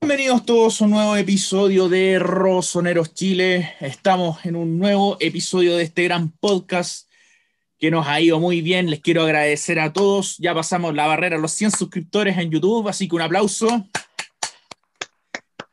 Bienvenidos 0.00 0.46
todos 0.46 0.80
a 0.80 0.84
un 0.84 0.92
nuevo 0.92 1.16
episodio 1.16 1.88
de 1.88 2.20
Rosoneros 2.20 3.12
Chile. 3.12 3.74
Estamos 3.80 4.46
en 4.46 4.54
un 4.54 4.78
nuevo 4.78 5.16
episodio 5.18 5.76
de 5.76 5.82
este 5.82 6.04
gran 6.04 6.30
podcast 6.30 7.10
que 7.76 7.90
nos 7.90 8.06
ha 8.06 8.20
ido 8.20 8.38
muy 8.38 8.60
bien. 8.62 8.88
Les 8.88 9.00
quiero 9.00 9.22
agradecer 9.22 9.80
a 9.80 9.92
todos. 9.92 10.38
Ya 10.38 10.54
pasamos 10.54 10.94
la 10.94 11.08
barrera 11.08 11.36
a 11.36 11.40
los 11.40 11.50
100 11.52 11.72
suscriptores 11.72 12.38
en 12.38 12.52
YouTube, 12.52 12.86
así 12.86 13.08
que 13.08 13.16
un 13.16 13.22
aplauso. 13.22 13.84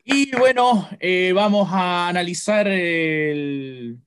Y 0.04 0.36
bueno, 0.36 0.90
eh, 1.00 1.32
vamos 1.36 1.70
a 1.72 2.08
analizar 2.08 2.68
el 2.68 4.00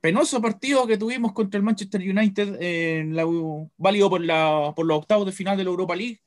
penoso 0.00 0.40
partido 0.40 0.86
que 0.86 0.96
tuvimos 0.96 1.32
contra 1.32 1.58
el 1.58 1.64
Manchester 1.64 2.00
United, 2.00 2.62
en 2.62 3.16
la, 3.16 3.24
válido 3.76 4.10
por, 4.10 4.20
la, 4.20 4.72
por 4.76 4.86
los 4.86 4.98
octavos 4.98 5.26
de 5.26 5.32
final 5.32 5.56
de 5.56 5.64
la 5.64 5.70
Europa 5.70 5.96
League. 5.96 6.20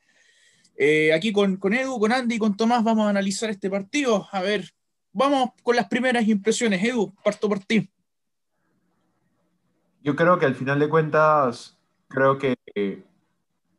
Eh, 0.78 1.14
aquí 1.14 1.32
con, 1.32 1.58
con 1.58 1.74
Edu, 1.74 2.00
con 2.00 2.12
Andy 2.12 2.36
y 2.36 2.40
con 2.40 2.56
Tomás 2.58 2.84
vamos 2.84 3.06
a 3.06 3.10
analizar 3.10 3.50
este 3.50 3.70
partido. 3.70 4.28
A 4.32 4.42
ver, 4.42 4.70
vamos 5.14 5.52
con 5.64 5.76
las 5.76 5.88
primeras 5.88 6.28
impresiones. 6.28 6.84
Edu, 6.84 7.14
parto 7.24 7.48
por 7.48 7.60
ti. 7.60 7.90
Yo 10.04 10.16
creo 10.16 10.40
que 10.40 10.46
al 10.46 10.56
final 10.56 10.80
de 10.80 10.90
cuentas, 10.90 11.78
creo 12.08 12.38
que, 12.40 12.56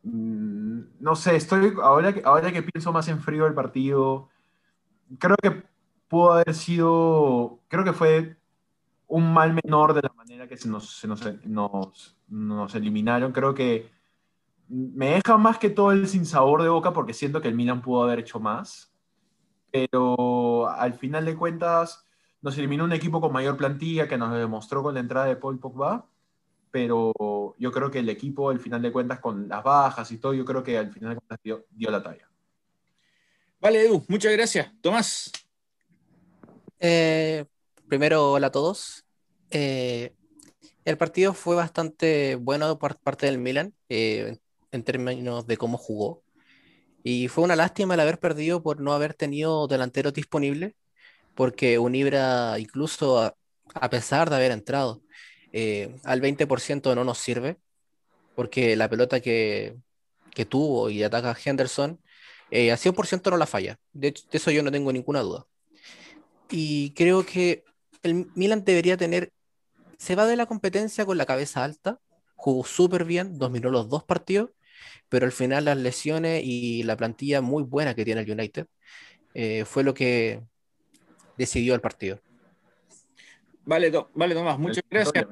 mm, 0.04 0.80
no 1.00 1.16
sé, 1.16 1.34
estoy, 1.34 1.74
ahora, 1.82 2.14
ahora 2.24 2.52
que 2.52 2.62
pienso 2.62 2.92
más 2.92 3.08
en 3.08 3.20
frío 3.20 3.46
el 3.46 3.54
partido, 3.54 4.28
creo 5.18 5.36
que 5.42 5.64
pudo 6.08 6.34
haber 6.34 6.54
sido, 6.54 7.58
creo 7.68 7.84
que 7.84 7.92
fue 7.92 8.36
un 9.08 9.32
mal 9.32 9.52
menor 9.52 9.94
de 9.94 10.02
la 10.02 10.12
manera 10.14 10.46
que 10.46 10.56
se 10.56 10.68
nos, 10.68 10.98
se 10.98 11.08
nos, 11.08 11.22
nos, 11.44 12.16
nos 12.28 12.74
eliminaron. 12.74 13.32
Creo 13.32 13.54
que 13.54 13.90
me 14.72 15.10
deja 15.10 15.36
más 15.36 15.58
que 15.58 15.68
todo 15.68 15.92
el 15.92 16.08
sinsabor 16.08 16.62
de 16.62 16.70
boca 16.70 16.94
porque 16.94 17.12
siento 17.12 17.42
que 17.42 17.48
el 17.48 17.54
Milan 17.54 17.82
pudo 17.82 18.04
haber 18.04 18.20
hecho 18.20 18.40
más. 18.40 18.90
Pero 19.70 20.66
al 20.68 20.94
final 20.94 21.26
de 21.26 21.36
cuentas 21.36 22.06
nos 22.40 22.56
eliminó 22.56 22.84
un 22.84 22.92
equipo 22.92 23.20
con 23.20 23.32
mayor 23.32 23.58
plantilla 23.58 24.08
que 24.08 24.16
nos 24.16 24.34
demostró 24.36 24.82
con 24.82 24.94
la 24.94 25.00
entrada 25.00 25.26
de 25.26 25.36
Paul 25.36 25.58
Pogba. 25.58 26.06
Pero 26.70 27.12
yo 27.58 27.70
creo 27.70 27.90
que 27.90 27.98
el 27.98 28.08
equipo, 28.08 28.48
al 28.48 28.60
final 28.60 28.80
de 28.80 28.90
cuentas, 28.90 29.20
con 29.20 29.46
las 29.46 29.62
bajas 29.62 30.10
y 30.10 30.16
todo, 30.16 30.32
yo 30.32 30.46
creo 30.46 30.62
que 30.62 30.78
al 30.78 30.90
final 30.90 31.10
de 31.10 31.16
cuentas 31.16 31.38
dio, 31.44 31.66
dio 31.70 31.90
la 31.90 32.02
talla. 32.02 32.30
Vale, 33.60 33.84
Edu, 33.84 34.02
muchas 34.08 34.32
gracias. 34.32 34.72
Tomás. 34.80 35.30
Eh, 36.80 37.44
primero, 37.86 38.32
hola 38.32 38.46
a 38.46 38.52
todos. 38.52 39.04
Eh, 39.50 40.14
el 40.86 40.96
partido 40.96 41.34
fue 41.34 41.56
bastante 41.56 42.36
bueno 42.36 42.78
por 42.78 42.96
parte 42.96 43.26
del 43.26 43.36
Milan 43.36 43.74
eh, 43.90 44.38
en 44.72 44.82
términos 44.82 45.46
de 45.46 45.56
cómo 45.56 45.78
jugó. 45.78 46.22
Y 47.04 47.28
fue 47.28 47.44
una 47.44 47.56
lástima 47.56 47.94
el 47.94 48.00
haber 48.00 48.18
perdido 48.18 48.62
por 48.62 48.80
no 48.80 48.92
haber 48.92 49.14
tenido 49.14 49.66
delanteros 49.68 50.12
disponibles, 50.14 50.74
porque 51.34 51.78
Unibra, 51.78 52.58
incluso 52.58 53.20
a, 53.20 53.90
pesar 53.90 54.30
de 54.30 54.36
haber 54.36 54.52
entrado 54.52 55.02
al 56.04 56.20
20%, 56.20 56.94
no 56.94 57.04
nos 57.04 57.18
sirve, 57.18 57.58
porque 58.34 58.76
la 58.76 58.88
pelota 58.88 59.20
que, 59.20 59.76
que 60.34 60.44
tuvo 60.44 60.90
y 60.90 61.02
ataca 61.02 61.36
Henderson 61.44 62.00
eh, 62.50 62.70
a 62.70 62.76
100% 62.76 63.30
no 63.30 63.36
la 63.38 63.46
falla. 63.46 63.78
De, 63.92 64.14
eso 64.30 64.50
yo 64.50 64.62
no 64.62 64.70
tengo 64.70 64.92
ninguna 64.92 65.20
duda. 65.20 65.46
Y 66.50 66.90
creo 66.90 67.24
que 67.24 67.64
el 68.02 68.26
Milan 68.34 68.64
debería 68.64 68.96
tener, 68.98 69.32
se 69.96 70.14
va 70.16 70.26
de 70.26 70.36
la 70.36 70.46
competencia 70.46 71.06
con 71.06 71.16
la 71.16 71.24
cabeza 71.24 71.64
alta, 71.64 71.98
jugó 72.36 72.64
súper 72.64 73.04
bien, 73.04 73.38
dominó 73.38 73.70
los 73.70 73.88
dos 73.88 74.04
partidos, 74.04 74.50
pero 75.08 75.26
al 75.26 75.32
final 75.32 75.64
las 75.64 75.76
lesiones 75.76 76.42
y 76.44 76.82
la 76.82 76.96
plantilla 76.96 77.40
muy 77.40 77.62
buena 77.62 77.94
que 77.94 78.04
tiene 78.04 78.22
el 78.22 78.30
United 78.30 78.66
eh, 79.34 79.64
fue 79.64 79.84
lo 79.84 79.94
que 79.94 80.42
decidió 81.36 81.74
el 81.74 81.80
partido. 81.80 82.20
Vale, 83.64 83.92
vale 84.14 84.34
Tomás, 84.34 84.58
muchas 84.58 84.84
gracias. 84.90 85.26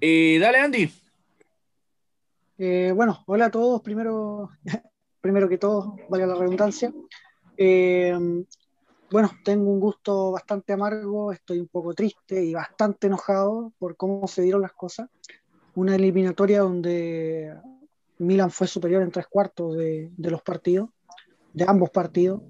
y 0.00 0.38
dale, 0.38 0.58
Andy. 0.58 0.90
Eh, 2.58 2.92
bueno, 2.94 3.24
hola 3.26 3.46
a 3.46 3.50
todos. 3.50 3.80
Primero, 3.82 4.50
primero 5.20 5.48
que 5.48 5.58
todo, 5.58 5.96
valga 6.08 6.26
la 6.26 6.34
redundancia. 6.36 6.92
Eh, 7.56 8.16
bueno, 9.12 9.30
tengo 9.44 9.70
un 9.70 9.78
gusto 9.78 10.30
bastante 10.30 10.72
amargo, 10.72 11.32
estoy 11.32 11.58
un 11.60 11.68
poco 11.68 11.92
triste 11.92 12.42
y 12.42 12.54
bastante 12.54 13.08
enojado 13.08 13.72
por 13.78 13.94
cómo 13.94 14.26
se 14.26 14.40
dieron 14.40 14.62
las 14.62 14.72
cosas. 14.72 15.10
Una 15.74 15.96
eliminatoria 15.96 16.60
donde 16.60 17.54
Milan 18.22 18.50
fue 18.50 18.66
superior 18.66 19.02
en 19.02 19.10
tres 19.10 19.26
cuartos 19.26 19.76
de, 19.76 20.10
los 20.18 20.42
partidos, 20.42 20.90
de 21.52 21.64
ambos 21.66 21.90
partidos, 21.90 22.42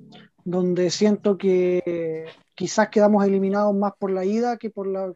donde 0.45 0.91
siento 0.91 1.39
que 1.39 2.27
quizás 2.55 2.89
quedamos 2.89 3.25
eliminados 3.25 3.75
más 3.75 3.93
por 3.99 4.11
la 4.11 4.25
ida 4.25 4.57
que 4.57 4.71
por 4.71 4.87
la, 4.87 5.13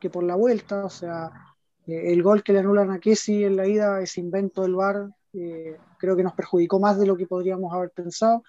que, 0.00 0.10
por 0.10 0.24
la 0.24 0.34
vuelta. 0.34 0.84
O 0.84 0.90
sea, 0.90 1.30
eh, 1.86 2.12
el 2.12 2.22
gol 2.22 2.42
que 2.42 2.52
le 2.52 2.60
anulan 2.60 2.90
a 2.90 2.98
Kessi 2.98 3.44
en 3.44 3.56
la 3.56 3.66
ida 3.66 4.00
es 4.00 4.18
invento 4.18 4.62
del 4.62 4.74
VAR, 4.74 5.08
eh, 5.32 5.76
creo 5.98 6.16
que 6.16 6.22
nos 6.22 6.34
perjudicó 6.34 6.78
más 6.78 6.98
de 6.98 7.06
lo 7.06 7.16
que 7.16 7.26
podríamos 7.26 7.72
haber 7.72 7.90
pensado. 7.90 8.42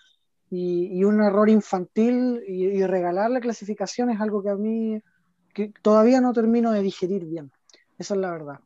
Y, 0.51 1.03
un 1.03 1.21
error 1.21 1.49
infantil 1.49 2.41
y, 2.47 2.85
regalar 2.85 3.31
la 3.31 3.41
clasificación 3.41 4.09
es 4.11 4.21
algo 4.21 4.43
que 4.43 4.49
a 4.49 4.55
mí 4.55 5.01
que 5.53 5.73
todavía 5.81 6.21
no 6.21 6.33
termino 6.33 6.71
de 6.71 6.81
digerir 6.81 7.25
bien. 7.25 7.51
Esa 7.97 8.13
es 8.13 8.19
la 8.19 8.31
verdad. 8.31 8.59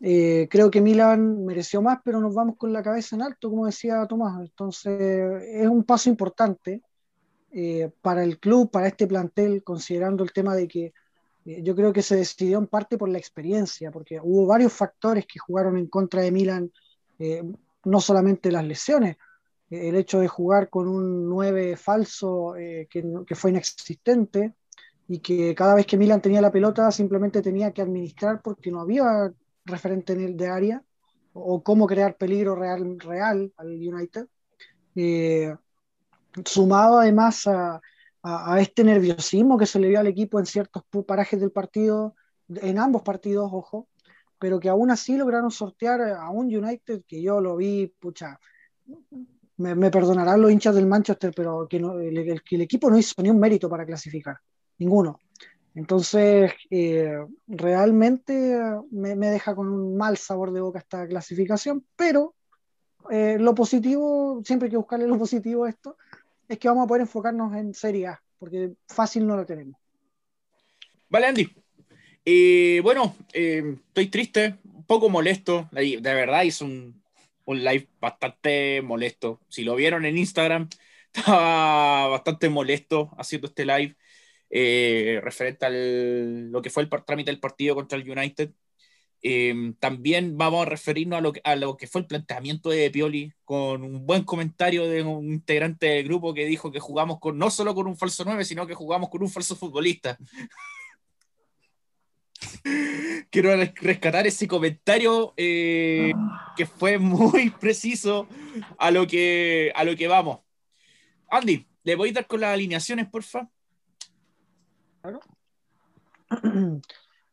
Eh, 0.00 0.46
creo 0.50 0.70
que 0.70 0.80
Milan 0.80 1.44
mereció 1.44 1.82
más, 1.82 1.98
pero 2.04 2.20
nos 2.20 2.34
vamos 2.34 2.56
con 2.56 2.72
la 2.72 2.82
cabeza 2.82 3.16
en 3.16 3.22
alto, 3.22 3.50
como 3.50 3.66
decía 3.66 4.06
Tomás. 4.06 4.40
Entonces, 4.40 5.42
es 5.42 5.66
un 5.66 5.84
paso 5.84 6.08
importante 6.08 6.82
eh, 7.50 7.90
para 8.02 8.22
el 8.22 8.38
club, 8.38 8.70
para 8.70 8.88
este 8.88 9.06
plantel, 9.06 9.62
considerando 9.62 10.22
el 10.22 10.32
tema 10.32 10.54
de 10.54 10.68
que 10.68 10.92
yo 11.44 11.74
creo 11.74 11.94
que 11.94 12.02
se 12.02 12.16
decidió 12.16 12.58
en 12.58 12.66
parte 12.66 12.98
por 12.98 13.08
la 13.08 13.16
experiencia, 13.16 13.90
porque 13.90 14.20
hubo 14.22 14.46
varios 14.46 14.72
factores 14.72 15.26
que 15.26 15.38
jugaron 15.38 15.78
en 15.78 15.86
contra 15.86 16.20
de 16.20 16.30
Milan 16.30 16.70
eh, 17.18 17.42
no 17.84 18.00
solamente 18.00 18.52
las 18.52 18.64
lesiones, 18.64 19.16
el 19.70 19.96
hecho 19.96 20.20
de 20.20 20.28
jugar 20.28 20.68
con 20.70 20.88
un 20.88 21.28
9 21.28 21.76
falso 21.76 22.56
eh, 22.56 22.86
que, 22.90 23.04
que, 23.26 23.34
fue 23.34 23.50
inexistente 23.50 24.54
y 25.08 25.18
que 25.18 25.54
cada 25.54 25.74
vez 25.74 25.86
que 25.86 25.96
Milan 25.96 26.20
tenía 26.20 26.40
la 26.40 26.52
pelota 26.52 26.90
simplemente 26.90 27.42
tenía 27.42 27.72
que 27.72 27.82
administrar 27.82 28.40
porque 28.42 28.70
no 28.70 28.80
había 28.80 29.32
referente 29.68 30.12
en 30.12 30.20
el 30.22 30.36
de 30.36 30.48
área 30.48 30.82
o 31.32 31.62
cómo 31.62 31.86
crear 31.86 32.16
peligro 32.16 32.54
real, 32.54 32.98
real 32.98 33.52
al 33.56 33.68
United. 33.68 34.26
Eh, 34.96 35.54
sumado 36.44 36.98
además 36.98 37.46
a, 37.46 37.80
este 38.58 38.84
nerviosismo 38.84 39.56
que 39.56 39.64
se 39.64 39.78
le 39.78 39.88
dio 39.88 40.00
al 40.00 40.06
equipo 40.06 40.38
en 40.38 40.44
ciertos 40.44 40.82
parajes 41.06 41.40
del 41.40 41.50
partido, 41.50 42.14
en 42.48 42.78
ambos 42.78 43.02
partidos, 43.02 43.48
ojo, 43.52 43.88
pero 44.38 44.60
que 44.60 44.68
aún 44.68 44.90
así 44.90 45.16
lograron 45.16 45.50
sortear 45.50 46.02
a 46.02 46.28
un 46.28 46.54
United 46.54 47.04
que 47.06 47.22
yo 47.22 47.40
lo 47.40 47.56
vi, 47.56 47.86
pucha, 47.98 48.38
me, 49.56 49.90
perdonarán 49.90 50.42
los 50.42 50.50
hinchas 50.50 50.74
del 50.74 50.86
Manchester, 50.86 51.32
pero 51.34 51.66
que, 51.68 51.80
no, 51.80 51.98
el, 51.98 52.18
el, 52.18 52.60
equipo 52.60 52.90
no 52.90 52.98
hizo 52.98 53.14
ni 53.22 53.30
un 53.30 53.38
mérito 53.38 53.68
para 53.70 53.86
clasificar, 53.86 54.36
ninguno. 54.78 55.18
Entonces, 55.78 56.52
eh, 56.70 57.18
realmente 57.46 58.58
me, 58.90 59.14
me, 59.14 59.28
deja 59.28 59.54
con 59.54 59.68
un 59.68 59.96
mal 59.96 60.16
sabor 60.16 60.52
de 60.52 60.60
boca 60.60 60.80
esta 60.80 61.06
clasificación, 61.06 61.86
pero 61.94 62.34
eh, 63.12 63.36
lo 63.38 63.54
positivo, 63.54 64.42
siempre 64.44 64.66
hay 64.66 64.70
que 64.72 64.76
buscarle 64.76 65.06
lo 65.06 65.16
positivo 65.20 65.64
a 65.64 65.70
esto, 65.70 65.96
es 66.48 66.58
que 66.58 66.66
vamos 66.66 66.84
a 66.84 66.88
poder 66.88 67.02
enfocarnos 67.02 67.54
en 67.54 67.74
Serie 67.74 68.08
A, 68.08 68.20
porque 68.40 68.72
fácil 68.88 69.24
no 69.24 69.36
lo 69.36 69.46
tenemos. 69.46 69.78
Vale, 71.08 71.26
Andy. 71.26 71.48
Y 72.24 72.80
bueno, 72.80 73.14
eh, 73.32 73.76
estoy 73.86 74.08
triste, 74.08 74.56
un 74.64 74.84
poco 74.84 75.08
molesto. 75.08 75.68
De 75.70 76.00
verdad 76.00 76.42
hice 76.42 76.64
un, 76.64 77.00
un, 77.44 77.62
live 77.62 77.86
bastante 78.00 78.82
molesto. 78.82 79.38
Si 79.48 79.62
lo 79.62 79.76
vieron 79.76 80.04
en 80.04 80.18
Instagram, 80.18 80.68
estaba 81.14 82.08
bastante 82.08 82.48
molesto 82.48 83.10
haciendo 83.16 83.46
este 83.46 83.64
live 83.64 83.96
eh, 84.50 85.20
referente 85.22 85.66
a 85.66 85.70
lo 85.70 86.62
que 86.62 86.70
fue 86.70 86.82
el 86.82 86.90
trámite 87.04 87.30
del 87.30 87.40
partido 87.40 87.74
contra 87.74 87.98
el 87.98 88.10
United. 88.10 88.50
Eh, 89.20 89.72
también 89.80 90.38
vamos 90.38 90.62
a 90.62 90.70
referirnos 90.70 91.18
a 91.18 91.20
lo, 91.20 91.32
que, 91.32 91.40
a 91.42 91.56
lo 91.56 91.76
que 91.76 91.88
fue 91.88 92.02
el 92.02 92.06
planteamiento 92.06 92.70
de 92.70 92.90
Pioli, 92.90 93.32
con 93.44 93.82
un 93.82 94.06
buen 94.06 94.22
comentario 94.24 94.88
de 94.88 95.02
un 95.02 95.32
integrante 95.32 95.86
del 95.86 96.04
grupo 96.04 96.32
que 96.34 96.46
dijo 96.46 96.70
que 96.70 96.78
jugamos 96.78 97.18
con, 97.18 97.36
no 97.36 97.50
solo 97.50 97.74
con 97.74 97.86
un 97.86 97.96
falso 97.96 98.24
9, 98.24 98.44
sino 98.44 98.66
que 98.66 98.74
jugamos 98.74 99.08
con 99.08 99.22
un 99.22 99.30
falso 99.30 99.56
futbolista. 99.56 100.16
quiero 103.30 103.54
rescatar 103.56 104.26
ese 104.26 104.46
comentario 104.46 105.34
eh, 105.36 106.12
que 106.56 106.66
fue 106.66 106.98
muy 106.98 107.50
preciso 107.60 108.28
a 108.78 108.90
lo 108.90 109.06
que, 109.06 109.72
a 109.74 109.84
lo 109.84 109.96
que 109.96 110.08
vamos. 110.08 110.40
Andy, 111.30 111.66
¿le 111.84 111.94
voy 111.94 112.10
a 112.10 112.12
dar 112.12 112.26
con 112.26 112.40
las 112.40 112.54
alineaciones, 112.54 113.08
porfa? 113.08 113.48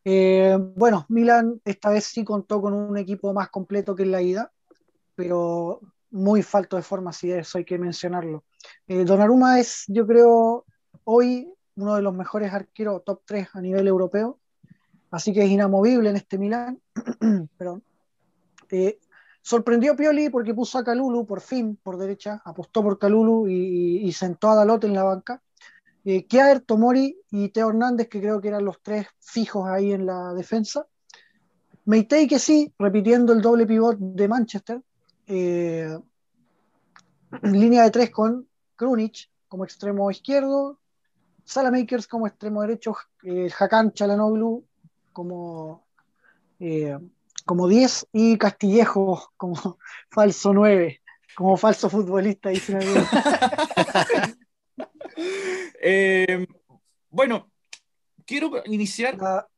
Eh, 0.08 0.56
bueno, 0.76 1.04
Milan 1.08 1.60
esta 1.64 1.90
vez 1.90 2.04
sí 2.04 2.22
contó 2.22 2.62
con 2.62 2.72
un 2.72 2.96
equipo 2.96 3.32
más 3.32 3.48
completo 3.48 3.96
que 3.96 4.04
en 4.04 4.12
la 4.12 4.22
ida, 4.22 4.52
pero 5.16 5.80
muy 6.10 6.44
falto 6.44 6.76
de 6.76 6.82
forma, 6.82 7.12
si 7.12 7.32
eso 7.32 7.58
hay 7.58 7.64
que 7.64 7.76
mencionarlo. 7.76 8.44
Eh, 8.86 9.04
Donnarumma 9.04 9.58
es, 9.58 9.84
yo 9.88 10.06
creo, 10.06 10.64
hoy 11.02 11.52
uno 11.74 11.96
de 11.96 12.02
los 12.02 12.14
mejores 12.14 12.52
arqueros 12.52 13.02
top 13.04 13.22
3 13.24 13.48
a 13.54 13.60
nivel 13.60 13.88
europeo, 13.88 14.38
así 15.10 15.32
que 15.32 15.42
es 15.42 15.50
inamovible 15.50 16.10
en 16.10 16.16
este 16.16 16.38
Milan. 16.38 16.80
Perdón. 17.58 17.82
Eh, 18.70 19.00
sorprendió 19.42 19.92
a 19.92 19.96
Pioli 19.96 20.30
porque 20.30 20.54
puso 20.54 20.78
a 20.78 20.84
Calulu 20.84 21.26
por 21.26 21.40
fin 21.40 21.80
por 21.82 21.96
derecha, 21.98 22.40
apostó 22.44 22.82
por 22.82 22.98
Calulu 22.98 23.48
y, 23.48 24.06
y 24.06 24.12
sentó 24.12 24.50
a 24.50 24.54
Dalot 24.54 24.84
en 24.84 24.94
la 24.94 25.02
banca. 25.02 25.42
Eh, 26.08 26.24
Kiaer, 26.24 26.60
Tomori 26.60 27.20
y 27.32 27.48
Teo 27.48 27.70
Hernández, 27.70 28.08
que 28.08 28.20
creo 28.20 28.40
que 28.40 28.46
eran 28.46 28.64
los 28.64 28.80
tres 28.80 29.08
fijos 29.18 29.68
ahí 29.68 29.92
en 29.92 30.06
la 30.06 30.34
defensa. 30.34 30.86
Meitei 31.84 32.28
que 32.28 32.38
sí, 32.38 32.72
repitiendo 32.78 33.32
el 33.32 33.42
doble 33.42 33.66
pivot 33.66 33.98
de 33.98 34.28
Manchester. 34.28 34.80
Eh, 35.26 35.98
línea 37.42 37.82
de 37.82 37.90
tres 37.90 38.10
con 38.10 38.48
Krunic 38.76 39.28
como 39.48 39.64
extremo 39.64 40.08
izquierdo, 40.08 40.78
Salamakers 41.44 42.06
como 42.06 42.28
extremo 42.28 42.62
derecho, 42.62 42.94
eh, 43.24 43.50
Hakan 43.58 43.92
Chalanoglu 43.92 44.64
como, 45.12 45.86
eh, 46.60 46.96
como 47.44 47.66
10 47.66 48.06
y 48.12 48.38
Castillejo 48.38 49.32
como 49.36 49.56
falso 50.10 50.54
9, 50.54 51.00
como 51.34 51.56
falso 51.56 51.90
futbolista, 51.90 52.50
dicen 52.50 52.76
algunos. 52.76 53.08
Eh, 55.16 56.46
bueno, 57.10 57.50
quiero 58.24 58.50
iniciar. 58.66 59.16
La- 59.16 59.48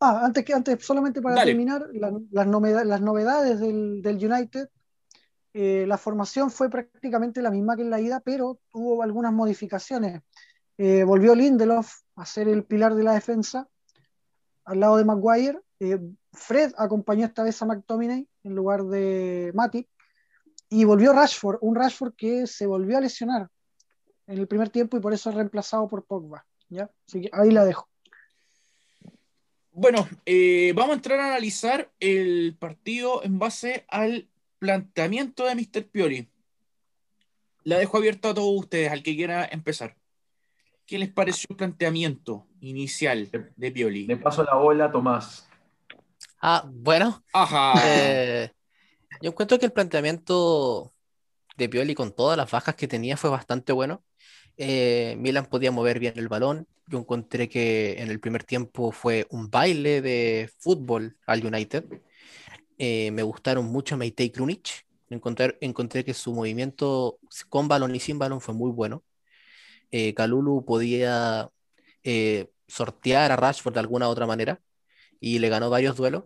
ah, 0.00 0.20
antes 0.24 0.44
que 0.44 0.52
antes, 0.54 0.84
solamente 0.84 1.20
para 1.20 1.36
Dale. 1.36 1.50
terminar, 1.52 1.86
la- 1.92 2.12
las, 2.30 2.46
noveda- 2.46 2.84
las 2.84 3.00
novedades 3.00 3.60
del, 3.60 4.02
del 4.02 4.16
United. 4.32 4.68
eh, 5.56 5.84
la 5.86 5.96
formación 5.98 6.50
fue 6.50 6.68
prácticamente 6.68 7.40
la 7.40 7.50
misma 7.52 7.76
que 7.76 7.82
en 7.82 7.90
la 7.90 8.00
ida, 8.00 8.18
pero 8.18 8.58
hubo 8.72 9.02
algunas 9.04 9.32
modificaciones. 9.32 10.20
Eh, 10.76 11.04
volvió 11.04 11.32
Lindelof 11.36 11.92
a 12.16 12.26
ser 12.26 12.48
el 12.48 12.64
pilar 12.64 12.96
de 12.96 13.04
la 13.04 13.12
defensa 13.14 13.68
al 14.64 14.80
lado 14.80 14.96
de 14.96 15.04
Maguire. 15.04 15.60
Eh, 15.78 16.00
Fred 16.32 16.72
acompañó 16.76 17.24
esta 17.26 17.44
vez 17.44 17.62
a 17.62 17.66
McTominay 17.66 18.26
en 18.42 18.54
lugar 18.56 18.82
de 18.84 19.52
Matip. 19.54 19.86
Y 20.70 20.82
volvió 20.82 21.12
Rashford, 21.12 21.58
un 21.60 21.76
Rashford 21.76 22.14
que 22.16 22.48
se 22.48 22.66
volvió 22.66 22.98
a 22.98 23.00
lesionar 23.00 23.48
en 24.26 24.38
el 24.38 24.46
primer 24.48 24.70
tiempo 24.70 24.96
y 24.96 25.00
por 25.00 25.12
eso 25.12 25.30
es 25.30 25.36
reemplazado 25.36 25.88
por 25.88 26.04
Pogba. 26.04 26.46
¿ya? 26.68 26.90
Así 27.06 27.22
que 27.22 27.30
ahí 27.32 27.50
la 27.50 27.64
dejo. 27.64 27.88
Bueno, 29.72 30.08
eh, 30.24 30.72
vamos 30.74 30.92
a 30.92 30.94
entrar 30.94 31.18
a 31.18 31.26
analizar 31.26 31.90
el 31.98 32.56
partido 32.58 33.24
en 33.24 33.38
base 33.38 33.84
al 33.88 34.28
planteamiento 34.58 35.44
de 35.44 35.54
Mr. 35.56 35.88
Pioli. 35.90 36.28
La 37.64 37.78
dejo 37.78 37.96
abierta 37.96 38.30
a 38.30 38.34
todos 38.34 38.60
ustedes, 38.60 38.92
al 38.92 39.02
que 39.02 39.16
quiera 39.16 39.44
empezar. 39.50 39.96
¿Qué 40.86 40.98
les 40.98 41.10
pareció 41.10 41.48
el 41.50 41.56
planteamiento 41.56 42.46
inicial 42.60 43.30
de 43.56 43.72
Pioli? 43.72 44.06
Le 44.06 44.16
paso 44.16 44.44
la 44.44 44.54
bola 44.54 44.84
a 44.84 44.92
Tomás. 44.92 45.48
Ah, 46.40 46.62
bueno, 46.66 47.24
Ajá. 47.32 47.72
eh, 47.86 48.52
yo 49.22 49.30
encuentro 49.30 49.58
que 49.58 49.66
el 49.66 49.72
planteamiento 49.72 50.92
de 51.56 51.68
Pioli 51.68 51.94
con 51.94 52.12
todas 52.12 52.36
las 52.36 52.50
bajas 52.50 52.74
que 52.74 52.86
tenía 52.86 53.16
fue 53.16 53.30
bastante 53.30 53.72
bueno. 53.72 54.04
Eh, 54.56 55.16
Milan 55.18 55.46
podía 55.46 55.70
mover 55.72 55.98
bien 55.98 56.14
el 56.16 56.28
balón. 56.28 56.66
Yo 56.86 56.98
encontré 56.98 57.48
que 57.48 57.96
en 57.98 58.10
el 58.10 58.20
primer 58.20 58.44
tiempo 58.44 58.92
fue 58.92 59.26
un 59.30 59.50
baile 59.50 60.02
de 60.02 60.50
fútbol 60.58 61.16
al 61.26 61.44
United. 61.44 61.84
Eh, 62.78 63.10
me 63.12 63.22
gustaron 63.22 63.66
mucho 63.66 63.96
Meite 63.96 64.24
y 64.24 64.30
Krunic. 64.30 64.86
Encontré, 65.10 65.56
encontré 65.60 66.04
que 66.04 66.14
su 66.14 66.32
movimiento 66.32 67.18
con 67.48 67.68
balón 67.68 67.94
y 67.94 68.00
sin 68.00 68.18
balón 68.18 68.40
fue 68.40 68.54
muy 68.54 68.70
bueno. 68.70 69.04
Eh, 69.90 70.14
Kalulu 70.14 70.64
podía 70.64 71.50
eh, 72.02 72.50
sortear 72.68 73.32
a 73.32 73.36
Rashford 73.36 73.74
de 73.74 73.80
alguna 73.80 74.08
otra 74.08 74.26
manera 74.26 74.60
y 75.20 75.38
le 75.38 75.48
ganó 75.48 75.70
varios 75.70 75.96
duelos. 75.96 76.24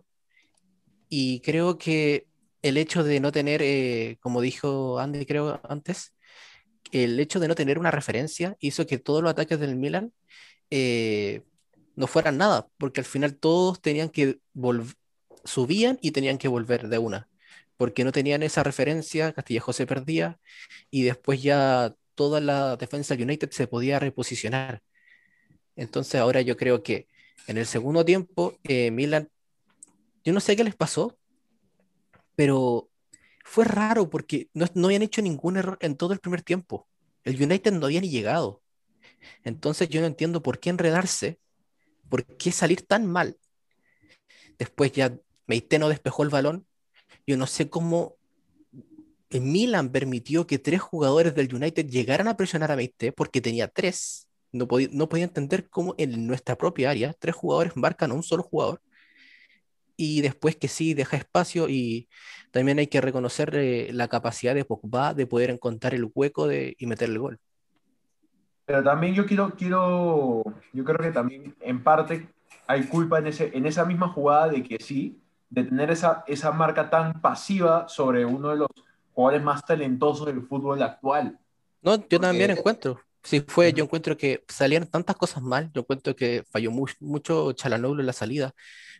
Y 1.09 1.41
creo 1.41 1.77
que 1.77 2.27
el 2.61 2.77
hecho 2.77 3.03
de 3.03 3.19
no 3.19 3.31
tener, 3.31 4.17
como 4.19 4.41
dijo 4.41 4.99
Andy, 4.99 5.25
creo 5.25 5.59
antes, 5.67 6.13
el 6.91 7.19
hecho 7.19 7.39
de 7.39 7.47
no 7.47 7.55
tener 7.55 7.79
una 7.79 7.91
referencia 7.91 8.55
hizo 8.59 8.87
que 8.87 8.97
todos 8.97 9.21
los 9.21 9.31
ataques 9.31 9.59
del 9.59 9.75
Milan 9.75 10.13
eh, 10.71 11.43
no 11.95 12.07
fueran 12.07 12.37
nada, 12.37 12.67
porque 12.77 13.01
al 13.01 13.05
final 13.05 13.35
todos 13.35 13.81
tenían 13.81 14.09
que 14.09 14.39
subían 15.43 15.99
y 16.01 16.11
tenían 16.11 16.37
que 16.37 16.47
volver 16.47 16.87
de 16.89 16.97
una, 16.97 17.27
porque 17.77 18.03
no 18.03 18.11
tenían 18.11 18.43
esa 18.43 18.63
referencia, 18.63 19.33
Castillejo 19.33 19.73
se 19.73 19.87
perdía 19.87 20.39
y 20.89 21.03
después 21.03 21.41
ya 21.41 21.95
toda 22.15 22.41
la 22.41 22.75
defensa 22.77 23.15
del 23.15 23.25
United 23.25 23.51
se 23.51 23.67
podía 23.67 23.99
reposicionar. 23.99 24.81
Entonces 25.75 26.19
ahora 26.19 26.41
yo 26.41 26.57
creo 26.57 26.83
que 26.83 27.07
en 27.47 27.57
el 27.57 27.65
segundo 27.65 28.03
tiempo 28.05 28.57
eh, 28.63 28.91
Milan, 28.91 29.29
yo 30.23 30.33
no 30.33 30.39
sé 30.39 30.55
qué 30.55 30.63
les 30.63 30.75
pasó, 30.75 31.17
pero 32.35 32.88
fue 33.49 33.65
raro 33.65 34.11
porque 34.11 34.47
no, 34.53 34.67
no 34.75 34.87
habían 34.87 35.01
hecho 35.01 35.23
ningún 35.23 35.57
error 35.57 35.79
en 35.81 35.97
todo 35.97 36.13
el 36.13 36.19
primer 36.19 36.43
tiempo. 36.43 36.87
El 37.23 37.41
United 37.41 37.73
no 37.73 37.87
había 37.87 37.99
ni 37.99 38.09
llegado. 38.09 38.61
Entonces 39.43 39.89
yo 39.89 40.01
no 40.01 40.07
entiendo 40.07 40.43
por 40.43 40.59
qué 40.59 40.69
enredarse, 40.69 41.39
por 42.09 42.25
qué 42.37 42.51
salir 42.51 42.83
tan 42.83 43.07
mal. 43.07 43.37
Después 44.59 44.91
ya 44.91 45.17
Meite 45.47 45.79
no 45.79 45.89
despejó 45.89 46.21
el 46.21 46.29
balón. 46.29 46.67
Yo 47.25 47.37
no 47.37 47.47
sé 47.47 47.71
cómo 47.71 48.17
Milan 49.31 49.91
permitió 49.91 50.45
que 50.45 50.59
tres 50.59 50.81
jugadores 50.81 51.33
del 51.33 51.53
United 51.53 51.87
llegaran 51.87 52.27
a 52.27 52.37
presionar 52.37 52.71
a 52.71 52.75
Meite 52.75 53.11
porque 53.11 53.41
tenía 53.41 53.67
tres. 53.67 54.27
No 54.51 54.67
podía, 54.67 54.89
no 54.91 55.09
podía 55.09 55.23
entender 55.23 55.69
cómo 55.69 55.95
en 55.97 56.27
nuestra 56.27 56.55
propia 56.55 56.91
área 56.91 57.15
tres 57.17 57.33
jugadores 57.33 57.75
marcan 57.75 58.11
a 58.11 58.13
un 58.13 58.23
solo 58.23 58.43
jugador. 58.43 58.79
Y 60.01 60.21
después 60.21 60.55
que 60.55 60.69
sí 60.69 60.93
deja 60.93 61.17
espacio 61.17 61.67
y 61.67 62.07
también 62.51 62.79
hay 62.79 62.87
que 62.87 63.01
reconocer 63.01 63.53
eh, 63.55 63.89
la 63.91 64.07
capacidad 64.07 64.55
de 64.55 64.63
Pogba 64.63 65.13
de 65.13 65.27
poder 65.27 65.49
encontrar 65.49 65.93
el 65.93 66.09
hueco 66.15 66.47
de, 66.47 66.73
y 66.79 66.85
meter 66.85 67.09
el 67.09 67.19
gol. 67.19 67.37
Pero 68.65 68.81
también 68.81 69.13
yo 69.13 69.25
quiero, 69.25 69.51
quiero, 69.57 70.41
yo 70.71 70.83
creo 70.85 70.97
que 70.99 71.11
también 71.11 71.53
en 71.59 71.83
parte 71.83 72.29
hay 72.65 72.83
culpa 72.83 73.19
en, 73.19 73.27
ese, 73.27 73.51
en 73.53 73.65
esa 73.65 73.83
misma 73.83 74.07
jugada 74.07 74.47
de 74.47 74.63
que 74.63 74.77
sí, 74.79 75.19
de 75.49 75.65
tener 75.65 75.91
esa, 75.91 76.23
esa 76.27 76.51
marca 76.53 76.89
tan 76.89 77.19
pasiva 77.19 77.89
sobre 77.89 78.23
uno 78.25 78.51
de 78.51 78.55
los 78.55 78.69
jugadores 79.13 79.43
más 79.43 79.65
talentosos 79.65 80.27
del 80.27 80.43
fútbol 80.43 80.81
actual. 80.81 81.37
No, 81.81 81.95
yo 81.95 81.99
Porque- 82.03 82.19
también 82.19 82.51
encuentro. 82.51 83.01
Sí, 83.21 83.43
fue, 83.45 83.73
yo 83.73 83.83
encuentro 83.83 84.15
que 84.15 84.45
salieron 84.47 84.87
tantas 84.87 85.17
cosas 85.17 85.43
mal. 85.43 85.69
Yo 85.73 85.81
encuentro 85.81 86.15
que 86.15 86.45
falló 86.49 86.71
mu- 86.71 86.85
mucho 87.01 87.51
Chalanoglu 87.51 87.99
en 87.99 88.05
la 88.07 88.13
salida, 88.13 88.53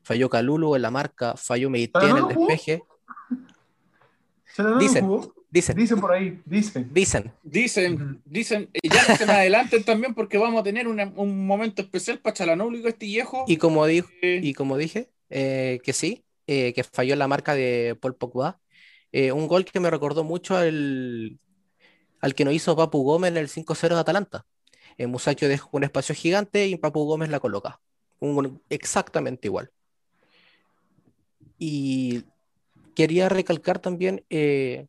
falló 0.03 0.29
Calulu 0.29 0.75
en 0.75 0.81
la 0.81 0.91
marca, 0.91 1.35
falló 1.37 1.69
Meite 1.69 1.99
en 2.05 2.17
el 2.17 2.27
despeje. 2.27 2.83
¿Se 4.45 4.63
lo 4.63 4.77
Dicen. 4.77 5.07
Dicen, 5.51 5.75
Dicen 5.75 5.99
por 5.99 6.11
ahí, 6.11 6.39
dicen. 6.45 6.89
dicen. 6.93 7.31
Dicen, 7.41 8.21
dicen, 8.23 8.69
eh, 8.71 8.79
ya 8.87 9.03
no 9.07 9.15
se 9.15 9.25
me 9.25 9.33
adelanten 9.33 9.83
también 9.83 10.13
porque 10.13 10.37
vamos 10.37 10.61
a 10.61 10.63
tener 10.63 10.87
una- 10.87 11.11
un 11.15 11.47
momento 11.47 11.81
especial 11.81 12.19
para 12.19 12.35
Chalanoglu 12.35 12.77
y 12.77 12.83
Castillejo. 12.83 13.45
Y 13.47 13.57
como 13.57 13.83
dijo, 13.87 14.09
Eh, 14.21 14.41
y 14.43 14.53
como 14.53 14.77
dije, 14.77 15.09
eh, 15.31 15.79
que 15.83 15.93
sí, 15.93 16.23
eh, 16.45 16.71
que 16.73 16.83
falló 16.83 17.13
en 17.13 17.19
la 17.19 17.27
marca 17.27 17.55
de 17.55 17.97
Paul 17.99 18.15
Pogba. 18.15 18.59
Eh, 19.11 19.31
un 19.31 19.47
gol 19.47 19.65
que 19.65 19.79
me 19.79 19.89
recordó 19.89 20.23
mucho 20.23 20.55
al, 20.55 21.39
al 22.21 22.35
que 22.35 22.45
nos 22.45 22.53
hizo 22.53 22.75
Papu 22.75 23.01
Gómez 23.03 23.31
en 23.31 23.37
el 23.37 23.49
5-0 23.49 23.95
de 23.95 24.01
Atalanta. 24.01 24.45
Eh, 24.99 25.07
Musacchio 25.07 25.47
dejó 25.49 25.69
un 25.77 25.83
espacio 25.83 26.13
gigante 26.13 26.67
y 26.67 26.75
Papu 26.75 27.05
Gómez 27.05 27.29
la 27.29 27.39
coloca. 27.39 27.79
Un 28.19 28.35
gol 28.35 28.61
exactamente 28.69 29.47
igual. 29.47 29.71
Y 31.59 32.23
quería 32.95 33.29
recalcar 33.29 33.79
también, 33.79 34.25
eh, 34.29 34.87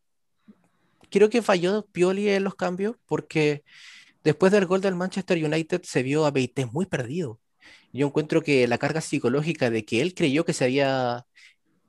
creo 1.11 1.29
que 1.29 1.43
falló 1.43 1.85
Pioli 1.93 2.29
en 2.29 2.45
los 2.45 2.55
cambios 2.55 2.97
porque 3.07 3.65
después 4.25 4.53
del 4.53 4.67
gol 4.67 4.81
del 4.81 4.95
Manchester 4.95 5.45
United 5.45 5.83
se 5.83 6.03
vio 6.03 6.25
a 6.25 6.31
Benítez 6.31 6.73
muy 6.73 6.87
perdido. 6.87 7.41
Yo 7.93 8.07
encuentro 8.07 8.43
que 8.43 8.69
la 8.69 8.79
carga 8.79 9.01
psicológica 9.01 9.69
de 9.71 9.85
que 9.85 10.01
él 10.01 10.15
creyó 10.15 10.45
que 10.45 10.53
se 10.53 10.65
había, 10.65 11.27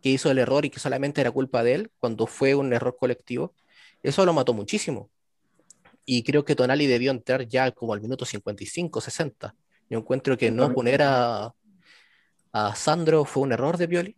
que 0.02 0.10
hizo 0.10 0.32
el 0.32 0.40
error 0.40 0.66
y 0.66 0.72
que 0.72 0.80
solamente 0.80 1.22
era 1.22 1.32
culpa 1.32 1.64
de 1.64 1.76
él, 1.76 1.92
cuando 2.00 2.26
fue 2.26 2.56
un 2.56 2.74
error 2.74 2.98
colectivo, 3.00 3.54
eso 4.02 4.26
lo 4.26 4.34
mató 4.34 4.54
muchísimo. 4.54 5.12
Y 6.06 6.24
creo 6.24 6.44
que 6.44 6.56
Tonali 6.56 6.88
debió 6.88 7.12
entrar 7.12 7.48
ya 7.48 7.72
como 7.72 7.94
al 7.94 8.02
minuto 8.02 8.26
55, 8.26 9.00
60. 9.00 9.56
Yo 9.90 10.00
encuentro 10.00 10.38
que 10.38 10.50
no 10.50 10.74
poner 10.74 11.04
a, 11.04 11.54
a 12.52 12.76
Sandro 12.76 13.26
fue 13.26 13.44
un 13.44 13.52
error 13.52 13.78
de 13.78 13.88
Pioli. 13.88 14.18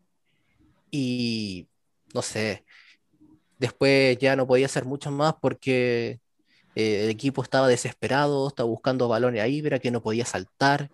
Y 0.95 1.69
no 2.13 2.21
sé, 2.21 2.65
después 3.59 4.17
ya 4.19 4.35
no 4.35 4.47
podía 4.47 4.67
hacer 4.67 4.85
mucho 4.85 5.11
más 5.11 5.35
porque 5.41 6.21
eh, 6.75 7.05
el 7.05 7.09
equipo 7.11 7.43
estaba 7.43 7.67
desesperado, 7.69 8.47
estaba 8.49 8.69
buscando 8.69 9.07
balones 9.09 9.41
a 9.43 9.47
Ibra 9.49 9.79
que 9.79 9.91
no 9.91 10.01
podía 10.03 10.25
saltar 10.25 10.91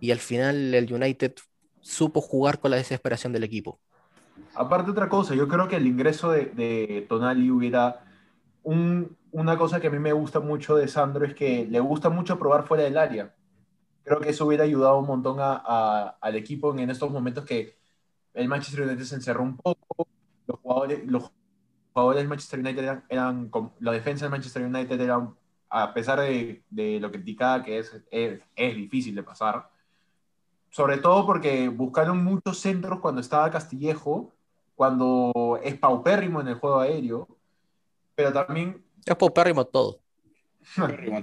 y 0.00 0.12
al 0.12 0.20
final 0.20 0.74
el 0.74 0.92
United 0.92 1.34
supo 1.80 2.20
jugar 2.22 2.60
con 2.60 2.70
la 2.72 2.78
desesperación 2.78 3.32
del 3.34 3.44
equipo. 3.44 3.80
Aparte 4.52 4.90
otra 4.90 5.08
cosa, 5.08 5.34
yo 5.34 5.48
creo 5.48 5.68
que 5.68 5.76
el 5.76 5.86
ingreso 5.86 6.30
de, 6.30 6.46
de 6.46 7.06
Tonali 7.08 7.50
hubiera 7.50 8.04
un, 8.62 9.18
una 9.32 9.58
cosa 9.58 9.80
que 9.80 9.88
a 9.88 9.90
mí 9.90 9.98
me 9.98 10.12
gusta 10.12 10.40
mucho 10.40 10.76
de 10.76 10.88
Sandro 10.88 11.24
es 11.26 11.34
que 11.34 11.66
le 11.66 11.80
gusta 11.80 12.10
mucho 12.10 12.38
probar 12.38 12.64
fuera 12.66 12.84
del 12.84 12.98
área. 12.98 13.34
Creo 14.04 14.20
que 14.20 14.30
eso 14.30 14.46
hubiera 14.46 14.64
ayudado 14.64 14.98
un 14.98 15.06
montón 15.06 15.40
a, 15.40 15.54
a, 15.64 16.08
al 16.20 16.36
equipo 16.36 16.72
en, 16.72 16.80
en 16.80 16.90
estos 16.90 17.10
momentos 17.10 17.44
que 17.44 17.78
el 18.34 18.48
Manchester 18.48 18.86
United 18.86 19.04
se 19.04 19.14
encerró 19.14 19.42
un 19.42 19.56
poco, 19.56 20.08
los 20.46 20.58
jugadores, 20.58 21.06
los 21.06 21.30
jugadores 21.92 22.20
del 22.20 22.28
Manchester 22.28 22.60
United 22.60 22.82
eran, 22.82 23.04
eran, 23.08 23.50
la 23.80 23.92
defensa 23.92 24.24
del 24.24 24.32
Manchester 24.32 24.64
United 24.64 25.00
era, 25.00 25.28
a 25.70 25.94
pesar 25.94 26.20
de, 26.20 26.62
de 26.68 27.00
lo 27.00 27.10
criticada 27.10 27.62
que 27.62 27.78
es, 27.78 27.92
es, 28.10 28.40
es, 28.56 28.76
difícil 28.76 29.14
de 29.14 29.22
pasar, 29.22 29.70
sobre 30.70 30.98
todo 30.98 31.24
porque 31.24 31.68
buscaron 31.68 32.22
muchos 32.24 32.58
centros 32.58 33.00
cuando 33.00 33.20
estaba 33.20 33.50
Castillejo, 33.50 34.32
cuando 34.74 35.60
es 35.62 35.78
paupérrimo 35.78 36.40
en 36.40 36.48
el 36.48 36.54
juego 36.56 36.80
aéreo, 36.80 37.28
pero 38.16 38.32
también... 38.32 38.84
Es 39.04 39.14
paupérrimo 39.14 39.64
todo. 39.64 40.00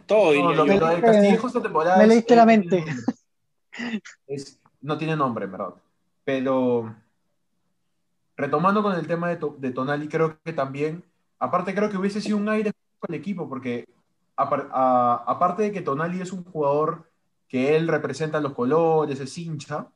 todo 0.05 0.33
no, 0.33 0.53
lo, 0.53 0.65
lo, 0.65 0.87
de 0.87 1.01
Castillejo 1.01 1.47
esta 1.47 1.61
temporada... 1.61 1.97
Me 1.97 2.07
leíste 2.07 2.35
la 2.35 2.45
mente. 2.45 2.85
Es, 4.27 4.59
no 4.81 4.97
tiene 4.97 5.15
nombre, 5.15 5.45
en 5.45 5.51
verdad. 5.51 5.73
Pero 6.23 6.95
retomando 8.37 8.81
con 8.81 8.95
el 8.95 9.07
tema 9.07 9.29
de, 9.29 9.37
to, 9.37 9.55
de, 9.59 9.71
Tonali, 9.71 10.07
creo 10.07 10.39
que 10.43 10.53
también, 10.53 11.03
aparte 11.39 11.73
creo 11.73 11.89
que 11.89 11.97
hubiese 11.97 12.21
sido 12.21 12.37
un 12.37 12.49
aire 12.49 12.71
con 12.99 13.13
el 13.13 13.19
equipo, 13.19 13.47
porque 13.47 13.87
aparte 14.35 15.63
de 15.63 15.71
que 15.71 15.81
Tonali 15.81 16.21
es 16.21 16.31
un 16.31 16.43
jugador 16.43 17.11
que 17.47 17.75
él 17.75 17.87
representa 17.87 18.39
los 18.39 18.53
colores, 18.53 19.19
es 19.19 19.37
hincha, 19.37 19.89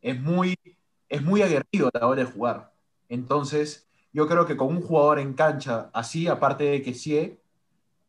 es 0.00 0.20
muy, 0.20 0.56
es 1.08 1.22
muy 1.22 1.42
aguerrido 1.42 1.88
a 1.92 1.98
la 1.98 2.06
hora 2.06 2.24
de 2.24 2.30
jugar. 2.30 2.72
Entonces, 3.08 3.88
yo 4.12 4.26
creo 4.26 4.46
que 4.46 4.56
con 4.56 4.68
un 4.68 4.82
jugador 4.82 5.18
en 5.18 5.34
cancha 5.34 5.90
así, 5.92 6.26
aparte 6.26 6.64
de 6.64 6.82
que 6.82 6.94
sí, 6.94 7.38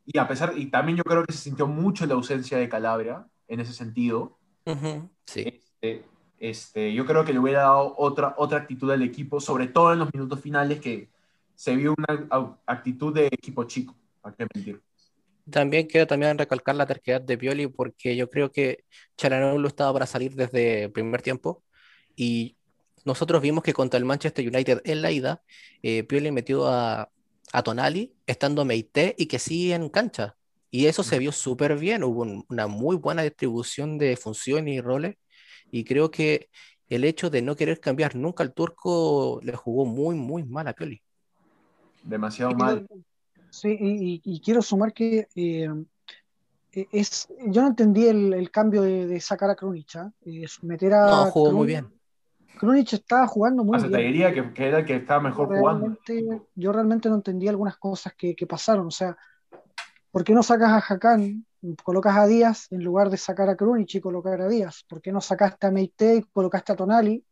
y 0.06 0.18
a 0.18 0.28
pesar, 0.28 0.58
y 0.58 0.68
también 0.68 0.98
yo 0.98 1.04
creo 1.04 1.26
que 1.26 1.34
se 1.34 1.40
sintió 1.40 1.68
mucho 1.68 2.06
la 2.06 2.16
ausencia 2.16 2.58
de 2.58 2.70
Calabria 2.70 3.28
en 3.48 3.60
ese 3.60 3.74
sentido. 3.74 4.38
Uh 4.66 4.72
-huh, 4.72 5.10
sí. 5.26 5.42
Este, 5.46 6.06
este, 6.40 6.94
yo 6.94 7.06
creo 7.06 7.26
que 7.26 7.34
le 7.34 7.40
hubiera 7.40 7.62
dado 7.62 7.96
otra, 7.98 8.36
otra 8.38 8.60
actitud 8.60 8.92
al 8.92 9.02
equipo, 9.02 9.40
sobre 9.40 9.68
todo 9.68 9.94
en 9.94 10.00
los 10.00 10.14
minutos 10.14 10.40
finales, 10.40 10.80
que 10.80 11.10
se 11.56 11.76
vio 11.76 11.96
una 11.98 12.58
actitud 12.66 13.14
de 13.14 13.28
equipo 13.28 13.64
chico, 13.64 13.96
para 14.22 14.36
qué 14.36 14.48
mentir. 14.54 14.82
También 15.50 15.88
quiero 15.88 16.06
también 16.06 16.38
recalcar 16.38 16.76
la 16.76 16.86
terquedad 16.86 17.22
de 17.22 17.38
Pioli, 17.38 17.68
porque 17.68 18.16
yo 18.16 18.30
creo 18.30 18.52
que 18.52 18.84
Chalanoglu 19.16 19.68
estaba 19.68 19.94
para 19.94 20.06
salir 20.06 20.36
desde 20.36 20.84
el 20.84 20.92
primer 20.92 21.22
tiempo, 21.22 21.64
y 22.16 22.58
nosotros 23.06 23.42
vimos 23.42 23.64
que 23.64 23.74
contra 23.74 23.98
el 23.98 24.06
Manchester 24.06 24.46
United 24.46 24.82
en 24.84 25.02
la 25.02 25.12
ida, 25.12 25.42
eh, 25.82 26.04
Pioli 26.04 26.32
metió 26.32 26.68
a, 26.68 27.10
a 27.54 27.64
Tonali, 27.64 28.14
estando 28.28 28.66
Meite 28.66 29.16
y 29.18 29.28
que 29.28 29.40
sí 29.40 29.72
en 29.72 29.90
cancha, 29.90 30.36
y 30.70 30.88
eso 30.88 31.02
se 31.02 31.18
vio 31.18 31.32
súper 31.32 31.78
bien, 31.78 32.04
hubo 32.04 32.22
un, 32.24 32.46
una 32.50 32.68
muy 32.68 32.98
buena 32.98 33.24
distribución 33.24 33.98
de 33.98 34.18
funciones 34.18 34.76
y 34.76 34.82
roles, 34.82 35.16
y 35.72 35.84
creo 35.84 36.12
que 36.12 36.50
el 36.90 37.04
hecho 37.04 37.30
de 37.30 37.42
no 37.42 37.56
querer 37.56 37.80
cambiar 37.80 38.16
nunca 38.16 38.44
al 38.44 38.54
turco 38.54 39.40
le 39.44 39.56
jugó 39.56 39.86
muy, 39.86 40.16
muy 40.16 40.44
mal 40.44 40.68
a 40.68 40.74
Pioli. 40.74 41.02
Demasiado 42.04 42.52
mal. 42.54 42.88
Sí, 43.50 43.76
y, 43.80 44.22
y 44.24 44.40
quiero 44.40 44.62
sumar 44.62 44.94
que 44.94 45.28
eh, 45.36 45.70
es, 46.92 47.28
yo 47.48 47.62
no 47.62 47.70
entendí 47.70 48.08
el, 48.08 48.34
el 48.34 48.52
cambio 48.52 48.82
de, 48.84 49.08
de, 49.08 49.20
sacar 49.20 49.50
a 49.50 49.56
Krunic, 49.56 49.96
¿eh? 49.96 50.46
meter 50.62 50.94
a. 50.94 51.08
No, 51.08 51.32
jugó 51.32 51.50
Krunic, 51.50 51.58
muy 51.58 51.68
bien. 51.68 51.94
Krunic 52.60 52.94
estaba 52.94 53.28
jugando 53.28 53.64
muy 53.64 53.78
Hasta 53.78 53.88
bien. 53.88 54.00
te 54.00 54.06
diría 54.06 54.34
que, 54.34 54.54
que, 54.54 54.68
era 54.68 54.80
el 54.80 54.86
que 54.86 54.96
estaba 54.96 55.22
mejor 55.22 55.50
yo 55.50 55.60
jugando. 55.60 55.98
Yo 56.56 56.72
realmente 56.72 57.10
no 57.10 57.16
entendí 57.16 57.48
algunas 57.48 57.78
cosas 57.78 58.14
que, 58.16 58.36
que 58.36 58.48
pasaron. 58.48 58.88
O 58.88 58.92
sea, 58.92 59.18
¿por 60.12 60.24
qué 60.24 60.34
no 60.34 60.44
sacas 60.44 60.72
a 60.72 60.94
Hakan 60.94 61.46
colocas 61.84 62.18
a 62.18 62.28
Díaz 62.28 62.68
en 62.72 62.84
lugar 62.84 63.10
de 63.10 63.18
sacar 63.18 63.50
a 63.50 63.56
Krunic 63.56 63.96
y 63.96 64.02
colocar 64.02 64.42
a 64.42 64.48
Díaz? 64.48 64.84
¿Por 64.88 65.02
qué 65.02 65.12
no 65.12 65.22
sacaste 65.22 65.68
a 65.68 65.72
Meite 65.72 66.16
y 66.16 66.24
colocaste 66.24 66.74
a 66.74 66.76
Tonali? 66.76 67.24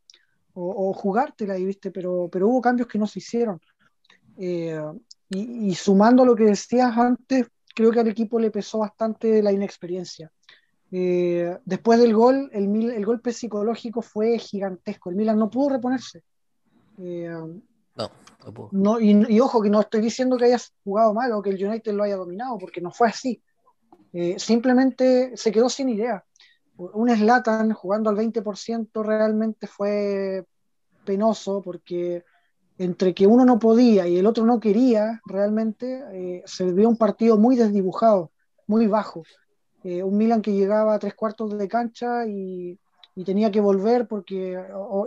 O, 0.54 0.90
o 0.90 0.94
jugártela 0.94 1.56
ahí, 1.56 1.66
¿viste? 1.66 1.92
Pero, 1.92 2.30
pero 2.32 2.48
hubo 2.48 2.62
cambios 2.62 2.88
que 2.88 2.98
no 2.98 3.08
se 3.08 3.20
hicieron. 3.20 3.60
Eh, 4.38 4.82
y, 5.30 5.70
y, 5.70 5.76
sumando 5.76 6.24
lo 6.24 6.36
que 6.36 6.46
decías 6.46 6.98
antes, 6.98 7.48
creo 7.74 7.92
que 7.92 8.00
al 8.00 8.08
equipo 8.08 8.40
le 8.40 8.52
pesó 8.52 8.80
bastante 8.80 9.42
la 9.42 9.52
inexperiencia. 9.52 10.32
Eh, 10.92 11.58
después 11.66 12.00
del 12.00 12.14
gol, 12.14 12.50
el, 12.54 12.92
el, 12.92 13.06
golpe 13.06 13.34
psicológico 13.34 14.02
fue 14.02 14.38
gigantesco. 14.38 15.10
El 15.10 15.16
Milan 15.16 15.38
no 15.38 15.50
pudo 15.50 15.70
reponerse. 15.70 16.24
Eh, 17.00 17.30
no, 17.30 18.12
no 18.46 18.54
pudo. 18.54 18.70
No, 18.72 19.00
y, 19.00 19.26
y, 19.28 19.40
ojo, 19.40 19.62
que 19.62 19.70
no 19.70 19.82
estoy 19.82 20.02
diciendo 20.02 20.38
que 20.38 20.46
hayas 20.46 20.74
jugado 20.84 21.14
mal 21.14 21.32
o 21.34 21.42
que 21.42 21.50
el 21.50 21.64
United 21.64 21.94
lo 21.94 22.04
haya 22.04 22.16
dominado, 22.16 22.58
porque 22.58 22.82
no 22.82 22.92
fue 22.92 23.10
así. 23.10 23.42
Eh, 24.18 24.40
simplemente 24.40 25.36
se 25.36 25.52
quedó 25.52 25.68
sin 25.68 25.90
idea. 25.90 26.24
Un 26.78 27.10
Slatan 27.10 27.74
jugando 27.74 28.10
al 28.10 28.16
20% 28.16 29.04
realmente 29.04 29.68
fue 29.68 30.46
penoso 31.04 31.62
porque 31.62 32.24
entre 32.78 33.14
que 33.14 33.28
uno 33.28 33.44
no 33.44 33.60
podía 33.60 34.08
y 34.08 34.18
el 34.18 34.26
otro 34.26 34.46
no 34.46 34.62
quería, 34.62 35.20
realmente 35.26 36.04
eh, 36.14 36.44
se 36.46 36.72
vio 36.72 36.88
un 36.88 36.96
partido 36.96 37.38
muy 37.38 37.58
desdibujado, 37.58 38.32
muy 38.68 38.88
bajo. 38.88 39.24
Eh, 39.84 40.02
un 40.02 40.18
Milan 40.18 40.42
que 40.42 40.54
llegaba 40.54 40.94
a 40.94 41.00
tres 41.00 41.14
cuartos 41.14 41.58
de 41.58 41.68
cancha 41.68 42.26
y, 42.26 42.80
tenía 43.26 43.50
que 43.50 43.62
volver 43.62 44.10
porque 44.10 44.62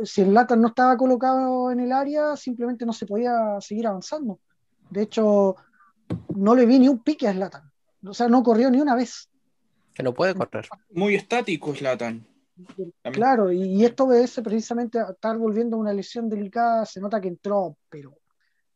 si 0.04 0.22
el 0.22 0.32
Latan 0.32 0.62
no 0.62 0.68
estaba 0.68 0.96
colocado 0.96 1.70
en 1.70 1.80
el 1.80 1.92
área, 1.92 2.36
simplemente 2.36 2.86
no 2.86 2.94
se 2.94 3.04
podía 3.04 3.58
seguir 3.60 3.86
avanzando. 3.86 4.38
De 4.88 5.02
hecho, 5.02 5.56
no 6.34 6.54
le 6.54 6.64
vi 6.64 6.78
ni 6.78 6.88
un 6.88 7.02
pique 7.02 7.28
a 7.28 7.34
Slatan. 7.34 7.67
O 8.04 8.14
sea, 8.14 8.28
no 8.28 8.42
corrió 8.42 8.70
ni 8.70 8.80
una 8.80 8.94
vez. 8.94 9.28
Que 9.94 10.02
no 10.02 10.14
puede 10.14 10.34
correr. 10.34 10.68
Muy 10.90 11.14
estático, 11.16 11.74
Slatan. 11.74 12.26
Claro, 13.12 13.52
y, 13.52 13.62
y, 13.62 13.84
esto 13.84 14.04
obedece 14.04 14.42
precisamente 14.42 14.98
a 14.98 15.10
estar 15.10 15.36
volviendo 15.38 15.76
a 15.76 15.80
una 15.80 15.92
lesión 15.92 16.28
delicada. 16.28 16.84
Se 16.86 17.00
nota 17.00 17.20
que 17.20 17.28
entró, 17.28 17.76
pero 17.88 18.18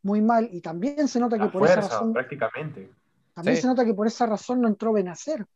muy 0.03 0.21
mal. 0.21 0.49
Y 0.53 0.61
también 0.61 1.09
se 1.09 1.19
nota 1.21 1.37
que 1.37 1.45
La 1.47 1.53
por 1.53 1.61
fuerza, 1.61 1.81
esa 1.81 1.89
razón. 1.89 2.13
prácticamente. 2.13 2.93
También 3.35 3.57
Sí. 3.57 3.63
se 3.63 3.69
nota 3.69 3.85
que 3.85 3.95
por 3.95 4.07
esa 4.07 4.27
razón 4.27 4.61
no 4.61 4.69
entró 4.69 4.93
Benacer. 4.93 5.47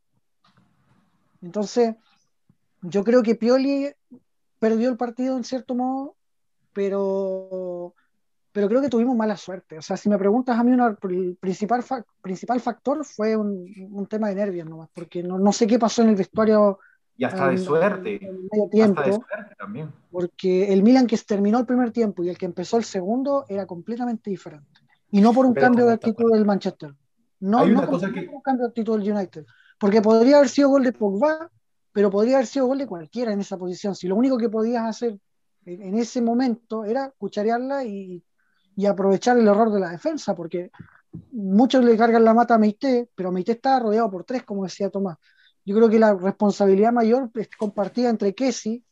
Entonces, 1.43 1.95
yo 2.83 3.05
creo 3.05 3.23
que 3.23 3.35
Pioli 3.35 3.93
perdió 4.59 4.89
el 4.89 4.97
partido 4.97 5.37
en 5.37 5.45
cierto 5.45 5.75
modo, 5.75 6.17
pero, 6.73 7.95
pero 8.57 8.71
creo 8.71 8.81
que 8.81 8.89
tuvimos 8.89 9.15
mala 9.15 9.37
suerte. 9.37 9.77
O 9.77 9.83
sea, 9.83 9.99
si 9.99 10.09
me 10.09 10.17
preguntas 10.17 10.59
a 10.59 10.65
mí, 10.65 10.73
una, 10.73 10.97
el 11.11 11.37
principal, 11.39 11.83
fa 11.83 12.03
principal 12.23 12.59
factor 12.59 13.05
fue 13.05 13.37
un, 13.37 13.71
un, 13.91 14.07
tema 14.07 14.31
de 14.31 14.35
nervios 14.35 14.67
nomás, 14.67 14.89
porque 14.95 15.23
no, 15.23 15.39
no 15.39 15.53
sé 15.53 15.67
qué 15.67 15.79
pasó 15.79 16.01
en 16.01 16.09
el 16.09 16.17
vestuario. 16.17 16.79
Y 17.19 17.25
hasta 17.25 17.51
de 17.51 17.59
suerte. 17.59 18.15
En 18.15 18.49
medio 18.51 18.67
tiempo, 18.71 19.01
hasta 19.01 19.11
de 19.11 19.17
suerte 19.19 19.55
también. 19.59 19.93
Porque 20.11 20.73
el 20.73 20.83
Milan 20.83 21.07
que 21.07 21.19
terminó 21.19 21.59
el 21.59 21.67
primer 21.67 21.91
tiempo 21.91 22.25
y 22.25 22.31
el 22.31 22.39
que 22.39 22.47
empezó 22.47 22.79
el 22.79 22.85
segundo 22.85 23.45
era 23.47 23.67
completamente 23.67 24.31
diferente. 24.31 24.81
Y 25.11 25.21
no 25.21 25.35
por 25.35 25.45
un 25.45 25.53
pero 25.53 25.67
cambio 25.67 25.85
de 25.85 25.93
actitud 25.93 26.33
del 26.33 26.47
Manchester. 26.47 26.95
No, 27.41 27.59
Hay 27.59 27.73
una 27.73 27.83
no 27.83 27.89
cosa 27.91 28.07
por 28.07 28.15
que... 28.15 28.27
un 28.27 28.41
cambio 28.41 28.65
de 28.65 28.69
actitud 28.71 28.99
del 28.99 29.13
United. 29.13 29.45
Porque 29.79 30.01
podría 30.01 30.39
haber 30.39 30.49
sido 30.49 30.71
gol 30.71 30.83
de 30.83 30.95
Pogba, 30.95 31.51
pero 31.93 32.11
podría 32.11 32.37
haber 32.37 32.47
sido 32.47 32.69
gol 32.69 32.79
de 32.79 32.87
cualquiera 32.87 33.35
en 33.35 33.41
esa 33.41 33.59
posición. 33.59 33.95
Si 33.95 34.09
lo 34.09 34.17
único 34.17 34.39
que 34.39 34.49
podías 34.49 34.87
hacer 34.87 35.19
en 35.67 35.99
ese 35.99 36.23
momento 36.23 36.87
era 36.87 37.13
cucharearla 37.19 37.85
y, 37.85 38.23
y, 38.77 38.87
aprovechar 38.87 39.39
el 39.39 39.49
error 39.49 39.73
de 39.73 39.81
la 39.81 39.91
defensa, 39.91 40.35
porque 40.35 40.71
muchos 41.33 41.85
le 41.85 41.97
cargan 41.97 42.25
la 42.25 42.35
mata 42.35 42.55
a 42.55 42.59
Meite, 42.59 43.09
pero 43.15 43.33
Meite 43.33 43.53
está 43.53 43.81
rodeado 43.81 44.11
por 44.11 44.25
tres, 44.25 44.43
como 44.45 44.65
decía 44.65 44.91
Tomás. 44.91 45.19
Yo 45.65 45.75
creo 45.75 45.89
que 45.89 45.99
la 45.99 46.15
responsabilidad 46.15 46.93
mayor 46.93 47.31
es 47.35 47.49
compartida 47.57 48.09
entre 48.09 48.35
Kessi, 48.35 48.85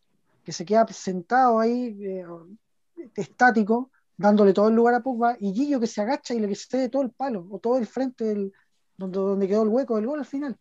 que 0.42 0.52
se 0.52 0.64
queda 0.64 0.86
sentado 0.88 1.60
ahí, 1.60 1.96
eh, 2.04 2.26
estático, 3.14 3.90
dándole 4.16 4.52
todo 4.52 4.68
el 4.68 4.74
lugar 4.74 4.94
a 4.94 5.02
Pogba, 5.02 5.36
y 5.38 5.52
Gillo 5.52 5.80
que 5.80 5.86
se 5.86 6.00
agacha 6.00 6.34
y 6.34 6.40
le 6.40 6.54
cede 6.54 6.88
todo 6.88 7.02
el 7.02 7.10
palo, 7.10 7.46
o 7.50 7.58
todo 7.58 7.78
el 7.78 7.86
frente 7.86 8.24
del, 8.24 8.52
donde, 8.96 9.18
donde 9.18 9.48
quedó 9.48 9.62
el 9.62 9.68
hueco 9.68 9.96
del 9.96 10.06
gol 10.06 10.18
al 10.18 10.24
final. 10.24 10.56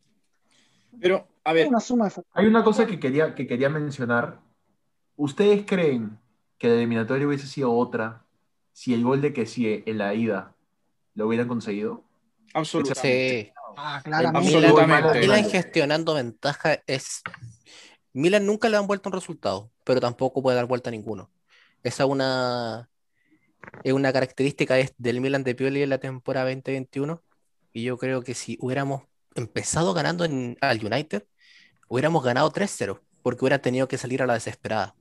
Pero, 1.00 1.27
a 1.44 1.53
ver. 1.53 1.68
Una 1.68 1.80
suma 1.80 2.10
de 2.10 2.24
Hay 2.34 2.46
una 2.46 2.63
cosa 2.63 2.86
que 2.86 3.00
quería, 3.00 3.36
que 3.36 3.48
quería 3.48 3.70
mencionar. 3.70 4.39
¿Ustedes 5.15 5.65
creen 5.65 6.18
que 6.58 6.68
la 6.68 6.75
eliminatoria 6.75 7.27
hubiese 7.27 7.48
sido 7.48 7.74
otra 7.74 8.24
si 8.74 8.94
el 8.94 9.03
gol 9.03 9.22
de 9.22 9.34
que 9.34 9.46
sí 9.46 9.84
en 9.86 9.98
la 9.98 10.13
ida 10.13 10.56
lo 11.13 11.27
hubieran 11.27 11.48
conseguido? 11.48 12.03
Absolutamente. 12.53 13.46
Sí. 13.46 13.51
Ah, 13.77 14.01
claramente. 14.03 14.56
Absolutamente. 14.56 15.20
Milan 15.20 15.50
gestionando 15.50 16.13
ventaja 16.15 16.84
es. 16.86 17.22
Milan 18.12 18.46
nunca 18.46 18.70
le 18.70 18.77
han 18.77 18.86
vuelto 18.86 19.10
un 19.10 19.13
resultado, 19.13 19.72
pero 19.84 20.00
tampoco 20.00 20.42
puede 20.44 20.58
dar 20.58 20.65
vuelta 20.65 20.89
a 20.89 20.92
ninguno. 20.92 21.32
Esa 21.82 22.03
es 22.03 22.10
una, 22.10 22.89
es 23.84 23.94
una 23.94 24.13
característica 24.13 24.75
del 24.98 25.22
Milan 25.22 25.44
de 25.44 25.56
Pioli 25.56 25.82
en 25.82 25.89
la 25.89 25.98
temporada 25.98 26.46
2021. 26.46 27.24
Y 27.74 27.84
yo 27.84 27.98
creo 27.98 28.22
que 28.22 28.36
si 28.36 28.58
hubiéramos 28.62 29.03
empezado 29.36 29.94
ganando 29.94 30.25
en, 30.25 30.58
al 30.62 30.86
United, 30.86 31.25
hubiéramos 31.88 32.24
ganado 32.24 32.51
3-0, 32.51 33.01
porque 33.24 33.44
hubiera 33.44 33.60
tenido 33.60 33.88
que 33.88 33.98
salir 33.98 34.22
a 34.22 34.27
la 34.27 34.36
desesperada. 34.36 34.96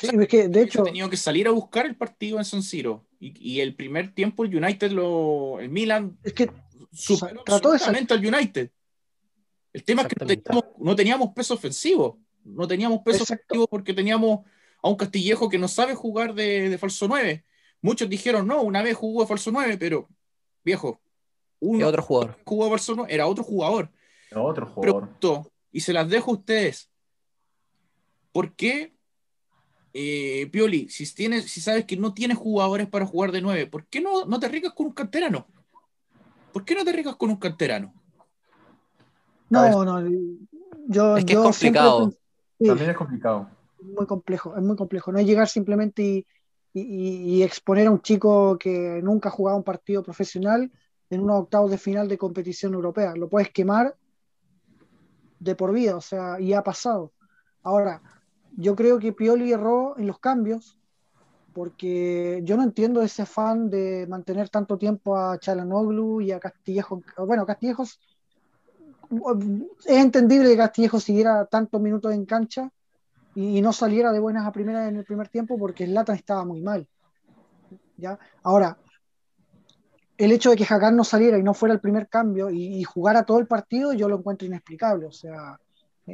Sí, 0.00 0.08
es 0.18 0.28
que 0.28 0.48
de 0.48 0.62
hecho. 0.62 0.80
Ha 0.82 0.84
tenido 0.84 1.10
que 1.10 1.16
salir 1.16 1.46
a 1.46 1.50
buscar 1.50 1.86
el 1.86 1.96
partido 1.96 2.38
en 2.38 2.44
San 2.44 2.62
Siro. 2.62 3.06
Y, 3.18 3.34
y 3.38 3.60
el 3.60 3.74
primer 3.74 4.14
tiempo 4.14 4.44
el 4.44 4.56
United 4.56 4.90
lo. 4.92 5.60
El 5.60 5.68
Milan 5.68 6.18
Es 6.22 6.32
que 6.32 6.50
superó 6.92 7.42
trató 7.44 7.72
al 7.72 8.26
United. 8.26 8.70
El 9.72 9.84
tema 9.84 10.02
es 10.02 10.08
que 10.08 10.16
no 10.18 10.26
teníamos, 10.26 10.64
no 10.78 10.96
teníamos 10.96 11.30
peso 11.34 11.54
ofensivo. 11.54 12.18
No 12.44 12.66
teníamos 12.66 13.00
peso 13.02 13.24
Exacto. 13.24 13.44
ofensivo 13.48 13.66
porque 13.68 13.92
teníamos 13.92 14.40
a 14.82 14.88
un 14.88 14.96
Castillejo 14.96 15.48
que 15.48 15.58
no 15.58 15.68
sabe 15.68 15.94
jugar 15.94 16.34
de, 16.34 16.70
de 16.70 16.78
falso 16.78 17.06
9. 17.06 17.44
Muchos 17.82 18.08
dijeron, 18.08 18.46
no, 18.46 18.62
una 18.62 18.82
vez 18.82 18.96
jugó 18.96 19.22
de 19.22 19.28
falso 19.28 19.50
9, 19.52 19.76
pero 19.78 20.08
viejo, 20.64 21.00
uno 21.60 21.86
otro 21.86 22.02
jugador. 22.02 22.38
jugó 22.44 22.64
de 22.64 22.70
falso 22.70 22.94
9, 22.96 23.12
era 23.12 23.26
otro 23.26 23.44
jugador. 23.44 23.90
Era 24.30 24.42
otro 24.42 24.66
jugador. 24.66 25.50
Y 25.72 25.80
se 25.80 25.92
las 25.92 26.08
dejo 26.08 26.30
a 26.30 26.34
ustedes. 26.34 26.90
¿Por 28.32 28.54
qué, 28.54 28.94
eh, 29.92 30.48
Pioli, 30.52 30.88
si, 30.88 31.12
tienes, 31.14 31.50
si 31.50 31.60
sabes 31.60 31.84
que 31.84 31.96
no 31.96 32.14
tienes 32.14 32.38
jugadores 32.38 32.88
para 32.88 33.06
jugar 33.06 33.32
de 33.32 33.40
9, 33.42 33.66
¿por 33.66 33.86
qué 33.86 34.00
no, 34.00 34.24
no 34.26 34.40
te 34.40 34.46
arriesgas 34.46 34.74
con 34.74 34.86
un 34.86 34.92
canterano? 34.92 35.46
¿Por 36.52 36.64
qué 36.64 36.74
no 36.74 36.84
te 36.84 36.90
arriesgas 36.90 37.16
con 37.16 37.30
un 37.30 37.36
canterano? 37.36 37.92
no, 39.48 39.84
no. 39.84 40.08
Yo, 40.88 41.18
Es 41.18 41.24
que 41.24 41.32
es 41.32 41.38
yo 41.38 41.42
complicado. 41.42 42.10
sí, 42.58 42.66
También 42.66 42.90
es 42.90 42.96
complicado. 42.96 43.48
muy 43.82 44.06
complejo, 44.06 44.56
es 44.56 44.62
muy 44.62 44.76
complejo. 44.76 45.12
No 45.12 45.18
es 45.18 45.26
llegar 45.26 45.48
simplemente 45.48 46.02
y- 46.02 46.26
y 47.38 47.42
exponer 47.42 47.86
a 47.88 47.90
un 47.90 48.00
chico 48.02 48.58
que 48.58 49.00
nunca 49.02 49.28
ha 49.28 49.32
jugado 49.32 49.58
un 49.58 49.64
partido 49.64 50.02
profesional 50.02 50.70
en 51.10 51.20
unos 51.22 51.42
octavos 51.42 51.70
de 51.70 51.78
final 51.78 52.08
de 52.08 52.18
competición 52.18 52.74
europea. 52.74 53.14
Lo 53.16 53.28
puedes 53.28 53.50
quemar 53.50 53.96
de 55.38 55.54
por 55.54 55.72
vida, 55.72 55.96
o 55.96 56.00
sea, 56.00 56.40
y 56.40 56.52
ha 56.52 56.62
pasado. 56.62 57.12
Ahora, 57.62 58.02
yo 58.56 58.74
creo 58.76 58.98
que 58.98 59.12
Pioli 59.12 59.52
erró 59.52 59.96
en 59.98 60.06
los 60.06 60.18
cambios, 60.18 60.78
porque 61.52 62.40
yo 62.44 62.56
no 62.56 62.62
entiendo 62.62 63.02
ese 63.02 63.22
afán 63.22 63.70
de 63.70 64.06
mantener 64.08 64.48
tanto 64.48 64.78
tiempo 64.78 65.16
a 65.16 65.38
Chalanoglu 65.38 66.20
y 66.20 66.32
a 66.32 66.40
Castillejo. 66.40 67.02
Bueno, 67.18 67.44
Castillejos, 67.44 68.00
es 69.84 69.96
entendible 69.96 70.50
que 70.50 70.56
Castillejo 70.56 71.00
siguiera 71.00 71.44
tantos 71.46 71.80
minutos 71.80 72.12
en 72.12 72.24
cancha 72.24 72.70
y, 73.34 73.60
no 73.60 73.72
saliera 73.72 74.12
de 74.12 74.20
buenas 74.20 74.46
a 74.46 74.52
primeras 74.52 74.88
en 74.88 74.96
el 74.96 75.04
primer 75.04 75.28
tiempo 75.28 75.58
porque 75.58 75.86
Zlatan 75.86 76.16
estaba 76.16 76.44
muy 76.44 76.60
mal. 76.60 76.86
¿ya? 77.96 78.18
Ahora, 78.42 78.76
el 80.16 80.32
hecho 80.32 80.50
de 80.50 80.56
que 80.56 80.66
Hakan 80.68 80.96
no 80.96 81.04
saliera 81.04 81.38
y 81.38 81.42
no 81.42 81.54
fuera 81.54 81.74
el 81.74 81.80
primer 81.80 82.08
cambio 82.08 82.50
y, 82.50 82.78
y 82.78 82.84
jugara 82.84 83.24
todo 83.24 83.38
el 83.38 83.46
partido, 83.46 83.92
yo 83.92 84.08
lo 84.08 84.18
encuentro 84.18 84.46
inexplicable. 84.46 85.06
O 85.06 85.12
sea, 85.12 85.58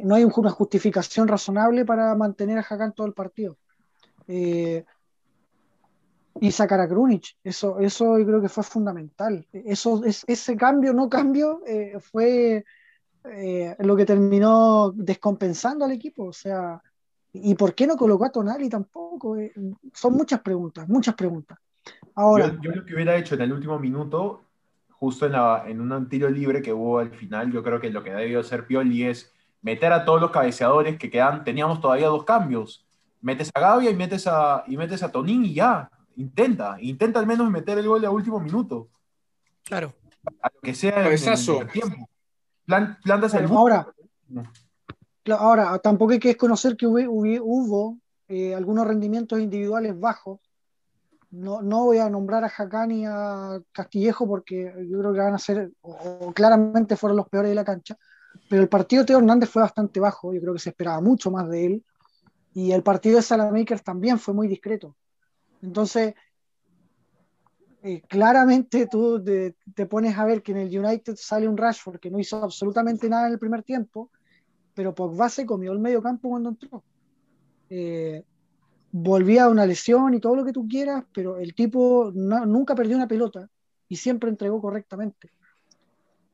no 0.05 0.15
hay 0.15 0.25
un- 0.25 0.33
una 0.37 0.51
justificación 0.51 1.29
razonable 1.29 1.85
para 1.85 2.15
mantener 2.15 2.59
a 2.59 2.67
Hakan 2.69 2.93
todo 2.95 3.07
el 3.07 3.13
partido. 3.13 3.57
Eh, 4.29 4.85
y 6.41 6.51
sacar 6.53 6.81
a 6.81 6.89
Krunic, 6.89 7.37
eso, 7.43 7.79
eso 7.81 8.19
yo 8.19 8.27
creo 8.27 8.43
que 8.43 8.49
fue 8.49 8.63
fundamental. 8.63 9.47
Eso, 9.53 10.05
es, 10.05 10.25
ese 10.27 10.57
cambio, 10.57 10.93
no 10.93 11.09
cambio, 11.09 11.63
eh, 11.67 11.99
fue 12.01 12.65
eh, 13.25 13.77
lo 13.79 13.97
que 13.97 14.05
terminó 14.05 14.93
descompensando 14.95 15.85
al 15.85 15.93
equipo. 15.93 16.25
O 16.25 16.33
sea, 16.33 16.83
¿y 17.33 17.55
por 17.55 17.75
qué 17.75 17.87
no 17.87 17.97
colocó 17.97 18.27
a 18.27 18.31
Tonali 18.33 18.69
tampoco? 18.69 19.37
Eh, 19.39 19.53
son 19.95 20.13
muchas 20.13 20.41
preguntas, 20.41 20.87
muchas 20.89 21.15
preguntas. 21.15 21.59
Ahora, 22.15 22.49
Yo, 22.49 22.61
yo 22.61 22.71
lo 22.73 22.85
que 22.85 22.95
hubiera 22.95 23.17
hecho 23.17 23.35
en 23.35 23.41
el 23.41 23.53
último 23.53 23.79
minuto, 23.79 24.43
justo 24.91 25.27
en, 25.27 25.33
la, 25.33 25.65
en 25.67 25.81
un 25.81 26.09
tiro 26.09 26.29
libre 26.29 26.61
que 26.61 26.73
hubo 26.73 26.99
al 26.99 27.11
final, 27.11 27.51
yo 27.51 27.63
creo 27.63 27.81
que 27.81 27.91
lo 27.91 28.03
que 28.03 28.13
debió 28.13 28.41
hacer 28.41 28.67
Pioli 28.67 29.05
es 29.05 29.33
meter 29.67 29.93
a 29.93 30.05
todos 30.05 30.21
los 30.21 30.31
cabeceadores 30.31 30.97
que 30.97 31.11
quedan, 31.11 31.43
teníamos 31.43 31.81
todavía 31.81 32.07
dos 32.07 32.23
cambios. 32.25 32.87
Metes 33.21 33.51
a 33.53 33.59
Gavia 33.61 33.91
y 33.91 33.97
metes 33.97 34.25
a, 34.29 34.63
y 34.69 34.77
metes 34.77 35.03
a 35.03 35.11
Tonín 35.11 35.45
y 35.45 35.55
ya. 35.55 35.91
Intenta, 36.15 36.77
intenta 36.81 37.19
al 37.19 37.27
menos 37.27 37.51
meter 37.51 37.77
el 37.77 37.89
gol 37.89 38.05
a 38.05 38.11
último 38.11 38.39
minuto. 38.39 38.89
Claro. 39.65 39.93
A 40.41 40.49
lo 40.55 40.61
que 40.61 40.73
sea 40.73 40.93
en 40.93 40.99
el 40.99 41.05
Cabezazo. 41.05 41.57
primer 41.59 41.73
tiempo. 41.73 42.09
Plan- 42.65 42.97
plantas 43.03 43.35
el 43.35 43.47
ahora, 43.47 43.89
Ahora, 45.37 45.77
tampoco 45.81 46.13
hay 46.13 46.21
que 46.21 46.29
desconocer 46.29 46.77
que 46.77 46.87
hubo, 46.87 46.99
hubo- 47.01 47.43
hubo, 47.43 47.99
eh, 48.29 48.55
algunos 48.55 48.87
rendimientos 48.87 49.41
individuales 49.41 49.99
bajos. 49.99 50.39
No, 51.31 51.61
no 51.61 51.85
voy 51.87 51.99
a 51.99 52.09
nombrar 52.09 52.45
a 52.45 52.49
Jacán 52.49 52.93
y 52.93 53.05
a 53.05 53.61
Castillejo 53.73 54.29
porque 54.29 54.73
yo 54.89 54.99
creo 55.01 55.13
que 55.13 55.19
van 55.19 55.35
a 55.35 55.39
ser, 55.39 55.73
o, 55.81 55.91
o 56.21 56.33
claramente 56.33 56.97
fueron 56.97 57.17
los 57.17 57.29
peores 57.29 57.49
de 57.51 57.57
la 57.57 57.65
cancha. 57.65 57.97
Pero 58.49 58.63
el 58.63 58.69
partido 58.69 59.03
de 59.03 59.07
Teo 59.07 59.19
Hernández 59.19 59.49
fue 59.51 59.63
bastante 59.63 60.01
bajo, 60.01 60.33
yo 60.33 60.41
creo 60.41 60.53
que 60.53 60.61
se 60.61 60.71
esperaba 60.71 61.01
mucho 61.01 61.31
más 61.31 61.49
de 61.49 61.67
él. 61.67 61.85
Y 62.55 62.73
el 62.73 62.83
partido 62.83 63.17
de 63.17 63.23
Salamakers 63.23 63.83
también 63.83 64.19
fue 64.19 64.35
muy 64.35 64.49
discreto. 64.49 64.97
Entonces, 65.63 66.15
eh, 67.83 68.03
claramente 68.09 68.87
tú 68.87 69.23
te, 69.23 69.87
pones 69.87 70.17
a 70.17 70.25
ver 70.25 70.43
que 70.43 70.53
en 70.53 70.59
el 70.59 70.79
United 70.79 71.15
sale 71.17 71.49
un 71.49 71.57
Rashford 71.57 72.01
que 72.01 72.11
no 72.11 72.19
hizo 72.19 72.43
absolutamente 72.43 73.09
nada 73.09 73.27
en 73.27 73.35
el 73.35 73.39
primer 73.39 73.63
tiempo 73.63 74.11
pero 74.77 74.95
Pogba 74.95 75.31
se 75.31 75.47
comió 75.47 75.73
el 75.73 75.79
medio 75.79 76.03
campo 76.03 76.29
cuando 76.29 76.51
entró. 76.51 76.85
Eh, 77.71 78.23
volvía 78.93 79.45
a 79.45 79.49
una 79.49 79.65
lesión 79.65 80.13
y 80.13 80.21
todo 80.21 80.37
lo 80.37 80.45
que 80.45 80.53
tú 80.53 80.69
quieras, 80.69 81.03
pero 81.15 81.39
el 81.39 81.55
tipo 81.55 82.13
no- 82.15 82.45
nunca 82.45 82.75
perdió 82.75 82.95
una 82.95 83.09
pelota 83.09 83.49
y 83.89 83.97
siempre 83.97 84.29
entregó 84.29 84.61
correctamente. 84.61 85.31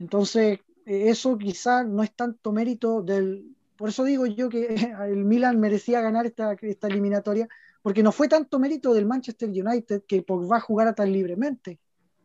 Entonces, 0.00 0.58
eso 0.86 1.38
quizás 1.38 1.86
no 1.86 2.02
es 2.02 2.14
tanto 2.14 2.52
mérito 2.52 3.02
del... 3.02 3.54
Por 3.76 3.88
eso 3.88 4.04
digo 4.04 4.26
yo 4.26 4.48
que 4.48 4.74
el 5.08 5.24
Milan 5.24 5.58
merecía 5.58 6.00
ganar 6.00 6.26
esta, 6.26 6.52
esta 6.60 6.88
eliminatoria, 6.88 7.48
porque 7.82 8.02
no 8.02 8.12
fue 8.12 8.28
tanto 8.28 8.58
mérito 8.58 8.94
del 8.94 9.06
Manchester 9.06 9.48
United 9.48 10.02
que 10.06 10.22
Pogba 10.22 10.60
jugara 10.60 10.94
tan 10.94 11.12
libremente. 11.12 11.78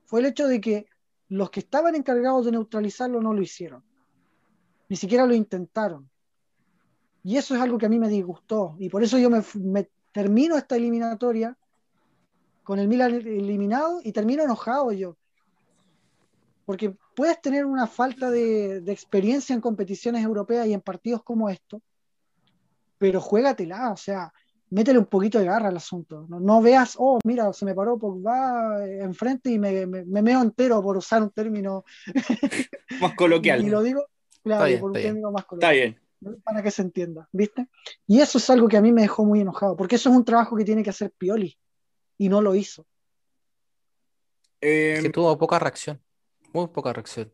Fue 0.06 0.20
el 0.20 0.28
hecho 0.28 0.48
de 0.48 0.62
que 0.62 0.86
los 1.30 1.50
que 1.50 1.60
estaban 1.60 1.96
encargados 1.96 2.46
de 2.46 2.52
neutralizarlo 2.52 3.22
no 3.22 3.34
lo 3.34 3.42
hicieron 3.42 3.84
ni 4.90 4.96
siquiera 4.96 5.26
lo 5.26 5.34
intentaron. 5.34 6.10
Y 7.24 7.38
eso 7.38 7.56
es 7.56 7.62
algo 7.62 7.78
que 7.78 7.86
a 7.86 7.90
mí 7.90 8.00
me 8.00 8.08
disgustó. 8.08 8.76
Y 8.80 8.90
por 8.90 9.04
eso 9.04 9.18
yo 9.18 9.30
me, 9.30 9.44
me 9.56 9.90
termino 10.14 10.58
esta 10.58 10.76
eliminatoria 10.76 11.58
con 12.64 12.80
el 12.80 12.88
Milan 12.88 13.14
eliminado 13.14 14.00
y 14.04 14.12
termino 14.12 14.44
enojado 14.44 14.92
yo. 14.92 15.18
Porque 16.68 16.94
puedes 17.16 17.42
tener 17.42 17.66
una 17.66 17.88
falta 17.88 18.30
de, 18.30 18.82
de 18.82 18.92
experiencia 18.92 19.54
en 19.56 19.62
competiciones 19.62 20.22
europeas 20.22 20.68
y 20.68 20.74
en 20.74 20.82
partidos 20.82 21.24
como 21.24 21.48
estos, 21.50 21.82
pero 22.98 23.22
juégatela, 23.22 23.94
o 23.94 23.96
sea, 23.96 24.34
métele 24.72 25.00
un 25.00 25.06
poquito 25.06 25.40
de 25.40 25.46
garra 25.46 25.70
al 25.70 25.78
asunto. 25.78 26.26
No, 26.28 26.42
no 26.42 26.62
veas, 26.62 26.96
oh, 26.98 27.20
mira, 27.24 27.54
se 27.54 27.64
me 27.64 27.74
paró 27.74 27.98
Pogba 27.98 28.86
eh, 28.86 29.00
enfrente 29.02 29.50
y 29.50 29.58
me, 29.58 29.86
me, 29.88 30.04
me 30.04 30.22
meo 30.22 30.42
entero 30.42 30.82
por 30.84 30.98
usar 30.98 31.24
un 31.24 31.30
término 31.30 31.86
Más 33.00 33.14
coloquial. 33.16 33.62
y 33.66 33.70
lo 33.70 33.82
digo, 33.82 34.06
claro, 34.44 34.66
Está 34.66 34.68
bien, 34.68 34.80
por 34.82 34.90
un 34.92 34.98
está 34.98 35.00
bien. 35.00 35.14
término 35.14 35.32
más 35.32 35.44
Está 35.44 35.48
coloquial, 35.48 35.74
bien. 36.20 36.42
para 36.44 36.62
que 36.62 36.72
se 36.72 36.82
entienda, 36.82 37.30
¿viste? 37.32 37.70
Y 38.08 38.20
eso 38.20 38.40
es 38.40 38.50
algo 38.50 38.68
que 38.68 38.76
a 38.76 38.82
mí 38.82 38.92
me 38.92 39.04
dejó 39.04 39.24
muy 39.24 39.40
enojado, 39.40 39.78
porque 39.78 39.96
eso 39.96 40.10
es 40.10 40.16
un 40.18 40.26
trabajo 40.26 40.58
que 40.58 40.66
tiene 40.66 40.84
que 40.84 40.90
hacer 40.90 41.12
Pioli, 41.18 41.58
y 42.18 42.28
no 42.28 42.42
lo 42.42 42.56
hizo. 42.56 42.86
Eh, 44.60 44.96
Es 44.98 45.04
que 45.04 45.10
tuvo 45.12 45.38
poca 45.38 45.60
reacción. 45.60 46.02
Muy 46.54 46.68
poca 46.68 46.94
reacción. 46.94 47.32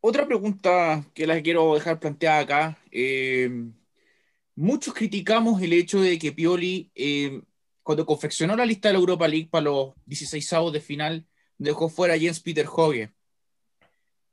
Otra 0.00 0.26
pregunta 0.26 1.04
que 1.14 1.26
la 1.26 1.40
quiero 1.42 1.74
dejar 1.74 2.00
planteada 2.00 2.40
acá. 2.40 2.78
eh, 2.90 3.50
muchos 4.54 4.94
criticamos 4.94 5.62
el 5.62 5.72
hecho 5.72 6.00
de 6.00 6.18
que 6.18 6.32
Pioli, 6.32 6.90
eh, 6.94 7.42
cuando 7.82 8.06
confeccionó 8.06 8.56
la 8.56 8.66
lista 8.66 8.88
de 8.88 8.94
la 8.94 9.00
Europa 9.00 9.28
League 9.28 9.48
para 9.50 9.64
los 9.64 9.94
16avos 10.06 10.72
de 10.72 10.80
final, 10.80 11.26
dejó 11.58 11.88
fuera 11.88 12.14
a 12.14 12.18
Jens 12.18 12.40
Peter 12.40 12.66
Hoge. 12.70 13.12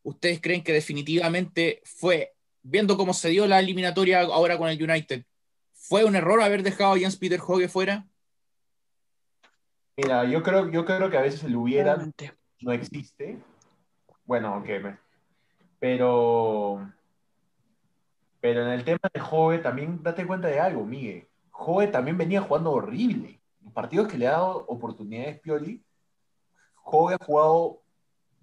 ¿Ustedes 0.03 0.41
creen 0.41 0.63
que 0.63 0.73
definitivamente 0.73 1.81
fue, 1.85 2.33
viendo 2.61 2.97
cómo 2.97 3.13
se 3.13 3.29
dio 3.29 3.47
la 3.47 3.59
eliminatoria 3.59 4.21
ahora 4.21 4.57
con 4.57 4.69
el 4.69 4.81
United, 4.81 5.23
fue 5.73 6.03
un 6.03 6.15
error 6.15 6.41
haber 6.41 6.63
dejado 6.63 6.93
a 6.93 6.97
Jens 6.97 7.17
Peter 7.17 7.39
Hoge 7.45 7.67
fuera? 7.67 8.07
Mira, 9.97 10.25
yo 10.25 10.41
creo, 10.41 10.69
yo 10.71 10.85
creo 10.85 11.09
que 11.09 11.17
a 11.17 11.21
veces 11.21 11.43
el 11.43 11.55
hubiera 11.55 11.97
no 12.61 12.71
existe. 12.71 13.37
Bueno, 14.29 14.57
ok, 14.57 14.67
me- 14.83 14.97
pero, 15.79 16.87
pero 18.39 18.61
en 18.61 18.69
el 18.69 18.83
tema 18.83 19.09
de 19.11 19.19
Jove 19.19 19.57
también 19.57 20.03
date 20.03 20.27
cuenta 20.27 20.47
de 20.47 20.59
algo, 20.59 20.85
Miguel. 20.85 21.27
Jove 21.49 21.87
también 21.87 22.15
venía 22.15 22.39
jugando 22.39 22.71
horrible. 22.71 23.41
Los 23.63 23.73
partidos 23.73 24.07
que 24.07 24.19
le 24.19 24.27
ha 24.27 24.33
dado 24.33 24.65
oportunidades 24.67 25.39
Pioli, 25.39 25.83
Jove 26.75 27.15
ha 27.15 27.25
jugado, 27.25 27.81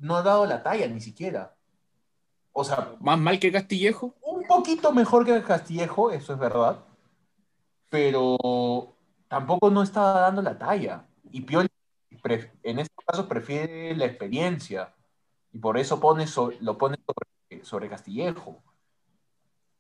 no 0.00 0.16
ha 0.16 0.22
dado 0.22 0.44
la 0.44 0.60
talla 0.60 0.88
ni 0.88 1.00
siquiera. 1.00 1.54
O 2.52 2.64
sea, 2.64 2.96
¿Más 2.98 3.16
mal 3.20 3.38
que 3.38 3.52
Castillejo? 3.52 4.12
un 4.22 4.44
poquito 4.44 4.90
mejor 4.92 5.24
que 5.24 5.40
Castillejo, 5.40 6.10
eso 6.10 6.32
es 6.32 6.38
verdad, 6.40 6.80
pero 7.90 8.92
tampoco 9.28 9.70
no 9.70 9.84
estaba 9.84 10.22
dando 10.22 10.42
la 10.42 10.58
talla. 10.58 11.06
Y 11.30 11.42
Pioli, 11.42 11.68
en 12.64 12.80
este 12.80 12.94
caso, 13.06 13.28
prefiere 13.28 13.94
la 13.94 14.06
experiencia 14.06 14.92
y 15.56 15.58
por 15.58 15.78
eso 15.78 15.98
pone 15.98 16.26
lo 16.60 16.76
pone 16.76 16.98
sobre, 17.62 17.88
Castillejo. 17.88 18.62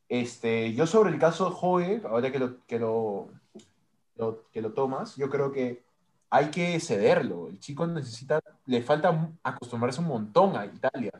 Este, 0.08 0.72
yo 0.72 0.86
sobre 0.86 1.10
el 1.10 1.18
caso 1.18 1.50
de 1.50 1.54
Joe, 1.54 2.02
ahora 2.08 2.32
que 2.32 2.38
lo, 2.38 2.64
que 2.66 2.78
lo, 2.78 3.28
que 4.50 4.62
lo 4.62 4.72
tomas, 4.72 5.16
yo 5.16 5.28
creo 5.28 5.52
que 5.52 5.84
hay 6.30 6.50
que 6.50 6.80
cederlo. 6.80 7.48
El 7.48 7.58
chico 7.58 7.86
necesita, 7.86 8.40
le 8.64 8.82
falta 8.82 9.34
acostumbrarse 9.42 10.00
un 10.00 10.06
montón 10.06 10.56
a 10.56 10.64
Italia. 10.64 11.12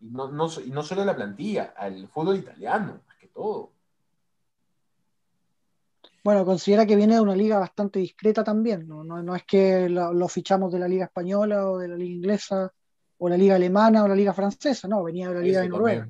Y 0.00 0.06
no, 0.06 0.28
no, 0.28 0.48
y 0.64 0.70
no 0.70 0.82
solo 0.82 1.02
a 1.02 1.04
la 1.04 1.14
plantilla, 1.14 1.74
al 1.76 2.08
fútbol 2.08 2.36
italiano, 2.36 3.02
más 3.06 3.16
que 3.18 3.26
todo. 3.26 3.70
Bueno, 6.24 6.46
considera 6.46 6.86
que 6.86 6.96
viene 6.96 7.16
de 7.16 7.20
una 7.20 7.36
liga 7.36 7.58
bastante 7.58 7.98
discreta 7.98 8.42
también, 8.42 8.88
no, 8.88 9.04
no, 9.04 9.22
no 9.22 9.36
es 9.36 9.44
que 9.44 9.90
lo, 9.90 10.14
lo, 10.14 10.26
fichamos 10.26 10.72
de 10.72 10.78
la 10.78 10.88
liga 10.88 11.04
española 11.04 11.70
o 11.70 11.76
de 11.76 11.88
la 11.88 11.96
liga 11.96 12.14
inglesa 12.14 12.72
o 13.22 13.28
la 13.28 13.36
liga 13.36 13.54
alemana 13.54 14.02
o 14.02 14.08
la 14.08 14.14
liga 14.14 14.32
francesa, 14.32 14.88
no, 14.88 15.04
venía 15.04 15.28
de 15.28 15.34
la 15.34 15.40
liga 15.40 15.60
de 15.60 15.68
Noruega. 15.68 16.08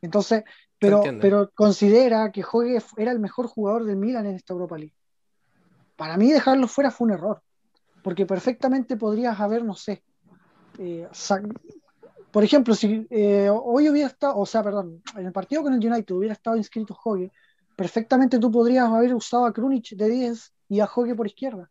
Entonces, 0.00 0.44
pero, 0.78 1.02
pero 1.20 1.50
considera 1.54 2.32
que 2.32 2.42
juegue 2.42 2.82
era 2.96 3.12
el 3.12 3.20
mejor 3.20 3.46
jugador 3.46 3.84
del 3.84 3.96
Milan 3.96 4.26
en 4.26 4.36
esta 4.36 4.54
Europa 4.54 4.78
League. 4.78 4.96
Para 5.94 6.16
mí 6.16 6.32
dejarlo 6.32 6.66
fuera 6.68 6.90
fue 6.90 7.08
un 7.08 7.12
error, 7.12 7.42
porque 8.02 8.24
perfectamente 8.24 8.96
podrías 8.96 9.38
haber, 9.38 9.62
no 9.62 9.74
sé, 9.74 10.02
eh, 10.78 11.06
por 12.30 12.42
ejemplo, 12.42 12.74
si 12.74 13.06
eh, 13.10 13.50
hoy 13.50 13.90
hubiera 13.90 14.08
estado, 14.08 14.38
o 14.38 14.46
sea, 14.46 14.62
perdón, 14.62 15.02
en 15.14 15.26
el 15.26 15.32
partido 15.32 15.62
con 15.62 15.74
el 15.74 15.86
United 15.86 16.14
hubiera 16.14 16.32
estado 16.32 16.56
inscrito 16.56 16.98
Hogue, 17.04 17.30
perfectamente 17.76 18.38
tú 18.38 18.50
podrías 18.50 18.88
haber 18.88 19.14
usado 19.14 19.44
a 19.44 19.52
Krunic 19.52 19.90
de 19.90 20.08
10 20.08 20.52
y 20.70 20.80
a 20.80 20.86
Hogue 20.86 21.14
por 21.14 21.26
izquierda, 21.26 21.70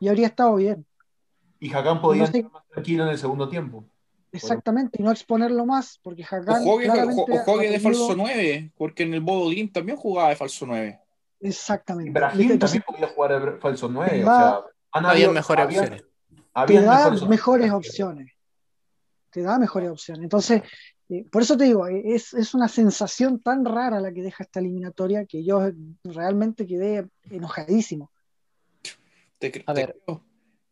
y 0.00 0.08
habría 0.08 0.28
estado 0.28 0.54
bien. 0.56 0.86
Y 1.60 1.74
Hakan 1.74 2.00
podía 2.00 2.22
no 2.22 2.24
estar 2.24 2.50
más 2.50 2.66
tranquilo 2.68 3.04
en 3.04 3.10
el 3.10 3.18
segundo 3.18 3.48
tiempo. 3.50 3.84
Exactamente, 4.32 4.98
y 5.00 5.02
no 5.02 5.10
exponerlo 5.10 5.64
más, 5.64 5.98
porque 6.02 6.22
Hakan. 6.22 6.62
O 6.66 6.78
juegue, 7.44 7.70
de 7.70 7.80
falso 7.80 8.14
9, 8.14 8.72
porque 8.76 9.04
en 9.04 9.14
el 9.14 9.20
Bodo 9.20 9.48
Game 9.48 9.68
también 9.68 9.96
jugaba 9.96 10.30
de 10.30 10.36
falso 10.36 10.66
9. 10.66 11.00
Exactamente. 11.40 12.10
Brahim 12.10 12.58
también 12.58 12.84
podía 12.86 13.08
jugar 13.08 13.54
de 13.54 13.58
falso 13.58 13.88
9. 13.88 14.22
o 14.22 14.26
sea, 14.26 14.60
había 14.92 15.30
mejores 15.30 15.66
opciones. 15.66 16.04
Te 16.66 16.80
da 16.80 17.10
mejores 17.26 17.72
opciones. 17.72 18.32
Te 19.30 19.42
da 19.42 19.58
mejores 19.58 19.90
opciones. 19.90 20.22
Entonces, 20.24 20.62
eh, 21.08 21.24
por 21.30 21.42
eso 21.42 21.56
te 21.56 21.64
digo, 21.64 21.86
eh, 21.86 22.02
es, 22.04 22.34
es, 22.34 22.54
una 22.54 22.68
sensación 22.68 23.40
tan 23.40 23.64
rara 23.64 24.00
la 24.00 24.12
que 24.12 24.22
deja 24.22 24.44
esta 24.44 24.60
eliminatoria 24.60 25.24
que 25.26 25.44
yo 25.44 25.70
realmente 26.04 26.66
quedé 26.66 27.06
enojadísimo. 27.30 28.10
Te, 29.38 29.62
a 29.66 29.72
ver. 29.72 29.96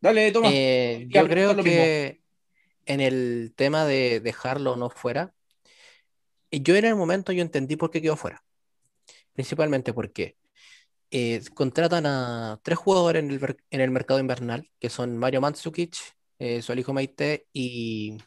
Dale, 0.00 0.32
toma. 0.32 0.48
Eh, 0.52 1.06
yo 1.08 1.26
creo 1.26 1.56
que 1.56 2.20
en 2.86 3.00
el 3.00 3.52
tema 3.56 3.84
de 3.84 4.20
dejarlo 4.20 4.72
o 4.72 4.76
no 4.76 4.90
fuera, 4.90 5.34
yo 6.50 6.76
en 6.76 6.84
el 6.84 6.94
momento 6.94 7.32
yo 7.32 7.42
entendí 7.42 7.76
por 7.76 7.90
qué 7.90 8.00
quedó 8.00 8.16
fuera. 8.16 8.44
Principalmente 9.34 9.92
porque 9.92 10.36
eh, 11.10 11.42
contratan 11.54 12.06
a 12.06 12.60
tres 12.62 12.78
jugadores 12.78 13.22
en 13.22 13.30
el, 13.30 13.56
en 13.70 13.80
el, 13.80 13.90
mercado 13.90 14.20
invernal, 14.20 14.70
que 14.78 14.90
son 14.90 15.16
Mario 15.18 15.40
Mandzukic, 15.40 15.96
eh, 16.38 16.62
su 16.62 16.72
hijo 16.74 16.92
Maite 16.92 17.46
y, 17.52 18.18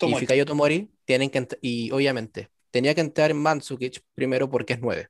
y 0.00 0.14
Fikayo 0.14 0.44
Tomori. 0.46 0.90
Tienen 1.04 1.30
que 1.30 1.46
y 1.62 1.90
obviamente, 1.92 2.50
tenía 2.70 2.94
que 2.94 3.00
entrar 3.00 3.32
Mandzukic 3.34 4.02
primero 4.14 4.50
porque 4.50 4.74
es 4.74 4.80
nueve. 4.80 5.08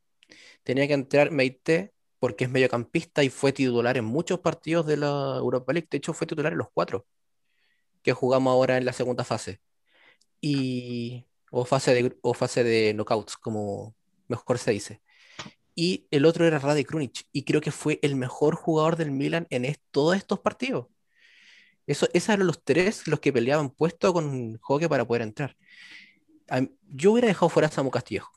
Tenía 0.63 0.87
que 0.87 0.95
entrar 0.95 1.31
Meite 1.31 1.93
porque 2.19 2.45
es 2.45 2.51
mediocampista 2.51 3.23
y 3.25 3.31
fue 3.31 3.53
titular 3.53 3.97
en 3.97 4.05
muchos 4.05 4.41
partidos 4.41 4.87
de 4.87 4.97
la 4.99 5.37
Europa 5.39 5.73
League. 5.73 5.89
De 5.91 5.99
hecho, 5.99 6.13
fue 6.13 6.27
titular 6.27 6.53
en 6.53 6.59
los 6.59 6.69
cuatro 6.73 7.07
que 8.03 8.13
jugamos 8.13 8.53
ahora 8.53 8.77
en 8.77 8.85
la 8.85 8.93
segunda 8.93 9.25
fase. 9.25 9.61
Y, 10.41 11.27
o, 11.51 11.65
fase 11.65 11.95
de, 11.95 12.19
o 12.23 12.35
fase 12.35 12.65
de 12.65 12.95
knockouts, 12.95 13.37
como 13.37 13.95
mejor 14.29 14.59
se 14.59 14.73
dice. 14.73 15.03
Y 15.75 16.07
el 16.11 16.25
otro 16.27 16.47
era 16.47 16.59
Rade 16.59 16.85
Krunic, 16.85 17.27
y 17.33 17.45
creo 17.45 17.61
que 17.61 17.71
fue 17.71 18.01
el 18.03 18.17
mejor 18.17 18.57
jugador 18.57 18.97
del 18.97 19.13
Milan 19.13 19.47
en 19.51 19.77
todos 19.91 20.17
estos 20.17 20.41
partidos. 20.41 20.87
Eso, 21.87 22.07
esos 22.13 22.31
eran 22.31 22.47
los 22.47 22.63
tres 22.65 23.07
los 23.07 23.21
que 23.21 23.33
peleaban 23.33 23.71
puesto 23.71 24.13
con 24.13 24.59
Joque 24.59 24.89
para 24.89 25.07
poder 25.07 25.23
entrar. 25.23 25.57
Yo 26.89 27.13
hubiera 27.13 27.29
dejado 27.29 27.49
fuera 27.49 27.69
a 27.69 27.71
Samu 27.71 27.91
Castillejo, 27.91 28.33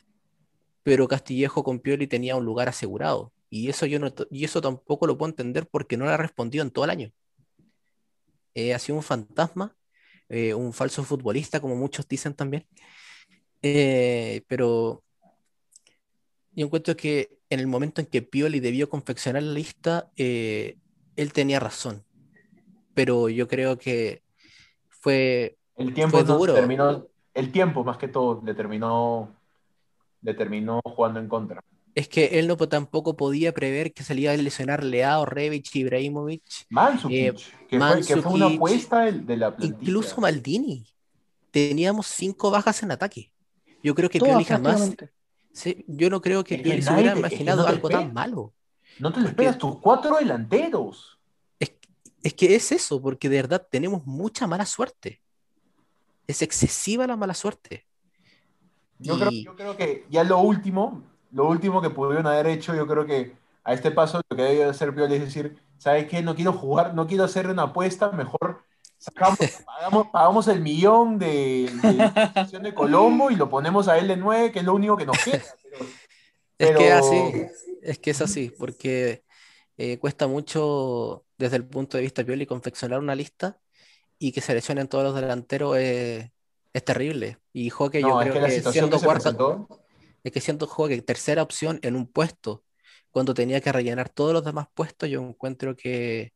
pero 0.84 1.08
Castillejo 1.08 1.64
con 1.64 1.80
Pioli 1.80 2.08
tenía 2.08 2.36
un 2.36 2.46
lugar 2.46 2.70
asegurado. 2.70 3.34
Y 3.50 3.70
eso, 3.70 3.86
yo 3.86 4.00
no, 4.00 4.14
y 4.30 4.46
eso 4.46 4.62
tampoco 4.62 5.08
lo 5.08 5.18
puedo 5.18 5.30
entender 5.30 5.68
porque 5.68 5.98
no 5.98 6.06
le 6.06 6.12
ha 6.12 6.18
respondido 6.18 6.64
en 6.64 6.72
todo 6.72 6.86
el 6.86 6.92
año. 6.92 7.12
Eh, 8.54 8.74
ha 8.74 8.80
sido 8.80 8.98
un 8.98 9.04
fantasma, 9.04 9.76
eh, 10.30 10.54
un 10.54 10.74
falso 10.74 11.04
futbolista, 11.04 11.60
como 11.60 11.76
muchos 11.76 12.08
dicen 12.08 12.34
también. 12.34 12.66
Eh, 13.62 14.44
pero 14.48 15.04
yo 16.54 16.66
encuentro 16.66 16.96
que 16.96 17.40
en 17.50 17.60
el 17.60 17.68
momento 17.68 18.02
en 18.02 18.08
que 18.08 18.22
Pioli 18.22 18.60
debió 18.60 18.90
confeccionar 18.90 19.44
la 19.44 19.54
lista, 19.54 20.12
él 20.16 21.34
tenía 21.34 21.60
razón. 21.60 22.04
Pero 22.94 23.30
yo 23.30 23.48
creo 23.48 23.78
que 23.78 24.24
fue, 24.90 25.58
el 25.76 25.94
tiempo 25.94 26.24
duro. 26.24 26.54
Terminó, 26.54 27.08
el 27.34 27.52
tiempo 27.52 27.84
más 27.84 27.98
que 27.98 28.08
todo 28.08 28.42
le 28.46 28.54
terminó, 28.54 29.34
le 30.22 30.34
terminó 30.34 30.82
jugando 30.84 31.20
en 31.20 31.28
contra 31.28 31.62
es 31.94 32.08
que 32.08 32.40
él 32.40 32.48
no 32.48 32.56
tampoco 32.58 33.18
podía 33.18 33.54
prever 33.54 33.94
que 33.94 34.04
salía 34.04 34.32
a 34.32 34.38
lesionar 34.38 34.84
Leao, 34.84 35.26
Revich, 35.26 35.76
Ibrahimovic. 35.76 36.44
Mansukic, 36.70 37.18
eh, 37.18 37.34
que, 37.70 38.22
fue, 38.22 38.34
una 38.34 38.48
apuesta 38.48 39.12
de, 39.12 39.38
la 39.38 39.56
plantilla. 39.56 39.80
Incluso 39.82 40.22
Maldini. 40.22 40.86
Teníamos 41.52 42.08
cinco 42.08 42.50
bajas 42.50 42.82
en 42.84 42.92
ataque. 42.92 43.32
Yo 43.84 43.94
creo 43.94 44.10
que 44.10 44.20
Pioli 44.20 44.46
jamás. 44.46 44.96
yo 45.88 46.10
no 46.10 46.22
creo 46.22 46.44
que 46.44 46.58
Pioli 46.58 46.82
se 46.82 46.94
hubiera 46.94 47.18
imaginado 47.18 47.68
algo 47.68 47.90
tan 47.90 48.14
malo. 48.14 48.54
No 49.00 49.12
te 49.12 49.20
lo 49.20 49.28
esperas, 49.28 49.58
tus 49.58 49.80
cuatro 49.80 50.18
delanteros. 50.18 51.20
Es, 51.60 51.74
es 52.24 52.34
que 52.34 52.56
es 52.56 52.72
eso, 52.72 53.02
porque 53.02 53.28
de 53.28 53.38
verdad 53.38 53.68
tenemos 53.70 54.06
mucha 54.06 54.48
mala 54.48 54.66
suerte. 54.66 55.22
Es 56.28 56.42
excesiva 56.42 57.06
la 57.06 57.18
mala 57.18 57.34
suerte. 57.34 57.86
Yo, 59.00 59.18
creo, 59.18 59.32
yo 59.32 59.56
creo 59.56 59.76
que 59.76 60.06
ya 60.10 60.24
lo 60.24 60.40
último, 60.40 61.04
lo 61.32 61.48
último 61.48 61.82
que 61.82 61.90
pudieron 61.90 62.28
haber 62.28 62.48
hecho, 62.48 62.76
yo 62.76 62.88
creo 62.88 63.06
que 63.06 63.36
a 63.64 63.74
este 63.74 63.92
paso 63.92 64.22
lo 64.30 64.38
que 64.38 64.44
debe 64.44 64.64
hacer 64.66 64.94
Pioli 64.94 65.16
es 65.16 65.22
decir, 65.22 65.58
¿sabes 65.78 66.08
qué? 66.08 66.22
No 66.22 66.36
quiero 66.36 66.54
jugar, 66.54 66.94
no 66.94 67.08
quiero 67.08 67.24
hacer 67.24 67.48
una 67.48 67.64
apuesta, 67.64 68.12
mejor 68.12 68.64
sacamos, 68.98 69.38
pagamos, 70.12 70.48
el 70.48 70.62
millón 70.62 71.18
de, 71.18 71.72
de, 71.82 72.60
de 72.60 72.74
Colombo 72.74 73.32
y 73.32 73.36
lo 73.36 73.50
ponemos 73.50 73.88
a 73.88 73.98
él 73.98 74.08
de 74.08 74.18
nueve, 74.18 74.52
que 74.52 74.60
es 74.60 74.66
lo 74.66 74.76
único 74.76 74.98
que 74.98 75.06
nos 75.06 75.18
queda. 75.24 75.44
Es 76.58 76.78
que 76.78 76.92
así, 76.92 77.18
es 77.82 77.98
que 77.98 78.12
es 78.12 78.22
así, 78.22 78.54
porque 78.56 79.24
eh, 79.78 79.98
cuesta 79.98 80.28
mucho 80.28 81.26
desde 81.40 81.56
el 81.56 81.66
punto 81.66 81.98
de 81.98 82.04
vista 82.04 82.24
Pioli 82.24 82.46
confeccionar 82.46 83.00
una 83.00 83.16
lista 83.16 83.60
y 84.20 84.32
que 84.32 84.42
seleccionen 84.42 84.88
todos 84.88 85.04
los 85.04 85.16
delanteros 85.16 85.76
es 85.80 86.30
terrible. 86.86 87.40
Y 87.52 87.72
Joque 87.72 88.02
yo 88.02 88.16
creo 88.20 88.46
que, 88.46 88.62
siendo 88.62 89.00
cuarta, 89.00 89.36
es 90.24 90.32
que 90.32 90.42
siento 90.42 90.68
juego 90.68 90.90
que 90.90 91.02
tercera 91.02 91.42
opción 91.42 91.80
en 91.82 91.96
un 91.96 92.08
puesto, 92.08 92.64
cuando 93.12 93.34
tenía 93.34 93.62
que 93.62 93.72
rellenar 93.72 94.10
todos 94.10 94.34
los 94.34 94.44
demás 94.44 94.68
puestos, 94.74 95.10
yo 95.10 95.22
encuentro 95.22 95.76
que 95.76 96.34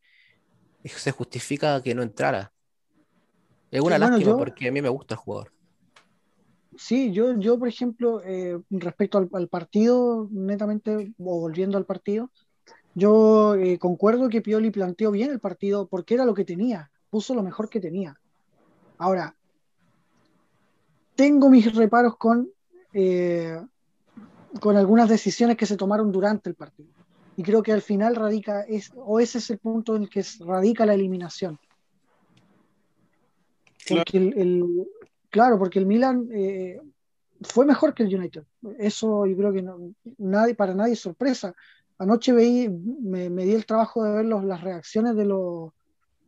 se 0.84 1.12
justifica 1.12 1.82
que 1.82 1.95
no 1.95 2.04
entrara. 2.04 2.52
Es 3.71 3.82
una 3.82 3.98
lástima 3.98 4.38
porque 4.38 4.67
a 4.67 4.71
mí 4.71 4.82
me 4.82 4.89
gusta 4.89 5.15
el 5.15 5.19
jugador. 5.19 5.52
Sí, 6.78 7.12
yo, 7.13 7.38
yo 7.39 7.58
por 7.58 7.67
ejemplo, 7.67 8.21
eh, 8.24 8.60
respecto 8.69 9.17
al, 9.32 9.48
partido, 9.48 10.28
netamente, 10.32 11.13
o 11.17 11.39
volviendo 11.39 11.78
al 11.78 11.86
partido, 11.86 12.32
yo 12.93 13.56
eh, 13.56 13.80
concuerdo 13.80 14.30
que 14.30 14.41
Pioli 14.41 14.71
planteó 14.71 15.12
bien 15.12 15.32
el 15.32 15.39
partido 15.39 15.88
porque 15.88 16.13
era 16.13 16.26
lo 16.26 16.34
que 16.34 16.45
tenía, 16.45 16.91
puso 17.10 17.34
lo 17.34 17.43
mejor 17.43 17.69
que 17.69 17.80
tenía. 17.80 18.19
Ahora, 18.98 19.36
tengo 21.15 21.50
mis 21.50 21.74
reparos 21.74 22.17
con 22.17 22.50
eh, 22.93 23.58
con 24.60 24.78
algunas 24.78 25.10
decisiones 25.10 25.58
que 25.58 25.65
se 25.65 25.78
tomaron 25.78 26.12
durante 26.12 26.50
el 26.50 26.56
partido. 26.56 26.89
Y 27.38 27.44
creo 27.44 27.62
que 27.62 27.74
al 27.74 27.82
final 27.82 28.15
radica, 28.15 28.62
es, 28.62 28.91
o 28.96 29.20
ese 29.20 29.39
es 29.39 29.50
el 29.50 29.58
punto 29.58 29.96
en 29.96 30.04
el 30.04 30.10
que 30.10 30.24
radica 30.39 30.86
la 30.86 30.94
eliminación. 30.94 31.60
Porque 33.88 34.18
el, 34.18 34.88
claro, 35.30 35.60
porque 35.60 35.80
el 35.80 35.86
Milan 35.86 36.28
eh, 36.32 36.80
fue 37.41 37.65
mejor 37.65 37.94
que 37.94 38.04
el 38.04 38.15
United. 38.15 38.46
Eso 38.80 39.26
yo 39.26 39.36
creo 39.36 39.54
que 39.54 39.62
no, 39.62 39.94
nadie, 40.18 40.56
para 40.56 40.74
nadie 40.74 40.94
es 40.94 41.02
sorpresa. 41.02 41.54
Anoche 41.98 42.32
veí, 42.32 42.70
me, 42.70 43.30
di 43.30 43.54
el 43.54 43.65
trabajo 43.65 44.04
de 44.04 44.12
ver 44.12 44.26
las 44.26 44.62
reacciones 44.62 45.15
de 45.15 45.26
los, 45.26 45.72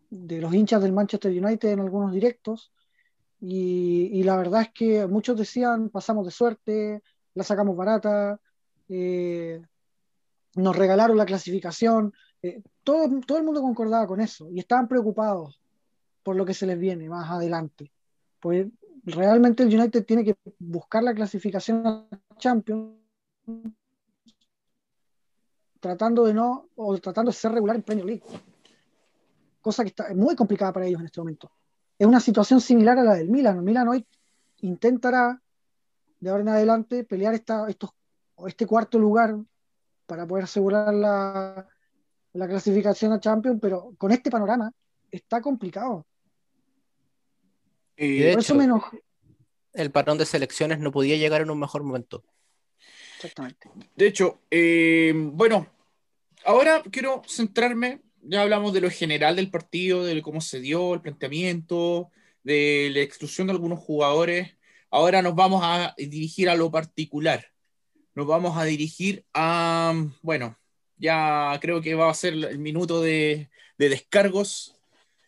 de 0.09 0.41
los 0.41 0.53
hinchas 0.53 0.81
del 0.81 0.93
Manchester 0.93 1.31
United 1.31 1.69
en 1.69 1.79
algunos 1.79 2.11
directos. 2.11 2.71
Y, 3.39 4.09
y, 4.13 4.23
la 4.23 4.35
verdad 4.35 4.63
es 4.63 4.71
que 4.73 5.07
muchos 5.07 5.37
decían, 5.37 5.89
pasamos 5.89 6.25
de 6.25 6.31
suerte, 6.31 7.03
la 7.37 7.43
sacamos 7.43 7.77
barata, 7.77 8.39
eh, 8.89 9.61
nos 10.55 10.75
regalaron 10.75 11.17
la 11.17 11.25
clasificación, 11.25 12.13
eh, 12.41 12.61
todo, 12.83 13.09
todo 13.25 13.37
el 13.37 13.43
mundo 13.43 13.61
concordaba 13.61 14.07
con 14.07 14.19
eso 14.19 14.49
y 14.51 14.59
estaban 14.59 14.87
preocupados 14.87 15.61
por 16.23 16.35
lo 16.35 16.45
que 16.45 16.53
se 16.53 16.65
les 16.65 16.79
viene 16.79 17.07
más 17.07 17.29
adelante. 17.29 17.91
Pues 18.39 18.67
realmente 19.03 19.63
el 19.63 19.73
United 19.73 20.05
tiene 20.05 20.25
que 20.25 20.35
buscar 20.59 21.03
la 21.03 21.13
clasificación 21.13 21.85
a 21.85 22.07
Champions 22.37 22.95
tratando 25.79 26.25
de 26.25 26.33
no, 26.33 26.69
o 26.75 26.97
tratando 26.97 27.31
de 27.31 27.37
ser 27.37 27.51
regular 27.51 27.75
en 27.75 27.83
Premier 27.83 28.05
League. 28.05 28.23
Cosa 29.61 29.83
que 29.83 29.89
está 29.89 30.13
muy 30.15 30.35
complicada 30.35 30.73
para 30.73 30.87
ellos 30.87 30.99
en 30.99 31.05
este 31.05 31.21
momento. 31.21 31.51
Es 31.97 32.07
una 32.07 32.19
situación 32.19 32.61
similar 32.61 32.97
a 32.97 33.03
la 33.03 33.13
del 33.13 33.29
Milan. 33.29 33.63
Milan 33.63 33.87
hoy 33.87 34.05
intentará, 34.61 35.41
de 36.19 36.29
ahora 36.29 36.41
en 36.43 36.49
adelante, 36.49 37.03
pelear 37.03 37.33
esta, 37.33 37.67
estos, 37.69 37.91
este 38.47 38.65
cuarto 38.65 38.99
lugar 38.99 39.35
para 40.05 40.25
poder 40.27 40.45
asegurar 40.45 40.93
la, 40.93 41.67
la 42.33 42.47
clasificación 42.47 43.11
a 43.13 43.19
Champions, 43.19 43.59
pero 43.61 43.93
con 43.97 44.11
este 44.11 44.29
panorama 44.31 44.71
está 45.11 45.41
complicado. 45.41 46.05
Y 47.95 48.19
de 48.19 48.31
Por 48.31 48.41
hecho, 48.41 48.53
eso 48.53 48.55
me 48.55 48.65
enojo. 48.65 48.97
el 49.73 49.91
parón 49.91 50.17
de 50.17 50.25
selecciones 50.25 50.79
no 50.79 50.91
podía 50.91 51.17
llegar 51.17 51.41
en 51.41 51.49
un 51.49 51.59
mejor 51.59 51.83
momento. 51.83 52.23
Exactamente. 53.15 53.69
De 53.95 54.07
hecho, 54.07 54.41
eh, 54.51 55.13
bueno, 55.15 55.67
ahora 56.45 56.83
quiero 56.91 57.23
centrarme, 57.27 58.01
ya 58.21 58.41
hablamos 58.41 58.73
de 58.73 58.81
lo 58.81 58.89
general 58.89 59.35
del 59.35 59.49
partido, 59.49 60.03
de 60.03 60.21
cómo 60.21 60.41
se 60.41 60.59
dio, 60.59 60.93
el 60.93 61.01
planteamiento, 61.01 62.11
de 62.43 62.89
la 62.93 63.01
exclusión 63.01 63.47
de 63.47 63.53
algunos 63.53 63.79
jugadores. 63.79 64.56
Ahora 64.97 65.21
nos 65.21 65.35
vamos 65.35 65.61
a 65.63 65.93
dirigir 65.95 66.49
a 66.49 66.55
lo 66.55 66.71
particular. 66.71 67.45
Nos 68.15 68.25
vamos 68.25 68.57
a 68.57 68.63
dirigir 68.63 69.23
a, 69.31 69.93
bueno, 70.23 70.57
ya 70.97 71.55
creo 71.61 71.81
que 71.81 71.93
va 71.93 72.09
a 72.09 72.15
ser 72.15 72.33
el 72.33 72.57
minuto 72.57 72.99
de, 72.99 73.47
de 73.77 73.89
descargos. 73.89 74.75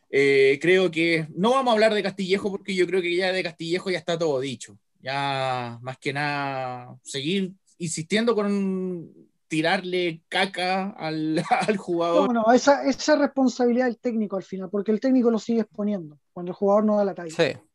Eh, 0.10 0.58
creo 0.60 0.90
que 0.90 1.28
no 1.36 1.52
vamos 1.52 1.70
a 1.70 1.74
hablar 1.74 1.94
de 1.94 2.02
Castillejo 2.02 2.50
porque 2.50 2.74
yo 2.74 2.88
creo 2.88 3.00
que 3.00 3.16
ya 3.16 3.32
de 3.32 3.44
Castillejo 3.44 3.92
ya 3.92 4.00
está 4.00 4.18
todo 4.18 4.40
dicho. 4.40 4.76
Ya 5.02 5.78
más 5.84 6.00
que 6.00 6.14
nada 6.14 6.98
seguir 7.04 7.54
insistiendo 7.78 8.34
con 8.34 9.14
tirarle 9.48 10.24
caca 10.30 10.90
al, 10.98 11.44
al 11.68 11.78
jugador. 11.78 12.34
No, 12.34 12.42
no, 12.42 12.54
esa, 12.54 12.90
esa 12.90 13.18
responsabilidad 13.18 13.86
del 13.86 14.00
técnico 14.00 14.36
al 14.36 14.44
final, 14.44 14.72
porque 14.72 14.92
el 14.92 15.00
técnico 15.00 15.30
lo 15.30 15.38
sigue 15.38 15.62
exponiendo 15.62 16.18
cuando 16.34 16.54
el 16.54 16.56
jugador 16.56 16.86
no 16.86 16.98
da 16.98 17.06
la 17.06 17.14
talla. 17.14 17.36
Sí. 17.36 17.69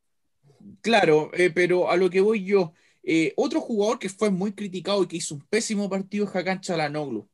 Claro, 0.80 1.30
eh, 1.34 1.50
pero 1.50 1.90
a 1.90 1.96
lo 1.96 2.08
que 2.10 2.20
voy 2.20 2.44
yo, 2.44 2.72
eh, 3.02 3.32
otro 3.36 3.60
jugador 3.60 3.98
que 3.98 4.08
fue 4.08 4.30
muy 4.30 4.52
criticado 4.52 5.02
y 5.02 5.08
que 5.08 5.16
hizo 5.16 5.34
un 5.34 5.42
pésimo 5.42 5.88
partido 5.90 6.24
es 6.26 6.34
Hakan 6.34 6.60
Chalanoglu. 6.60 7.28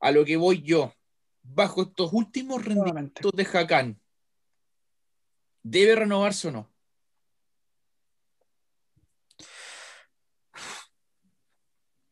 A 0.00 0.10
lo 0.12 0.24
que 0.24 0.36
voy 0.36 0.62
yo, 0.62 0.92
bajo 1.42 1.82
estos 1.82 2.12
últimos 2.12 2.64
rendimientos 2.64 3.32
de 3.32 3.42
Hakan, 3.52 4.00
¿debe 5.62 5.96
renovarse 5.96 6.48
o 6.48 6.52
no? 6.52 6.70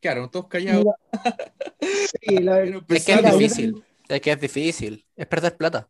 Claro, 0.01 0.29
todos 0.31 0.47
callados. 0.49 0.85
Mira, 0.85 0.97
sí, 2.21 2.39
la- 2.39 2.62
Es 2.62 3.05
que 3.05 3.12
es 3.12 3.23
difícil. 3.23 3.85
Es 4.09 4.21
que 4.21 4.33
es 4.33 4.41
difícil. 4.41 5.07
Es 5.17 5.27
perder 5.27 5.57
plata. 5.57 5.89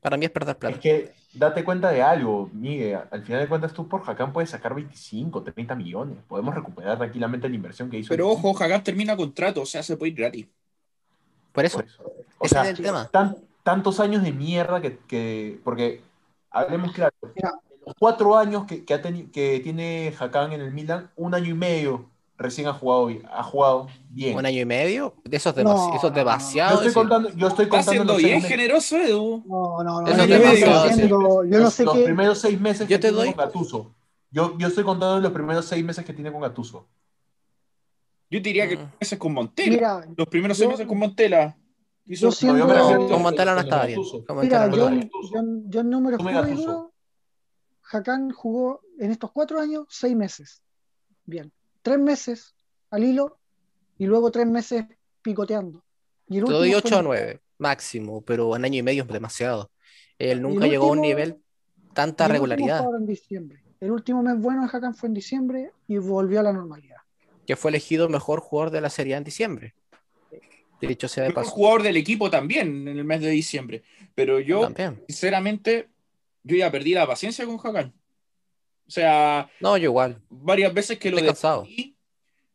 Para 0.00 0.16
mí 0.16 0.24
es 0.24 0.30
perder 0.30 0.54
Es 0.54 0.58
plata. 0.58 0.80
que 0.80 1.12
date 1.34 1.62
cuenta 1.64 1.90
de 1.90 2.02
algo, 2.02 2.48
Miguel. 2.52 2.98
Al 3.10 3.22
final 3.22 3.40
de 3.42 3.48
cuentas, 3.48 3.72
tú 3.72 3.86
por 3.88 4.02
Hakan 4.08 4.32
puedes 4.32 4.50
sacar 4.50 4.74
25, 4.74 5.42
30 5.42 5.74
millones. 5.74 6.16
Podemos 6.26 6.54
recuperar 6.54 6.96
tranquilamente 6.98 7.48
la 7.48 7.54
inversión 7.54 7.90
que 7.90 7.98
hizo. 7.98 8.08
Pero 8.08 8.28
ojo, 8.28 8.56
Hakan 8.58 8.82
termina 8.82 9.16
contrato, 9.16 9.62
o 9.62 9.66
sea, 9.66 9.82
se 9.82 9.96
puede 9.96 10.12
ir 10.12 10.18
gratis. 10.18 10.46
Por 11.52 11.64
eso. 11.64 11.78
Por 11.78 11.86
eso. 11.86 12.02
O 12.38 12.44
Ese 12.46 12.54
sea, 12.54 12.62
es 12.62 12.78
el 12.78 12.84
tema. 12.84 13.08
tan- 13.12 13.36
tantos 13.62 14.00
años 14.00 14.22
de 14.22 14.32
mierda 14.32 14.80
que, 14.80 14.98
que- 15.06 15.60
porque 15.64 16.00
hablemos 16.50 16.92
claro, 16.92 17.14
los 17.86 17.94
cuatro 17.98 18.36
años 18.36 18.64
que, 18.66 18.84
que, 18.84 18.94
ha 18.94 19.02
teni- 19.02 19.30
que 19.30 19.60
tiene 19.60 20.14
Hakan 20.18 20.52
en 20.52 20.60
el 20.62 20.72
Milan, 20.72 21.10
un 21.16 21.34
año 21.34 21.50
y 21.50 21.54
medio 21.54 22.09
recién 22.40 22.66
ha 22.68 22.72
jugado, 22.72 23.08
ha 23.30 23.42
jugado 23.42 23.86
bien. 24.08 24.36
Un 24.36 24.46
año 24.46 24.60
y 24.60 24.64
medio. 24.64 25.14
Eso 25.30 25.50
es, 25.50 25.56
No, 25.56 25.62
demasi- 25.62 25.96
eso 25.96 25.96
es 25.96 26.02
no, 26.02 26.08
no. 26.08 26.08
yo 26.08 26.10
demasiado. 26.14 26.70
estoy 26.72 26.84
decir. 26.86 26.94
contando, 26.94 27.28
yo 27.30 27.48
estoy 27.48 27.64
Está 27.66 27.76
contando 27.76 27.90
siendo 27.92 28.12
los 28.14 28.22
bien 28.22 28.42
generoso, 28.42 28.96
Edu. 28.96 29.42
no, 29.46 29.82
no, 29.84 30.00
no, 30.02 30.06
Eso 30.08 30.16
yo 30.16 30.22
es 30.22 30.28
no 30.28 30.34
demasiado, 30.38 31.44
yo 31.44 31.58
los, 31.58 31.74
sé 31.74 31.84
los 31.84 31.94
qué. 31.96 32.04
primeros 32.04 32.38
seis 32.38 32.60
meses 32.60 32.86
que 32.88 32.94
Yo 32.94 33.00
te 33.00 33.08
tiene 33.08 33.16
doy- 33.24 33.34
con 33.34 33.44
Gattuso. 33.44 33.94
Yo, 34.30 34.56
yo 34.58 34.68
estoy 34.68 34.84
contando 34.84 35.20
los 35.20 35.32
primeros 35.32 35.64
seis 35.66 35.84
meses 35.84 36.04
que 36.04 36.12
tiene 36.12 36.32
con 36.32 36.40
Gattuso. 36.40 36.86
Yo 38.30 38.40
diría 38.40 38.68
que 38.68 38.76
Mm. 38.76 38.92
meses 39.00 39.18
con 39.18 39.34
Montela. 39.34 39.70
Mira, 39.74 40.14
Los 40.16 40.28
primeros 40.28 40.56
seis 40.56 40.66
yo- 40.66 40.70
meses 40.70 40.86
con 40.86 40.98
Montela. 40.98 41.56
Hizo- 42.06 42.26
yo 42.28 42.32
siento- 42.32 42.66
No, 42.66 43.08
Con 43.08 43.22
Montela 43.22 43.54
no 43.54 43.60
estaba 43.60 43.86
bien. 43.86 44.00
Mira, 44.00 44.34
Montela 44.34 44.66
no 44.66 44.76
yo, 44.76 44.86
estaba 44.88 44.90
Gattuso. 44.96 45.32
bien. 45.32 45.62
yo, 45.64 45.70
yo 45.70 45.80
en 45.80 45.90
números 45.90 46.20
Hakan 47.92 48.30
jugó 48.30 48.80
en 48.98 49.10
estos 49.10 49.32
cuatro 49.32 49.60
años 49.60 49.84
seis 49.90 50.14
meses. 50.16 50.62
Bien. 51.24 51.52
Tres 51.82 51.98
meses 51.98 52.54
al 52.90 53.04
hilo 53.04 53.38
y 53.98 54.06
luego 54.06 54.30
tres 54.30 54.46
meses 54.46 54.84
picoteando. 55.22 55.84
Y 56.28 56.38
el 56.38 56.44
Te 56.44 56.52
doy 56.52 56.74
último 56.74 56.78
8 56.78 56.88
fue- 56.88 56.98
o 56.98 57.02
9 57.02 57.40
máximo, 57.58 58.22
pero 58.22 58.54
en 58.56 58.64
año 58.64 58.78
y 58.78 58.82
medio 58.82 59.02
es 59.02 59.08
demasiado. 59.08 59.70
Él 60.18 60.42
nunca 60.42 60.66
llegó 60.66 60.84
a 60.84 60.92
un 60.92 60.98
último- 60.98 61.06
nivel 61.16 61.36
tanta 61.94 62.24
el 62.26 62.32
último 62.40 62.46
regularidad, 62.56 62.94
en 62.98 63.06
diciembre. 63.06 63.62
El 63.80 63.90
último 63.92 64.22
mes 64.22 64.38
bueno 64.38 64.62
de 64.62 64.68
Hakan 64.76 64.94
fue 64.94 65.08
en 65.08 65.14
diciembre 65.14 65.72
y 65.88 65.98
volvió 65.98 66.40
a 66.40 66.42
la 66.42 66.52
normalidad. 66.52 66.96
que 67.46 67.56
fue 67.56 67.70
elegido 67.72 68.08
mejor 68.08 68.38
jugador 68.40 68.70
de 68.70 68.80
la 68.80 68.90
Serie 68.90 69.14
A 69.14 69.18
en 69.18 69.24
diciembre. 69.24 69.74
Dicho 70.80 71.08
sea 71.08 71.24
de 71.24 71.30
Mejor 71.30 71.42
paso. 71.44 71.54
jugador 71.56 71.82
del 71.82 71.96
equipo 71.96 72.30
también 72.30 72.86
en 72.86 72.96
el 72.96 73.04
mes 73.04 73.20
de 73.22 73.28
diciembre. 73.30 73.82
Pero 74.14 74.38
yo, 74.38 74.60
También. 74.60 75.02
sinceramente, 75.08 75.88
yo 76.44 76.56
ya 76.56 76.70
perdí 76.70 76.94
la 76.94 77.06
paciencia 77.08 77.44
con 77.44 77.58
Hakan. 77.58 77.92
O 78.90 78.92
sea, 78.92 79.48
No, 79.60 79.76
yo 79.76 79.84
igual. 79.84 80.20
varias 80.28 80.74
veces 80.74 80.98
que 80.98 81.12
lo 81.12 81.18
cansado. 81.24 81.62
defendí, 81.62 81.96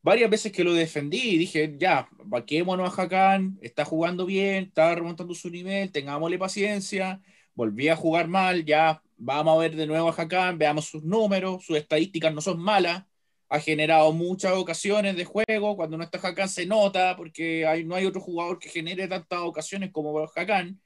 varias 0.02 0.30
veces 0.30 0.52
que 0.52 0.66
lo 0.66 0.74
defendí 0.74 1.18
y 1.18 1.38
dije, 1.38 1.76
ya, 1.80 2.10
vaquémonos 2.26 3.00
a 3.00 3.02
Hakan, 3.04 3.58
está 3.62 3.86
jugando 3.86 4.26
bien, 4.26 4.66
está 4.66 4.94
remontando 4.94 5.34
su 5.34 5.50
nivel, 5.50 5.94
tengámosle 5.94 6.38
paciencia, 6.38 7.22
volví 7.54 7.88
a 7.88 7.96
jugar 7.96 8.28
mal, 8.28 8.66
ya 8.66 9.02
vamos 9.16 9.56
a 9.56 9.60
ver 9.62 9.78
de 9.78 9.88
nuevo 9.88 10.10
a 10.10 10.12
Hakan, 10.14 10.58
veamos 10.58 10.88
sus 10.88 11.04
números, 11.04 11.64
sus 11.64 11.78
estadísticas 11.78 12.34
no 12.34 12.42
son 12.42 12.60
malas, 12.60 13.06
ha 13.48 13.60
generado 13.62 14.12
muchas 14.12 14.52
ocasiones 14.58 15.16
de 15.16 15.24
juego, 15.24 15.78
cuando 15.78 15.96
no 15.98 16.04
está 16.04 16.18
Hakan 16.18 16.50
se 16.50 16.66
nota, 16.66 17.16
porque 17.16 17.66
hay, 17.66 17.86
no 17.86 17.96
hay 17.96 18.06
otro 18.06 18.20
jugador 18.20 18.60
que 18.60 18.68
genere 18.68 19.08
tantas 19.08 19.40
ocasiones 19.40 19.92
como 19.94 20.20
Hakan, 20.36 20.82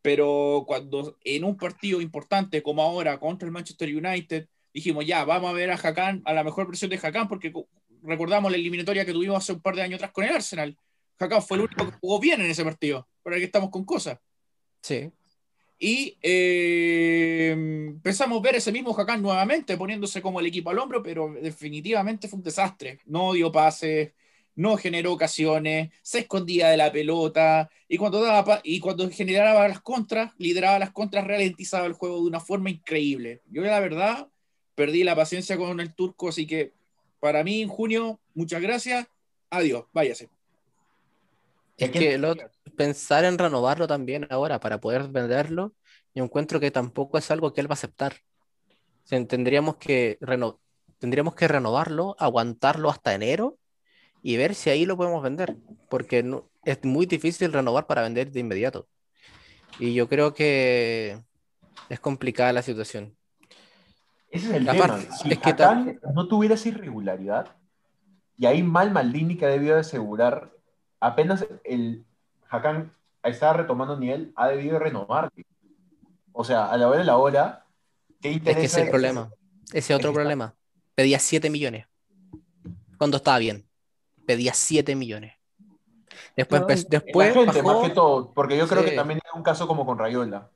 pero 0.00 0.62
cuando 0.64 1.18
en 1.24 1.42
un 1.42 1.56
partido 1.56 2.00
importante 2.00 2.62
como 2.62 2.80
ahora 2.82 3.18
contra 3.18 3.46
el 3.46 3.52
Manchester 3.52 3.88
United, 3.92 4.46
dijimos 4.76 5.06
ya, 5.06 5.24
vamos 5.24 5.48
a 5.50 5.54
ver 5.54 5.70
a 5.70 5.74
Hakan, 5.74 6.20
a 6.26 6.34
la 6.34 6.44
mejor 6.44 6.66
versión 6.66 6.90
de 6.90 7.00
Hakan, 7.02 7.28
porque 7.28 7.50
co- 7.50 7.66
recordamos 8.02 8.50
la 8.50 8.58
eliminatoria 8.58 9.06
que 9.06 9.12
tuvimos 9.12 9.38
hace 9.38 9.54
un 9.54 9.60
par 9.60 9.74
de 9.74 9.80
años 9.82 9.96
atrás 9.96 10.12
con 10.12 10.24
el 10.24 10.34
Arsenal. 10.34 10.76
Hakan 11.18 11.42
fue 11.42 11.56
el 11.56 11.64
único 11.64 11.86
que 11.86 11.96
jugó 11.98 12.20
bien 12.20 12.42
en 12.42 12.50
ese 12.50 12.62
partido, 12.62 13.08
para 13.22 13.36
que 13.36 13.44
estamos 13.44 13.70
con 13.70 13.86
cosas. 13.86 14.18
Sí. 14.82 15.10
Y 15.78 16.18
eh, 16.22 17.52
empezamos 17.52 18.38
a 18.38 18.42
ver 18.42 18.56
ese 18.56 18.70
mismo 18.70 18.94
Hakan 18.94 19.22
nuevamente, 19.22 19.78
poniéndose 19.78 20.20
como 20.20 20.40
el 20.40 20.46
equipo 20.46 20.68
al 20.68 20.78
hombro, 20.78 21.02
pero 21.02 21.34
definitivamente 21.40 22.28
fue 22.28 22.36
un 22.36 22.42
desastre. 22.42 22.98
No 23.06 23.32
dio 23.32 23.50
pases, 23.50 24.12
no 24.56 24.76
generó 24.76 25.12
ocasiones, 25.12 25.90
se 26.02 26.20
escondía 26.20 26.68
de 26.68 26.76
la 26.76 26.92
pelota, 26.92 27.68
y 27.88 27.96
cuando, 27.96 28.20
daba 28.22 28.60
y 28.62 28.80
cuando 28.80 29.08
generaba 29.10 29.68
las 29.68 29.80
contras, 29.80 30.32
lideraba 30.38 30.78
las 30.78 30.92
contras, 30.92 31.26
ralentizaba 31.26 31.86
el 31.86 31.92
juego 31.94 32.16
de 32.20 32.28
una 32.28 32.40
forma 32.40 32.70
increíble. 32.70 33.42
Yo, 33.50 33.62
la 33.62 33.80
verdad, 33.80 34.28
perdí 34.76 35.02
la 35.02 35.16
paciencia 35.16 35.56
con 35.56 35.80
el 35.80 35.92
turco, 35.94 36.28
así 36.28 36.46
que 36.46 36.72
para 37.18 37.42
mí 37.42 37.62
en 37.62 37.68
junio, 37.68 38.20
muchas 38.34 38.62
gracias, 38.62 39.08
adiós, 39.50 39.86
váyase. 39.92 40.28
Es 41.76 41.90
¿Qué- 41.90 41.98
que 41.98 42.18
lo- 42.18 42.36
pensar 42.76 43.24
en 43.24 43.38
renovarlo 43.38 43.88
también 43.88 44.26
ahora 44.30 44.60
para 44.60 44.80
poder 44.80 45.08
venderlo, 45.08 45.72
yo 46.14 46.22
encuentro 46.24 46.60
que 46.60 46.70
tampoco 46.70 47.18
es 47.18 47.30
algo 47.30 47.52
que 47.52 47.60
él 47.60 47.68
va 47.68 47.72
a 47.72 47.80
aceptar. 47.80 48.14
O 49.04 49.08
sea, 49.08 49.26
tendríamos 49.26 49.76
que, 49.76 50.18
reno- 50.20 50.60
tendríamos 50.98 51.34
que 51.34 51.48
renovarlo, 51.48 52.14
aguantarlo 52.18 52.88
hasta 52.90 53.14
enero 53.14 53.58
y 54.22 54.36
ver 54.36 54.54
si 54.54 54.70
ahí 54.70 54.84
lo 54.86 54.96
podemos 54.96 55.22
vender, 55.22 55.56
porque 55.88 56.22
no- 56.22 56.48
es 56.64 56.82
muy 56.84 57.06
difícil 57.06 57.52
renovar 57.52 57.86
para 57.86 58.02
vender 58.02 58.30
de 58.30 58.40
inmediato. 58.40 58.88
Y 59.78 59.94
yo 59.94 60.08
creo 60.08 60.32
que 60.34 61.20
es 61.88 62.00
complicada 62.00 62.52
la 62.52 62.62
situación. 62.62 63.16
Ese 64.36 64.48
es 64.48 64.54
el 64.54 64.68
Aparte, 64.68 65.04
tema. 65.04 65.16
Si 65.16 65.32
es 65.32 65.38
que 65.38 65.98
no 66.14 66.28
tuviera 66.28 66.54
esa 66.54 66.68
irregularidad, 66.68 67.56
y 68.36 68.46
ahí 68.46 68.62
mal 68.62 68.90
Maldini 68.90 69.36
que 69.36 69.46
ha 69.46 69.48
debido 69.48 69.74
de 69.74 69.80
asegurar, 69.80 70.52
apenas 71.00 71.46
el 71.64 72.04
Hakan 72.48 72.92
estaba 73.22 73.54
retomando 73.54 73.98
nivel, 73.98 74.32
ha 74.36 74.48
debido 74.48 74.74
de 74.74 74.80
renovar. 74.80 75.30
O 76.32 76.44
sea, 76.44 76.66
a 76.70 76.76
la 76.76 76.88
hora 76.88 76.98
de 76.98 77.04
la 77.04 77.16
hora, 77.16 77.66
¿qué 78.20 78.30
Es 78.30 78.36
interesa? 78.36 78.60
que 78.60 78.66
ese 78.66 78.80
es 78.80 78.84
el 78.86 78.90
problema. 78.90 79.30
Ese 79.72 79.92
es 79.92 79.98
otro 79.98 80.10
Es 80.10 80.14
problema. 80.14 80.54
Pedía 80.94 81.18
7 81.18 81.50
millones. 81.50 81.86
Cuando 82.98 83.16
estaba 83.18 83.38
bien. 83.38 83.66
Pedía 84.26 84.52
7 84.54 84.94
millones. 84.96 85.34
Después, 86.36 86.60
La 86.62 86.66
después 87.00 87.34
gente, 87.34 87.62
bajó, 87.62 87.80
más 87.80 87.88
que 87.88 87.94
todo, 87.94 88.32
porque 88.32 88.56
yo 88.56 88.66
creo 88.68 88.82
Sí. 88.82 88.90
que 88.90 88.96
también 88.96 89.20
era 89.24 89.34
un 89.34 89.42
caso 89.42 89.66
como 89.66 89.84
con 89.86 89.98
Rayola. 89.98 90.50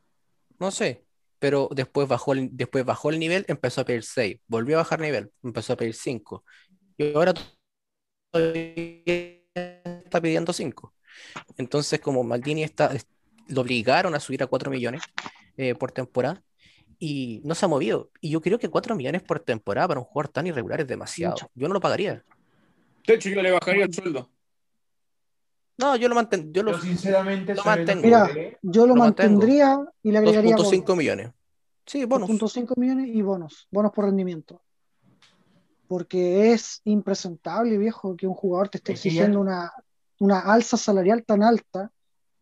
no 0.58 0.70
sé, 0.70 1.04
pero 1.40 1.68
después 1.72 2.06
bajó, 2.06 2.34
el, 2.34 2.50
después 2.52 2.84
bajó 2.84 3.10
el 3.10 3.18
nivel, 3.18 3.44
empezó 3.48 3.80
a 3.80 3.84
pedir 3.84 4.04
6. 4.04 4.38
Volvió 4.46 4.76
a 4.76 4.82
bajar 4.82 5.00
nivel, 5.00 5.32
empezó 5.42 5.72
a 5.72 5.76
pedir 5.76 5.94
5. 5.94 6.44
Y 6.98 7.14
ahora 7.14 7.34
está 10.04 10.20
pidiendo 10.20 10.52
5. 10.52 10.94
Entonces, 11.56 11.98
como 12.00 12.22
Maldini 12.22 12.62
está, 12.62 12.92
lo 13.48 13.62
obligaron 13.62 14.14
a 14.14 14.20
subir 14.20 14.42
a 14.42 14.46
4 14.46 14.70
millones 14.70 15.02
eh, 15.56 15.74
por 15.74 15.92
temporada 15.92 16.44
y 16.98 17.40
no 17.44 17.54
se 17.54 17.64
ha 17.64 17.68
movido. 17.68 18.10
Y 18.20 18.30
yo 18.30 18.42
creo 18.42 18.58
que 18.58 18.68
4 18.68 18.94
millones 18.94 19.22
por 19.22 19.40
temporada 19.40 19.88
para 19.88 20.00
un 20.00 20.06
jugador 20.06 20.30
tan 20.30 20.46
irregular 20.46 20.82
es 20.82 20.86
demasiado. 20.86 21.36
Yo 21.54 21.66
no 21.68 21.74
lo 21.74 21.80
pagaría. 21.80 22.22
De 23.06 23.14
hecho, 23.14 23.30
yo 23.30 23.40
le 23.42 23.50
bajaría 23.50 23.86
el 23.86 23.94
sueldo. 23.94 24.30
No, 25.80 25.96
yo 25.96 26.08
lo 26.08 26.14
mantengo. 26.14 26.50
Yo 26.52 26.62
lo, 26.62 26.72
Yo 26.72 26.78
sinceramente 26.78 27.54
lo 27.54 27.64
mantengo. 27.64 28.02
Mira, 28.02 28.28
Yo 28.62 28.82
lo 28.86 28.94
Lo 28.94 29.00
mantengo. 29.00 29.30
mantendría 29.38 29.80
y 30.02 30.12
le 30.12 30.18
agregaría 30.18 30.56
2.5 30.56 30.80
bonos. 30.82 30.96
millones. 30.98 31.30
Sí, 31.86 32.04
bonus. 32.04 32.28
2.5 32.30 32.74
millones 32.76 33.08
y 33.08 33.22
bonos, 33.22 33.66
bonos 33.70 33.90
por 33.92 34.04
rendimiento. 34.04 34.60
Porque 35.88 36.52
es 36.52 36.82
impresentable, 36.84 37.76
viejo, 37.78 38.16
que 38.16 38.26
un 38.26 38.34
jugador 38.34 38.68
te 38.68 38.78
esté 38.78 38.92
Es 38.92 39.02
que 39.02 39.08
ya- 39.10 39.12
exigiendo 39.22 39.40
una, 39.40 39.72
una 40.20 40.38
alza 40.40 40.76
salarial 40.76 41.24
tan 41.24 41.42
alta 41.42 41.90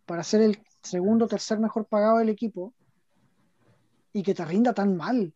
para 0.05 0.23
ser 0.23 0.43
el 0.43 0.59
segundo 0.83 1.25
o 1.25 1.29
tercer 1.29 1.59
mejor 1.59 1.87
pagado 1.87 2.19
del 2.19 2.29
equipo 2.29 2.75
y 4.13 4.23
que 4.23 4.35
te 4.35 4.45
rinda 4.45 4.75
tan 4.75 4.97
mal. 4.97 5.33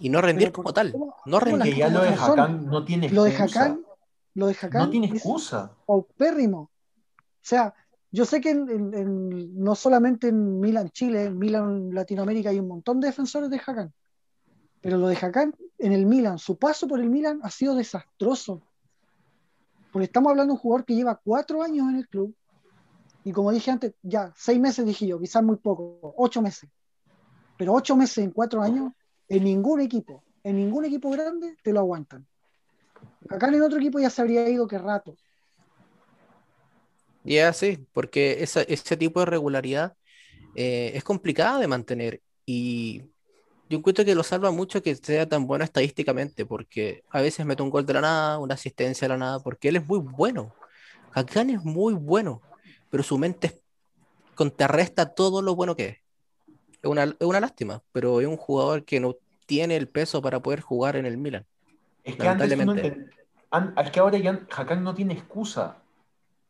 Y 0.00 0.08
no 0.08 0.20
rendir 0.20 0.48
Pero 0.48 0.54
como 0.54 0.72
tal. 0.72 0.90
¿cómo- 0.90 1.14
No 1.26 1.38
rendir. 1.38 1.74
que 1.74 1.78
ya 1.80 1.88
lo 1.88 2.00
de? 2.02 2.08
Hakan 2.08 2.66
no 2.66 2.84
tiene 2.84 3.10
Lo 3.10 3.24
de 3.24 3.30
excusa. 3.30 3.62
Hakan, 3.64 3.86
lo 4.34 4.46
de 4.48 4.52
Hakan 4.60 4.72
No 4.82 4.90
tiene 4.90 5.06
es 5.06 5.12
excusa. 5.14 5.70
paupérrimo. 5.86 6.70
O 7.42 7.44
sea, 7.44 7.74
yo 8.12 8.24
sé 8.24 8.40
que 8.40 8.54
no 8.54 9.74
solamente 9.74 10.28
en 10.28 10.60
Milan 10.60 10.90
Chile, 10.90 11.24
en 11.24 11.38
Milan 11.38 11.92
Latinoamérica 11.92 12.50
hay 12.50 12.60
un 12.60 12.68
montón 12.68 13.00
de 13.00 13.08
defensores 13.08 13.50
de 13.50 13.56
Hakan. 13.56 13.92
Pero 14.80 14.98
lo 14.98 15.08
de 15.08 15.16
Hakan 15.16 15.54
en 15.78 15.92
el 15.92 16.06
Milan, 16.06 16.38
su 16.38 16.56
paso 16.56 16.86
por 16.86 17.00
el 17.00 17.10
Milan 17.10 17.40
ha 17.42 17.50
sido 17.50 17.74
desastroso. 17.74 18.62
Porque 19.90 20.04
estamos 20.04 20.30
hablando 20.30 20.52
de 20.52 20.56
un 20.56 20.60
jugador 20.60 20.84
que 20.84 20.94
lleva 20.94 21.20
cuatro 21.22 21.62
años 21.62 21.88
en 21.88 21.96
el 21.96 22.08
club. 22.08 22.34
Y 23.24 23.32
como 23.32 23.50
dije 23.50 23.70
antes, 23.70 23.94
ya, 24.02 24.32
seis 24.36 24.60
meses 24.60 24.86
dije 24.86 25.06
yo, 25.06 25.18
quizás 25.18 25.42
muy 25.42 25.56
poco, 25.56 26.14
ocho 26.16 26.42
meses. 26.42 26.70
Pero 27.56 27.72
ocho 27.72 27.96
meses 27.96 28.18
en 28.18 28.30
cuatro 28.30 28.62
años, 28.62 28.92
en 29.28 29.44
ningún 29.44 29.80
equipo, 29.80 30.22
en 30.44 30.56
ningún 30.56 30.84
equipo 30.84 31.10
grande 31.10 31.56
te 31.62 31.72
lo 31.72 31.80
aguantan. 31.80 32.26
Hakan 33.28 33.54
en 33.54 33.62
otro 33.62 33.78
equipo 33.78 33.98
ya 33.98 34.10
se 34.10 34.20
habría 34.20 34.48
ido 34.48 34.66
que 34.66 34.78
rato. 34.78 35.16
Y 37.24 37.36
es 37.36 37.44
así, 37.44 37.78
porque 37.92 38.42
esa- 38.42 38.62
ese 38.62 38.96
tipo 38.96 39.20
de 39.20 39.26
regularidad 39.26 39.94
eh, 40.56 40.92
es 40.94 41.04
complicada 41.04 41.58
de 41.60 41.68
mantener. 41.68 42.20
Y 42.46 43.02
yo 43.68 43.78
encuentro 43.78 44.04
que 44.04 44.14
lo 44.14 44.22
salva 44.22 44.50
mucho 44.50 44.82
que 44.82 44.94
sea 44.96 45.28
tan 45.28 45.46
bueno 45.46 45.64
estadísticamente, 45.64 46.46
porque 46.46 47.04
a 47.10 47.20
veces 47.22 47.46
mete 47.46 47.62
un 47.62 47.70
gol 47.70 47.86
de 47.86 47.94
la 47.94 48.00
nada, 48.02 48.38
una 48.38 48.54
asistencia 48.54 49.06
de 49.06 49.14
la 49.14 49.18
nada, 49.18 49.40
porque 49.40 49.68
él 49.68 49.76
es 49.76 49.86
muy 49.86 50.00
bueno. 50.00 50.54
Hakan 51.14 51.50
es 51.50 51.64
muy 51.64 51.94
bueno, 51.94 52.42
pero 52.90 53.02
su 53.02 53.18
mente 53.18 53.46
es- 53.48 53.60
contrarresta 54.34 55.14
todo 55.14 55.42
lo 55.42 55.54
bueno 55.54 55.76
que 55.76 55.86
es. 55.86 55.96
Es 56.82 56.90
una, 56.90 57.04
es 57.04 57.16
una 57.20 57.40
lástima, 57.40 57.82
pero 57.92 58.20
es 58.20 58.26
un 58.26 58.36
jugador 58.36 58.84
que 58.84 59.00
no 59.00 59.16
tiene 59.46 59.76
el 59.76 59.88
peso 59.88 60.20
para 60.22 60.40
poder 60.40 60.60
jugar 60.60 60.96
en 60.96 61.06
el 61.06 61.16
Milan. 61.16 61.46
Es 62.04 62.16
que 62.16 62.26
antes 62.26 62.56
no 62.58 62.74
es 62.74 63.90
que 63.90 64.00
ahora 64.00 64.18
ya 64.18 64.46
Hakan 64.50 64.82
no 64.82 64.94
tiene 64.94 65.14
excusa. 65.14 65.81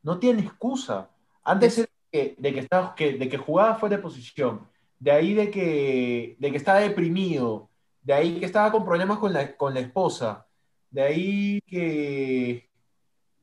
No 0.02 0.18
tiene 0.18 0.42
excusa. 0.42 1.08
Antes 1.44 1.78
era 1.78 1.88
que- 2.10 2.34
de, 2.38 2.52
que 2.52 2.60
estaba, 2.60 2.94
que, 2.94 3.12
de 3.14 3.28
que 3.28 3.38
jugaba 3.38 3.76
fuera 3.76 3.96
de 3.96 4.02
posición, 4.02 4.68
de 4.98 5.10
ahí 5.10 5.34
de 5.34 5.50
que, 5.50 6.36
de 6.38 6.50
que 6.50 6.56
estaba 6.56 6.80
deprimido, 6.80 7.68
de 8.02 8.12
ahí 8.12 8.38
que 8.40 8.46
estaba 8.46 8.70
con 8.70 8.84
problemas 8.84 9.18
con 9.18 9.32
la, 9.32 9.56
con 9.56 9.74
la 9.74 9.80
esposa, 9.80 10.46
de 10.90 11.02
ahí 11.02 11.60
que, 11.62 12.68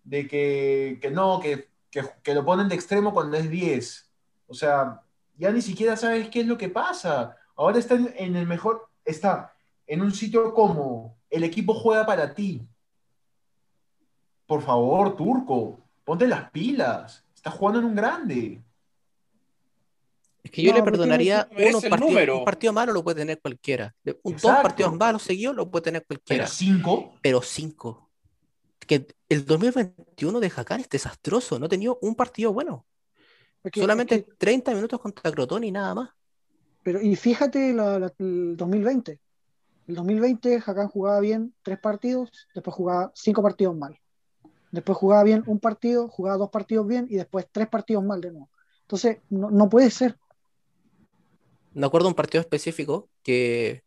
de 0.03 0.27
que, 0.27 0.99
que 1.01 1.11
no, 1.11 1.39
que, 1.39 1.69
que, 1.89 2.03
que 2.23 2.33
lo 2.33 2.45
ponen 2.45 2.69
de 2.69 2.75
extremo 2.75 3.13
cuando 3.13 3.37
es 3.37 3.49
10. 3.49 4.09
O 4.47 4.53
sea, 4.53 5.01
ya 5.37 5.51
ni 5.51 5.61
siquiera 5.61 5.95
sabes 5.95 6.29
qué 6.29 6.41
es 6.41 6.47
lo 6.47 6.57
que 6.57 6.69
pasa. 6.69 7.35
Ahora 7.55 7.79
está 7.79 7.95
en, 7.95 8.13
en 8.17 8.35
el 8.35 8.45
mejor, 8.47 8.87
está 9.03 9.53
en 9.87 10.01
un 10.01 10.11
sitio 10.11 10.53
como 10.53 11.17
el 11.29 11.43
equipo 11.43 11.73
juega 11.73 12.05
para 12.05 12.33
ti. 12.33 12.67
Por 14.45 14.61
favor, 14.61 15.15
Turco, 15.15 15.88
ponte 16.09 16.27
las 16.27 16.49
pilas. 16.49 17.23
Estás 17.35 17.53
jugando 17.53 17.79
en 17.81 17.85
un 17.85 17.95
grande. 17.95 18.59
Es 20.43 20.49
que 20.49 20.63
yo 20.63 20.71
No, 20.71 20.77
le 20.77 20.83
pero 20.83 20.91
perdonaría 20.93 21.47
unos 21.51 21.85
partidos, 21.85 22.37
un 22.39 22.45
partido 22.45 22.73
malo 22.73 22.93
lo 22.93 23.03
puede 23.03 23.17
tener 23.21 23.39
cualquiera. 23.39 23.93
Un, 24.23 24.33
dos 24.37 24.41
partidos 24.63 24.95
malos 24.95 25.21
seguidos 25.21 25.55
lo 25.55 25.69
puede 25.69 25.83
tener 25.83 26.03
Pero 26.07 26.19
cualquiera. 26.19 26.47
cinco, 26.47 27.13
pero 27.21 27.43
cinco. 27.43 28.09
Que 28.87 29.05
el 29.29 29.45
2021 29.45 30.39
de 30.39 30.51
Hakan 30.55 30.79
es 30.81 30.89
desastroso, 30.89 31.59
no 31.59 31.67
ha 31.67 31.69
tenido 31.69 31.99
un 32.01 32.15
partido 32.15 32.51
bueno. 32.53 32.87
Porque- 33.61 33.79
Solamente 33.81 34.15
es 34.15 34.23
que- 34.23 34.33
30 34.35 34.73
minutos 34.73 34.99
contra 34.99 35.31
Crotone 35.31 35.67
y 35.67 35.71
nada 35.71 35.93
más. 35.93 36.09
pero, 36.81 36.99
y 37.01 37.15
fíjate 37.15 37.71
la- 37.73 37.99
la- 37.99 38.13
el 38.17 38.57
2020. 38.57 39.19
El 39.87 39.93
2020 39.95 40.55
Hakan 40.65 40.87
jugaba 40.87 41.19
bien 41.19 41.53
tres 41.61 41.77
partidos, 41.79 42.31
después 42.55 42.73
jugaba 42.75 43.11
cinco 43.13 43.43
partidos 43.43 43.75
mal. 43.75 43.99
Después 44.71 44.97
jugaba 44.97 45.23
bien 45.23 45.43
un 45.47 45.59
partido, 45.59 46.07
jugaba 46.07 46.37
dos 46.37 46.49
partidos 46.49 46.87
bien 46.87 47.07
y 47.09 47.15
después 47.15 47.47
tres 47.51 47.67
partidos 47.67 48.03
mal 48.03 48.21
de 48.21 48.31
nuevo. 48.31 48.49
Entonces, 48.81 49.17
no, 49.29 49.49
no 49.49 49.69
puede 49.69 49.89
ser. 49.91 50.17
Me 51.73 51.85
acuerdo 51.85 52.07
un 52.07 52.15
partido 52.15 52.41
específico 52.41 53.09
que 53.23 53.83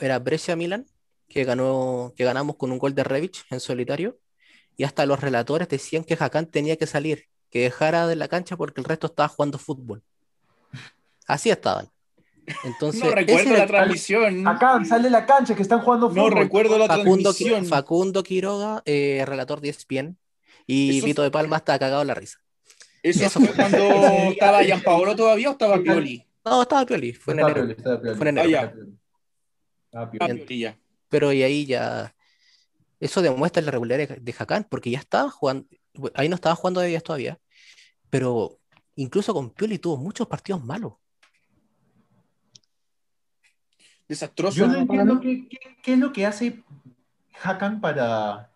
era 0.00 0.18
Brescia-Milan, 0.18 0.86
que 1.28 1.44
ganó, 1.44 2.12
que 2.16 2.24
ganamos 2.24 2.56
con 2.56 2.70
un 2.70 2.78
gol 2.78 2.94
de 2.94 3.02
Rebic 3.02 3.44
en 3.50 3.60
solitario, 3.60 4.18
y 4.76 4.84
hasta 4.84 5.06
los 5.06 5.20
relatores 5.20 5.68
decían 5.68 6.04
que 6.04 6.16
Hakan 6.18 6.46
tenía 6.46 6.76
que 6.76 6.86
salir, 6.86 7.24
que 7.50 7.62
dejara 7.62 8.06
de 8.06 8.16
la 8.16 8.28
cancha 8.28 8.56
porque 8.56 8.80
el 8.80 8.84
resto 8.84 9.08
estaba 9.08 9.28
jugando 9.28 9.58
fútbol. 9.58 10.02
Así 11.26 11.50
estaban. 11.50 11.88
Entonces, 12.64 13.02
No 13.02 13.10
recuerdo 13.10 13.52
la 13.52 13.62
el- 13.62 13.68
transmisión. 13.68 14.46
acá 14.46 14.84
sale 14.84 15.08
la 15.10 15.24
cancha 15.26 15.54
que 15.54 15.62
están 15.62 15.80
jugando 15.80 16.08
No 16.08 16.14
fútbol. 16.14 16.32
recuerdo 16.32 16.78
la 16.78 16.86
Facundo, 16.86 17.30
transmisión. 17.32 17.66
Facundo 17.66 18.22
Quiroga, 18.22 18.82
eh, 18.84 19.24
relator 19.26 19.60
de 19.60 19.68
ESPN, 19.70 20.16
y 20.66 20.98
Eso 20.98 21.06
Vito 21.06 21.22
de 21.22 21.30
Palma 21.30 21.56
está 21.56 21.78
cagado 21.78 22.02
en 22.02 22.08
la 22.08 22.14
risa. 22.14 22.38
¿Eso 23.02 23.24
Eso 23.24 23.40
fue 23.40 23.54
cuando 23.54 23.76
estaba 24.32 24.62
Gianpaolo 24.62 25.14
todavía 25.16 25.48
o 25.50 25.52
estaba 25.52 25.78
Pioli? 25.82 26.26
No, 26.44 26.62
estaba 26.62 26.84
Pioli, 26.86 27.12
fue 27.12 27.34
en 27.34 27.40
enero. 27.40 27.54
Pioli, 27.54 27.72
está 27.72 28.00
Pioli. 28.00 28.16
Fue 28.18 28.28
en 28.28 28.38
enero. 28.38 28.48
Ah, 28.58 28.62
ya. 28.62 28.72
Pioli. 28.72 28.98
Ah, 29.92 30.10
Pioli, 30.36 30.58
ya. 30.58 30.78
Pero 31.08 31.32
y 31.32 31.42
ahí 31.42 31.66
ya. 31.66 32.14
Eso 33.00 33.20
demuestra 33.22 33.62
la 33.62 33.70
regularidad 33.70 34.16
de 34.18 34.34
Hakan, 34.38 34.64
porque 34.64 34.90
ya 34.90 34.98
estaba 34.98 35.30
jugando. 35.30 35.66
Ahí 36.14 36.28
no 36.28 36.34
estaba 36.34 36.54
jugando 36.54 36.80
de 36.80 36.88
10 36.88 37.02
todavía. 37.02 37.38
Pero 38.10 38.58
incluso 38.96 39.34
con 39.34 39.50
Pioli 39.50 39.78
tuvo 39.78 39.96
muchos 39.98 40.26
partidos 40.26 40.64
malos. 40.64 40.94
Desastroso. 44.08 44.56
Yo 44.56 44.66
no 44.66 44.76
entiendo 44.78 45.20
qué, 45.20 45.48
qué- 45.48 45.58
qué 45.82 45.92
es 45.94 45.98
lo 45.98 46.12
que 46.12 46.26
hace 46.26 46.62
Hakan 47.42 47.80
para, 47.80 48.50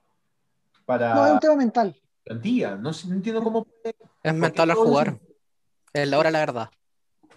para 0.84 1.14
No, 1.14 1.26
es 1.26 1.32
un 1.32 1.38
tema 1.40 1.56
mental. 1.56 1.96
plantilla. 2.24 2.76
No, 2.76 2.90
no 2.90 3.14
entiendo 3.14 3.42
cómo 3.42 3.64
puede. 3.64 3.96
Es 4.22 4.34
mental 4.34 4.70
al 4.70 4.76
jugar. 4.76 5.18
Es 5.92 6.08
la 6.08 6.18
hora 6.18 6.28
de 6.28 6.32
la 6.32 6.38
verdad. 6.40 6.70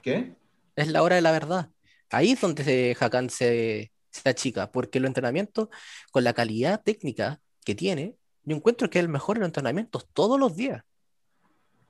¿Qué? 0.01 0.36
Es 0.76 0.88
la 0.89 1.03
hora 1.03 1.16
de 1.16 1.22
la 1.22 1.32
verdad. 1.32 1.70
Ahí 2.09 2.32
es 2.32 2.41
donde 2.41 2.64
se, 2.64 2.95
Hakan 2.99 3.30
se, 3.30 3.91
se 4.09 4.30
achica, 4.30 4.72
porque 4.72 4.99
los 4.99 5.07
entrenamientos, 5.07 5.70
con 6.12 6.24
la 6.24 6.34
calidad 6.34 6.82
técnica 6.84 7.39
que 7.64 7.76
tiene, 7.76 8.16
yo 8.43 8.55
encuentro 8.55 8.89
que 8.89 8.99
es 8.99 9.03
el 9.05 9.09
mejor 9.09 9.38
en 9.38 9.41
los 9.41 9.47
entrenamientos 9.49 10.07
todos 10.14 10.39
los 10.39 10.55
días. 10.55 10.84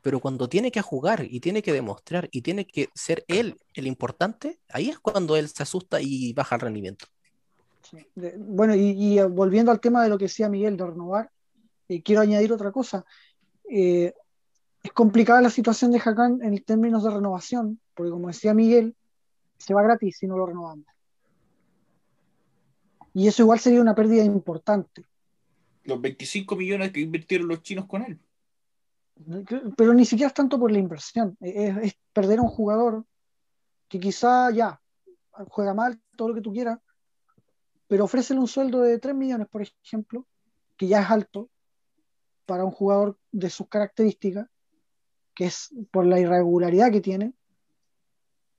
Pero 0.01 0.19
cuando 0.19 0.49
tiene 0.49 0.71
que 0.71 0.81
jugar 0.81 1.25
y 1.29 1.39
tiene 1.39 1.61
que 1.61 1.73
demostrar 1.73 2.27
y 2.31 2.41
tiene 2.41 2.65
que 2.65 2.89
ser 2.95 3.23
él 3.27 3.57
el 3.73 3.87
importante, 3.87 4.59
ahí 4.69 4.89
es 4.89 4.99
cuando 4.99 5.35
él 5.35 5.47
se 5.47 5.63
asusta 5.63 6.01
y 6.01 6.33
baja 6.33 6.55
el 6.55 6.61
rendimiento. 6.61 7.05
Sí. 7.83 7.97
Bueno, 8.37 8.75
y, 8.75 8.91
y, 8.91 9.19
eh, 9.19 9.25
volviendo 9.25 9.71
al 9.71 9.79
tema 9.79 10.03
de 10.03 10.09
lo 10.09 10.17
que 10.17 10.25
decía 10.25 10.49
Miguel 10.49 10.77
de 10.77 10.85
renovar, 10.85 11.31
eh, 11.87 12.01
quiero 12.01 12.21
añadir 12.21 12.53
otra 12.53 12.71
cosa. 12.71 13.05
Eh, 13.69 14.13
es 14.83 14.91
complicada 14.93 15.41
la 15.41 15.49
situación 15.49 15.91
de 15.91 15.99
Hakan 15.99 16.41
en 16.41 16.57
términos 16.63 17.03
de 17.03 17.11
renovación, 17.11 17.79
porque 17.93 18.11
como 18.11 18.29
decía 18.29 18.53
Miguel, 18.53 18.95
se 19.57 19.73
va 19.73 19.83
gratis 19.83 20.17
si 20.17 20.27
no 20.27 20.37
lo 20.37 20.45
renovamos. 20.45 20.85
Y 23.13 23.27
eso 23.27 23.43
igual 23.43 23.59
sería 23.59 23.81
una 23.81 23.93
pérdida 23.93 24.23
importante. 24.23 25.03
Los 25.83 25.99
25 25.99 26.55
millones 26.55 26.91
que 26.91 27.01
invirtieron 27.01 27.47
los 27.47 27.61
chinos 27.61 27.85
con 27.85 28.03
él. 28.03 28.17
Pero 29.77 29.93
ni 29.93 30.05
siquiera 30.05 30.27
es 30.27 30.33
tanto 30.33 30.59
por 30.59 30.71
la 30.71 30.79
inversión, 30.79 31.37
es, 31.41 31.77
es 31.77 31.95
perder 32.13 32.39
a 32.39 32.43
un 32.43 32.47
jugador 32.49 33.05
que 33.87 33.99
quizá 33.99 34.49
ya 34.51 34.81
juega 35.49 35.73
mal, 35.73 36.01
todo 36.15 36.29
lo 36.29 36.35
que 36.35 36.41
tú 36.41 36.51
quieras, 36.51 36.79
pero 37.87 38.05
ofrécele 38.05 38.39
un 38.39 38.47
sueldo 38.47 38.81
de 38.81 38.97
3 38.99 39.13
millones, 39.15 39.47
por 39.47 39.61
ejemplo, 39.61 40.25
que 40.77 40.87
ya 40.87 41.01
es 41.01 41.09
alto 41.09 41.49
para 42.45 42.63
un 42.65 42.71
jugador 42.71 43.17
de 43.31 43.49
sus 43.49 43.67
características, 43.67 44.47
que 45.35 45.45
es 45.45 45.69
por 45.91 46.05
la 46.05 46.19
irregularidad 46.19 46.91
que 46.91 47.01
tiene, 47.01 47.33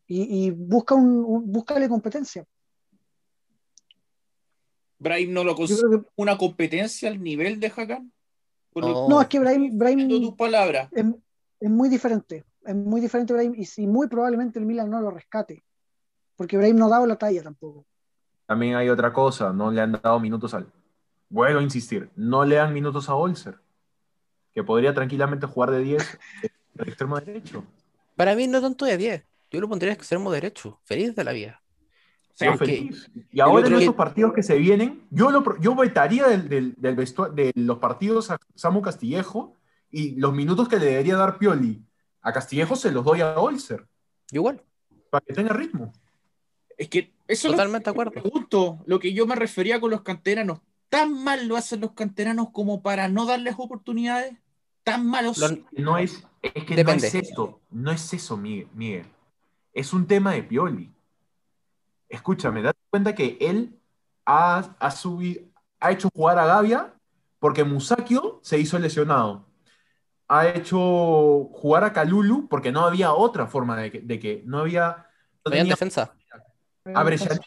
y, 0.07 0.47
y 0.47 0.51
busca 0.51 0.95
un, 0.95 1.25
un- 1.25 1.51
búscale 1.51 1.89
competencia. 1.89 2.47
Brian 4.99 5.33
no 5.33 5.43
lo 5.45 5.55
considera 5.55 6.05
una 6.17 6.39
competencia 6.39 7.09
al 7.09 7.23
nivel 7.23 7.59
de 7.59 7.73
Hakan. 7.75 8.13
No. 8.75 9.09
No, 9.09 9.21
es 9.21 9.29
que 9.29 9.39
Brahim, 9.39 9.77
Brahim 9.77 10.01
Entiendo 10.01 10.29
tus 10.29 10.37
palabras. 10.37 10.89
es, 10.93 11.05
es 11.61 11.71
muy 11.71 11.89
diferente. 11.89 12.45
Es 12.65 12.75
muy 12.75 13.01
diferente 13.01 13.33
Brahim 13.33 13.55
y, 13.57 13.65
sí, 13.65 13.87
muy 13.87 14.07
probablemente 14.09 14.59
el 14.59 14.67
Milan 14.67 14.91
no 14.91 15.01
lo 15.01 15.11
rescate. 15.11 15.63
Porque 16.37 16.57
Brahim 16.57 16.77
no 16.77 16.87
ha 16.87 16.91
dado 16.91 17.07
la 17.07 17.17
talla 17.17 17.43
tampoco. 17.43 17.85
También 18.47 18.77
hay 18.77 18.89
otra 18.89 19.13
cosa, 19.13 19.53
no 19.53 19.71
le 19.71 19.81
han 19.81 19.93
dado 19.93 20.19
minutos 20.21 20.55
al. 20.55 20.67
Vuelvo 21.29 21.61
a 21.61 21.63
insistir, 21.63 22.11
no 22.17 22.45
le 22.45 22.57
dan 22.57 22.75
minutos 22.75 23.09
a 23.09 23.15
Olser, 23.15 23.59
que 24.53 24.63
podría 24.63 24.93
tranquilamente 24.93 25.47
jugar 25.47 25.71
de 25.71 25.79
10 25.79 26.19
de 26.75 26.83
extremo 26.85 27.19
derecho. 27.19 27.65
Para 28.17 28.35
mí 28.35 28.47
no 28.47 28.61
tanto 28.61 28.85
de 28.85 28.97
10. 28.97 29.25
Yo 29.51 29.61
lo 29.61 29.69
pondría 29.69 29.93
extremo 29.93 30.31
derecho. 30.31 30.81
Feliz 30.85 31.15
de 31.15 31.25
la 31.25 31.33
vida. 31.33 31.62
O 32.35 32.37
sea, 32.37 32.53
Yo 32.53 32.59
porque 32.59 32.77
feliz. 32.77 33.11
Y 33.31 33.41
ahora 33.41 33.67
en 33.69 33.75
estos 33.75 33.95
partidos 33.95 34.33
que 34.33 34.43
se 34.43 34.57
vienen, 34.59 35.03
yo, 35.11 35.31
lo, 35.31 35.45
yo 35.61 35.75
vetaría 35.75 36.27
del, 36.29 36.49
del, 36.49 36.75
del 36.79 36.97
de 36.97 37.53
los 37.57 37.79
partidos 37.79 38.31
a 38.31 38.39
Samu 38.55 38.81
Castillejo 38.81 39.55
y 39.91 40.17
los 40.17 40.33
minutos 40.35 40.69
que 40.69 40.79
le 40.79 40.87
debería 40.87 41.17
dar 41.17 41.39
Pioli 41.39 41.85
a 42.23 42.33
Castillejo 42.33 42.75
se 42.77 42.91
los 42.91 43.05
doy 43.05 43.21
a 43.21 43.39
Olser, 43.39 43.87
igual. 44.31 44.63
para 45.11 45.25
que 45.27 45.35
tenga 45.35 45.53
ritmo. 45.53 45.93
Es 46.79 46.89
que 46.89 47.13
eso 47.29 47.49
es 47.49 47.51
lo 47.51 47.51
Totalmente 47.53 47.91
de 47.91 47.95
que 47.95 48.01
acuerdo. 48.03 48.11
pregunto. 48.23 48.79
Lo 48.87 48.99
que 48.99 49.13
yo 49.13 49.27
me 49.27 49.35
refería 49.37 49.79
con 49.81 49.91
los 49.91 50.03
canteranos. 50.03 50.61
¿Tan 50.89 51.13
mal 51.25 51.47
lo 51.49 51.57
hacen 51.57 51.81
los 51.81 51.93
canteranos 51.93 52.49
como 52.51 52.83
para 52.83 53.09
no 53.09 53.27
darles 53.27 53.55
oportunidades? 53.59 54.35
¿Tan 54.85 55.07
malos? 55.07 55.39
Los- 55.39 55.59
No 55.73 55.99
es, 55.99 56.27
es 56.43 56.65
que 56.65 56.75
Depende. 56.77 57.03
no 57.03 57.07
es 57.09 57.15
eso, 57.15 57.61
no 57.71 57.91
es 57.93 58.13
eso, 58.15 58.37
Miguel, 58.37 58.69
Miguel. 58.75 59.07
Es 59.75 59.93
un 59.93 60.07
tema 60.07 60.33
de 60.33 60.43
Pioli. 60.43 60.91
Escúchame, 62.17 62.61
date 62.63 62.79
cuenta 62.91 63.15
que 63.15 63.39
él 63.41 63.81
ha, 64.27 64.59
ha, 64.79 64.91
subi- 64.91 65.51
ha 65.81 65.91
hecho 65.91 66.11
jugar 66.15 66.39
a 66.39 66.45
Gavia 66.47 66.93
porque 67.39 67.65
Musakio 67.65 68.39
se 68.43 68.59
hizo 68.59 68.79
lesionado. 68.79 69.47
Ha 70.29 70.49
hecho 70.49 70.79
jugar 71.53 71.85
a 71.85 71.93
Kalulu 71.95 72.49
porque 72.49 72.71
no 72.71 72.83
había 72.85 73.13
otra 73.15 73.47
forma 73.47 73.77
de 73.77 73.91
que, 73.91 74.01
de 74.01 74.19
que 74.19 74.43
no 74.45 74.59
había. 74.59 75.07
no 75.45 75.51
tenía- 75.51 75.65
defensa. 75.73 76.15
a 76.95 77.03
Bresciani. 77.03 77.41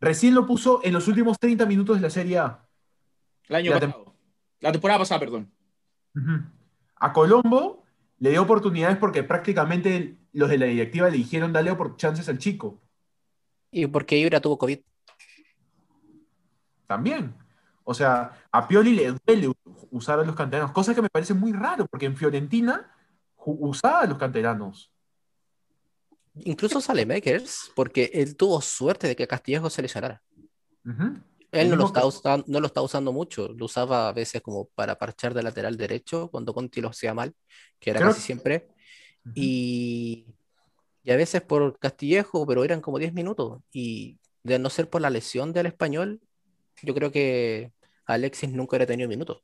Recién 0.00 0.34
lo 0.34 0.44
puso 0.46 0.80
en 0.82 0.92
los 0.92 1.06
últimos 1.08 1.38
30 1.38 1.64
minutos 1.66 1.96
de 1.96 2.02
la 2.02 2.10
Serie 2.10 2.38
A. 2.38 2.64
El 3.48 3.56
año 3.56 3.70
La 3.70 3.80
pasado. 3.80 4.14
La 4.60 4.72
temporada 4.72 4.98
pasada, 4.98 5.20
perdón. 5.20 5.50
A 6.96 7.12
Colombo 7.12 7.84
le 8.18 8.30
dio 8.30 8.42
oportunidades 8.42 8.96
porque 8.96 9.22
prácticamente 9.22 10.18
los 10.32 10.48
de 10.50 10.58
la 10.58 10.66
directiva 10.66 11.08
le 11.08 11.16
dijeron 11.18 11.52
dale 11.52 11.72
por 11.76 11.96
chances 11.96 12.28
al 12.28 12.38
chico. 12.38 12.80
Y 13.70 13.86
porque 13.86 14.16
Ibra 14.18 14.40
tuvo 14.40 14.58
COVID. 14.58 14.80
También. 16.86 17.34
O 17.84 17.94
sea, 17.94 18.32
a 18.52 18.68
Pioli 18.68 18.92
le 18.94 19.12
duele 19.26 19.52
usar 19.90 20.20
a 20.20 20.24
los 20.24 20.34
canteranos, 20.36 20.72
cosa 20.72 20.94
que 20.94 21.02
me 21.02 21.08
parece 21.10 21.34
muy 21.34 21.52
raro, 21.52 21.86
porque 21.86 22.06
en 22.06 22.16
Fiorentina 22.16 22.92
usaba 23.36 24.00
a 24.00 24.06
los 24.06 24.18
canteranos. 24.18 24.90
Incluso 26.44 26.80
Salemakers, 26.80 27.72
porque 27.74 28.10
él 28.12 28.36
tuvo 28.36 28.60
suerte 28.60 29.06
de 29.08 29.16
que 29.16 29.26
Castillejo 29.26 29.70
se 29.70 29.82
lesionara. 29.82 30.22
Ujú. 30.84 31.04
Él 31.50 31.60
El 31.66 31.70
no 31.70 31.76
lo, 31.76 31.86
está 31.86 32.04
usando, 32.04 32.44
no 32.46 32.60
lo 32.60 32.66
está 32.66 32.82
usando 32.82 33.10
mucho, 33.10 33.48
lo 33.48 33.64
usaba 33.64 34.08
a 34.08 34.12
veces 34.12 34.42
como 34.42 34.66
para 34.74 34.98
parchar 34.98 35.32
de 35.32 35.42
lateral 35.42 35.78
derecho 35.78 36.28
cuando 36.30 36.52
Conti 36.52 36.82
lo 36.82 36.90
hacía 36.90 37.14
mal, 37.14 37.34
que 37.80 37.90
era 37.90 38.00
Creo- 38.00 38.10
casi 38.10 38.20
siempre, 38.20 38.68
Ujú. 39.24 39.32
y, 39.34 40.26
y 41.08 41.10
a 41.10 41.16
veces 41.16 41.40
por 41.40 41.78
Castillejo, 41.78 42.46
pero 42.46 42.64
eran 42.64 42.82
como 42.82 42.98
10 42.98 43.14
minutos, 43.14 43.62
y 43.72 44.18
de 44.42 44.58
no 44.58 44.68
ser 44.68 44.90
por 44.90 45.00
la 45.00 45.08
lesión 45.08 45.54
del 45.54 45.64
español, 45.64 46.20
yo 46.82 46.94
creo 46.94 47.10
que 47.10 47.72
Alexis 48.04 48.50
nunca 48.52 48.72
hubiera 48.76 48.84
tenido 48.86 49.08
minutos. 49.08 49.42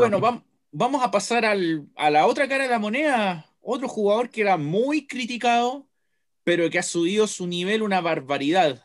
Bueno, 0.00 0.18
vam- 0.18 0.42
vamos 0.72 1.04
a 1.04 1.12
pasar 1.12 1.44
al- 1.44 1.86
a 1.94 2.10
la 2.10 2.26
otra 2.26 2.48
cara 2.48 2.64
de 2.64 2.70
la 2.70 2.80
moneda. 2.80 3.46
Otro 3.60 3.86
jugador 3.86 4.30
que 4.30 4.40
era 4.40 4.56
muy 4.56 5.06
criticado, 5.06 5.86
pero 6.42 6.68
que 6.70 6.80
ha 6.80 6.82
subido 6.82 7.28
su 7.28 7.46
nivel 7.46 7.82
una 7.82 8.00
barbaridad. 8.00 8.82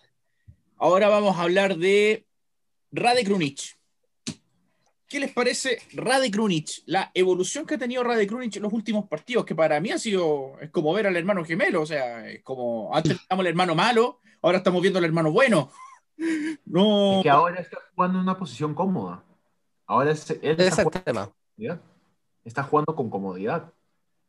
Ahora 0.77 1.07
vamos 1.09 1.37
a 1.37 1.41
hablar 1.41 1.75
de 1.77 2.27
Rade 2.91 3.23
Krunic. 3.23 3.79
¿Qué 5.13 5.19
les 5.19 5.31
parece 5.31 5.77
Rade 5.93 6.31
Krunic? 6.31 6.81
La 6.87 7.11
evolución 7.13 7.67
que 7.67 7.75
ha 7.75 7.77
tenido 7.77 8.03
Rade 8.03 8.25
Krunic 8.25 8.55
en 8.55 8.63
los 8.63 8.73
últimos 8.73 9.07
partidos, 9.07 9.45
que 9.45 9.53
para 9.53 9.79
mí 9.79 9.91
ha 9.91 9.99
sido, 9.99 10.59
es 10.59 10.71
como 10.71 10.91
ver 10.91 11.05
al 11.05 11.15
hermano 11.15 11.45
gemelo, 11.45 11.83
o 11.83 11.85
sea, 11.85 12.27
es 12.27 12.41
como, 12.41 12.89
antes 12.95 13.19
teníamos 13.19 13.45
el 13.45 13.49
hermano 13.51 13.75
malo, 13.75 14.21
ahora 14.41 14.57
estamos 14.57 14.81
viendo 14.81 14.97
al 14.97 15.05
hermano 15.05 15.31
bueno. 15.31 15.69
No, 16.65 17.17
Es 17.17 17.23
que 17.25 17.29
ahora 17.29 17.61
está 17.61 17.77
jugando 17.93 18.17
en 18.17 18.23
una 18.23 18.35
posición 18.39 18.73
cómoda. 18.73 19.23
Ahora 19.85 20.09
es- 20.09 20.31
él 20.31 20.39
es 20.41 20.59
está 20.69 20.81
el 20.81 20.87
jugando, 20.87 21.03
tema. 21.03 21.25
con 21.27 21.81
está 22.43 22.63
jugando 22.63 22.95
con 22.95 23.11
comodidad. 23.11 23.71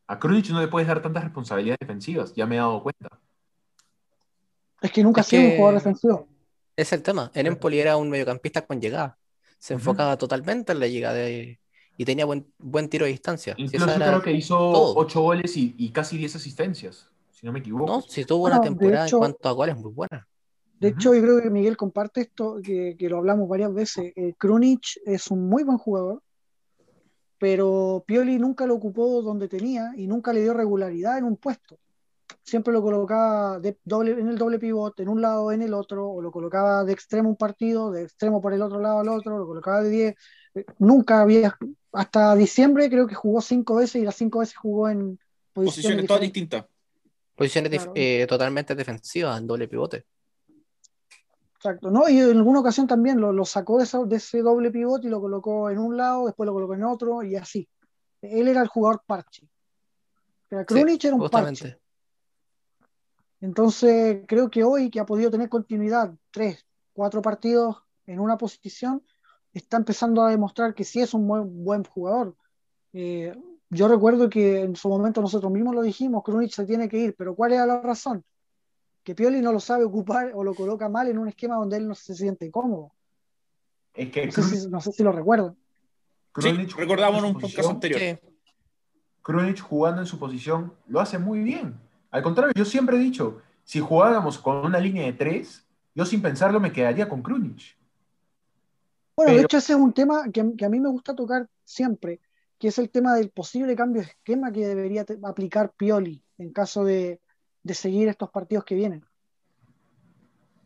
A 0.05 0.19
Krunic 0.19 0.49
no 0.51 0.61
le 0.61 0.67
puedes 0.67 0.87
dar 0.87 1.01
tantas 1.01 1.23
responsabilidades 1.23 1.79
defensivas, 1.79 2.31
ya 2.35 2.45
me 2.45 2.57
he 2.57 2.59
dado 2.59 2.83
cuenta. 2.83 3.09
Es 4.83 4.91
que 4.91 5.01
nunca 5.01 5.21
ha 5.21 5.23
sido 5.23 5.41
un 5.45 5.55
jugador 5.55 5.73
defensivo. 5.79 6.27
Es 6.75 6.93
el 6.93 7.01
tema. 7.01 7.31
En 7.33 7.47
Empoli 7.47 7.79
era 7.79 7.97
un 7.97 8.07
mediocampista 8.11 8.63
con 8.63 8.79
llegada. 8.79 9.17
Se 9.65 9.73
enfocaba 9.73 10.15
totalmente 10.15 10.73
en 10.73 10.79
la 10.79 10.87
llegada 10.87 11.15
de- 11.15 11.59
y 11.97 12.05
tenía 12.05 12.23
buen, 12.25 12.45
buen 12.59 12.87
tiro 12.87 13.05
de 13.05 13.11
distancia. 13.11 13.55
Si 13.55 13.63
Incluso 13.63 13.95
creo 13.95 14.21
que 14.21 14.31
hizo 14.31 14.55
todo. 14.55 14.93
8 14.95 15.21
goles 15.21 15.57
y, 15.57 15.73
y 15.79 15.89
casi 15.89 16.19
10 16.19 16.35
asistencias, 16.35 17.09
si 17.31 17.47
no 17.47 17.51
me 17.51 17.59
equivoco. 17.59 17.87
No, 17.87 18.01
si 18.01 18.25
tuvo 18.25 18.41
Bueno, 18.41 18.57
una 18.57 18.63
temporada 18.63 19.07
hecho- 19.07 19.15
en 19.15 19.19
cuanto 19.21 19.49
a 19.49 19.53
goles 19.53 19.75
muy 19.75 19.91
buena. 19.91 20.27
De 20.79 20.89
hecho, 20.89 21.15
yo 21.15 21.21
creo 21.23 21.41
que 21.41 21.49
Miguel 21.49 21.77
comparte 21.77 22.21
esto, 22.21 22.59
que, 22.63 22.95
que 22.95 23.09
lo 23.09 23.17
hablamos 23.17 23.49
varias 23.49 23.73
veces. 23.73 24.13
Eh, 24.15 24.35
Krunic 24.37 24.83
es 25.03 25.31
un 25.31 25.49
muy 25.49 25.63
buen 25.63 25.79
jugador, 25.79 26.21
pero 27.39 28.03
Pioli 28.05 28.37
nunca 28.37 28.67
lo 28.67 28.75
ocupó 28.75 29.23
donde 29.23 29.47
tenía 29.47 29.93
y 29.97 30.05
nunca 30.05 30.31
le 30.31 30.41
dio 30.43 30.53
regularidad 30.53 31.17
en 31.17 31.23
un 31.23 31.37
puesto. 31.37 31.79
Siempre 32.43 32.73
lo 32.73 32.81
colocaba 32.81 33.59
de 33.59 33.77
doble, 33.83 34.11
en 34.11 34.27
el 34.29 34.37
doble 34.37 34.59
pivote, 34.59 35.03
en 35.03 35.09
un 35.09 35.21
lado, 35.21 35.51
en 35.51 35.61
el 35.61 35.73
otro, 35.73 36.09
o 36.09 36.21
lo 36.21 36.31
colocaba 36.31 36.83
de 36.83 36.93
extremo 36.93 37.29
un 37.29 37.35
partido, 37.35 37.91
de 37.91 38.03
extremo 38.03 38.41
por 38.41 38.53
el 38.53 38.61
otro 38.61 38.79
lado 38.79 38.99
al 38.99 39.09
otro, 39.09 39.37
lo 39.37 39.45
colocaba 39.47 39.81
de 39.81 39.89
10. 39.89 40.15
Eh, 40.55 40.65
Nunca 40.79 41.21
había, 41.21 41.57
hasta 41.91 42.35
diciembre 42.35 42.89
creo 42.89 43.07
que 43.07 43.15
jugó 43.15 43.41
cinco 43.41 43.75
veces 43.75 43.95
y 44.01 44.05
las 44.05 44.15
cinco 44.15 44.39
veces 44.39 44.55
jugó 44.57 44.89
en 44.89 45.19
posiciones, 45.53 45.65
posiciones 45.75 46.07
todas 46.07 46.21
distintas. 46.21 46.65
Posiciones 47.35 47.69
Claro. 47.71 47.91
eh, 47.95 48.25
totalmente 48.27 48.75
defensivas 48.75 49.39
en 49.39 49.47
doble 49.47 49.67
pivote. 49.67 50.05
Exacto, 51.57 51.89
¿no? 51.89 52.07
Y 52.07 52.19
en 52.19 52.37
alguna 52.37 52.59
ocasión 52.59 52.85
también 52.85 53.19
lo, 53.19 53.31
lo 53.33 53.43
sacó 53.43 53.77
de, 53.79 53.85
esa- 53.85 54.03
de 54.05 54.17
ese 54.17 54.41
doble 54.41 54.69
pivote 54.71 55.07
y 55.07 55.09
lo 55.09 55.19
colocó 55.19 55.69
en 55.69 55.79
un 55.79 55.97
lado, 55.97 56.27
después 56.27 56.45
lo 56.45 56.53
colocó 56.53 56.75
en 56.75 56.83
otro 56.83 57.23
y 57.23 57.35
así. 57.35 57.67
Él 58.21 58.47
era 58.47 58.61
el 58.61 58.67
jugador 58.67 59.01
parche. 59.05 59.47
Pero 60.47 60.65
Krunic 60.65 61.03
era 61.03 61.15
un 61.15 61.21
Justamente. 61.21 61.61
parche. 61.69 61.81
Entonces, 63.45 64.23
creo 64.27 64.49
que 64.49 64.63
hoy 64.63 64.89
que 64.89 64.99
ha 64.99 65.05
podido 65.05 65.29
tener 65.29 65.49
continuidad, 65.49 66.11
tres, 66.31 66.65
cuatro 66.93 67.21
partidos 67.21 67.77
en 68.07 68.19
una 68.19 68.39
posición, 68.39 69.03
está 69.53 69.77
empezando 69.77 70.23
a 70.23 70.31
demostrar 70.31 70.73
que 70.73 70.83
sí 70.83 70.99
es 70.99 71.13
un 71.13 71.27
buen, 71.27 71.63
buen 71.63 71.83
jugador. 71.83 72.35
Eh, 72.91 73.35
yo 73.69 73.87
recuerdo 73.87 74.31
que 74.31 74.61
en 74.61 74.75
su 74.75 74.89
momento 74.89 75.21
nosotros 75.21 75.51
mismos 75.51 75.75
lo 75.75 75.83
dijimos, 75.83 76.23
Krunic 76.23 76.51
se 76.53 76.65
tiene 76.65 76.89
que 76.89 76.97
ir, 76.97 77.15
pero 77.15 77.35
¿cuál 77.35 77.53
era 77.53 77.67
la 77.67 77.81
razón? 77.81 78.23
Que 79.03 79.13
Pioli 79.13 79.41
no 79.41 79.51
lo 79.51 79.59
sabe 79.59 79.83
ocupar 79.83 80.31
o 80.33 80.43
lo 80.43 80.55
coloca 80.55 80.89
mal 80.89 81.07
en 81.07 81.19
un 81.19 81.27
esquema 81.27 81.57
donde 81.57 81.77
él 81.77 81.87
no 81.87 81.93
se 81.93 82.15
siente 82.15 82.49
cómodo. 82.49 82.93
Es 83.93 84.09
que 84.09 84.25
No 84.25 84.31
sé 84.31 84.41
si, 84.41 84.49
Krunic, 84.49 84.69
no 84.71 84.81
sé 84.81 84.91
si 84.91 85.03
lo 85.03 85.11
recuerdan. 85.11 85.53
Sí, 85.53 86.49
Krunic 86.49 86.75
recordamos 86.75 87.19
en 87.19 87.25
un 87.25 87.39
podcast 87.39 87.69
anterior. 87.69 88.19
Krunic 89.21 89.59
jugando 89.59 90.01
en 90.01 90.07
su 90.07 90.17
posición 90.17 90.73
lo 90.87 90.99
hace 90.99 91.19
muy 91.19 91.43
bien. 91.43 91.84
Al 92.15 92.23
contrario, 92.23 92.53
yo 92.55 92.63
siempre 92.63 92.95
he 92.95 92.99
dicho, 92.99 93.41
si 93.65 93.81
jugáramos 93.81 94.37
con 94.37 94.65
una 94.65 94.79
línea 94.79 95.03
de 95.05 95.11
tres, 95.11 95.65
yo 95.93 96.05
sin 96.05 96.21
pensarlo 96.21 96.61
me 96.61 96.71
quedaría 96.71 97.09
con 97.09 97.21
Krunic. 97.21 97.77
Bueno, 99.17 99.31
de 99.31 99.35
Pero- 99.39 99.45
hecho 99.47 99.57
ese 99.57 99.73
es 99.73 99.79
un 99.79 99.91
tema 99.91 100.23
que, 100.31 100.55
que 100.55 100.63
a 100.65 100.69
mí 100.69 100.79
me 100.79 100.87
gusta 100.87 101.13
tocar 101.13 101.49
siempre, 101.65 102.21
que 102.57 102.69
es 102.69 102.77
el 102.79 102.89
tema 102.89 103.15
del 103.15 103.31
posible 103.31 103.75
cambio 103.75 104.01
de 104.01 104.07
esquema 104.07 104.49
que 104.49 104.65
debería 104.65 105.05
aplicar 105.23 105.73
Pioli 105.73 106.23
en 106.37 106.53
caso 106.53 106.85
de, 106.85 107.19
de 107.63 107.73
seguir 107.73 108.07
estos 108.07 108.29
partidos 108.29 108.63
que 108.63 108.75
vienen. 108.75 109.03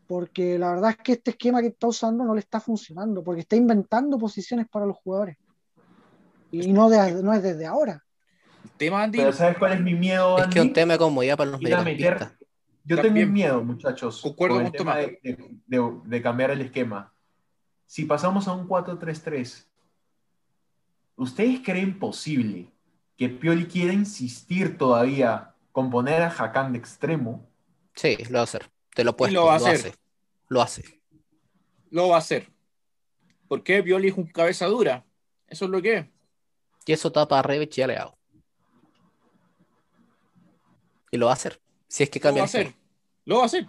Porque 0.06 0.56
la 0.56 0.70
verdad 0.70 0.90
es 0.90 0.96
que 0.98 1.12
este 1.14 1.32
esquema 1.32 1.60
que 1.62 1.68
está 1.68 1.88
usando 1.88 2.22
no 2.24 2.34
le 2.34 2.40
está 2.40 2.60
funcionando, 2.60 3.24
porque 3.24 3.40
está 3.40 3.56
inventando 3.56 4.18
posiciones 4.18 4.68
para 4.68 4.86
los 4.86 4.96
jugadores. 4.98 5.36
Y 6.52 6.72
no, 6.72 6.88
de- 6.90 7.22
no 7.24 7.32
es 7.32 7.42
desde 7.42 7.66
ahora. 7.66 8.04
El 8.64 8.70
tema, 8.76 9.02
Andy, 9.02 9.18
Pero 9.18 9.32
¿sabes 9.32 9.58
cuál 9.58 9.72
es 9.72 9.80
mi 9.80 9.94
miedo, 9.94 10.36
es 10.38 10.44
Andy? 10.44 10.54
que 10.54 10.58
es 10.60 10.64
un 10.66 10.72
tema 10.72 10.92
de 10.94 10.98
comodidad 10.98 11.36
para 11.36 11.50
los 11.50 11.60
mediocampistas. 11.60 12.32
Yo 12.84 12.96
También. 12.96 13.14
tengo 13.14 13.26
un 13.28 13.32
miedo, 13.32 13.62
muchachos, 13.64 14.20
Concuerdo 14.22 14.56
con 14.56 14.66
el 14.66 14.72
tema 14.72 14.96
de, 14.96 15.20
de- 15.22 15.50
de- 15.66 16.00
de 16.04 16.22
cambiar 16.22 16.50
el 16.50 16.60
esquema. 16.62 17.12
Si 17.86 18.04
pasamos 18.04 18.48
a 18.48 18.52
un 18.52 18.66
4-3-3, 18.68 19.66
¿ustedes 21.16 21.60
creen 21.64 21.98
posible 21.98 22.68
que 23.16 23.28
Pioli 23.28 23.66
quiera 23.66 23.92
insistir 23.92 24.78
todavía 24.78 25.54
con 25.72 25.90
poner 25.90 26.22
a 26.22 26.28
Hakan 26.30 26.72
de 26.72 26.78
extremo? 26.78 27.46
Sí, 27.94 28.16
lo 28.28 28.34
va 28.34 28.40
a 28.40 28.44
hacer. 28.44 28.70
Te 28.94 29.04
lo 29.04 29.16
puesto, 29.16 29.38
lo 29.40 29.46
va 29.46 29.56
a 29.56 29.58
lo 29.58 29.66
hacer. 29.66 29.76
hace. 29.90 29.94
Lo 30.48 30.62
hace. 30.62 31.00
lo 31.90 32.08
va 32.08 32.16
a 32.16 32.18
hacer. 32.20 32.48
¿Por 33.48 33.62
qué? 33.62 33.82
Pioli 33.82 34.08
es 34.08 34.16
un 34.16 34.26
cabeza 34.26 34.66
dura. 34.66 35.04
Eso 35.48 35.64
es 35.66 35.70
lo 35.70 35.82
que 35.82 35.96
es. 35.98 36.06
Y 36.86 36.92
eso 36.92 37.12
tapa 37.12 37.38
a 37.38 37.42
Revich 37.42 37.78
y 37.78 37.82
a 37.82 37.86
Leao. 37.88 38.16
Y 41.10 41.16
lo 41.16 41.26
va 41.26 41.32
a 41.32 41.34
hacer. 41.34 41.60
Si 41.88 42.02
es 42.02 42.10
que 42.10 42.18
Lo 42.18 42.22
cambia 42.24 42.42
va 42.42 42.44
a 42.44 42.46
hacer. 42.46 42.74
Lo 43.24 43.36
va 43.36 43.42
a 43.42 43.46
hacer. 43.46 43.66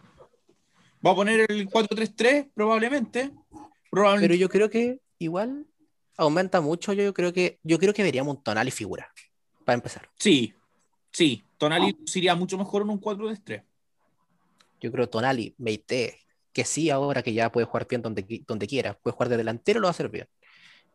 Va 1.05 1.11
a 1.11 1.15
poner 1.15 1.45
el 1.49 1.67
4-3-3 1.69 2.49
probablemente. 2.53 3.31
Pero 3.49 3.69
Probablemente. 3.89 4.37
yo 4.37 4.49
creo 4.49 4.69
que 4.69 4.99
igual 5.19 5.65
aumenta 6.17 6.61
mucho. 6.61 6.93
Yo 6.93 7.13
creo 7.13 7.33
que 7.33 7.59
yo 7.63 7.77
creo 7.79 7.93
que 7.93 8.03
veríamos 8.03 8.37
un 8.37 8.43
tonal 8.43 8.67
y 8.67 8.71
figura. 8.71 9.11
Para 9.65 9.75
empezar. 9.75 10.09
Sí, 10.17 10.53
sí. 11.11 11.43
Tonali 11.57 11.95
iría 12.15 12.35
mucho 12.35 12.57
mejor 12.57 12.83
en 12.83 12.89
un 12.89 13.01
4-3-3. 13.01 13.63
Yo 14.79 14.91
creo 14.91 15.07
Tonali, 15.09 15.53
Meite, 15.57 16.19
que 16.53 16.65
sí, 16.65 16.89
ahora 16.89 17.21
que 17.21 17.33
ya 17.33 17.51
puede 17.51 17.65
jugar 17.67 17.87
bien 17.87 18.01
donde, 18.01 18.43
donde 18.47 18.67
quiera, 18.67 18.93
puede 18.95 19.13
jugar 19.15 19.29
de 19.29 19.37
delantero, 19.37 19.79
lo 19.79 19.85
va 19.85 19.89
a 19.89 19.91
hacer 19.91 20.09
bien. 20.09 20.27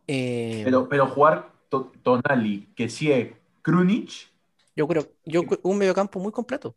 Eh, 0.08 0.62
Pero, 0.64 0.88
pero 0.88 1.06
jugar 1.06 1.52
to- 1.68 1.92
Tonali, 2.02 2.68
que 2.74 2.88
sigue 2.88 3.36
Krunic, 3.62 4.10
yo 4.76 4.86
creo, 4.86 5.12
yo 5.24 5.42
un 5.62 5.78
mediocampo 5.78 6.20
muy 6.20 6.32
completo. 6.32 6.76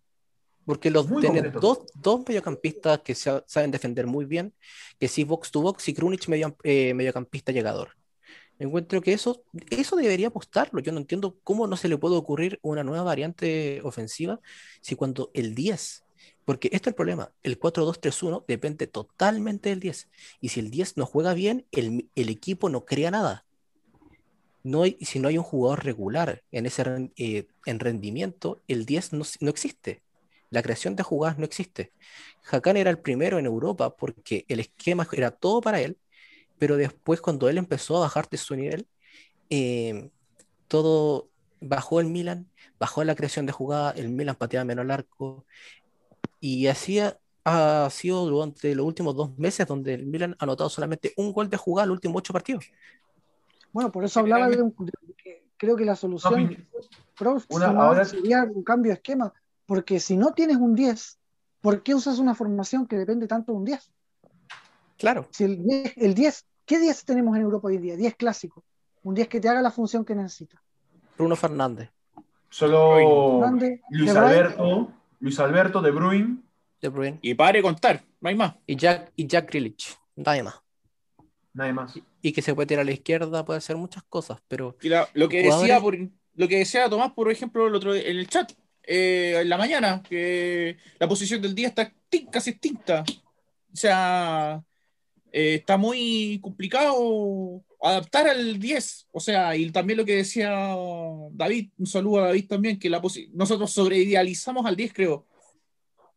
Porque 0.66 0.92
los 0.92 1.08
Muy 1.10 1.22
tener 1.22 1.52
completo. 1.52 1.60
dos, 1.60 1.80
dos 1.96 2.22
mediocampistas 2.28 3.00
que 3.02 3.16
sa- 3.16 3.44
saben 3.48 3.72
defender 3.72 4.06
muy 4.06 4.26
bien, 4.26 4.54
que 5.00 5.08
sí 5.08 5.24
box 5.24 5.50
to 5.52 5.62
box 5.62 5.88
y 5.90 5.94
Krunic 5.96 6.28
medio, 6.28 6.56
eh, 6.64 6.94
mediocampista 6.94 7.52
llegador. 7.52 7.96
Encuentro 8.60 9.02
que 9.02 9.14
eso, 9.14 9.42
eso 9.70 9.96
debería 9.96 10.28
apostarlo. 10.28 10.80
Yo 10.82 10.92
no 10.92 11.00
entiendo 11.00 11.40
cómo 11.44 11.66
no 11.66 11.78
se 11.78 11.88
le 11.88 11.98
puede 11.98 12.18
ocurrir 12.18 12.60
una 12.62 12.84
nueva 12.84 13.04
variante 13.04 13.80
ofensiva 13.84 14.42
si 14.82 14.96
cuando 14.96 15.32
el 15.34 15.56
10, 15.56 16.04
porque 16.46 16.68
este 16.68 16.90
es 16.90 16.94
el 16.94 16.96
problema, 16.96 17.32
el 17.42 17.58
4-2-3-1 17.58 18.44
depende 18.48 18.86
totalmente 18.86 19.70
del 19.70 19.80
10. 19.80 20.10
Y 20.42 20.50
si 20.50 20.60
el 20.60 20.70
10 20.72 20.98
no 20.98 21.06
juega 21.06 21.34
bien, 21.34 21.66
el, 21.72 22.10
el 22.16 22.30
equipo 22.30 22.70
no 22.70 22.86
crea 22.86 23.12
nada. 23.12 23.46
No 24.70 24.84
hay, 24.84 24.98
si 25.02 25.20
no 25.20 25.28
hay 25.30 25.38
un 25.38 25.44
jugador 25.44 25.84
regular 25.84 26.44
en, 26.52 26.66
ese, 26.66 27.12
eh, 27.18 27.48
en 27.66 27.80
rendimiento, 27.80 28.62
el 28.68 28.86
10 28.86 29.14
no, 29.14 29.50
existe. 29.50 30.04
La 30.52 30.62
creación 30.64 30.96
de 30.96 31.04
jugadas 31.04 31.38
no 31.40 31.46
existe. 31.46 31.94
Hakan 32.52 32.78
era 32.78 32.90
el 32.92 33.00
primero 33.00 33.40
en 33.40 33.46
Europa 33.46 33.96
porque 33.96 34.46
el 34.48 34.60
esquema 34.60 35.08
era 35.12 35.32
todo 35.32 35.62
para 35.62 35.82
él, 35.82 35.98
pero 36.60 36.78
después 36.78 37.22
cuando 37.22 37.50
él 37.50 37.58
empezó 37.58 37.98
a 37.98 38.02
bajar 38.02 38.30
de 38.30 38.38
su 38.38 38.56
nivel, 38.56 38.88
eh, 39.50 40.10
todo 40.68 41.30
bajó 41.62 42.00
el 42.00 42.08
Milan, 42.08 42.50
bajó 42.80 43.04
la 43.04 43.16
creación 43.16 43.46
de 43.46 43.54
jugada, 43.54 43.92
el 43.92 44.10
Milan 44.10 44.36
pateaba 44.36 44.66
menos 44.66 44.86
el 44.86 44.92
arco, 44.92 45.46
y 46.40 46.68
así 46.68 47.00
ha, 47.00 47.20
ha 47.46 47.90
sido 47.92 48.26
durante 48.28 48.76
los 48.76 48.86
últimos 48.86 49.16
dos 49.16 49.38
meses 49.38 49.68
donde 49.68 49.94
el 49.96 50.06
Milan 50.06 50.36
ha 50.40 50.46
anotado 50.46 50.70
solamente 50.70 51.14
un 51.18 51.34
gol 51.34 51.50
de 51.50 51.58
jugada 51.58 51.86
en 51.86 51.90
los 51.90 51.98
últimos 51.98 52.20
ocho 52.20 52.34
partidos. 52.34 52.66
Bueno, 53.72 53.92
por 53.92 54.04
eso 54.04 54.20
hablaba 54.20 54.48
de, 54.50 54.62
un- 54.62 54.76
de 54.80 54.92
que 55.18 55.46
creo 55.58 55.76
que 55.76 55.86
la 55.86 55.96
solución 55.96 56.34
Una- 56.34 56.58
próxima 57.18 57.66
ahora- 57.68 58.06
sería 58.06 58.44
un 58.44 58.64
cambio 58.64 58.92
de 58.92 58.96
esquema, 58.96 59.34
porque 59.66 60.00
si 60.00 60.18
no 60.18 60.34
tienes 60.34 60.58
un 60.58 60.74
10, 60.76 61.20
¿por 61.62 61.84
qué 61.84 61.94
usas 61.96 62.20
una 62.20 62.34
formación 62.36 62.88
que 62.88 62.98
depende 62.98 63.28
tanto 63.28 63.52
de 63.52 63.58
un 63.60 63.66
10? 63.66 63.92
Claro, 64.98 65.28
Si 65.32 65.44
el 65.44 65.64
10, 65.64 65.94
el 65.98 66.14
10 66.14 66.46
¿qué 66.66 66.80
10 66.80 67.06
tenemos 67.06 67.36
en 67.36 67.44
Europa 67.44 67.68
hoy 67.68 67.78
día? 67.78 67.96
10 67.96 68.16
clásico, 68.16 68.64
un 69.04 69.16
10 69.16 69.28
que 69.28 69.40
te 69.40 69.48
haga 69.50 69.62
la 69.62 69.72
función 69.72 70.04
que 70.04 70.16
necesita. 70.16 70.62
Bruno 71.18 71.36
Fernández, 71.36 71.90
solo 72.50 73.40
Fernández, 73.42 73.82
Luis. 73.90 74.16
Alberto, 74.16 74.92
Luis 75.20 75.40
Alberto 75.40 75.82
de 75.82 75.92
Bruin, 75.92 76.44
De 76.82 76.88
Bruyne 76.88 77.20
Y 77.22 77.34
pare 77.34 77.62
contar, 77.62 78.02
no 78.22 78.30
hay 78.30 78.36
más. 78.36 78.56
y 78.66 78.76
Jack, 78.78 79.12
y 79.18 79.28
Jack 79.28 79.50
Grealish, 79.52 79.98
nadie 80.16 80.44
más. 80.44 80.56
Nada 81.60 81.74
más. 81.74 82.00
Y 82.22 82.32
que 82.32 82.42
se 82.42 82.56
puede 82.56 82.66
tirar 82.68 82.82
a 82.82 82.86
la 82.86 82.92
izquierda, 82.92 83.46
puede 83.46 83.60
hacer 83.60 83.76
muchas 83.78 84.04
cosas, 84.04 84.40
pero 84.48 84.76
Y 84.82 84.90
la- 84.90 85.08
lo 85.14 85.30
que 85.30 85.44
Jugadores- 85.44 85.62
decía 85.68 85.82
por, 85.82 85.98
lo 86.36 86.48
que 86.48 86.58
decía 86.58 86.90
Tomás, 86.90 87.12
por 87.14 87.32
ejemplo, 87.32 87.68
el 87.68 87.76
otro 87.76 87.94
en 87.96 88.18
el 88.18 88.28
chat, 88.28 88.52
eh, 88.84 89.38
en 89.42 89.50
la 89.50 89.58
mañana, 89.58 90.02
que 90.02 90.78
la 91.00 91.08
posición 91.08 91.42
del 91.42 91.54
día 91.54 91.68
está 91.68 91.94
casi 92.32 92.50
extinta. 92.52 93.04
O 93.72 93.76
sea, 93.76 94.64
eh, 95.32 95.56
está 95.56 95.78
muy 95.78 96.40
complicado 96.42 97.64
adaptar 97.82 98.28
al 98.28 98.60
10. 98.60 99.08
O 99.12 99.20
sea, 99.20 99.56
y 99.56 99.70
también 99.72 99.98
lo 99.98 100.06
que 100.06 100.16
decía 100.16 100.76
David, 101.32 101.70
un 101.78 101.86
saludo 101.86 102.20
a 102.24 102.28
David 102.28 102.48
también, 102.48 102.80
que 102.80 102.90
la 102.90 103.02
nosotros 103.34 103.72
sobreidealizamos 103.72 104.66
al 104.66 104.76
10, 104.76 104.92
creo. 104.94 105.28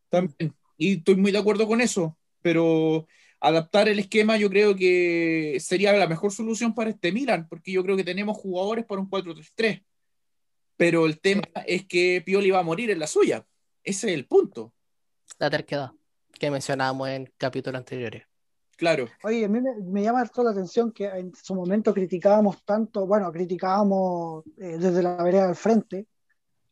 También. 0.09 0.55
Y 0.79 0.99
estoy 0.99 1.17
muy 1.17 1.31
de 1.33 1.39
acuerdo 1.39 1.67
con 1.67 1.81
eso, 1.81 2.17
pero 2.41 3.07
adaptar 3.43 3.89
el 3.89 3.99
esquema 3.99 4.37
yo 4.37 4.49
creo 4.49 4.77
que 4.77 5.59
sería 5.61 5.93
la 5.93 6.07
mejor 6.07 6.33
solución 6.33 6.75
para 6.75 6.91
este 6.91 7.11
Milan, 7.11 7.49
porque 7.49 7.73
yo 7.73 7.83
creo 7.83 7.97
que 7.97 8.05
tenemos 8.05 8.37
jugadores 8.39 8.87
para 8.87 9.01
un 9.01 9.11
4-3-3. 9.11 9.85
Pero 10.77 11.07
el 11.07 11.21
tema 11.21 11.43
es 11.67 11.85
que 11.87 12.23
Pioli 12.25 12.51
va 12.51 12.61
a 12.61 12.65
morir 12.65 12.91
en 12.91 13.01
la 13.01 13.09
suya. 13.09 13.45
Ese 13.83 14.09
es 14.09 14.15
el 14.15 14.27
punto. 14.27 14.73
la 15.39 15.51
terquedad 15.51 15.91
que 16.39 16.51
mencionábamos 16.51 17.09
en 17.09 17.33
capítulos 17.37 17.79
anteriores. 17.79 18.25
Claro. 18.77 19.09
Oye, 19.25 19.45
a 19.45 19.49
mí 19.49 19.61
me, 19.61 19.75
me 19.81 20.03
llama 20.03 20.25
toda 20.27 20.47
la 20.47 20.51
atención 20.53 20.93
que 20.93 21.07
en 21.07 21.35
su 21.35 21.55
momento 21.55 21.93
criticábamos 21.93 22.65
tanto, 22.65 23.07
bueno, 23.07 23.31
criticábamos 23.33 24.45
eh, 24.57 24.79
desde 24.79 25.03
la 25.03 25.23
vereda 25.23 25.47
del 25.47 25.57
frente 25.57 26.07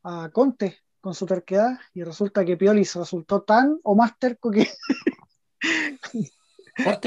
a 0.05 0.31
Conte 0.33 0.79
con 1.01 1.15
su 1.15 1.27
terquedad 1.27 1.79
y 1.95 2.05
resulta 2.05 2.45
que 2.45 2.57
Pioli 2.57 2.85
se 2.85 2.99
resultó 2.99 3.43
tan 3.43 3.79
o 3.83 3.95
más 3.95 4.19
terco 4.19 4.51
que 4.51 4.69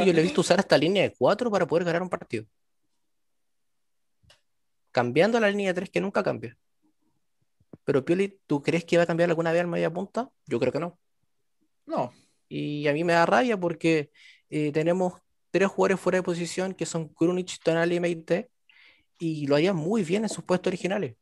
Yo 0.05 0.13
le 0.13 0.19
he 0.19 0.23
visto 0.23 0.41
usar 0.41 0.59
esta 0.59 0.77
línea 0.77 1.03
de 1.03 1.13
4 1.13 1.49
para 1.51 1.67
poder 1.67 1.85
ganar 1.85 2.01
un 2.01 2.09
partido. 2.09 2.45
Cambiando 4.91 5.39
la 5.39 5.49
línea 5.49 5.69
de 5.69 5.73
3 5.73 5.89
que 5.89 6.01
nunca 6.01 6.23
cambia. 6.23 6.57
Pero 7.83 8.05
Pioli, 8.05 8.39
¿tú 8.47 8.61
crees 8.61 8.85
que 8.85 8.97
va 8.97 9.03
a 9.03 9.07
cambiar 9.07 9.29
alguna 9.29 9.51
vez 9.51 9.61
al 9.61 9.67
media 9.67 9.91
punta? 9.91 10.29
Yo 10.45 10.59
creo 10.59 10.71
que 10.71 10.79
no. 10.79 10.99
No. 11.85 12.13
Y 12.47 12.87
a 12.87 12.93
mí 12.93 13.03
me 13.03 13.13
da 13.13 13.25
rabia 13.25 13.59
porque 13.59 14.11
eh, 14.49 14.71
tenemos 14.71 15.13
tres 15.51 15.69
jugadores 15.69 15.99
fuera 15.99 16.17
de 16.17 16.23
posición 16.23 16.73
que 16.73 16.85
son 16.85 17.09
Krunic, 17.09 17.59
Tonali 17.63 17.95
y 17.95 17.99
Meite 17.99 18.51
y 19.19 19.47
lo 19.47 19.55
harían 19.55 19.75
muy 19.75 20.03
bien 20.03 20.23
en 20.23 20.29
sus 20.29 20.43
puestos 20.43 20.69
originales. 20.69 21.15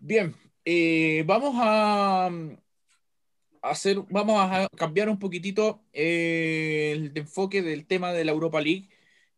Bien. 0.00 0.34
eh, 0.64 1.22
vamos 1.26 1.54
a 1.58 2.30
hacer, 3.62 3.98
vamos 4.10 4.36
a 4.40 4.68
cambiar 4.76 5.08
un 5.08 5.18
poquitito 5.18 5.82
eh, 5.92 6.92
el 6.94 7.12
enfoque 7.16 7.62
del 7.62 7.86
tema 7.86 8.12
de 8.12 8.24
la 8.24 8.32
Europa 8.32 8.60
League. 8.60 8.88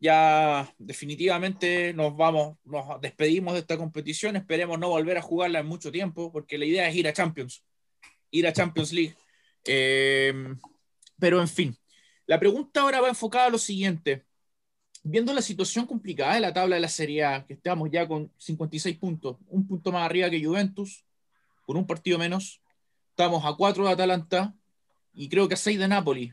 Ya 0.01 0.75
definitivamente 0.79 1.93
nos 1.95 2.17
vamos, 2.17 2.59
nos 2.65 3.01
despedimos 3.01 3.55
de 3.55 3.61
esta 3.61 3.77
competición. 3.77 4.37
Esperemos 4.37 4.79
no 4.79 4.89
volver 4.89 5.19
a 5.19 5.23
jugarla 5.23 5.61
en 5.61 5.67
mucho 5.67 5.93
tiempo, 5.93 6.33
porque 6.33 6.59
la 6.59 6.65
idea 6.65 6.89
es 6.89 6.97
ir 6.97 7.07
a 7.09 7.13
Champions, 7.13 7.65
ir 8.31 8.47
a 8.47 8.53
Champions 8.53 8.93
League. 8.93 9.15
Eh, 9.65 10.33
pero 11.19 11.41
en 11.41 11.49
fin, 11.49 11.77
la 12.27 12.41
pregunta 12.41 12.81
ahora 12.81 13.01
va 13.01 13.09
enfocada 13.09 13.47
a 13.47 13.51
lo 13.51 13.59
siguiente. 13.59 14.25
Viendo 15.05 15.33
la 15.35 15.43
situación 15.43 15.87
complicada 15.87 16.35
de 16.35 16.41
la 16.41 16.53
tabla 16.53 16.77
de 16.77 16.81
la 16.81 16.89
Serie 16.89 17.25
A, 17.25 17.45
que 17.47 17.55
estamos 17.55 17.91
ya 17.91 18.07
con 18.07 18.33
56 18.39 18.97
puntos, 18.99 19.37
un 19.49 19.67
punto 19.67 19.93
más 19.93 20.05
arriba 20.05 20.31
que 20.31 20.45
Juventus, 20.45 21.05
con 21.65 21.77
un 21.77 21.87
partido 21.87 22.19
menos, 22.19 22.61
estamos 23.13 23.45
a 23.45 23.53
4 23.55 23.87
de 23.87 23.93
Atalanta 23.93 24.55
y 25.15 25.29
creo 25.29 25.47
que 25.49 25.55
a 25.55 25.59
6 25.59 25.79
de 25.79 25.89
Napoli. 25.89 26.33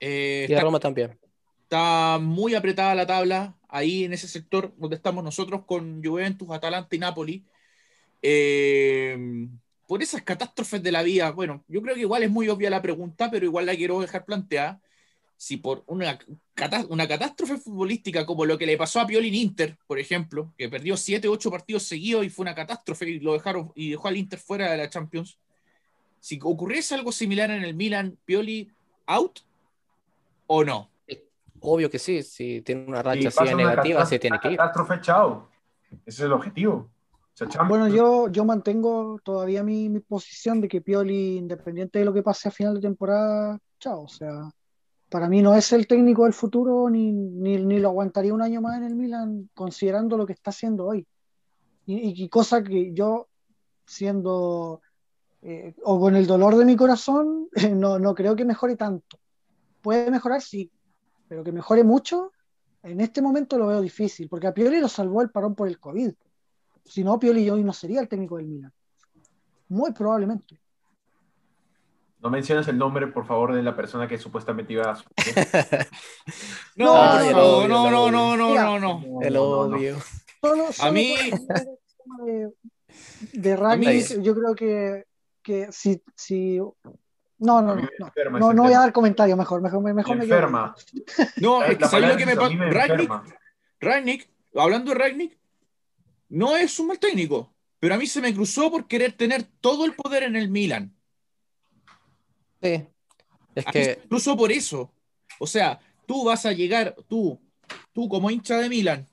Eh, 0.00 0.46
Y 0.48 0.52
a 0.52 0.56
está- 0.56 0.64
Roma 0.64 0.78
también. 0.78 1.18
Está 1.64 2.18
muy 2.20 2.54
apretada 2.54 2.94
la 2.94 3.06
tabla 3.06 3.54
ahí 3.68 4.04
en 4.04 4.12
ese 4.12 4.28
sector 4.28 4.72
donde 4.78 4.96
estamos 4.96 5.22
nosotros 5.24 5.64
con 5.66 6.02
Juventus, 6.04 6.48
Atalanta 6.50 6.94
y 6.96 6.98
Napoli. 6.98 7.44
Eh, 8.22 9.48
por 9.86 10.02
esas 10.02 10.22
catástrofes 10.22 10.82
de 10.82 10.92
la 10.92 11.02
vida, 11.02 11.30
bueno, 11.32 11.64
yo 11.68 11.80
creo 11.82 11.94
que 11.94 12.02
igual 12.02 12.22
es 12.22 12.30
muy 12.30 12.48
obvia 12.48 12.68
la 12.70 12.82
pregunta, 12.82 13.30
pero 13.30 13.46
igual 13.46 13.66
la 13.66 13.74
quiero 13.76 14.00
dejar 14.00 14.24
planteada. 14.24 14.80
Si 15.36 15.56
por 15.56 15.84
una, 15.86 16.18
una 16.88 17.06
catástrofe 17.08 17.58
futbolística 17.58 18.26
como 18.26 18.44
lo 18.44 18.58
que 18.58 18.66
le 18.66 18.76
pasó 18.76 19.00
a 19.00 19.06
Pioli 19.06 19.28
en 19.28 19.34
Inter, 19.36 19.78
por 19.86 19.98
ejemplo, 19.98 20.52
que 20.58 20.68
perdió 20.68 20.96
7 20.96 21.28
8 21.28 21.50
partidos 21.50 21.84
seguidos 21.84 22.24
y 22.26 22.28
fue 22.30 22.42
una 22.42 22.54
catástrofe 22.56 23.08
y 23.08 23.20
lo 23.20 23.34
dejaron 23.34 23.72
y 23.76 23.90
dejó 23.90 24.08
al 24.08 24.16
Inter 24.16 24.38
fuera 24.38 24.70
de 24.70 24.76
la 24.78 24.90
Champions. 24.90 25.38
Si 26.20 26.38
ocurriese 26.42 26.94
algo 26.94 27.12
similar 27.12 27.50
en 27.50 27.64
el 27.64 27.74
Milan, 27.74 28.18
Pioli 28.24 28.70
out 29.06 29.40
o 30.46 30.64
no? 30.64 30.90
Obvio 31.60 31.90
que 31.90 31.98
sí, 31.98 32.22
si 32.22 32.62
tiene 32.62 32.86
una 32.86 33.02
racha 33.02 33.28
así 33.28 33.54
negativa, 33.54 34.06
se 34.06 34.18
tiene 34.18 34.38
que 34.40 34.52
ir. 34.52 34.56
Catástrofe, 34.58 35.00
chao. 35.00 35.48
Ese 35.90 36.00
es 36.06 36.20
el 36.20 36.32
objetivo. 36.32 36.90
Bueno, 37.68 37.88
yo, 37.88 38.28
yo 38.28 38.44
mantengo 38.44 39.20
todavía 39.22 39.62
mi, 39.62 39.88
mi 39.88 40.00
posición 40.00 40.60
de 40.60 40.68
que 40.68 40.80
Pioli, 40.80 41.36
independiente 41.36 42.00
de 42.00 42.04
lo 42.04 42.12
que 42.12 42.22
pase 42.22 42.48
a 42.48 42.52
final 42.52 42.74
de 42.74 42.80
temporada, 42.80 43.58
chao. 43.78 44.02
O 44.02 44.08
sea, 44.08 44.50
para 45.08 45.28
mí 45.28 45.40
no 45.40 45.54
es 45.54 45.72
el 45.72 45.86
técnico 45.86 46.24
del 46.24 46.32
futuro, 46.32 46.90
ni, 46.90 47.12
ni, 47.12 47.56
ni 47.58 47.78
lo 47.78 47.88
aguantaría 47.88 48.34
un 48.34 48.42
año 48.42 48.60
más 48.60 48.78
en 48.78 48.84
el 48.84 48.96
Milan, 48.96 49.48
considerando 49.54 50.16
lo 50.16 50.26
que 50.26 50.32
está 50.32 50.50
haciendo 50.50 50.86
hoy. 50.86 51.06
Y, 51.86 52.24
y 52.24 52.28
cosa 52.28 52.62
que 52.62 52.92
yo, 52.92 53.28
siendo, 53.86 54.82
eh, 55.42 55.74
o 55.84 56.00
con 56.00 56.16
el 56.16 56.26
dolor 56.26 56.56
de 56.56 56.64
mi 56.64 56.76
corazón, 56.76 57.48
no, 57.72 57.98
no 57.98 58.14
creo 58.14 58.34
que 58.36 58.44
mejore 58.44 58.76
tanto. 58.76 59.18
Puede 59.82 60.10
mejorar, 60.10 60.42
sí, 60.42 60.70
pero 61.28 61.44
que 61.44 61.52
mejore 61.52 61.84
mucho, 61.84 62.32
en 62.82 63.00
este 63.00 63.22
momento 63.22 63.58
lo 63.58 63.66
veo 63.68 63.80
difícil, 63.80 64.28
porque 64.28 64.46
a 64.46 64.54
Pioli 64.54 64.80
lo 64.80 64.88
salvó 64.88 65.22
el 65.22 65.30
parón 65.30 65.54
por 65.54 65.68
el 65.68 65.78
COVID. 65.78 66.12
Si 66.84 67.04
no, 67.04 67.18
Pioli 67.18 67.48
hoy 67.50 67.62
no 67.62 67.72
sería 67.72 68.00
el 68.00 68.08
técnico 68.08 68.36
del 68.36 68.46
Milan. 68.46 68.72
Muy 69.68 69.92
probablemente. 69.92 70.60
No 72.20 72.30
menciones 72.30 72.66
el 72.66 72.76
nombre, 72.78 73.06
por 73.06 73.26
favor, 73.26 73.54
de 73.54 73.62
la 73.62 73.76
persona 73.76 74.08
que 74.08 74.18
supuestamente 74.18 74.72
iba 74.72 74.90
a... 74.90 74.94
No, 76.76 76.84
No, 76.86 77.16
odio, 77.16 77.32
no, 77.32 77.68
no, 77.68 77.82
odio. 77.84 78.12
no, 78.12 78.36
no, 78.36 78.78
no, 78.78 78.78
no. 78.80 79.22
El 79.22 79.34
No, 79.34 79.40
no, 79.40 79.68
no. 79.68 79.76
obvio. 79.76 79.96
Solo, 80.40 80.72
solo 80.72 80.92
mí- 80.92 81.14
de, 82.26 83.56
de 83.56 83.76
mí- 83.76 84.22
yo 84.22 84.34
creo 84.34 84.54
que, 84.56 85.04
que 85.48 85.72
si, 85.72 86.02
si 86.14 86.58
no, 86.58 87.62
no, 87.62 87.74
mí 87.74 87.82
no, 87.82 87.88
no, 87.98 88.06
enferma 88.08 88.38
no, 88.38 88.62
voy 88.62 88.72
a 88.74 88.80
dar 88.80 88.92
comentarios 88.92 89.38
mejor, 89.38 89.62
mejor, 89.62 89.82
mejor 89.94 90.16
Me 90.18 90.24
enferma. 90.24 90.74
No, 91.36 91.62
es 91.62 91.78
que 91.78 91.86
¿sabes 91.86 92.10
lo 92.10 92.16
que 92.18 92.26
me 92.26 92.36
pasa? 92.36 92.50
mí 92.50 93.30
Ragnick, 93.80 94.28
hablando 94.54 94.92
de 94.92 94.98
Ragnick, 94.98 95.38
no 96.28 96.54
es 96.54 96.78
un 96.78 96.88
mal 96.88 96.98
técnico, 96.98 97.54
pero 97.80 97.94
a 97.94 97.96
mí 97.96 98.06
se 98.06 98.20
me 98.20 98.34
cruzó 98.34 98.70
por 98.70 98.86
querer 98.86 99.12
tener 99.12 99.42
todo 99.42 99.86
el 99.86 99.94
poder 99.94 100.24
en 100.24 100.36
el 100.36 100.50
Milan. 100.50 100.94
Sí. 102.60 102.86
Es 103.54 103.66
A 103.66 103.70
mí 103.70 103.72
se 103.72 103.94
que 103.94 104.00
me 104.02 104.08
cruzó 104.08 104.36
por 104.36 104.52
eso. 104.52 104.92
O 105.38 105.46
sea, 105.46 105.80
tú 106.04 106.24
vas 106.24 106.44
a 106.44 106.52
llegar, 106.52 106.94
tú, 107.08 107.40
tú 107.94 108.06
como 108.06 108.30
hincha 108.30 108.58
de 108.58 108.68
Milan, 108.68 109.06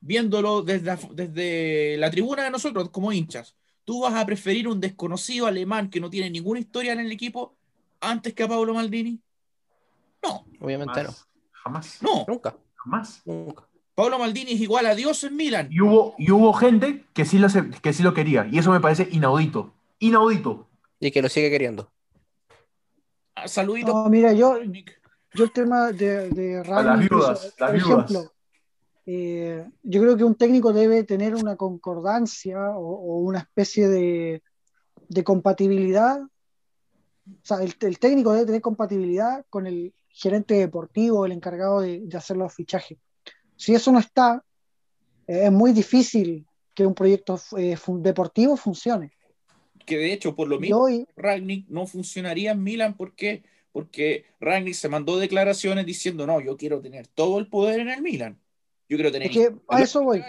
viéndolo 0.00 0.62
desde 0.62 0.86
la, 0.86 0.98
desde 1.10 1.96
la 1.96 2.12
tribuna 2.12 2.44
de 2.44 2.50
nosotros 2.50 2.90
como 2.90 3.10
hinchas, 3.10 3.56
tú 3.86 4.02
vas 4.02 4.14
a 4.14 4.26
preferir 4.26 4.68
un 4.68 4.80
desconocido 4.80 5.46
alemán 5.46 5.88
que 5.88 6.00
no 6.00 6.10
tiene 6.10 6.28
ninguna 6.28 6.60
historia 6.60 6.92
en 6.92 7.00
el 7.00 7.10
equipo 7.10 7.54
antes 8.00 8.34
que 8.34 8.42
a 8.42 8.48
Pablo 8.48 8.74
Maldini. 8.74 9.18
No, 10.22 10.44
obviamente 10.60 11.04
no. 11.04 11.14
Jamás. 11.52 12.02
No. 12.02 12.26
Nunca, 12.28 12.54
Jamás. 12.74 13.22
nunca. 13.24 13.66
Pablo 13.94 14.18
Maldini 14.18 14.52
es 14.52 14.60
igual 14.60 14.84
a 14.86 14.94
Dios 14.94 15.24
en 15.24 15.36
Milan. 15.36 15.68
Y 15.70 15.80
hubo, 15.80 16.14
y 16.18 16.30
hubo 16.30 16.52
gente 16.52 17.06
que 17.14 17.24
sí, 17.24 17.38
lo, 17.38 17.48
que 17.80 17.92
sí 17.94 18.02
lo 18.02 18.12
quería. 18.12 18.46
Y 18.52 18.58
eso 18.58 18.70
me 18.70 18.80
parece 18.80 19.08
inaudito. 19.10 19.72
Inaudito. 20.00 20.68
Y 21.00 21.10
que 21.10 21.22
lo 21.22 21.30
sigue 21.30 21.48
queriendo. 21.48 21.90
Ah, 23.34 23.48
Saludito. 23.48 23.92
No, 23.94 24.10
mira, 24.10 24.32
yo, 24.32 24.58
yo 25.32 25.44
el 25.44 25.52
tema 25.52 25.92
de, 25.92 26.28
de 26.28 26.58
A 26.58 26.82
las 26.82 26.98
viudas, 26.98 27.54
por 27.56 27.60
las 27.60 27.72
viudas. 27.72 28.32
Eh, 29.06 29.64
yo 29.82 30.02
creo 30.02 30.16
que 30.16 30.24
un 30.24 30.34
técnico 30.34 30.72
debe 30.72 31.04
tener 31.04 31.34
una 31.34 31.56
concordancia 31.56 32.70
o, 32.70 32.80
o 32.80 33.18
una 33.18 33.38
especie 33.38 33.88
de, 33.88 34.42
de 35.08 35.24
compatibilidad. 35.24 36.20
O 36.20 37.40
sea, 37.42 37.62
el, 37.62 37.74
el 37.80 37.98
técnico 37.98 38.32
debe 38.32 38.46
tener 38.46 38.60
compatibilidad 38.60 39.44
con 39.48 39.66
el 39.66 39.94
gerente 40.08 40.54
deportivo, 40.54 41.24
el 41.26 41.32
encargado 41.32 41.80
de, 41.80 42.00
de 42.00 42.16
hacer 42.16 42.36
los 42.36 42.52
fichajes. 42.52 42.98
Si 43.56 43.74
eso 43.74 43.92
no 43.92 43.98
está, 43.98 44.44
eh, 45.26 45.44
es 45.44 45.52
muy 45.52 45.72
difícil 45.72 46.46
que 46.74 46.84
un 46.84 46.94
proyecto 46.94 47.40
eh, 47.56 47.76
fun- 47.76 48.02
deportivo 48.02 48.56
funcione. 48.56 49.12
Que 49.86 49.98
de 49.98 50.12
hecho, 50.12 50.34
por 50.34 50.48
lo 50.48 50.58
mismo, 50.58 50.78
hoy, 50.78 51.06
Ragnick 51.16 51.68
no 51.68 51.86
funcionaría 51.86 52.50
en 52.52 52.62
Milan. 52.62 52.96
¿Por 52.96 53.14
qué? 53.14 53.44
Porque 53.72 54.24
Ragnick 54.40 54.74
se 54.74 54.88
mandó 54.88 55.16
declaraciones 55.16 55.86
diciendo, 55.86 56.26
no, 56.26 56.40
yo 56.40 56.56
quiero 56.56 56.80
tener 56.80 57.06
todo 57.06 57.38
el 57.38 57.46
poder 57.48 57.80
en 57.80 57.90
el 57.90 58.02
Milan. 58.02 58.38
Yo 58.88 58.96
quiero 58.96 59.10
tener 59.10 59.28
es 59.30 59.34
que 59.36 59.52
a 59.68 59.80
eso 59.82 60.02
voy. 60.02 60.22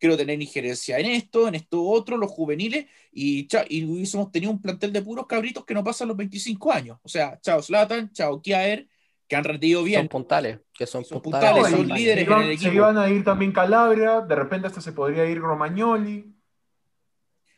quiero 0.00 0.16
tener 0.16 0.40
injerencia 0.42 0.98
en 0.98 1.06
esto, 1.06 1.46
en 1.46 1.54
esto 1.54 1.82
otro, 1.84 2.16
los 2.16 2.30
juveniles, 2.30 2.86
y, 3.12 3.46
cha- 3.46 3.64
y 3.68 3.84
hubiésemos 3.84 4.32
tenido 4.32 4.50
un 4.50 4.60
plantel 4.60 4.92
de 4.92 5.00
puros 5.02 5.26
cabritos 5.26 5.64
que 5.64 5.74
no 5.74 5.84
pasan 5.84 6.08
los 6.08 6.16
25 6.16 6.72
años. 6.72 6.98
O 7.02 7.08
sea, 7.08 7.38
chao 7.40 7.62
Zlatan, 7.62 8.10
chao 8.12 8.42
Kiaer, 8.42 8.88
que 9.28 9.36
han 9.36 9.44
rendido 9.44 9.80
Son 9.80 9.86
bien. 9.86 10.08
puntales, 10.08 10.58
que 10.72 10.86
son, 10.86 11.04
Son 11.04 11.22
puntales. 11.22 11.50
puntales, 11.52 11.70
son 11.78 11.86
son 11.88 11.96
líderes. 11.96 12.24
Se 12.24 12.30
iban, 12.30 12.42
en 12.42 12.48
el 12.50 12.58
se 12.58 12.64
equipo. 12.66 12.74
iban 12.74 12.98
a 12.98 13.08
ir 13.08 13.22
también 13.24 13.52
Calabria. 13.52 14.20
De 14.22 14.34
repente 14.34 14.66
hasta 14.66 14.80
se 14.80 14.92
podría 14.92 15.24
ir 15.26 15.38
Romagnoli. 15.38 16.34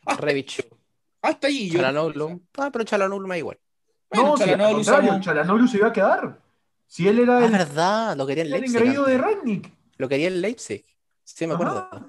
Hasta, 0.05 0.21
Revich, 0.21 0.65
hasta 1.21 1.47
ahí 1.47 1.69
yo. 1.69 1.79
Chalanoglu. 1.79 2.41
Ah, 2.57 2.69
pero 2.71 2.85
Chalanoglu 2.85 3.27
me 3.27 3.33
da 3.35 3.39
igual. 3.39 3.59
Bueno, 4.11 4.29
no, 4.29 4.37
si 4.37 4.43
contrario, 4.45 4.77
usamos- 4.77 5.25
Chalanoglu 5.25 5.67
se 5.67 5.77
iba 5.77 5.87
a 5.87 5.93
quedar. 5.93 6.39
Si 6.85 7.07
él 7.07 7.19
era 7.19 7.39
Ah, 7.39 7.45
el, 7.45 7.51
verdad, 7.51 8.15
lo 8.15 8.25
quería 8.25 8.45
en 8.45 8.53
el 8.53 8.63
engreído 8.63 9.03
de 9.05 9.15
antes. 9.15 9.71
Lo 9.97 10.07
quería 10.09 10.27
en 10.27 10.41
Leipzig. 10.41 10.85
Sí, 11.23 11.47
me 11.47 11.53
acuerdo. 11.53 11.87
Ajá. 11.91 12.07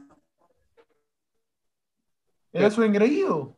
Era 2.53 2.71
su 2.71 2.83
engreído. 2.83 3.57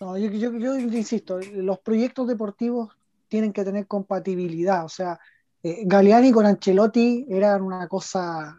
No, 0.00 0.16
yo, 0.18 0.30
yo- 0.30 0.56
yo 0.58 0.78
insisto, 0.78 1.38
los 1.54 1.78
proyectos 1.80 2.26
deportivos 2.28 2.90
tienen 3.28 3.52
que 3.52 3.64
tener 3.64 3.86
compatibilidad. 3.86 4.84
O 4.84 4.88
sea, 4.88 5.18
eh, 5.62 5.82
Galeani 5.84 6.32
con 6.32 6.46
Ancelotti 6.46 7.26
eran 7.28 7.62
una 7.62 7.88
cosa. 7.88 8.58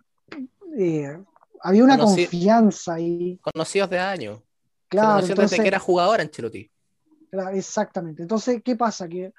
eh, 0.77 1.17
había 1.61 1.83
una 1.83 1.97
Conocí- 1.97 2.23
confianza 2.23 2.95
ahí. 2.95 3.39
Conocidos 3.41 3.89
de 3.91 3.99
años. 3.99 4.41
Claro, 4.89 5.07
conocían 5.09 5.21
desde 5.29 5.33
entonces, 5.33 5.59
que 5.61 5.67
era 5.67 5.79
jugador 5.79 6.19
Ancelotti. 6.21 6.71
claro, 7.29 7.55
exactamente. 7.55 8.21
Entonces, 8.23 8.61
¿qué 8.63 8.75
pasa? 8.75 9.07
Que 9.07 9.33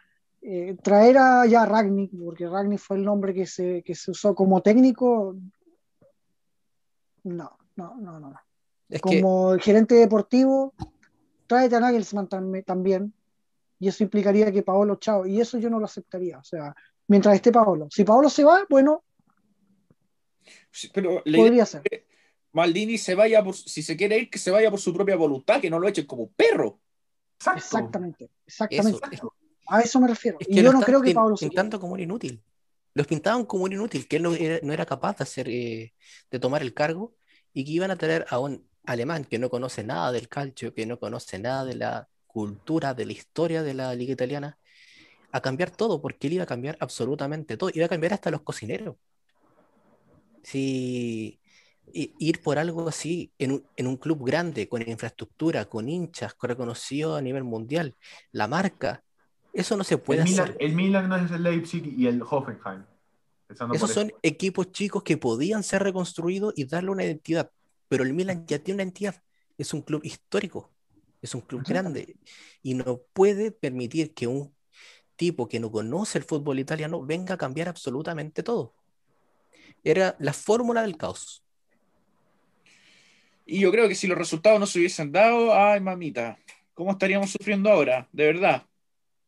eh, 0.47 0.76
traer 0.82 1.16
a 1.16 1.47
ya 1.47 1.64
Ragnick, 1.64 2.12
porque 2.22 2.47
Ragnick 2.47 2.78
fue 2.78 2.99
el 2.99 3.05
nombre 3.05 3.32
que 3.32 3.47
se, 3.47 3.82
que 3.82 3.95
se 3.95 4.11
usó 4.11 4.34
como 4.34 4.61
técnico, 4.61 5.34
no, 7.24 7.57
no, 7.76 7.95
no, 7.97 8.20
no. 8.20 8.30
no. 8.30 8.40
Es 8.90 9.01
que 9.01 9.20
Como 9.20 9.57
gerente 9.59 9.95
deportivo, 9.95 10.74
tráete 11.47 11.76
a 11.76 11.80
Nagelsmann 11.80 12.28
tam- 12.28 12.64
también, 12.64 13.14
y 13.78 13.88
eso 13.88 14.05
implicaría 14.05 14.53
que 14.53 14.62
Paolo 14.62 14.97
chao, 14.97 15.24
y 15.24 15.40
eso 15.40 15.57
yo 15.59 15.70
no 15.70 15.78
lo 15.80 15.86
aceptaría, 15.86 16.38
o 16.38 16.45
sea, 16.45 16.74
mientras 17.09 17.34
esté 17.36 17.51
Paolo. 17.51 17.88
Si 17.90 18.05
Paolo 18.05 18.28
se 18.28 18.45
va, 18.45 18.66
bueno, 18.68 19.03
Sí, 20.70 20.90
Pero 20.92 21.22
podría 21.24 21.64
ser. 21.64 21.82
Maldini 22.53 22.99
se 22.99 23.14
vaya 23.14 23.42
por, 23.42 23.55
si 23.55 23.82
se 23.82 23.97
quiere 23.97 24.18
ir, 24.18 24.30
que 24.30 24.38
se 24.38 24.51
vaya 24.51 24.70
por 24.70 24.78
su 24.80 24.92
propia 24.92 25.16
voluntad, 25.16 25.61
que 25.61 25.70
no 25.70 25.78
lo 25.78 25.88
echen 25.88 26.07
como 26.07 26.28
perro. 26.28 26.80
Exacto. 27.38 27.59
Exactamente, 27.59 28.30
eso, 28.47 28.64
exactamente. 28.64 29.43
A 29.66 29.80
eso 29.80 30.00
me 30.00 30.08
refiero. 30.08 30.38
es 30.40 30.48
y 30.48 30.54
que 30.54 30.62
yo 30.62 30.72
lo 30.72 30.78
no 30.78 30.84
creo 30.84 31.00
que 31.00 31.14
se 31.36 31.48
pintando 31.48 31.80
como 31.80 31.94
un 31.94 32.00
inútil. 32.00 32.42
Los 32.94 33.06
pintaban 33.06 33.44
como 33.44 33.64
un 33.64 33.72
inútil, 33.72 34.06
que 34.06 34.16
él 34.16 34.22
no 34.22 34.34
era, 34.34 34.60
no 34.62 34.72
era 34.72 34.86
capaz 34.86 35.18
de 35.18 35.24
hacer, 35.24 35.48
eh, 35.48 35.94
de 36.30 36.38
tomar 36.38 36.62
el 36.62 36.74
cargo 36.74 37.16
y 37.52 37.64
que 37.64 37.72
iban 37.72 37.90
a 37.90 37.96
tener 37.96 38.24
a 38.28 38.38
un 38.38 38.68
alemán 38.84 39.24
que 39.24 39.38
no 39.38 39.50
conoce 39.50 39.82
nada 39.82 40.12
del 40.12 40.28
calcio, 40.28 40.74
que 40.74 40.86
no 40.86 40.98
conoce 40.98 41.38
nada 41.38 41.64
de 41.64 41.74
la 41.74 42.08
cultura, 42.26 42.94
de 42.94 43.06
la 43.06 43.12
historia 43.12 43.62
de 43.62 43.74
la 43.74 43.94
liga 43.94 44.12
italiana, 44.12 44.58
a 45.32 45.40
cambiar 45.40 45.70
todo, 45.70 46.00
porque 46.00 46.28
él 46.28 46.34
iba 46.34 46.44
a 46.44 46.46
cambiar 46.46 46.76
absolutamente 46.80 47.56
todo, 47.56 47.70
iba 47.72 47.86
a 47.86 47.88
cambiar 47.88 48.12
hasta 48.12 48.30
los 48.30 48.42
cocineros. 48.42 48.96
Si 50.42 51.40
ir 51.92 52.42
por 52.42 52.58
algo 52.58 52.88
así 52.88 53.32
en 53.38 53.52
un, 53.52 53.66
en 53.76 53.86
un 53.86 53.96
club 53.96 54.24
grande, 54.24 54.68
con 54.68 54.88
infraestructura, 54.88 55.66
con 55.66 55.88
hinchas, 55.88 56.34
con 56.34 56.48
reconocido 56.48 57.16
a 57.16 57.22
nivel 57.22 57.44
mundial, 57.44 57.96
la 58.32 58.48
marca, 58.48 59.04
eso 59.55 59.76
no 59.76 59.84
se 59.84 59.98
puede 59.98 60.22
El 60.22 60.24
Milan, 60.24 60.48
hacer. 60.50 60.57
el 60.61 60.74
Milan 60.74 61.09
no 61.09 61.16
es 61.16 61.30
el 61.30 61.42
Leipzig 61.42 61.86
y 61.96 62.07
el 62.07 62.22
Hoffenheim. 62.22 62.84
Esos 63.70 63.90
son 63.92 64.09
eso. 64.09 64.18
equipos 64.22 64.72
chicos 64.72 65.02
que 65.02 65.16
podían 65.16 65.62
ser 65.62 65.82
reconstruidos 65.82 66.52
y 66.57 66.64
darle 66.66 66.90
una 66.90 67.05
identidad, 67.05 67.50
pero 67.88 68.02
el 68.05 68.12
Milan 68.12 68.46
ya 68.46 68.59
tiene 68.59 68.76
una 68.76 68.82
identidad. 68.84 69.22
Es 69.57 69.72
un 69.72 69.82
club 69.82 70.00
histórico, 70.05 70.72
es 71.22 71.34
un 71.34 71.40
club 71.42 71.62
grande 71.64 72.16
y 72.62 72.74
no 72.74 73.00
puede 73.12 73.52
permitir 73.52 74.12
que 74.12 74.26
un 74.26 74.55
tipo 75.16 75.48
que 75.48 75.61
no 75.61 75.70
conoce 75.70 76.18
el 76.18 76.24
fútbol 76.24 76.59
italiano 76.59 77.05
venga 77.05 77.34
a 77.34 77.38
cambiar 77.38 77.68
absolutamente 77.68 78.42
todo. 78.42 78.74
Era 79.84 80.16
la 80.18 80.32
fórmula 80.32 80.82
del 80.82 80.96
caos. 80.96 81.44
Y 83.46 83.61
yo 83.61 83.70
creo 83.70 83.88
que 83.88 83.94
si 83.94 84.07
los 84.07 84.18
resultados 84.18 84.59
no 84.59 84.66
se 84.66 84.78
hubiesen 84.78 85.12
dado, 85.12 85.55
ay 85.55 85.80
mamita, 85.80 86.38
¿cómo 86.72 86.90
estaríamos 86.92 87.30
sufriendo 87.30 87.70
ahora? 87.70 88.09
De 88.11 88.24
verdad. 88.26 88.66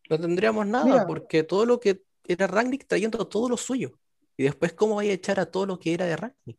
No 0.09 0.19
tendríamos 0.19 0.67
nada 0.67 0.85
Mira. 0.85 1.07
porque 1.07 1.43
todo 1.43 1.67
lo 1.67 1.81
que 1.81 2.05
era 2.27 2.47
Rangnick 2.47 2.87
trayendo 2.87 3.27
todo 3.27 3.49
lo 3.49 3.57
suyo. 3.57 3.99
Y 4.37 4.45
después, 4.45 4.73
¿cómo 4.75 4.97
vaya 4.97 5.11
a 5.11 5.15
echar 5.15 5.41
a 5.41 5.47
todo 5.47 5.67
lo 5.67 5.79
que 5.79 5.95
era 5.95 6.05
de 6.05 6.17
Rangnick? 6.17 6.59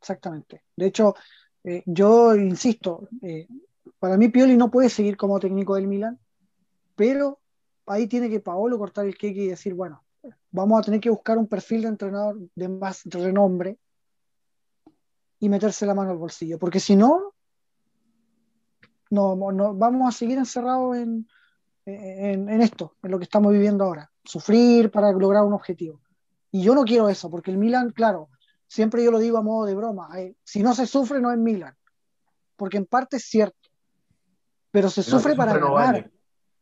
Exactamente. 0.00 0.64
De 0.76 0.86
hecho, 0.86 1.14
eh, 1.64 1.82
yo 1.86 2.34
insisto, 2.34 3.08
eh, 3.22 3.48
para 3.98 4.16
mí 4.16 4.28
Pioli 4.28 4.56
no 4.56 4.70
puede 4.70 4.88
seguir 4.88 5.16
como 5.16 5.40
técnico 5.40 5.74
del 5.74 5.88
Milan, 5.88 6.18
pero 6.94 7.40
ahí 7.86 8.06
tiene 8.06 8.30
que 8.30 8.40
Paolo 8.40 8.78
cortar 8.78 9.06
el 9.06 9.16
queque 9.16 9.42
y 9.42 9.48
decir, 9.48 9.74
bueno, 9.74 10.04
vamos 10.50 10.78
a 10.78 10.82
tener 10.82 11.00
que 11.00 11.10
buscar 11.10 11.38
un 11.38 11.48
perfil 11.48 11.82
de 11.82 11.88
entrenador 11.88 12.38
de 12.54 12.68
más 12.68 13.02
renombre 13.04 13.78
y 15.40 15.48
meterse 15.48 15.86
la 15.86 15.94
mano 15.94 16.10
al 16.10 16.16
bolsillo, 16.16 16.58
porque 16.58 16.80
si 16.80 16.96
no, 16.96 17.34
no, 19.10 19.36
no 19.52 19.74
vamos 19.74 20.08
a 20.08 20.16
seguir 20.16 20.38
encerrados 20.38 20.96
en, 20.96 21.26
en, 21.94 22.48
en 22.48 22.60
esto, 22.62 22.94
en 23.02 23.10
lo 23.10 23.18
que 23.18 23.24
estamos 23.24 23.52
viviendo 23.52 23.84
ahora, 23.84 24.10
sufrir 24.24 24.90
para 24.90 25.10
lograr 25.12 25.44
un 25.44 25.52
objetivo. 25.54 26.00
Y 26.50 26.62
yo 26.62 26.74
no 26.74 26.84
quiero 26.84 27.08
eso, 27.08 27.30
porque 27.30 27.50
el 27.50 27.58
Milan, 27.58 27.90
claro, 27.90 28.28
siempre 28.66 29.02
yo 29.04 29.10
lo 29.10 29.18
digo 29.18 29.38
a 29.38 29.42
modo 29.42 29.66
de 29.66 29.74
broma, 29.74 30.08
eh, 30.18 30.34
si 30.44 30.62
no 30.62 30.74
se 30.74 30.86
sufre 30.86 31.20
no 31.20 31.30
es 31.32 31.38
Milan, 31.38 31.74
porque 32.56 32.76
en 32.76 32.86
parte 32.86 33.16
es 33.16 33.24
cierto, 33.24 33.68
pero 34.70 34.90
se 34.90 35.02
sufre 35.02 35.34
para 35.34 35.52
sufre, 35.52 35.66
no 35.66 35.74
ganar, 35.74 35.94
vale. 35.94 36.10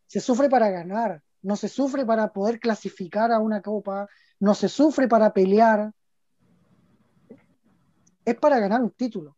se 0.07 0.21
sufre 0.21 0.49
para 0.49 0.71
ganar, 0.71 1.23
no 1.43 1.57
se 1.57 1.69
sufre 1.69 2.05
para 2.05 2.33
poder 2.33 2.59
clasificar 2.61 3.33
a 3.33 3.39
una 3.39 3.63
copa, 3.63 4.09
no 4.41 4.55
se 4.55 4.69
sufre 4.69 5.09
para 5.09 5.33
pelear, 5.33 5.93
es 8.25 8.35
para 8.37 8.59
ganar 8.59 8.83
un 8.83 8.91
título. 8.91 9.37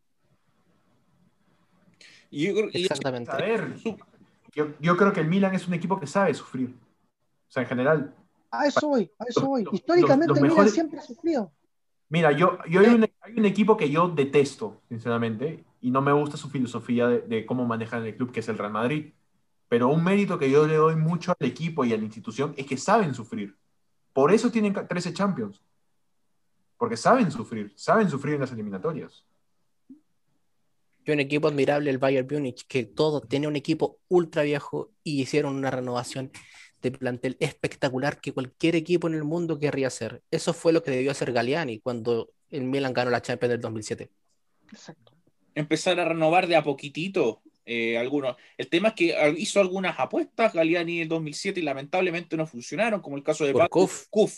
Y 2.31 2.47
yo 2.47 2.55
creo- 2.55 2.71
y- 2.73 2.83
Exactamente. 2.83 3.31
A 3.31 3.37
ver, 3.37 3.75
yo, 4.55 4.69
yo 4.81 4.97
creo 4.97 5.13
que 5.13 5.21
el 5.21 5.29
Milan 5.29 5.55
es 5.55 5.67
un 5.69 5.75
equipo 5.75 5.99
que 6.01 6.07
sabe 6.07 6.35
sufrir. 6.35 6.75
O 7.49 7.51
sea, 7.51 7.63
en 7.63 7.69
general. 7.69 8.15
A 8.51 8.67
eso 8.67 8.89
voy, 8.89 9.11
a 9.19 9.25
eso 9.25 9.47
voy. 9.47 9.67
Históricamente 9.73 10.29
los 10.29 10.37
el 10.39 10.43
Milan 10.43 10.57
mejores- 10.57 10.75
siempre 10.75 10.99
ha 10.99 11.03
sufrido. 11.03 11.53
Mira, 12.11 12.33
yo, 12.33 12.59
yo 12.69 12.81
hay, 12.81 12.87
un, 12.89 13.07
hay 13.21 13.35
un 13.39 13.45
equipo 13.45 13.77
que 13.77 13.91
yo 13.91 14.09
detesto, 14.09 14.81
sinceramente, 14.89 15.65
y 15.83 15.91
no 15.91 16.01
me 16.01 16.13
gusta 16.13 16.39
su 16.39 16.49
filosofía 16.49 17.07
de, 17.07 17.21
de 17.21 17.45
cómo 17.45 17.67
manejan 17.67 18.05
el 18.07 18.17
club, 18.17 18.33
que 18.33 18.41
es 18.41 18.49
el 18.49 18.57
Real 18.57 18.73
Madrid. 18.73 19.13
Pero 19.69 19.89
un 19.89 20.03
mérito 20.03 20.39
que 20.39 20.51
yo 20.51 20.67
le 20.67 20.77
doy 20.77 20.97
mucho 20.97 21.35
al 21.39 21.47
equipo 21.47 21.85
y 21.85 21.93
a 21.93 21.99
la 21.99 22.05
institución 22.05 22.55
es 22.57 22.65
que 22.67 22.79
saben 22.79 23.13
sufrir. 23.15 23.55
Por 24.15 24.33
eso 24.33 24.51
tienen 24.51 24.73
13 24.73 25.13
Champions. 25.13 25.63
Porque 26.79 26.97
saben 26.97 27.31
sufrir, 27.31 27.73
saben 27.77 28.09
sufrir 28.09 28.35
en 28.37 28.41
las 28.41 28.53
eliminatorias. 28.53 29.27
Y 31.09 31.13
un 31.13 31.21
equipo 31.21 31.49
admirable, 31.49 31.89
el 31.89 31.97
Bayern 31.97 32.29
Múnich, 32.31 32.67
que 32.67 32.85
todo 32.85 33.23
tenía 33.23 33.49
un 33.49 33.57
equipo 33.57 33.99
ultra 34.09 34.43
viejo 34.43 34.91
y 35.03 35.23
hicieron 35.23 35.57
una 35.57 35.71
renovación 35.71 36.31
de 36.83 36.91
plantel 36.91 37.39
espectacular 37.41 38.21
que 38.21 38.35
cualquier 38.35 38.77
equipo 38.77 39.09
en 39.09 39.15
el 39.15 39.25
mundo 39.25 39.59
querría 39.59 39.87
hacer. 39.87 40.23
Eso 40.31 40.53
fue 40.53 40.75
lo 40.75 40.83
que 40.83 40.91
debió 40.91 41.11
hacer 41.11 41.33
Galliani 41.33 41.81
cuando 41.81 42.29
el 42.51 42.65
Milan 42.65 42.93
ganó 42.93 43.11
la 43.11 43.23
Champions 43.23 43.53
del 43.53 43.61
2007. 43.63 44.11
Exacto. 44.71 45.13
empezar 45.55 45.99
a 45.99 46.05
renovar 46.05 46.47
de 46.47 46.57
a 46.57 46.63
poquitito 46.63 47.41
eh, 47.65 47.97
algunos. 47.97 48.37
El 48.59 48.69
tema 48.69 48.89
es 48.89 48.95
que 48.95 49.35
hizo 49.39 49.61
algunas 49.61 49.99
apuestas 49.99 50.53
Galiani 50.53 50.97
en 50.97 51.03
el 51.05 51.09
2007 51.09 51.61
y 51.61 51.63
lamentablemente 51.63 52.37
no 52.37 52.47
funcionaron, 52.47 53.01
como 53.01 53.17
el 53.17 53.23
caso 53.23 53.47
de 53.47 53.55
Paco 53.55 53.81
Kuf. 53.81 54.07
Kuf. 54.11 54.35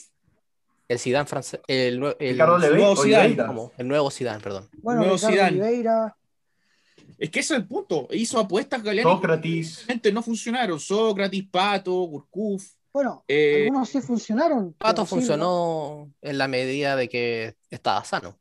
El 0.87 1.01
Zidane 1.01 1.27
francés, 1.27 1.61
el, 1.67 1.99
nuevo 1.99 2.17
Zidane, 2.97 3.25
Oliveira. 3.25 3.47
como 3.47 3.73
el 3.77 3.89
nuevo 3.89 4.11
Zidane, 4.11 4.41
perdón. 4.41 4.69
Bueno, 4.79 5.01
Nuevo 5.01 5.17
Ricardo 5.17 5.35
Zidane. 5.35 5.61
Oliveira, 5.63 6.17
Es 7.19 7.31
que 7.31 7.41
ese 7.41 7.55
es 7.55 7.61
el 7.61 7.67
punto. 7.67 8.09
Hizo 8.11 8.39
apuestas 8.39 8.83
que 8.83 9.03
Sócrates. 9.03 9.87
no 10.13 10.23
funcionaron. 10.23 10.79
Sócrates, 10.81 11.45
Pato, 11.51 11.93
Gurkuf. 12.03 12.73
bueno, 12.93 13.25
Eh, 13.29 13.65
algunos 13.67 13.89
sí 13.89 14.01
funcionaron. 14.01 14.73
Pato 14.75 15.05
sí, 15.05 15.11
funcionó 15.11 16.13
en 16.21 16.39
la 16.39 16.49
medida 16.49 16.97
de 16.97 17.09
que 17.09 17.57
estaba 17.71 18.05
sano. 18.05 18.39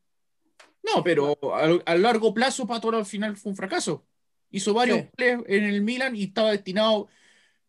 No, 0.83 1.03
pero 1.03 1.37
a, 1.53 1.91
a 1.91 1.95
largo 1.95 2.33
plazo 2.33 2.65
Pato 2.65 2.89
al 2.89 3.05
final 3.05 3.35
fue 3.37 3.51
un 3.51 3.55
fracaso. 3.55 4.05
Hizo 4.51 4.73
varios 4.73 4.99
Sí. 4.99 5.07
goles 5.17 5.39
en 5.47 5.63
el 5.65 5.81
Milan 5.81 6.15
y 6.15 6.23
estaba 6.23 6.51
destinado 6.51 7.07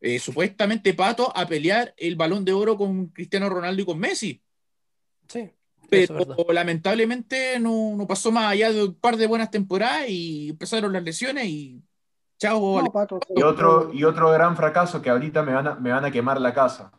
eh, 0.01 0.19
supuestamente 0.19 0.95
Pato 0.95 1.31
a 1.37 1.47
pelear 1.47 1.93
el 1.99 2.17
balón 2.17 2.45
de 2.45 2.53
oro 2.55 2.77
con 2.79 3.09
Cristiano 3.09 3.51
Ronaldo 3.51 3.83
y 3.83 3.85
con 3.85 3.99
Messi. 3.99 4.43
Sí, 5.29 5.51
Pero 5.91 6.53
lamentablemente 6.53 7.59
no, 7.59 7.95
no 7.97 8.07
pasó 8.07 8.31
más 8.33 8.53
allá 8.53 8.73
de 8.73 8.85
un 8.85 8.95
par 8.95 9.17
de 9.17 9.27
buenas 9.27 9.51
temporadas 9.51 10.09
y 10.09 10.51
empezaron 10.51 10.93
las 10.93 11.03
lesiones 11.03 11.47
y 11.47 11.83
chao. 12.39 12.83
No, 12.83 12.93
Pato, 12.93 13.19
Y 13.35 13.43
otro, 13.43 13.91
y 13.93 14.05
otro 14.05 14.31
gran 14.31 14.57
fracaso 14.57 15.03
que 15.03 15.11
ahorita 15.11 15.43
me 15.43 15.53
van 15.53 15.67
a, 15.69 15.75
me 15.77 15.91
van 15.93 16.05
a 16.05 16.11
quemar 16.11 16.41
la 16.41 16.55
casa. 16.55 16.93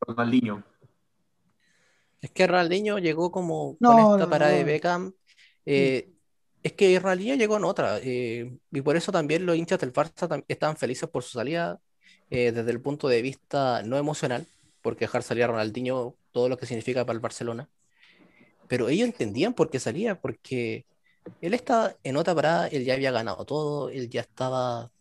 Ronaldinho. 0.00 0.62
Es 2.20 2.30
que 2.30 2.46
Ronaldinho 2.46 2.98
llegó 2.98 3.30
como 3.30 3.76
No, 3.80 3.90
con 3.90 3.98
esta 3.98 4.16
no, 4.18 4.30
parada 4.30 4.52
de. 4.52 4.64
Beckham. 4.64 5.12
eh, 5.66 6.10
es 6.62 6.72
que 6.72 6.98
Ronaldinho 6.98 7.34
llegó 7.36 7.56
en 7.58 7.64
otra. 7.64 7.98
eh, 8.02 8.56
y 8.70 8.80
por 8.80 8.96
eso 8.96 9.12
también 9.12 9.44
los 9.44 9.56
hinchas 9.56 9.78
del 9.80 9.92
Barça 9.92 10.44
estaban 10.48 10.76
felices 10.76 11.08
por 11.08 11.22
su 11.22 11.32
salida 11.38 11.80
eh, 12.30 12.52
desde 12.52 12.70
el 12.70 12.80
punto 12.80 13.08
de 13.08 13.20
vista 13.22 13.82
no 13.82 13.98
emocional, 13.98 14.46
porque 14.84 15.06
dejar 15.06 15.22
salir 15.22 15.44
a 15.44 15.46
Ronaldinho 15.46 16.14
todo 16.30 16.50
lo 16.50 16.58
que 16.58 16.66
significa 16.66 17.06
para 17.06 17.14
el 17.14 17.20
Barcelona. 17.20 17.70
Pero 18.68 18.90
ellos 18.90 19.06
entendían 19.06 19.54
por 19.54 19.70
qué 19.70 19.80
salía, 19.80 20.20
porque 20.20 20.84
él 21.40 21.54
estaba 21.54 21.96
en 22.04 22.18
otra 22.18 22.34
parada, 22.34 22.68
él 22.68 22.84
ya 22.84 22.92
había 22.92 23.10
ganado 23.10 23.46
todo, 23.46 23.88
él 23.88 24.10
ya 24.10 24.20
estaba. 24.20 24.92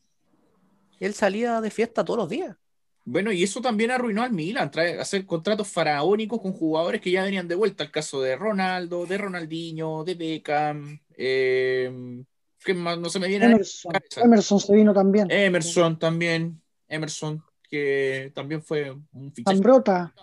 Él 1.02 1.14
salía 1.14 1.60
de 1.60 1.70
fiesta 1.70 2.06
todos 2.06 2.18
los 2.18 2.30
días. 2.30 2.56
Bueno, 3.04 3.34
y 3.34 3.44
eso 3.44 3.60
también 3.60 3.92
arruinó 3.92 4.24
al 4.24 4.32
Milan, 4.32 4.72
trae, 4.72 4.98
hacer 4.98 5.26
contratos 5.26 5.68
faraónicos 5.68 6.40
con 6.40 6.54
jugadores 6.54 7.02
que 7.02 7.12
ya 7.12 7.24
venían 7.24 7.50
de 7.50 7.56
vuelta. 7.56 7.84
El 7.84 7.92
caso 7.92 8.22
de 8.22 8.38
Ronaldo, 8.38 9.06
de 9.06 9.18
Ronaldinho, 9.18 10.06
de 10.06 10.16
Beckham, 10.16 10.98
eh, 11.18 12.24
¿qué 12.64 12.74
más? 12.74 12.98
No 12.98 13.10
se 13.10 13.20
me 13.20 13.28
viene 13.28 13.48
a 13.48 13.50
la 13.50 13.56
Emerson. 13.56 13.94
Emerson 14.16 14.60
se 14.62 14.74
vino 14.74 14.94
también. 14.94 15.30
Emerson 15.30 16.00
también, 16.00 16.62
Emerson, 16.88 17.44
que 17.74 18.32
también 18.36 18.62
fue 18.62 18.92
un 18.92 19.34
fichaje. 19.34 19.58
Zambrota. 19.58 20.14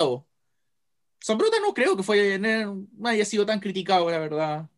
Zambrota 1.20 1.56
no 1.60 1.74
creo 1.74 1.96
que 1.96 2.04
fue, 2.04 2.38
no 2.38 3.08
haya 3.08 3.24
sido 3.24 3.44
tan 3.44 3.58
criticado, 3.58 4.08
la 4.08 4.18
verdad. 4.20 4.68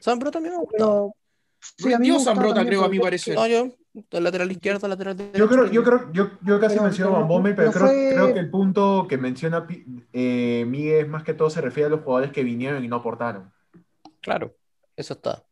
Zambro 0.00 0.30
también 0.30 0.54
me. 0.56 0.64
Pero 0.70 1.14
sí, 1.60 1.92
a 1.92 1.98
mí 1.98 2.10
me 2.10 2.18
Zambrota, 2.20 2.64
creo, 2.64 2.82
a 2.84 2.88
mi 2.88 2.98
parecer. 2.98 3.34
No, 3.34 3.46
yo, 3.46 3.68
el 4.12 4.24
lateral 4.24 4.50
izquierdo, 4.50 4.88
lateral 4.88 5.14
derecho. 5.14 5.36
Yo 5.38 5.46
creo, 5.46 5.66
yo 5.70 5.84
creo, 5.84 6.10
yo, 6.14 6.30
yo 6.40 6.58
casi 6.58 6.76
Pero- 6.76 6.84
menciono 6.84 7.10
a 7.10 7.12
pero- 7.16 7.20
Van 7.20 7.28
Bommel, 7.28 7.54
pero, 7.54 7.70
pero 7.70 7.84
creo, 7.84 7.92
fue- 7.94 8.14
creo 8.14 8.32
que 8.34 8.40
el 8.40 8.50
punto 8.50 9.06
que 9.06 9.18
menciona 9.18 9.66
eh, 10.14 10.64
Miguel 10.66 11.06
más 11.08 11.22
que 11.22 11.34
todo 11.34 11.50
se 11.50 11.60
refiere 11.60 11.88
a 11.88 11.90
los 11.90 12.00
jugadores 12.00 12.32
que 12.32 12.42
vinieron 12.42 12.82
y 12.82 12.88
no 12.88 12.96
aportaron. 12.96 13.52
Claro, 14.22 14.54
eso 14.96 15.12
está. 15.12 15.44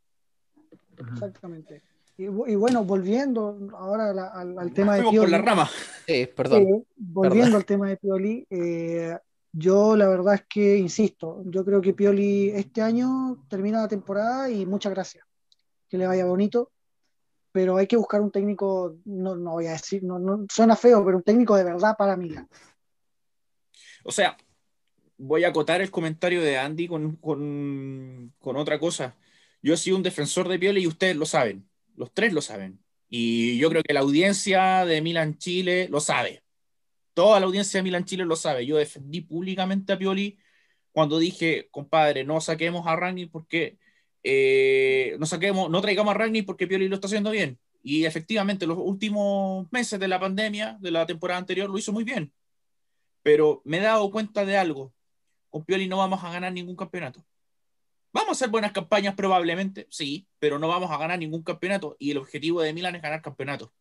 Exactamente. 1.12 1.82
Y, 2.20 2.26
bu- 2.26 2.46
y 2.46 2.54
bueno, 2.54 2.84
volviendo 2.84 3.56
ahora 3.78 4.12
la- 4.12 4.26
al, 4.28 4.58
al 4.58 4.72
tema 4.74 4.94
de 4.94 5.00
Fuimos 5.02 5.14
por 5.20 5.28
Pioli. 5.28 5.30
la 5.30 5.38
rama. 5.50 5.70
Perdón. 6.36 6.62
eh, 6.68 6.82
volviendo 6.96 7.56
al 7.56 7.64
tema 7.64 7.88
de 7.88 7.96
Pioli, 7.96 8.46
eh, 8.50 9.16
yo 9.52 9.96
la 9.96 10.06
verdad 10.06 10.34
es 10.34 10.44
que 10.46 10.76
insisto, 10.76 11.42
yo 11.46 11.64
creo 11.64 11.80
que 11.80 11.94
Pioli 11.94 12.50
este 12.50 12.82
año 12.82 13.42
termina 13.48 13.80
la 13.80 13.88
temporada 13.88 14.50
y 14.50 14.66
muchas 14.66 14.92
gracias. 14.92 15.24
Que 15.88 15.96
le 15.96 16.06
vaya 16.06 16.26
bonito, 16.26 16.72
pero 17.52 17.78
hay 17.78 17.86
que 17.86 17.96
buscar 17.96 18.20
un 18.20 18.30
técnico, 18.30 18.96
no, 19.06 19.34
no 19.34 19.52
voy 19.52 19.68
a 19.68 19.72
decir, 19.72 20.02
no, 20.04 20.18
no- 20.18 20.44
suena 20.52 20.76
feo, 20.76 21.02
pero 21.02 21.16
un 21.16 21.22
técnico 21.22 21.56
de 21.56 21.64
verdad 21.64 21.94
para 21.96 22.16
Milan. 22.18 22.46
O 24.04 24.12
sea, 24.12 24.36
voy 25.16 25.44
a 25.44 25.48
acotar 25.48 25.80
el 25.80 25.90
comentario 25.90 26.42
de 26.42 26.58
Andy 26.58 26.86
con, 26.86 27.16
con, 27.16 28.34
con 28.38 28.56
otra 28.58 28.78
cosa. 28.78 29.16
Yo 29.62 29.72
he 29.72 29.76
sido 29.78 29.96
un 29.96 30.02
defensor 30.02 30.48
de 30.48 30.58
Pioli 30.58 30.82
y 30.82 30.86
ustedes 30.86 31.16
lo 31.16 31.24
saben. 31.24 31.66
Los 32.00 32.12
tres 32.12 32.32
lo 32.32 32.42
saben. 32.42 32.80
Y 33.08 33.58
yo 33.58 33.70
creo 33.70 33.82
que 33.82 33.94
la 33.94 34.00
audiencia 34.00 34.84
de 34.84 35.02
Milan 35.02 35.38
Chile 35.38 35.88
lo 35.90 36.00
sabe. 36.00 36.42
Toda 37.14 37.40
la 37.40 37.46
audiencia 37.46 37.78
de 37.78 37.84
Milan 37.84 38.04
Chile 38.04 38.24
lo 38.24 38.36
sabe. 38.36 38.66
Yo 38.66 38.76
defendí 38.76 39.20
públicamente 39.20 39.92
a 39.92 39.98
Pioli 39.98 40.38
cuando 40.92 41.18
dije, 41.18 41.68
compadre, 41.70 42.24
no 42.24 42.40
saquemos 42.40 42.86
a 42.86 42.96
Ragni 42.96 43.26
porque 43.26 43.78
eh, 44.24 45.16
no 45.20 45.26
saquemos, 45.26 45.70
no 45.70 45.80
traigamos 45.80 46.14
a 46.14 46.18
Ragni 46.18 46.42
porque 46.42 46.66
Pioli 46.66 46.88
lo 46.88 46.96
está 46.96 47.06
haciendo 47.06 47.30
bien. 47.30 47.58
Y 47.82 48.04
efectivamente, 48.04 48.66
los 48.66 48.78
últimos 48.78 49.70
meses 49.72 50.00
de 50.00 50.08
la 50.08 50.20
pandemia, 50.20 50.78
de 50.80 50.90
la 50.90 51.06
temporada 51.06 51.38
anterior, 51.38 51.70
lo 51.70 51.78
hizo 51.78 51.92
muy 51.92 52.04
bien 52.04 52.32
pero 53.22 53.62
me 53.64 53.78
he 53.78 53.80
dado 53.80 54.10
cuenta 54.10 54.44
de 54.44 54.56
algo. 54.56 54.92
Con 55.50 55.64
Pioli 55.64 55.88
no 55.88 55.98
vamos 55.98 56.22
a 56.24 56.30
ganar 56.30 56.52
ningún 56.52 56.76
campeonato. 56.76 57.24
Vamos 58.12 58.30
a 58.30 58.32
hacer 58.32 58.50
buenas 58.50 58.72
campañas 58.72 59.14
probablemente, 59.14 59.86
sí, 59.90 60.26
pero 60.38 60.58
no 60.58 60.66
vamos 60.66 60.90
a 60.90 60.98
ganar 60.98 61.18
ningún 61.18 61.42
campeonato 61.42 61.96
y 61.98 62.10
el 62.10 62.18
objetivo 62.18 62.60
de 62.60 62.72
Milan 62.72 62.96
es 62.96 63.02
ganar 63.02 63.22
campeonato. 63.22 63.72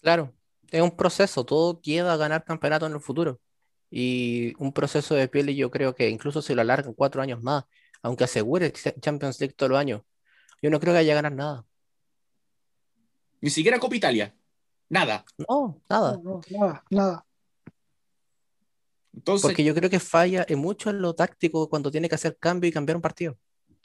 Claro, 0.00 0.32
es 0.70 0.80
un 0.80 0.96
proceso, 0.96 1.44
todo 1.44 1.80
lleva 1.82 2.12
a 2.12 2.16
ganar 2.16 2.44
campeonato 2.44 2.86
en 2.86 2.92
el 2.92 3.00
futuro. 3.00 3.40
Y 3.90 4.54
un 4.58 4.72
proceso 4.72 5.14
de 5.14 5.28
Pioli 5.28 5.56
yo 5.56 5.70
creo 5.70 5.94
que 5.94 6.08
incluso 6.08 6.42
si 6.42 6.54
lo 6.54 6.60
alargan 6.60 6.94
cuatro 6.94 7.22
años 7.22 7.42
más, 7.42 7.64
aunque 8.02 8.24
asegure 8.24 8.66
el 8.66 8.72
Champions 9.00 9.40
League 9.40 9.54
todos 9.54 9.70
los 9.70 9.78
años, 9.78 10.02
yo 10.62 10.70
no 10.70 10.78
creo 10.78 10.92
que 10.92 11.00
haya 11.00 11.14
ganar 11.14 11.32
nada. 11.32 11.64
Ni 13.40 13.50
siquiera 13.50 13.78
Copa 13.80 13.96
Italia. 13.96 14.34
Nada. 14.88 15.24
No, 15.48 15.80
nada. 15.88 16.12
No, 16.22 16.22
no, 16.22 16.40
nada, 16.50 16.84
nada. 16.90 17.25
Entonces, 19.16 19.42
Porque 19.42 19.64
yo 19.64 19.74
creo 19.74 19.88
que 19.90 19.98
falla 19.98 20.44
en 20.48 20.58
mucho 20.58 20.90
en 20.90 21.00
lo 21.00 21.14
táctico 21.14 21.68
cuando 21.68 21.90
tiene 21.90 22.08
que 22.08 22.14
hacer 22.14 22.36
cambio 22.38 22.68
y 22.68 22.72
cambiar 22.72 22.96
un 22.96 23.02
partido. 23.02 23.36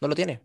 No 0.01 0.07
lo 0.07 0.13
tiene. 0.15 0.41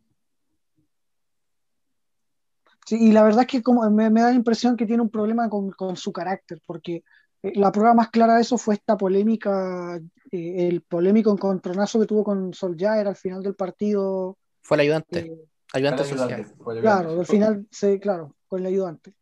Sí, 2.87 2.97
y 3.01 3.13
la 3.13 3.25
verdad 3.25 3.43
es 3.43 3.47
que 3.49 3.63
como 3.63 3.89
me, 3.91 4.11
me 4.11 4.21
da 4.23 4.29
la 4.31 4.35
impresión 4.37 4.77
que 4.77 4.87
tiene 4.87 5.03
un 5.03 5.11
problema 5.11 5.49
con, 5.51 5.71
con 5.73 5.97
su 5.97 6.13
carácter, 6.13 6.63
porque 6.67 7.03
eh, 7.43 7.53
la 7.57 7.73
prueba 7.73 7.95
más 7.95 8.11
clara 8.11 8.37
de 8.37 8.43
eso 8.43 8.59
fue 8.59 8.75
esta 8.75 8.97
polémica, 8.97 9.97
eh, 10.31 10.69
el 10.69 10.83
polémico 10.83 11.33
encontronazo 11.33 11.99
que 11.99 12.07
tuvo 12.07 12.23
con 12.23 12.55
Solskjaer 12.55 13.09
al 13.09 13.17
final 13.17 13.43
del 13.43 13.57
partido. 13.57 14.39
Fue 14.63 14.77
el 14.77 14.83
ayudante, 14.83 15.19
eh, 15.19 15.37
ayudante 15.73 16.05
Fue 16.05 16.13
el 16.13 16.19
social. 16.19 16.41
ayudante, 16.41 16.63
fue 16.63 16.75
el 16.75 16.81
claro, 16.81 17.09
ayudante. 17.11 17.21
al 17.21 17.27
final, 17.27 17.67
sí, 17.73 17.99
claro, 17.99 18.37
con 18.47 18.61
el 18.61 18.67
ayudante. 18.67 19.15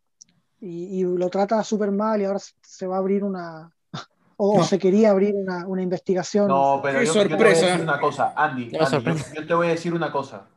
Y, 0.59 0.99
y 0.99 1.03
lo 1.03 1.29
trata 1.29 1.63
súper 1.63 1.91
mal 1.91 2.21
y 2.21 2.25
ahora 2.25 2.39
se- 2.39 2.53
se 2.61 2.85
va 2.85 2.97
a 2.97 2.99
abrir 2.99 3.23
una, 3.23 3.74
o, 4.37 4.57
No. 4.57 4.63
se 4.63 4.79
quería 4.79 5.11
abrir 5.11 5.33
una, 5.35 5.65
una 5.67 5.81
investigación. 5.81 6.47
No, 6.47 6.79
pero 6.83 6.99
Qué 6.99 7.05
yo, 7.05 7.13
yo 7.13 7.27
te 7.27 7.35
voy 7.35 7.45
a 7.45 7.49
decir 7.49 7.81
una 7.81 7.99
cosa, 7.99 8.33
Andy, 8.35 8.71
Andy, 8.77 9.03
yo, 9.03 9.33
yo 9.33 9.47
te 9.47 9.53
voy 9.53 9.67
a 9.67 9.69
decir 9.71 9.93
una 9.93 10.11
cosa. 10.11 10.47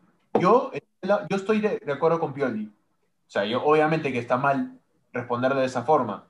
Yo, 0.40 0.70
yo 1.02 1.36
estoy 1.36 1.60
de, 1.60 1.78
de 1.78 1.92
acuerdo 1.92 2.18
con 2.20 2.32
Pioli. 2.32 2.66
O 2.66 3.30
sea, 3.30 3.44
yo 3.44 3.62
obviamente 3.64 4.12
que 4.12 4.18
está 4.18 4.36
mal 4.36 4.78
responder 5.12 5.54
de 5.54 5.64
esa 5.64 5.82
forma. 5.82 6.26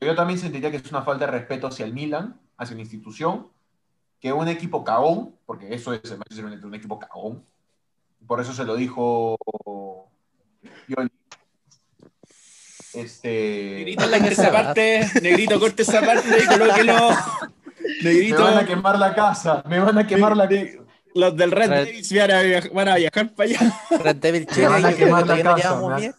Yo 0.00 0.14
también 0.14 0.38
sentiría 0.38 0.70
que 0.70 0.78
es 0.78 0.90
una 0.90 1.02
falta 1.02 1.26
de 1.26 1.32
respeto 1.32 1.68
hacia 1.68 1.84
el 1.84 1.92
Milan, 1.92 2.40
hacia 2.56 2.74
la 2.74 2.82
institución, 2.82 3.48
que 4.20 4.32
un 4.32 4.48
equipo 4.48 4.82
cagón, 4.84 5.36
porque 5.46 5.74
eso 5.74 5.92
es 5.92 6.02
el 6.10 6.18
Manchester 6.18 6.44
United, 6.44 6.64
un 6.64 6.74
equipo 6.74 6.98
cagón. 6.98 7.44
Por 8.26 8.40
eso 8.40 8.52
se 8.52 8.64
lo 8.64 8.74
dijo 8.76 9.36
Pioli. 10.86 11.10
Este... 12.94 13.84
Negrito, 13.86 14.02
corte 14.04 14.32
esa 14.32 14.52
parte, 14.52 15.10
negrito, 15.22 15.60
corte 15.60 15.82
esa 15.82 16.00
parte 16.00 16.28
y 16.42 16.46
colóquelo. 16.58 17.10
Negrito. 18.02 18.38
Me 18.38 18.44
van 18.44 18.58
a 18.58 18.66
quemar 18.66 18.98
la 18.98 19.14
casa, 19.14 19.62
me 19.68 19.78
van 19.78 19.98
a 19.98 20.06
quemar 20.06 20.36
la 20.36 20.48
casa. 20.48 20.82
Los 21.14 21.36
del 21.36 21.50
Red, 21.50 21.68
Red. 21.68 21.84
Devils 21.86 22.12
van 22.12 22.30
a, 22.30 22.42
viajar, 22.42 22.72
van 22.72 22.88
a 22.88 22.96
viajar 22.96 23.34
para 23.34 23.50
allá. 23.50 23.80
Red 24.02 24.16
Devils 24.16 24.46
Chile. 24.46 24.62
Me 24.62 24.68
van 24.68 24.86
a 24.86 24.92
quemar 24.94 25.26
la 25.26 25.42
casa. 25.42 25.80
Me, 25.96 26.14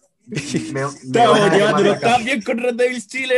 me, 0.71 0.81
Estamos 1.03 1.51
llevándolo 1.51 1.99
tan 1.99 2.23
bien 2.23 2.41
con 2.41 2.57
Red 2.57 2.75
Devils 2.75 3.07
Chile. 3.07 3.35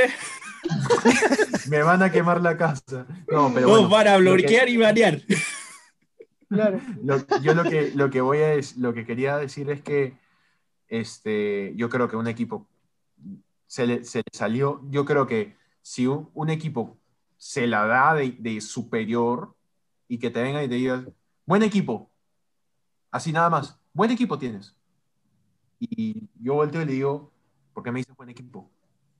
me 1.69 1.81
van 1.83 2.03
a 2.03 2.11
quemar 2.11 2.41
la 2.41 2.57
casa. 2.57 3.05
No, 3.31 3.51
pero 3.53 3.67
Nos 3.67 3.69
bueno, 3.69 3.89
van 3.89 4.07
a 4.07 4.17
bloquear 4.17 4.65
que, 4.65 4.71
y 4.71 4.77
banear. 4.77 5.21
Claro. 6.49 6.79
Lo, 7.03 7.25
yo 7.41 7.53
lo 7.53 7.63
que, 7.63 7.91
lo 7.95 8.09
que 8.09 8.21
voy 8.21 8.39
a 8.39 8.53
es, 8.53 8.77
lo 8.77 8.93
que 8.93 9.05
quería 9.05 9.37
decir 9.37 9.69
es 9.69 9.81
que 9.81 10.13
este, 10.87 11.73
yo 11.75 11.89
creo 11.89 12.09
que 12.09 12.15
un 12.17 12.27
equipo 12.27 12.67
se 13.67 13.87
le, 13.87 14.03
se 14.03 14.19
le 14.19 14.25
salió, 14.31 14.81
yo 14.89 15.05
creo 15.05 15.27
que 15.27 15.55
si 15.81 16.07
un, 16.07 16.29
un 16.33 16.49
equipo 16.49 16.97
se 17.37 17.67
la 17.67 17.85
da 17.85 18.13
de, 18.13 18.31
de, 18.39 18.61
superior 18.61 19.55
y 20.07 20.17
que 20.19 20.29
te 20.29 20.41
venga 20.41 20.63
y 20.63 20.69
te 20.69 20.75
diga, 20.75 21.05
buen 21.45 21.63
equipo, 21.63 22.09
así 23.11 23.31
nada 23.31 23.49
más, 23.49 23.79
buen 23.93 24.11
equipo 24.11 24.37
tienes. 24.37 24.75
Y 25.79 26.29
yo 26.39 26.55
volteo 26.55 26.81
y 26.81 26.85
le 26.85 26.93
digo, 26.93 27.31
¿por 27.73 27.83
qué 27.83 27.91
me 27.91 27.99
dices 27.99 28.15
buen 28.15 28.29
equipo? 28.29 28.69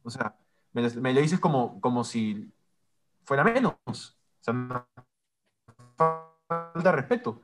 O 0.04 0.10
sea, 0.10 0.38
me 0.74 0.90
me 0.90 1.14
lo 1.14 1.22
dices 1.22 1.40
como, 1.40 1.80
como 1.82 2.04
si 2.04 2.52
fuera 3.26 3.44
menos. 3.44 3.76
O 3.86 3.94
sea, 4.42 4.54
no, 4.54 4.88
falta 6.48 6.92
respeto. 6.92 7.30
O 7.32 7.42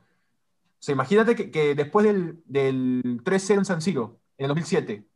sea, 0.78 0.94
imagínate 0.94 1.36
que, 1.36 1.50
que 1.50 1.74
después 1.74 2.06
del, 2.06 2.42
del 2.46 3.22
3-0 3.24 3.58
en 3.58 3.64
San 3.64 3.82
Siro, 3.82 4.20
en 4.36 4.44
el 4.44 4.48
2007, 4.48 5.06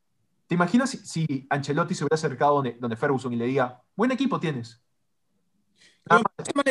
¿te 0.47 0.55
imaginas 0.55 0.91
si, 0.91 0.99
si, 0.99 1.47
Ancelotti 1.51 1.95
se 1.95 2.05
hubiera 2.05 2.15
acercado 2.15 2.57
donde, 2.57 2.77
donde 2.81 2.97
Ferguson 2.97 3.33
y 3.33 3.37
le 3.37 3.47
diga, 3.47 3.83
buen 3.95 4.11
equipo 4.11 4.39
tienes? 4.41 4.83
Nada 6.09 6.23
más, 6.23 6.55
no 6.55 6.63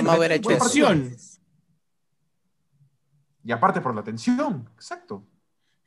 Y 3.43 3.51
aparte 3.51 3.81
por 3.81 3.93
la 3.93 4.03
tensión, 4.03 4.69
exacto. 4.75 5.25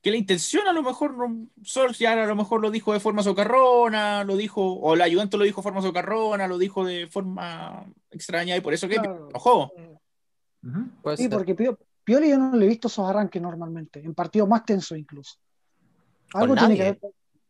Que 0.02 0.10
la 0.12 0.16
intención 0.16 0.68
a 0.68 0.72
lo 0.72 0.82
mejor, 0.82 1.16
Solskjaer 1.62 2.20
a 2.20 2.26
lo 2.26 2.36
mejor 2.36 2.60
lo 2.60 2.70
dijo 2.70 2.92
de 2.92 3.00
forma 3.00 3.22
socarrona, 3.22 4.22
lo 4.22 4.36
dijo, 4.36 4.62
o 4.62 4.94
el 4.94 5.02
ayudante 5.02 5.36
lo 5.36 5.44
dijo 5.44 5.60
de 5.60 5.64
forma 5.64 5.82
socarrona, 5.82 6.46
lo 6.46 6.56
dijo 6.56 6.84
de 6.84 7.08
forma 7.08 7.84
extraña 8.10 8.56
y 8.56 8.60
por 8.60 8.74
eso 8.74 8.86
que 8.86 8.96
claro. 8.96 9.28
enojó. 9.30 9.72
Uh 9.74 9.98
-huh. 10.62 11.16
Sí, 11.16 11.24
ser. 11.24 11.30
porque 11.30 11.54
Pioli 12.04 12.30
yo 12.30 12.38
no 12.38 12.56
le 12.56 12.66
he 12.66 12.68
visto 12.68 12.88
esos 12.88 13.08
arranques 13.08 13.42
normalmente, 13.42 13.98
en 14.04 14.14
partidos 14.14 14.48
más 14.48 14.64
tensos 14.64 14.96
incluso. 14.96 15.38
Algo 16.34 16.54
tiene 16.54 16.76
que 16.76 16.82
haber, 16.82 17.00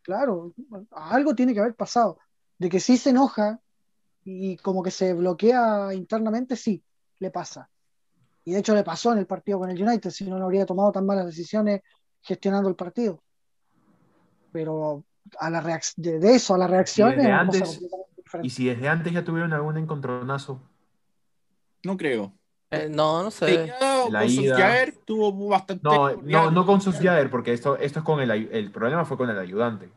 claro, 0.08 0.54
algo 0.92 1.34
tiene 1.34 1.52
que 1.52 1.60
haber 1.60 1.74
pasado. 1.74 2.18
De 2.56 2.70
que 2.70 2.80
sí 2.80 2.96
se 2.96 3.10
enoja 3.10 3.60
y 4.24 4.56
como 4.56 4.82
que 4.82 4.90
se 4.90 5.12
bloquea 5.12 5.92
internamente, 5.92 6.56
sí, 6.56 6.82
le 7.18 7.30
pasa. 7.30 7.68
Y 8.42 8.52
de 8.52 8.60
hecho 8.60 8.74
le 8.74 8.84
pasó 8.84 9.12
en 9.12 9.18
el 9.18 9.26
partido 9.26 9.58
con 9.58 9.68
el 9.68 9.82
United, 9.82 10.08
si 10.08 10.24
no, 10.24 10.38
no 10.38 10.46
habría 10.46 10.64
tomado 10.64 10.92
tan 10.92 11.04
malas 11.04 11.26
decisiones 11.26 11.82
gestionando 12.22 12.70
el 12.70 12.74
partido. 12.74 13.22
Pero 14.50 15.04
a 15.38 15.50
la 15.50 15.60
de, 15.96 16.18
de 16.18 16.34
eso, 16.34 16.54
a 16.54 16.58
la 16.58 16.68
reacción. 16.68 17.20
Y, 17.20 17.26
antes, 17.26 17.78
y 18.42 18.48
si 18.48 18.64
desde 18.64 18.88
antes 18.88 19.12
ya 19.12 19.24
tuvieron 19.24 19.52
algún 19.52 19.76
encontronazo. 19.76 20.58
No 21.84 21.98
creo. 21.98 22.32
Eh, 22.70 22.88
no, 22.90 23.22
no 23.22 23.30
sé. 23.30 23.70
La 24.10 24.20
con 24.20 24.30
Susjaer 24.30 24.94
tuvo 25.04 25.48
bastante. 25.48 25.82
No, 25.84 26.16
no, 26.16 26.50
no 26.50 26.64
con 26.64 26.80
Susjaer, 26.80 27.28
porque 27.30 27.52
esto, 27.52 27.76
esto 27.76 27.98
es 27.98 28.04
con 28.06 28.20
el, 28.20 28.30
el 28.30 28.70
problema 28.70 29.04
fue 29.04 29.18
con 29.18 29.28
el 29.28 29.38
ayudante. 29.38 29.90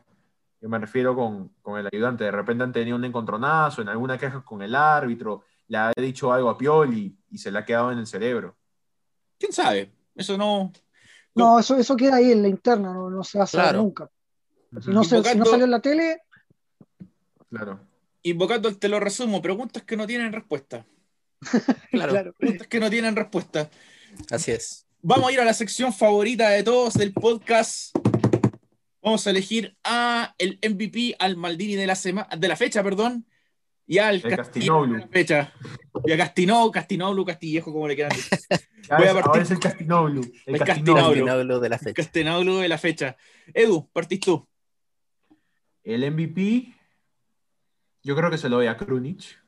Yo 0.62 0.68
me 0.68 0.78
refiero 0.78 1.16
con, 1.16 1.48
con, 1.60 1.76
el 1.76 1.88
ayudante. 1.92 2.22
De 2.22 2.30
repente 2.30 2.62
han 2.62 2.72
tenido 2.72 2.96
un 2.96 3.04
encontronazo, 3.04 3.82
en 3.82 3.88
alguna 3.88 4.16
queja 4.16 4.44
con 4.44 4.62
el 4.62 4.76
árbitro, 4.76 5.42
le 5.66 5.76
ha 5.76 5.92
dicho 5.96 6.32
algo 6.32 6.48
a 6.48 6.56
Pioli 6.56 7.18
y 7.30 7.38
se 7.38 7.50
le 7.50 7.58
ha 7.58 7.64
quedado 7.64 7.90
en 7.90 7.98
el 7.98 8.06
cerebro. 8.06 8.56
¿Quién 9.40 9.52
sabe? 9.52 9.92
Eso 10.14 10.38
no. 10.38 10.72
No, 11.34 11.58
eso, 11.58 11.76
eso 11.76 11.96
queda 11.96 12.16
ahí 12.16 12.30
en 12.30 12.42
la 12.42 12.48
interna, 12.48 12.94
no, 12.94 13.10
no 13.10 13.24
se 13.24 13.38
va 13.38 13.44
a 13.44 13.46
saber 13.48 13.70
claro. 13.70 13.82
nunca. 13.82 14.10
Si 14.80 14.90
no, 14.90 15.02
se, 15.02 15.20
si 15.24 15.36
no 15.36 15.44
salió 15.46 15.64
en 15.64 15.70
la 15.72 15.80
tele. 15.80 16.22
Claro. 17.50 17.80
Invocando, 18.22 18.76
te 18.76 18.88
lo 18.88 19.00
resumo, 19.00 19.42
preguntas 19.42 19.82
que 19.82 19.96
no 19.96 20.06
tienen 20.06 20.32
respuesta. 20.32 20.86
Claro. 21.90 22.12
claro. 22.12 22.32
Preguntas 22.34 22.68
que 22.68 22.78
no 22.78 22.88
tienen 22.88 23.16
respuesta. 23.16 23.68
Así 24.30 24.52
es. 24.52 24.86
Vamos 25.00 25.28
a 25.28 25.32
ir 25.32 25.40
a 25.40 25.44
la 25.44 25.54
sección 25.54 25.92
favorita 25.92 26.50
de 26.50 26.62
todos 26.62 26.94
del 26.94 27.12
podcast. 27.12 27.96
Vamos 29.02 29.26
a 29.26 29.30
elegir 29.30 29.76
a 29.84 30.34
el 30.38 30.58
MVP, 30.62 31.16
al 31.18 31.36
Maldini 31.36 31.74
de 31.74 31.86
la 31.86 31.96
semana, 31.96 32.28
de 32.36 32.48
la 32.48 32.56
fecha, 32.56 32.82
perdón, 32.82 33.26
y 33.86 33.98
al 33.98 34.22
Castinoglu. 34.22 34.94
De 34.94 35.00
la 35.00 35.08
fecha. 35.08 35.52
Y 36.04 36.12
a 36.12 36.16
Castinoglu, 36.16 36.70
Castinoglu, 36.70 37.24
Castillejo, 37.24 37.72
como 37.72 37.88
le 37.88 37.94
quieran 37.94 38.16
decir. 38.16 38.38
Voy 38.98 39.06
a 39.06 39.12
partir 39.12 39.28
ahora 39.28 39.42
es 39.42 39.50
el 39.50 39.58
Castinoglu. 39.58 40.22
El, 40.46 40.54
el 40.54 40.60
Castinoglu. 40.60 41.26
Castinoglu 41.26 41.60
de 41.60 41.68
la 41.68 41.78
fecha. 41.78 41.94
Castinoglu 41.94 42.56
de 42.58 42.68
la 42.68 42.78
fecha. 42.78 43.16
Edu, 43.52 43.90
partís 43.92 44.20
tú. 44.20 44.48
El 45.84 46.08
MVP, 46.10 46.72
yo 48.02 48.14
creo 48.16 48.30
que 48.30 48.38
se 48.38 48.48
lo 48.48 48.56
doy 48.56 48.66
a 48.66 48.76
Krunic. 48.76 49.42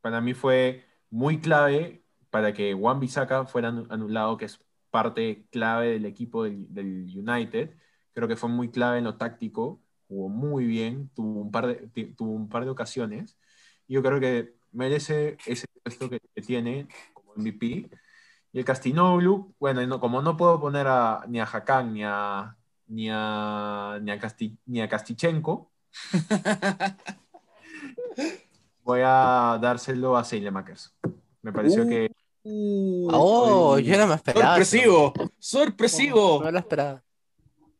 Para 0.00 0.20
mí 0.20 0.34
fue 0.34 0.84
muy 1.10 1.40
clave 1.40 2.02
para 2.30 2.52
que 2.52 2.74
Juan 2.74 3.00
Bisaca 3.00 3.46
fuera 3.46 3.68
anulado, 3.68 4.36
que 4.36 4.44
es 4.44 4.60
parte 4.90 5.46
clave 5.50 5.90
del 5.90 6.04
equipo 6.04 6.44
del, 6.44 6.72
del, 6.72 7.06
United. 7.16 7.74
Creo 8.18 8.26
que 8.26 8.34
fue 8.34 8.48
muy 8.48 8.68
clave 8.68 8.98
en 8.98 9.04
lo 9.04 9.14
táctico, 9.14 9.80
jugó 10.08 10.28
muy 10.28 10.64
bien, 10.64 11.08
tuvo 11.14 11.40
un 11.40 11.52
par 11.52 11.68
de, 11.68 12.04
tuvo 12.16 12.32
un 12.32 12.48
par 12.48 12.64
de 12.64 12.70
ocasiones. 12.70 13.38
Y 13.86 13.94
yo 13.94 14.02
creo 14.02 14.18
que 14.18 14.56
merece 14.72 15.36
ese 15.46 15.68
puesto 15.84 16.10
que, 16.10 16.18
que 16.34 16.42
tiene 16.42 16.88
como 17.14 17.34
MVP. 17.36 17.88
Y 18.52 18.58
el 18.58 18.64
Castinoglu, 18.64 19.54
bueno, 19.60 19.86
no, 19.86 20.00
como 20.00 20.20
no 20.20 20.36
puedo 20.36 20.58
poner 20.58 20.88
a, 20.88 21.26
ni 21.28 21.38
a 21.38 21.44
Hakan 21.44 21.94
ni 21.94 22.02
a, 22.02 22.56
ni 22.88 23.08
a, 23.08 24.00
ni 24.02 24.10
a, 24.10 24.18
Casti, 24.18 24.58
ni 24.66 24.80
a 24.80 24.88
Castichenko, 24.88 25.70
voy 28.82 29.00
a 29.04 29.60
dárselo 29.62 30.16
a 30.16 30.24
Seilemakers. 30.24 30.92
Me 31.42 31.52
pareció 31.52 31.84
uh, 31.84 31.88
que. 31.88 32.10
Uh, 32.42 33.10
oh, 33.12 33.78
yo 33.78 33.96
no 33.96 34.08
me 34.08 34.16
esperaba. 34.16 34.56
Sorpresivo, 34.56 35.12
sorpresivo. 35.38 36.38
No, 36.40 36.46
no 36.46 36.50
lo 36.50 36.58
esperaba. 36.58 37.00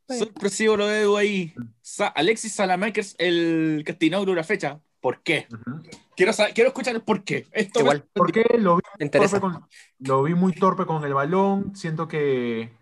Sorpresivo 0.08 0.76
lo 0.76 0.86
de 0.86 1.02
Edu 1.02 1.16
ahí. 1.16 1.54
Sa 1.82 2.08
Alexis 2.08 2.52
Salamakers, 2.54 3.14
el 3.18 3.82
Castinoglu 3.84 4.32
de 4.32 4.36
la 4.36 4.44
fecha. 4.44 4.80
¿Por 5.00 5.22
qué? 5.22 5.46
Uh 5.50 5.56
-huh. 5.56 5.98
quiero, 6.16 6.32
saber, 6.32 6.54
quiero 6.54 6.68
escuchar 6.68 6.94
el 6.94 7.02
por 7.02 7.22
qué. 7.22 7.46
Esto 7.52 7.80
Igual. 7.80 8.04
¿Por 8.12 8.32
qué? 8.32 8.44
Lo 8.58 8.76
vi, 8.76 9.08
torpe 9.10 9.40
con, 9.40 9.66
lo 10.00 10.22
vi 10.22 10.34
muy 10.34 10.52
torpe 10.52 10.86
con 10.86 11.04
el 11.04 11.14
balón. 11.14 11.76
Siento 11.76 12.08
que, 12.08 12.72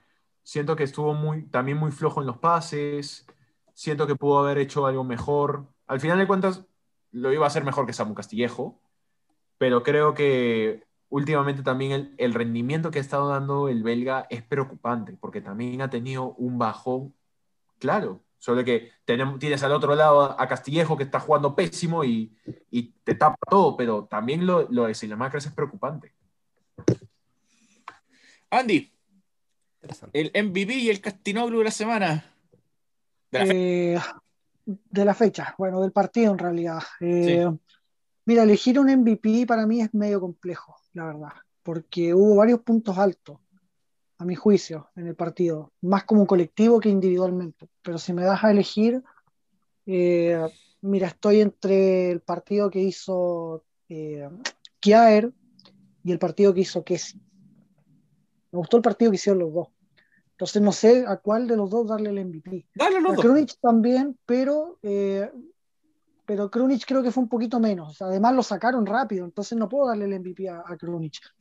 siento 0.43 0.77
que 0.77 0.85
estuvo 0.85 1.14
muy, 1.14 1.47
también 1.47 1.77
muy 1.77 1.91
flojo 1.91 2.20
en 2.20 2.27
los 2.27 2.39
pases. 2.39 3.27
Siento 3.74 4.07
que 4.07 4.16
pudo 4.16 4.39
haber 4.39 4.59
hecho 4.59 4.87
algo 4.87 5.05
mejor. 5.05 5.66
Al 5.87 6.01
final 6.01 6.18
de 6.18 6.27
cuentas, 6.27 6.64
lo 7.12 7.33
iba 7.33 7.45
a 7.45 7.49
hacer 7.49 7.64
mejor 7.64 7.87
que 7.87 7.93
Samu 7.93 8.14
Castillejo, 8.14 8.81
pero 9.59 9.83
creo 9.83 10.14
que 10.14 10.86
últimamente 11.09 11.63
también 11.63 11.93
el, 11.93 12.15
el, 12.19 12.35
rendimiento 12.35 12.91
que 12.91 12.99
ha 12.99 13.03
estado 13.03 13.29
dando 13.29 13.69
el 13.69 13.83
belga 13.83 14.27
es 14.31 14.43
preocupante, 14.43 15.17
porque 15.21 15.41
también 15.41 15.81
ha 15.83 15.91
tenido 15.91 16.35
un 16.35 16.59
bajón, 16.59 17.15
claro, 17.79 18.23
solo 18.39 18.65
que 18.65 18.93
tenemos, 19.05 19.39
tienes 19.39 19.63
al 19.63 19.73
otro 19.73 19.95
lado 19.95 20.41
a 20.41 20.49
Castillejo 20.49 20.97
que 20.97 21.05
está 21.05 21.21
jugando 21.21 21.55
pésimo 21.55 22.05
y, 22.05 22.37
y 22.71 22.93
te 23.05 23.15
tapa 23.15 23.39
todo, 23.49 23.77
pero 23.77 24.05
también 24.05 24.47
lo, 24.47 24.69
lo 24.71 24.87
de 24.87 24.95
Silemacres 24.95 25.47
es 25.47 25.53
preocupante. 25.53 26.13
Andy, 28.51 28.93
el 30.13 30.31
MVP 30.35 30.75
y 30.75 30.91
el 30.91 31.01
Castinoglu 31.01 31.59
de 31.59 31.65
la 31.65 31.71
semana. 31.71 32.33
De 33.31 33.45
la, 33.45 33.55
eh, 33.55 34.01
de 34.65 35.05
la 35.05 35.15
fecha, 35.15 35.55
bueno, 35.59 35.81
del 35.81 35.93
partido 35.93 36.33
en 36.33 36.39
realidad. 36.39 36.83
Eh, 37.01 37.47
sí. 37.49 37.59
Mira, 38.25 38.43
elegir 38.43 38.79
un 38.79 38.91
MVP 38.91 39.47
para 39.47 39.67
mí 39.67 39.81
es 39.81 39.95
medio 39.95 40.21
complejo, 40.21 40.77
la 40.97 41.05
verdad, 41.05 41.32
porque 41.62 42.14
hubo 42.14 42.36
varios 42.36 42.61
puntos 42.61 42.97
altos, 42.97 43.38
a 44.18 44.24
mi 44.24 44.34
juicio, 44.34 44.88
en 44.97 45.07
el 45.07 45.14
partido, 45.14 45.72
más 45.82 46.05
como 46.05 46.26
colectivo 46.26 46.80
que 46.80 46.88
individualmente. 46.88 47.68
Pero 47.82 47.99
si 47.99 48.14
me 48.14 48.22
das 48.22 48.42
a 48.42 48.51
elegir, 48.51 49.03
eh, 49.84 50.40
mira, 50.80 51.09
estoy 51.09 51.42
entre 51.42 52.11
el 52.11 52.20
partido 52.20 52.70
que 52.70 52.80
hizo 52.80 53.62
eh, 53.90 54.26
Kiaer 54.80 55.32
y 56.03 56.12
el 56.12 56.18
partido 56.18 56.55
que 56.55 56.62
hizo 56.62 56.82
Kessi. 56.82 57.20
Me 58.53 58.59
gustó 58.59 58.78
el 58.78 58.82
partido 58.82 59.11
que 59.11 59.16
hicieron 59.16 59.40
los 59.40 59.53
dos. 59.53 59.68
Entonces 60.30 60.62
no 60.62 60.72
sé 60.72 61.05
a 61.07 61.18
cuál 61.18 61.47
de 61.47 61.57
los 61.57 61.68
dos 61.68 61.86
darle 61.86 62.09
el 62.09 62.24
MVP. 62.24 62.66
Dale 62.74 63.03
los 63.03 63.18
a 63.18 63.20
Krunic 63.20 63.55
también, 63.61 64.18
pero 64.24 64.78
eh, 64.82 65.30
pero 66.27 66.51
Krunic 66.51 66.85
creo 66.85 67.03
que 67.05 67.12
fue 67.12 67.22
un 67.22 67.29
poquito 67.29 67.61
menos. 67.61 68.03
Además 68.03 68.35
lo 68.35 68.43
sacaron 68.43 68.85
rápido, 68.85 69.24
entonces 69.24 69.57
no 69.57 69.68
puedo 69.68 69.87
darle 69.87 70.07
el 70.07 70.20
MVP 70.20 70.49
a, 70.49 70.59
a. 70.59 70.77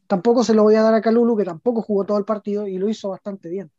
Tampoco 0.05 0.43
se 0.43 0.53
lo 0.53 0.61
voy 0.61 0.75
a 0.75 0.83
dar 0.83 0.93
a 0.93 1.01
Calulu, 1.01 1.35
que 1.35 1.43
tampoco 1.43 1.81
jugó 1.81 2.05
todo 2.05 2.19
el 2.19 2.25
partido 2.25 2.67
y 2.67 2.77
lo 2.77 2.87
hizo 2.87 3.09
bastante 3.09 3.49
bien. 3.49 3.71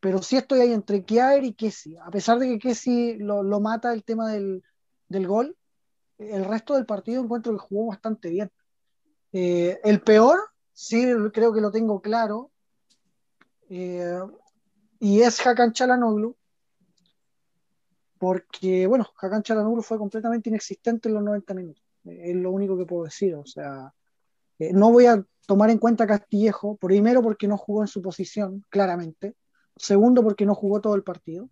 Pero 0.00 0.20
sí 0.22 0.36
estoy 0.36 0.60
ahí 0.60 0.72
entre 0.72 1.04
Kiaer 1.04 1.44
y 1.44 1.54
Kessi. 1.54 1.96
A 1.96 2.10
pesar 2.10 2.40
de 2.40 2.48
que 2.48 2.58
Kessi 2.58 3.16
lo, 3.16 3.44
lo 3.44 3.60
mata 3.60 3.92
el 3.92 4.02
tema 4.02 4.28
del, 4.30 4.64
del, 5.08 5.26
gol, 5.28 5.56
el 6.18 6.44
resto 6.44 6.74
del 6.74 6.84
partido 6.84 7.22
encuentro 7.22 7.52
que 7.52 7.58
jugó 7.58 7.86
bastante 7.86 8.28
bien. 8.28 8.50
Eh, 9.32 9.80
el 9.84 10.00
peor, 10.00 10.40
sí 10.72 11.06
creo 11.32 11.52
que 11.52 11.60
lo 11.60 11.70
tengo 11.70 12.00
claro, 12.00 12.50
eh, 13.70 14.20
y 14.98 15.22
es 15.22 15.44
Hakan 15.46 15.72
Chalanoglu, 15.72 16.36
porque, 18.24 18.86
bueno, 18.86 19.06
Hakan 19.20 19.42
Chalanoglu 19.42 19.82
fue 19.82 19.98
completamente 19.98 20.48
inexistente 20.48 21.10
en 21.10 21.14
los 21.16 21.22
90 21.22 21.52
minutos. 21.52 21.84
Es 22.06 22.34
lo 22.34 22.52
único 22.52 22.74
que 22.74 22.86
puedo 22.86 23.04
decir. 23.04 23.34
O 23.34 23.44
sea, 23.44 23.92
eh, 24.58 24.72
no 24.72 24.90
voy 24.90 25.04
a 25.04 25.22
tomar 25.46 25.68
en 25.68 25.76
cuenta 25.76 26.04
a 26.04 26.06
Castillejo, 26.06 26.76
primero 26.76 27.20
porque 27.20 27.46
no 27.46 27.58
jugó 27.58 27.82
en 27.82 27.86
su 27.86 28.00
posición, 28.00 28.64
claramente. 28.70 29.34
Segundo 29.76 30.22
porque 30.22 30.46
no 30.46 30.54
jugó 30.54 30.80
todo 30.80 30.94
el 30.94 31.02
partido. 31.02 31.50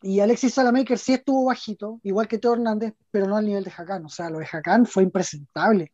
Y 0.00 0.20
Alexis 0.20 0.54
Salamaker 0.54 0.96
sí 0.96 1.12
estuvo 1.12 1.44
bajito, 1.44 2.00
igual 2.04 2.26
que 2.26 2.38
Teo 2.38 2.54
Hernández, 2.54 2.94
pero 3.10 3.26
no 3.26 3.36
al 3.36 3.44
nivel 3.44 3.64
de 3.64 3.72
Hakan. 3.76 4.06
O 4.06 4.08
sea, 4.08 4.30
lo 4.30 4.38
de 4.38 4.48
Hakan 4.50 4.86
fue 4.86 5.02
impresentable. 5.02 5.92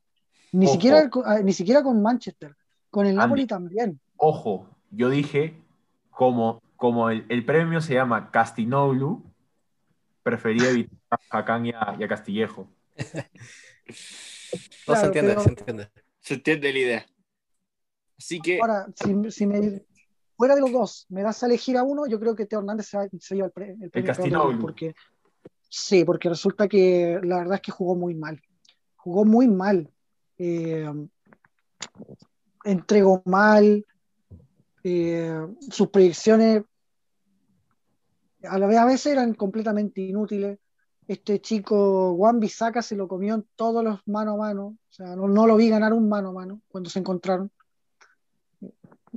Ni, 0.52 0.68
siquiera, 0.68 1.10
ni 1.42 1.52
siquiera 1.52 1.82
con 1.82 2.00
Manchester, 2.00 2.54
con 2.88 3.04
el 3.04 3.18
Andy. 3.18 3.18
Napoli 3.18 3.46
también. 3.48 4.00
Ojo, 4.16 4.68
yo 4.92 5.10
dije, 5.10 5.60
como, 6.10 6.62
como 6.76 7.10
el, 7.10 7.26
el 7.28 7.44
premio 7.44 7.80
se 7.80 7.94
llama 7.94 8.30
Castinoglu, 8.30 9.28
prefería 10.22 10.70
evitar 10.70 10.98
a 11.30 11.38
Hakan 11.38 11.66
y 11.66 11.70
a, 11.70 11.96
y 11.98 12.04
a 12.04 12.08
Castillejo. 12.08 12.68
No 14.86 14.94
Claro, 14.94 15.00
se 15.00 15.06
entiende, 15.06 15.30
pero- 15.32 15.42
se 15.42 15.48
entiende. 15.50 15.90
Se 16.20 16.34
entiende 16.34 16.72
la 16.72 16.78
idea. 16.78 17.06
Así 18.18 18.40
que, 18.40 18.58
Ahora, 18.60 18.86
si, 18.94 19.30
si 19.30 19.46
me, 19.46 19.82
fuera 20.36 20.54
de 20.54 20.60
los 20.60 20.72
dos, 20.72 21.06
me 21.08 21.22
das 21.22 21.42
a 21.42 21.46
elegir 21.46 21.76
a 21.76 21.82
uno, 21.84 22.06
yo 22.06 22.18
creo 22.18 22.34
que 22.34 22.46
Teo 22.46 22.58
Hernández 22.58 22.86
se, 22.86 22.96
va- 22.98 23.08
se 23.18 23.34
lleva 23.36 23.46
el, 23.46 23.52
pre- 23.52 23.76
el 23.80 23.90
premio 23.90 24.58
porque 24.60 24.94
sí, 25.68 26.04
porque 26.04 26.28
resulta 26.28 26.66
que 26.68 27.20
la 27.22 27.38
verdad 27.38 27.54
es 27.56 27.60
que 27.62 27.70
jugó 27.72 27.94
muy 27.94 28.14
mal. 28.14 28.40
Jugó 28.96 29.24
muy 29.24 29.46
mal. 29.48 29.88
Eh, 30.36 30.90
entregó 32.64 33.22
mal. 33.24 33.86
eh, 34.82 35.46
sus 35.70 35.88
predicciones 35.88 36.62
a 38.44 38.58
la 38.58 38.66
vez 38.66 38.78
a 38.78 38.84
veces 38.84 39.12
eran 39.12 39.34
completamente 39.34 40.00
inútiles. 40.00 40.58
Este 41.06 41.40
chico 41.40 42.14
Juan 42.16 42.38
Bisaca 42.38 42.82
se 42.82 42.94
lo 42.94 43.08
comió 43.08 43.34
en 43.34 43.46
todos 43.56 43.82
los 43.82 44.00
mano 44.06 44.34
a 44.34 44.36
mano. 44.36 44.66
O 44.66 44.92
sea, 44.92 45.16
no, 45.16 45.28
no 45.28 45.46
lo 45.46 45.56
vi 45.56 45.68
ganar 45.68 45.92
un 45.92 46.08
mano 46.08 46.28
a 46.28 46.32
mano 46.32 46.62
cuando 46.68 46.88
se 46.88 47.00
encontraron. 47.00 47.50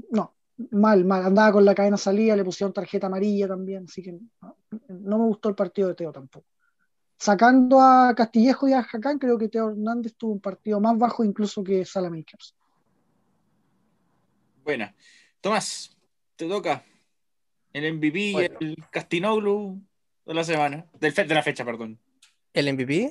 No, 0.10 0.36
mal, 0.72 1.06
mal. 1.06 1.26
Andaba 1.26 1.52
con 1.54 1.66
la 1.66 1.76
cadena 1.76 1.98
salida, 1.98 2.36
le 2.36 2.44
pusieron 2.44 2.74
tarjeta 2.74 3.08
amarilla 3.08 3.48
también. 3.48 3.86
Así 3.88 4.02
que 4.02 4.18
no, 4.42 5.18
me 5.18 5.26
gustó 5.26 5.50
el 5.50 5.56
partido 5.56 5.90
de 5.90 5.96
Teo 5.96 6.12
tampoco. 6.12 6.48
Sacando 7.18 7.80
a 7.80 8.14
Castillejo 8.16 8.68
y 8.68 8.74
a 8.74 8.84
Jacán, 8.84 9.20
creo 9.20 9.38
que 9.38 9.48
Teo 9.48 9.70
Hernández 9.70 10.16
tuvo 10.18 10.34
un 10.34 10.42
partido 10.42 10.82
más 10.82 10.98
bajo 10.98 11.24
incluso 11.24 11.64
que 11.64 11.86
Salamakers. 11.86 12.56
buena. 14.64 14.96
Tomás, 15.40 15.96
te 16.36 16.48
toca 16.48 16.84
el 17.74 17.94
MVP 17.96 18.32
Bueno. 18.34 18.58
y 18.60 18.66
el 18.66 18.76
Castinoglu 18.92 19.82
de 20.26 20.34
la 20.34 20.44
semana, 20.44 20.86
del 21.00 21.14
de 21.14 21.26
la 21.36 21.44
fecha, 21.44 21.66
perdón. 21.66 22.00
¿El 22.54 22.72
MVP? 22.74 23.10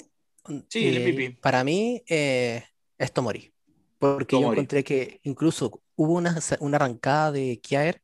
Sí, 0.68 0.88
el 0.88 0.96
Eh, 0.98 1.00
MVP. 1.12 1.38
Para 1.40 1.62
mí 1.64 2.02
eh, 2.08 2.64
es 2.98 3.12
Tomori. 3.12 3.52
Porque 3.98 4.40
yo 4.40 4.50
encontré 4.52 4.82
que 4.82 5.20
incluso 5.22 5.82
hubo 5.94 6.14
una, 6.14 6.36
una 6.60 6.76
arrancada 6.76 7.30
de 7.32 7.60
Kiaer 7.60 8.02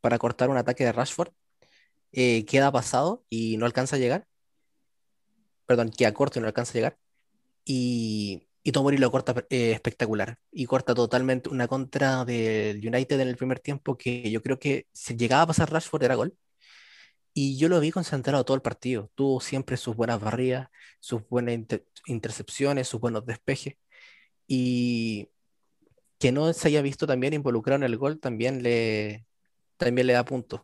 para 0.00 0.18
cortar 0.18 0.50
un 0.50 0.56
ataque 0.58 0.84
de 0.84 0.92
Rashford. 0.92 1.32
eh, 2.12 2.44
queda 2.46 2.72
pasado 2.72 3.24
y 3.28 3.56
no 3.58 3.66
alcanza 3.66 3.96
a 3.96 3.98
llegar. 3.98 4.26
Perdón, 5.66 5.90
queda 5.90 6.12
corto 6.14 6.38
y 6.38 6.42
no 6.42 6.48
alcanza 6.48 6.72
a 6.72 6.74
llegar. 6.74 6.98
Y, 7.64 8.47
y 8.62 8.72
Tomori 8.72 8.98
lo 8.98 9.10
corta 9.10 9.34
eh, 9.50 9.72
espectacular. 9.72 10.38
Y 10.52 10.66
corta 10.66 10.94
totalmente 10.94 11.48
una 11.48 11.68
contra 11.68 12.24
del 12.24 12.86
United 12.86 13.20
en 13.20 13.28
el 13.28 13.36
primer 13.36 13.60
tiempo 13.60 13.96
que 13.96 14.30
yo 14.30 14.42
creo 14.42 14.58
que 14.58 14.86
si 14.92 15.16
llegaba 15.16 15.42
a 15.42 15.46
pasar 15.48 15.72
Rashford 15.72 16.02
era 16.02 16.14
gol. 16.16 16.36
Y 17.34 17.56
yo 17.56 17.68
lo 17.68 17.78
vi 17.80 17.92
concentrado 17.92 18.44
todo 18.44 18.56
el 18.56 18.62
partido. 18.62 19.10
Tuvo 19.14 19.40
siempre 19.40 19.76
sus 19.76 19.94
buenas 19.94 20.20
barridas, 20.20 20.68
sus 20.98 21.26
buenas 21.28 21.54
inter- 21.54 21.86
intercepciones, 22.06 22.88
sus 22.88 23.00
buenos 23.00 23.24
despejes. 23.26 23.76
Y 24.48 25.28
que 26.18 26.32
no 26.32 26.52
se 26.52 26.68
haya 26.68 26.82
visto 26.82 27.06
también 27.06 27.34
involucrado 27.34 27.76
en 27.76 27.84
el 27.84 27.96
gol 27.96 28.18
también 28.18 28.62
le, 28.62 29.24
también 29.76 30.06
le 30.08 30.14
da 30.14 30.24
puntos. 30.24 30.62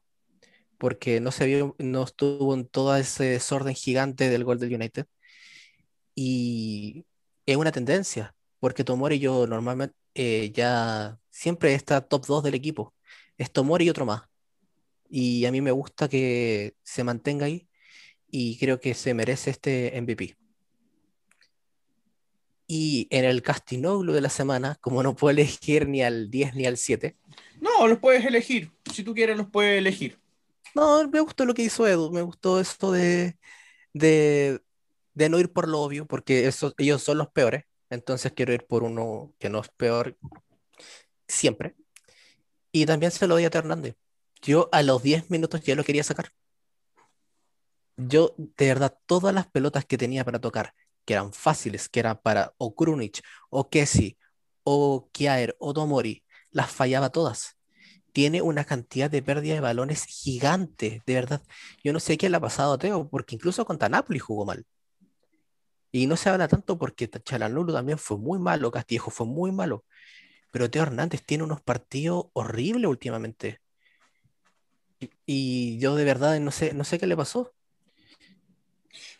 Porque 0.79 1.21
no 1.21 1.31
se 1.31 1.47
vio, 1.47 1.77
no 1.79 2.03
estuvo 2.03 2.55
en 2.55 2.67
todo 2.67 2.97
ese 2.97 3.25
desorden 3.25 3.75
gigante 3.75 4.29
del 4.29 4.45
gol 4.45 4.59
del 4.59 4.75
United. 4.75 5.07
Y 6.17 7.05
es 7.47 7.57
una 7.57 7.73
tendencia, 7.73 8.35
porque 8.61 8.85
Tomori 8.85 9.19
yo 9.19 9.47
normalmente 9.47 9.97
eh, 10.15 10.51
ya 10.55 11.19
siempre 11.31 11.75
está 11.75 12.01
top 12.01 12.27
2 12.27 12.45
del 12.45 12.55
equipo. 12.55 12.95
Es 13.37 13.51
Tomori 13.53 13.87
y 13.87 13.91
otro 13.91 14.07
más. 14.07 14.23
Y 15.09 15.45
a 15.47 15.53
mí 15.53 15.61
me 15.61 15.71
gusta 15.73 16.09
que 16.09 16.75
se 16.83 17.05
mantenga 17.05 17.47
ahí 17.47 17.69
y 18.31 18.59
creo 18.59 18.81
que 18.81 18.95
se 18.95 19.15
merece 19.15 19.51
este 19.51 20.01
MVP. 20.01 20.37
Y 22.67 23.07
en 23.11 23.25
el 23.25 23.43
Castinoglu 23.43 24.13
de 24.13 24.23
la 24.23 24.31
semana, 24.31 24.77
como 24.81 25.03
no 25.03 25.15
puedo 25.15 25.31
elegir 25.31 25.87
ni 25.87 26.03
al 26.03 26.31
10 26.31 26.55
ni 26.55 26.67
al 26.67 26.79
7, 26.79 27.17
No, 27.61 27.87
los 27.87 27.99
puedes 27.99 28.25
elegir. 28.25 28.73
Si 28.93 29.05
tú 29.05 29.15
quieres, 29.15 29.37
los 29.37 29.51
puedes 29.51 29.79
elegir. 29.79 30.19
no, 30.75 31.07
me 31.09 31.21
gustó 31.21 31.45
lo 31.45 31.55
que 31.55 31.63
hizo 31.63 31.87
Edu, 31.87 32.11
me 32.11 32.23
gustó 32.23 32.59
esto 32.61 32.91
de, 32.91 33.37
de, 33.93 34.61
de 35.15 35.29
no 35.29 35.39
ir 35.39 35.53
por 35.53 35.69
lo 35.69 35.81
obvio, 35.83 36.07
porque 36.07 36.47
eso- 36.47 36.75
ellos 36.79 37.03
son 37.03 37.19
los 37.19 37.29
peores, 37.31 37.65
entonces 37.91 38.33
quiero 38.33 38.53
ir 38.53 38.67
por 38.67 38.83
uno 38.85 39.35
que 39.39 39.49
no 39.51 39.61
es 39.61 39.69
peor 39.77 40.17
siempre. 41.29 41.75
Y 42.73 42.87
también 42.87 43.13
se 43.13 43.27
lo 43.27 43.35
doy 43.35 43.45
a 43.45 43.51
Hernández. 43.53 43.97
Yo 44.43 44.69
a 44.73 44.83
los 44.83 45.03
10 45.03 45.31
minutos 45.31 45.63
ya 45.63 45.75
lo 45.77 45.85
quería 45.85 46.05
sacar. 46.05 46.31
Yo, 47.97 48.35
de 48.37 48.67
verdad, 48.69 48.99
todas 49.07 49.35
las 49.35 49.47
pelotas 49.49 49.85
que 49.85 49.99
tenía 49.99 50.25
para 50.25 50.41
tocar, 50.41 50.75
que 51.05 51.15
eran 51.15 51.33
fáciles, 51.33 51.89
que 51.89 52.01
eran 52.01 52.21
para 52.23 52.53
o 52.59 52.75
Krunic, 52.75 53.21
o 53.51 53.69
Kessi, 53.71 54.19
o 54.65 55.09
Kjaer, 55.13 55.57
o 55.61 55.73
Tomori, 55.75 56.25
las 56.51 56.71
fallaba 56.73 57.11
todas. 57.11 57.57
Tiene 58.13 58.43
una 58.43 58.65
cantidad 58.65 59.11
de 59.11 59.23
pérdida 59.23 59.55
de 59.55 59.61
balones 59.61 60.05
gigante, 60.07 61.03
de 61.07 61.15
verdad. 61.15 61.43
Yo 61.85 61.93
no 61.93 62.01
sé 62.01 62.19
qué 62.19 62.29
le 62.31 62.37
ha 62.39 62.41
pasado 62.41 62.75
a 62.75 62.79
Teo, 62.79 63.09
porque 63.11 63.37
incluso 63.37 63.65
contra 63.67 63.89
Napoli 63.89 64.19
jugó 64.21 64.47
mal. 64.47 64.65
Y 65.95 66.09
no 66.09 66.17
se 66.17 66.29
habla 66.29 66.49
tanto 66.49 66.77
porque 66.77 67.09
Chalanulu 67.09 67.73
también 67.73 67.99
fue 67.99 68.19
muy 68.19 68.41
malo, 68.41 68.73
Castillejo 68.73 69.13
fue 69.13 69.27
muy 69.27 69.53
malo. 69.53 69.85
Pero 70.51 70.69
Teo 70.69 70.83
Hernández 70.83 71.23
tiene 71.25 71.45
unos 71.45 71.61
partidos 71.61 72.27
horribles 72.33 72.91
últimamente. 72.91 73.61
Y, 74.99 75.11
y 75.25 75.79
yo 75.79 75.95
de 75.95 76.05
verdad 76.05 76.41
no 76.41 76.51
sé, 76.51 76.75
no 76.75 76.83
sé 76.83 76.99
qué 76.99 77.07
le 77.07 77.17
pasó. 77.17 77.43
O 77.43 77.53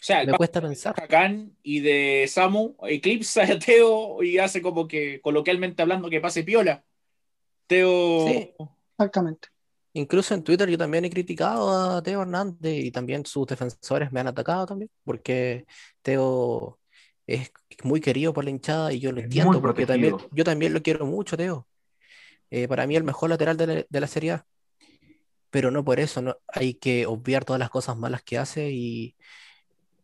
sea, 0.01 0.23
el 0.23 0.33
Me 0.33 0.37
cuesta 0.37 0.61
pensar. 0.61 1.01
Hakan 1.01 1.57
y 1.63 1.79
de 1.79 2.27
Samu 2.29 2.75
eclipsa 2.83 3.45
a 3.45 3.57
Teo 3.57 4.21
y 4.25 4.39
hace 4.39 4.61
como 4.61 4.89
que, 4.89 5.21
coloquialmente 5.21 5.81
hablando, 5.81 6.11
que 6.11 6.21
pase 6.21 6.43
piola. 6.43 6.85
Teo. 7.69 8.27
Sí. 8.27 8.53
Exactamente. 8.99 9.54
Incluso 9.95 10.35
en 10.35 10.43
Twitter 10.43 10.69
yo 10.69 10.77
también 10.77 11.05
he 11.05 11.11
criticado 11.11 11.97
a 11.97 12.03
Teo 12.03 12.23
Hernández 12.23 12.85
y 12.85 12.91
también 12.91 13.25
sus 13.25 13.47
defensores 13.47 14.11
me 14.11 14.21
han 14.21 14.27
atacado 14.27 14.67
también, 14.67 14.91
porque 15.05 15.65
Teo 16.03 16.79
es 17.27 17.51
muy 17.85 18.01
querido 18.01 18.33
por 18.35 18.45
la 18.45 18.51
hinchada 18.51 18.93
y 18.93 18.99
yo 19.01 19.13
lo 19.13 19.21
Es 19.21 19.25
entiendo, 19.27 19.63
porque 19.63 19.87
también, 19.87 20.17
yo 20.33 20.45
también 20.45 20.75
lo 20.75 20.83
quiero 20.83 21.07
mucho, 21.07 21.37
Teo. 21.37 21.69
Eh, 22.51 22.69
para 22.69 22.87
mí 22.87 22.97
el 22.97 23.05
mejor 23.05 23.31
lateral 23.31 23.57
de 23.57 23.67
la, 23.67 23.87
de 23.89 24.01
la 24.01 24.07
Serie 24.07 24.33
A. 24.33 24.47
Pero 25.51 25.71
no 25.71 25.85
por 25.85 26.01
eso, 26.01 26.21
no, 26.21 26.37
hay 26.49 26.75
que 26.75 27.07
obviar 27.07 27.45
todas 27.45 27.61
las 27.61 27.71
cosas 27.71 27.97
malas 27.97 28.23
que 28.25 28.39
hace 28.39 28.71
y, 28.73 29.15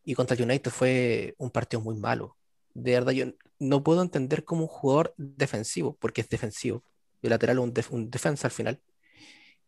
y 0.05 0.15
contra 0.15 0.37
el 0.37 0.43
United 0.45 0.71
fue 0.71 1.35
un 1.39 1.51
partido 1.51 1.81
muy 1.81 1.97
malo. 1.97 2.37
De 2.73 2.93
verdad, 2.93 3.13
yo 3.13 3.27
no 3.59 3.83
puedo 3.83 4.03
entender 4.03 4.45
cómo 4.45 4.63
un 4.63 4.69
jugador 4.69 5.13
defensivo, 5.17 5.97
porque 6.01 6.21
es 6.21 6.29
defensivo, 6.29 6.85
el 7.23 7.31
lateral 7.31 7.59
es 7.59 7.65
un, 7.65 7.75
def- 7.75 7.91
un 7.93 8.11
defensa 8.11 8.47
al 8.47 8.53
final, 8.53 8.81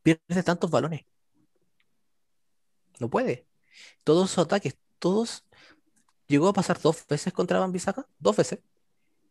pierde 0.02 0.42
tantos 0.42 0.70
balones. 0.70 1.04
No 2.98 3.08
puede. 3.08 3.46
Todos 4.04 4.30
sus 4.30 4.44
ataques, 4.44 4.76
todos. 4.98 5.44
Llegó 6.26 6.48
a 6.48 6.52
pasar 6.52 6.80
dos 6.80 7.06
veces 7.08 7.32
contra 7.32 7.58
Van 7.58 7.72
dos 8.18 8.36
veces. 8.36 8.60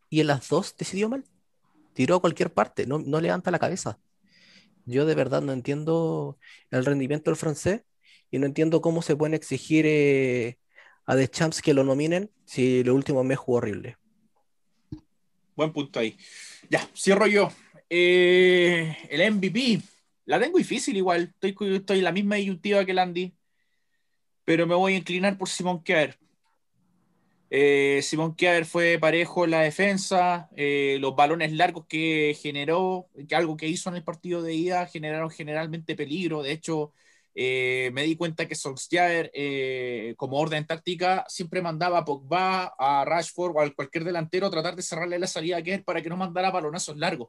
Y 0.08 0.20
en 0.20 0.26
las 0.26 0.48
dos 0.48 0.76
decidió 0.76 1.08
mal. 1.08 1.24
Tiró 1.94 2.16
a 2.16 2.20
cualquier 2.20 2.52
parte, 2.52 2.86
no, 2.86 2.98
no 2.98 3.20
levanta 3.20 3.50
la 3.50 3.58
cabeza. 3.58 3.98
Yo 4.84 5.06
de 5.06 5.14
verdad 5.14 5.42
no 5.42 5.52
entiendo 5.52 6.38
el 6.70 6.84
rendimiento 6.84 7.30
del 7.30 7.36
francés 7.36 7.82
y 8.30 8.38
no 8.38 8.46
entiendo 8.46 8.80
cómo 8.80 9.02
se 9.02 9.14
pueden 9.14 9.34
exigir 9.34 9.84
eh, 9.86 10.58
a 11.06 11.16
The 11.16 11.28
Champs 11.28 11.62
que 11.62 11.74
lo 11.74 11.84
nominen 11.84 12.30
si 12.44 12.82
los 12.82 12.94
últimos 12.94 13.24
meses 13.24 13.40
jugó 13.40 13.58
horrible. 13.58 13.96
Buen 15.54 15.72
punto 15.72 16.00
ahí. 16.00 16.16
Ya, 16.70 16.88
cierro 16.96 17.26
yo. 17.26 17.50
Eh, 17.88 18.96
el 19.10 19.34
MVP. 19.34 19.82
La 20.24 20.38
tengo 20.40 20.58
difícil 20.58 20.96
igual. 20.96 21.34
Estoy, 21.40 21.76
estoy 21.76 21.98
en 21.98 22.04
la 22.04 22.12
misma 22.12 22.36
disyuntiva 22.36 22.84
que 22.84 22.94
Landy. 22.94 23.34
Pero 24.44 24.66
me 24.66 24.74
voy 24.74 24.94
a 24.94 24.98
inclinar 24.98 25.38
por 25.38 25.48
Simón 25.48 25.82
Kjaer. 25.82 26.18
Eh, 27.50 28.00
Simón 28.02 28.34
Kjaer 28.34 28.64
fue 28.64 28.98
parejo 28.98 29.44
en 29.44 29.50
la 29.50 29.60
defensa. 29.60 30.48
eh, 30.56 30.96
los 31.00 31.14
balones 31.14 31.52
largos 31.52 31.86
que 31.86 32.36
generó, 32.40 33.08
que 33.28 33.36
algo 33.36 33.56
que 33.56 33.68
hizo 33.68 33.90
en 33.90 33.96
el 33.96 34.04
partido 34.04 34.42
de 34.42 34.54
ida, 34.54 34.86
generaron 34.86 35.30
generalmente 35.30 35.94
peligro. 35.94 36.42
De 36.42 36.52
hecho, 36.52 36.92
eh, 37.34 37.90
me 37.92 38.02
di 38.04 38.16
cuenta 38.16 38.46
que 38.46 38.54
Solskjaer, 38.54 39.30
eh, 39.34 40.14
como 40.16 40.38
orden 40.38 40.66
táctica, 40.66 41.24
siempre 41.28 41.62
mandaba 41.62 41.98
a 41.98 42.04
Pogba, 42.04 42.74
a 42.78 43.04
Rashford 43.04 43.56
o 43.56 43.60
a 43.60 43.70
cualquier 43.74 44.04
delantero 44.04 44.50
tratar 44.50 44.76
de 44.76 44.82
cerrarle 44.82 45.18
la 45.18 45.26
salida 45.26 45.58
a 45.58 45.62
Kjaer 45.62 45.84
para 45.84 46.02
que 46.02 46.08
no 46.08 46.16
mandara 46.16 46.50
balonazos 46.50 46.96
largos. 46.96 47.28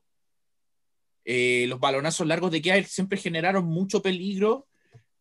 Eh, 1.26 1.66
los 1.68 1.80
balonazos 1.80 2.28
largos 2.28 2.52
de 2.52 2.62
Kjaer 2.62 2.86
siempre 2.86 3.18
generaron 3.18 3.66
mucho 3.66 4.02
peligro 4.02 4.68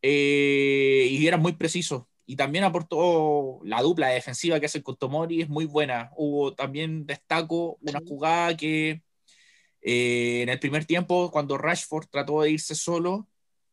eh, 0.03 1.09
y 1.11 1.27
eran 1.27 1.41
muy 1.41 1.53
precisos. 1.53 2.05
Y 2.27 2.37
también 2.37 2.65
aportó 2.65 3.61
la 3.65 3.83
dupla 3.83 4.09
defensiva 4.09 4.61
que 4.61 4.67
hace 4.67 4.83
con 4.83 4.97
Tomori, 4.97 5.43
es 5.43 5.49
muy 5.49 5.65
buena. 5.67 6.11
Hubo 6.17 6.55
también, 6.55 7.07
destaco, 7.07 7.79
una 7.83 8.01
jugada 8.07 8.57
que 8.57 9.03
eh, 9.83 10.43
en 10.43 10.49
el 10.49 10.59
primer 10.61 10.85
tiempo, 10.85 11.31
cuando 11.31 11.59
Rashford 11.59 12.07
trató 12.09 12.43
de 12.43 12.53
irse 12.53 12.75
solo, 12.75 13.29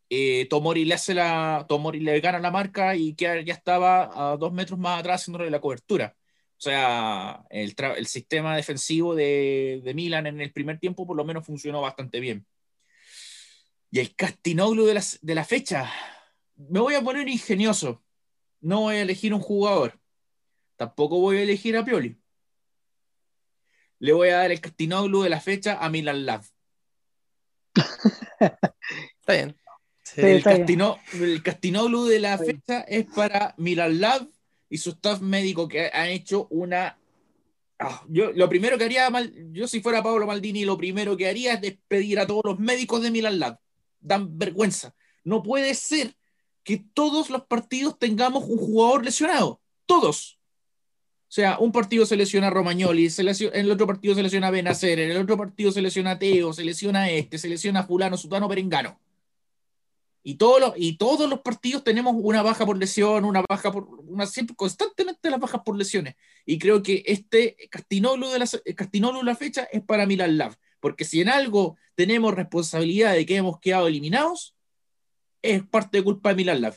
eh, 0.09 0.47
Tomori 0.49 0.86
le 0.86 0.95
hace 0.95 1.13
la, 1.13 1.65
Tomori 1.69 1.99
le 1.99 2.19
gana 2.19 2.39
la 2.39 2.51
marca 2.51 2.95
y 2.95 3.15
Kjaer 3.15 3.45
ya 3.45 3.53
estaba 3.53 4.32
a 4.34 4.38
dos 4.38 4.51
metros 4.53 4.80
más 4.80 4.99
atrás 4.99 5.21
haciéndole 5.21 5.51
la 5.51 5.61
cobertura. 5.61 6.15
O 6.60 6.62
sea, 6.62 7.45
el, 7.49 7.74
el 7.95 8.05
sistema 8.05 8.53
defensivo 8.53 9.16
de, 9.16 9.80
de 9.82 9.93
Milan 9.93 10.28
en 10.28 10.41
el 10.41 10.51
primer 10.51 10.78
tiempo 10.78 11.07
por 11.07 11.16
lo 11.16 11.24
menos 11.24 11.45
funcionó 11.45 11.80
bastante 11.80 12.20
bien. 12.20 12.45
Y 13.89 13.99
el 13.99 14.14
Castinoglu 14.14 14.86
de 14.86 14.95
la, 14.95 15.03
de 15.22 15.36
la 15.36 15.45
fecha, 15.45 15.89
me 16.57 16.82
voy 16.82 16.95
a 16.95 17.01
poner 17.01 17.30
ingenioso. 17.30 18.03
No 18.60 18.82
voy 18.82 18.97
a 18.97 19.03
elegir 19.03 19.34
un 19.34 19.39
jugador. 19.39 20.01
Tampoco 20.76 21.22
voy 21.22 21.38
a 21.38 21.43
elegir 21.43 21.78
a 21.78 21.86
Pioli. 21.86 22.22
Le 23.99 24.12
voy 24.12 24.28
a 24.28 24.39
dar 24.39 24.51
el 24.51 24.60
Castinoglu 24.60 25.22
de 25.22 25.30
la 25.30 25.39
fecha 25.39 25.78
a 25.80 25.89
Milan 25.89 26.26
Lab. 26.26 26.43
Está 28.39 29.34
bien. 29.34 29.57
Sí. 30.03 30.22
El, 30.22 30.38
está 30.39 30.49
bien. 30.49 30.62
Castino, 30.62 30.99
el 31.14 31.41
Castinoglu 31.41 32.05
de 32.05 32.20
la 32.20 32.38
fecha 32.38 32.82
es 32.82 33.05
para 33.05 33.53
Milan 33.57 34.01
Lab 34.01 34.28
y 34.70 34.78
su 34.78 34.91
staff 34.91 35.22
médico 35.22 35.67
que 35.67 35.89
han 35.91 36.09
hecho 36.09 36.47
una. 36.49 36.97
Ah, 37.80 38.03
yo 38.09 38.32
lo 38.34 38.49
primero 38.49 38.78
que 38.78 38.84
haría, 38.84 39.09
mal- 39.09 39.34
yo 39.51 39.67
si 39.67 39.82
fuera 39.82 40.03
Pablo 40.03 40.28
Maldini, 40.28 40.65
lo 40.65 40.78
primero 40.78 41.15
que 41.15 41.28
haría 41.28 41.53
es 41.53 41.61
despedir 41.61 42.20
a 42.20 42.28
todos 42.28 42.41
los 42.43 42.59
médicos 42.59 43.01
de 43.01 43.11
Milan 43.11 43.39
Lab. 43.39 43.57
Dan 44.01 44.38
vergüenza. 44.38 44.93
No 45.24 45.41
puede 45.43 45.74
ser 45.76 46.15
que 46.63 46.84
todos 46.93 47.30
los 47.30 47.45
partidos 47.45 47.97
tengamos 47.97 48.43
un 48.45 48.57
jugador 48.57 49.05
lesionado. 49.05 49.61
Todos. 49.86 50.38
O 51.30 51.32
sea, 51.32 51.57
un 51.59 51.72
partido 51.72 52.05
se 52.05 52.15
lesiona 52.17 52.47
a 52.47 52.49
Romagnoli, 52.49 53.09
se 53.09 53.24
lesiona- 53.24 53.55
en 53.55 53.65
el 53.65 53.72
otro 53.72 53.88
partido 53.88 54.15
se 54.15 54.24
lesiona 54.24 54.49
Benacer, 54.51 54.99
en 54.99 55.11
el 55.11 55.17
otro 55.17 55.38
partido 55.38 55.72
se 55.72 55.82
lesiona 55.82 56.11
a 56.11 56.20
Teo, 56.20 56.53
se 56.53 56.63
lesiona 56.63 57.03
a 57.03 57.11
este, 57.11 57.38
se 57.38 57.47
lesiona 57.47 57.82
a 57.82 57.84
Fulano, 57.84 58.17
Sutano, 58.17 58.47
Perengano. 58.49 58.99
Y 60.30 60.36
todos 60.36 60.59
los, 60.59 60.73
y 60.75 60.95
todos 60.95 61.27
los 61.27 61.39
partidos 61.39 61.84
tenemos 61.84 62.13
una 62.15 62.43
baja 62.43 62.63
por 62.63 62.77
lesión, 62.77 63.25
una 63.25 63.43
baja 63.49 63.71
por. 63.71 63.86
Una, 63.86 64.27
siempre, 64.27 64.55
constantemente 64.55 65.27
las 65.32 65.39
bajas 65.39 65.61
por 65.65 65.75
lesiones. 65.75 66.17
Y 66.45 66.59
creo 66.59 66.84
que 66.84 67.01
este 67.07 67.57
Castinoglu 67.71 68.27
de 68.30 68.38
la, 68.38 69.23
la 69.23 69.36
fecha 69.36 69.63
es 69.71 69.82
para 69.82 70.05
Milan 70.05 70.38
Lab. 70.38 70.55
Porque 70.80 71.03
si 71.03 71.21
en 71.21 71.30
algo 71.30 71.77
tenemos 71.95 72.36
responsabilidad 72.36 73.13
de 73.13 73.25
que 73.25 73.38
hemos 73.38 73.59
quedado 73.59 73.88
eliminados, 73.88 74.55
es 75.41 75.65
parte 75.65 75.97
de 75.97 76.03
culpa 76.03 76.30
de 76.30 76.36
Milan 76.36 76.61
Lab. 76.61 76.75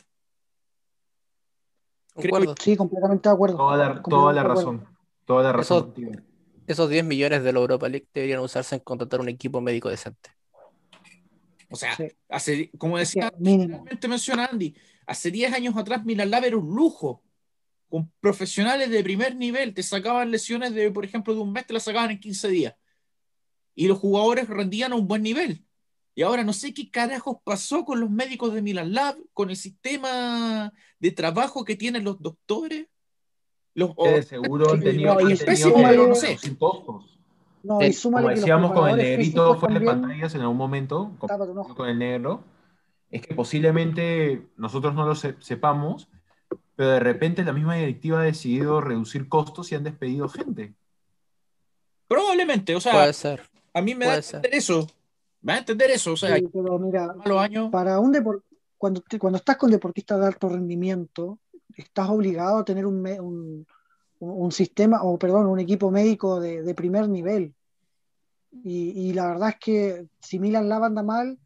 Concuerdo. 2.15 2.55
Sí, 2.59 2.75
completamente 2.75 3.29
de 3.29 3.35
acuerdo. 3.35 3.57
Toda 3.57 3.77
la, 3.77 4.01
toda 4.01 4.43
razón. 4.43 4.87
Toda 5.25 5.43
la 5.43 5.53
razón. 5.53 5.77
Eso- 5.77 5.85
contigo. 5.93 6.11
Esos 6.65 6.89
10 6.89 7.05
millones 7.05 7.43
de 7.43 7.53
la 7.53 7.59
Europa 7.59 7.87
League 7.87 8.07
deberían 8.15 8.39
usarse 8.39 8.73
en 8.73 8.81
contratar 8.81 9.19
un 9.19 9.29
equipo 9.29 9.61
médico 9.61 9.89
decente. 9.89 10.31
O 11.73 11.75
sea, 11.75 11.95
Sí. 11.95 12.07
hace, 12.29 12.69
como 12.77 12.99
decía, 12.99 13.33
realmente 13.39 14.07
menciona 14.07 14.45
Andy, 14.45 14.75
hace 15.07 15.31
10 15.31 15.53
años 15.53 15.75
atrás 15.75 16.05
Milan 16.05 16.29
Lab 16.29 16.45
era 16.45 16.55
un 16.57 16.75
lujo. 16.75 17.23
Con 17.89 18.11
profesionales 18.19 18.91
de 18.91 19.03
primer 19.03 19.35
nivel, 19.35 19.73
te 19.73 19.81
sacaban 19.81 20.29
lesiones 20.29 20.75
de, 20.75 20.91
por 20.91 21.03
ejemplo, 21.03 21.33
de 21.33 21.39
un 21.39 21.51
mes, 21.51 21.65
te 21.65 21.73
las 21.73 21.81
sacaban 21.81 22.11
en 22.11 22.19
15 22.19 22.47
días. 22.49 22.75
Y 23.73 23.87
los 23.87 23.97
jugadores 23.97 24.47
rendían 24.47 24.93
a 24.93 24.97
un 24.97 25.07
buen 25.07 25.23
nivel. 25.23 25.65
Y 26.13 26.21
ahora 26.21 26.43
no 26.43 26.53
sé 26.53 26.75
qué 26.75 26.91
carajos 26.91 27.37
pasó 27.43 27.85
con 27.85 27.99
los 27.99 28.11
médicos 28.11 28.53
de 28.53 28.61
Milan 28.61 28.93
Lab, 28.93 29.17
con 29.33 29.49
el 29.49 29.55
sistema 29.55 30.71
de 30.99 31.11
trabajo 31.11 31.65
que 31.65 31.75
tienen 31.75 32.03
los 32.03 32.21
doctores. 32.21 32.85
Los, 33.73 33.95
de 33.95 34.21
seguro 34.21 34.73
han 34.73 34.79
tenido, 34.79 35.15
no, 35.15 35.27
han 35.27 35.35
tenido 35.35 36.07
no 36.07 36.13
sé. 36.13 36.37
No, 37.63 37.81
y 37.81 37.95
Como 37.95 38.27
decíamos 38.29 38.73
con 38.73 38.89
el 38.89 38.97
negrito 38.97 39.55
fuera 39.57 39.79
de 39.79 39.85
pantallas 39.85 40.35
en 40.35 40.41
algún 40.41 40.57
momento, 40.57 41.15
con, 41.17 41.87
el 41.89 41.97
negro, 41.97 42.43
es 43.09 43.25
que 43.25 43.33
posiblemente 43.33 44.47
nosotros 44.57 44.93
no 44.93 45.05
lo 45.05 45.15
se- 45.15 45.35
sepamos, 45.39 46.09
pero 46.75 46.89
de 46.89 46.99
repente 46.99 47.43
la 47.45 47.53
misma 47.53 47.75
directiva 47.75 48.19
ha 48.19 48.23
decidido 48.23 48.81
reducir 48.81 49.29
costos 49.29 49.71
y 49.71 49.75
han 49.75 49.83
despedido 49.83 50.27
gente. 50.27 50.73
probablemente, 52.07 52.75
o 52.75 52.81
sea, 52.81 52.93
Puede 52.93 53.13
ser. 53.13 53.41
a 53.73 53.81
mí 53.81 53.95
me 53.95 54.05
da 54.05 54.11
a 54.11 54.13
puede 54.15 54.23
ser. 54.23 54.35
entender 54.37 54.57
eso. 54.59 54.87
Me 55.41 55.53
da 55.53 55.55
a 55.55 55.59
entender 55.59 55.91
eso. 55.91 56.13
O 56.13 56.17
sea, 56.17 56.35
Sí, 56.37 56.47
pero 56.53 56.77
mira, 56.79 57.15
años. 57.39 57.69
para 57.71 57.99
un 57.99 58.13
depor- 58.13 58.43
cuando, 58.77 59.01
te- 59.01 59.17
cuando 59.19 59.37
estás 59.37 59.57
con 59.57 59.71
deportistas 59.71 60.19
de 60.19 60.27
alto 60.27 60.49
rendimiento, 60.49 61.39
estás 61.75 62.09
obligado 62.09 62.57
a 62.57 62.65
tener 62.65 62.85
un, 62.85 63.01
me- 63.01 63.19
un, 63.19 63.65
un 64.23 64.51
sistema, 64.51 65.03
o 65.03 65.17
perdón, 65.17 65.47
un 65.47 65.59
equipo 65.59 65.91
médico 65.91 66.39
de, 66.39 66.73
primer 66.75 67.09
nivel. 67.09 67.53
Y, 68.63 69.13
la 69.13 69.27
verdad 69.27 69.49
es 69.49 69.55
que 69.59 70.07
si 70.19 70.39
Milan 70.39 70.69
Lab 70.69 70.83
anda 70.83 71.03
mal, 71.03 71.39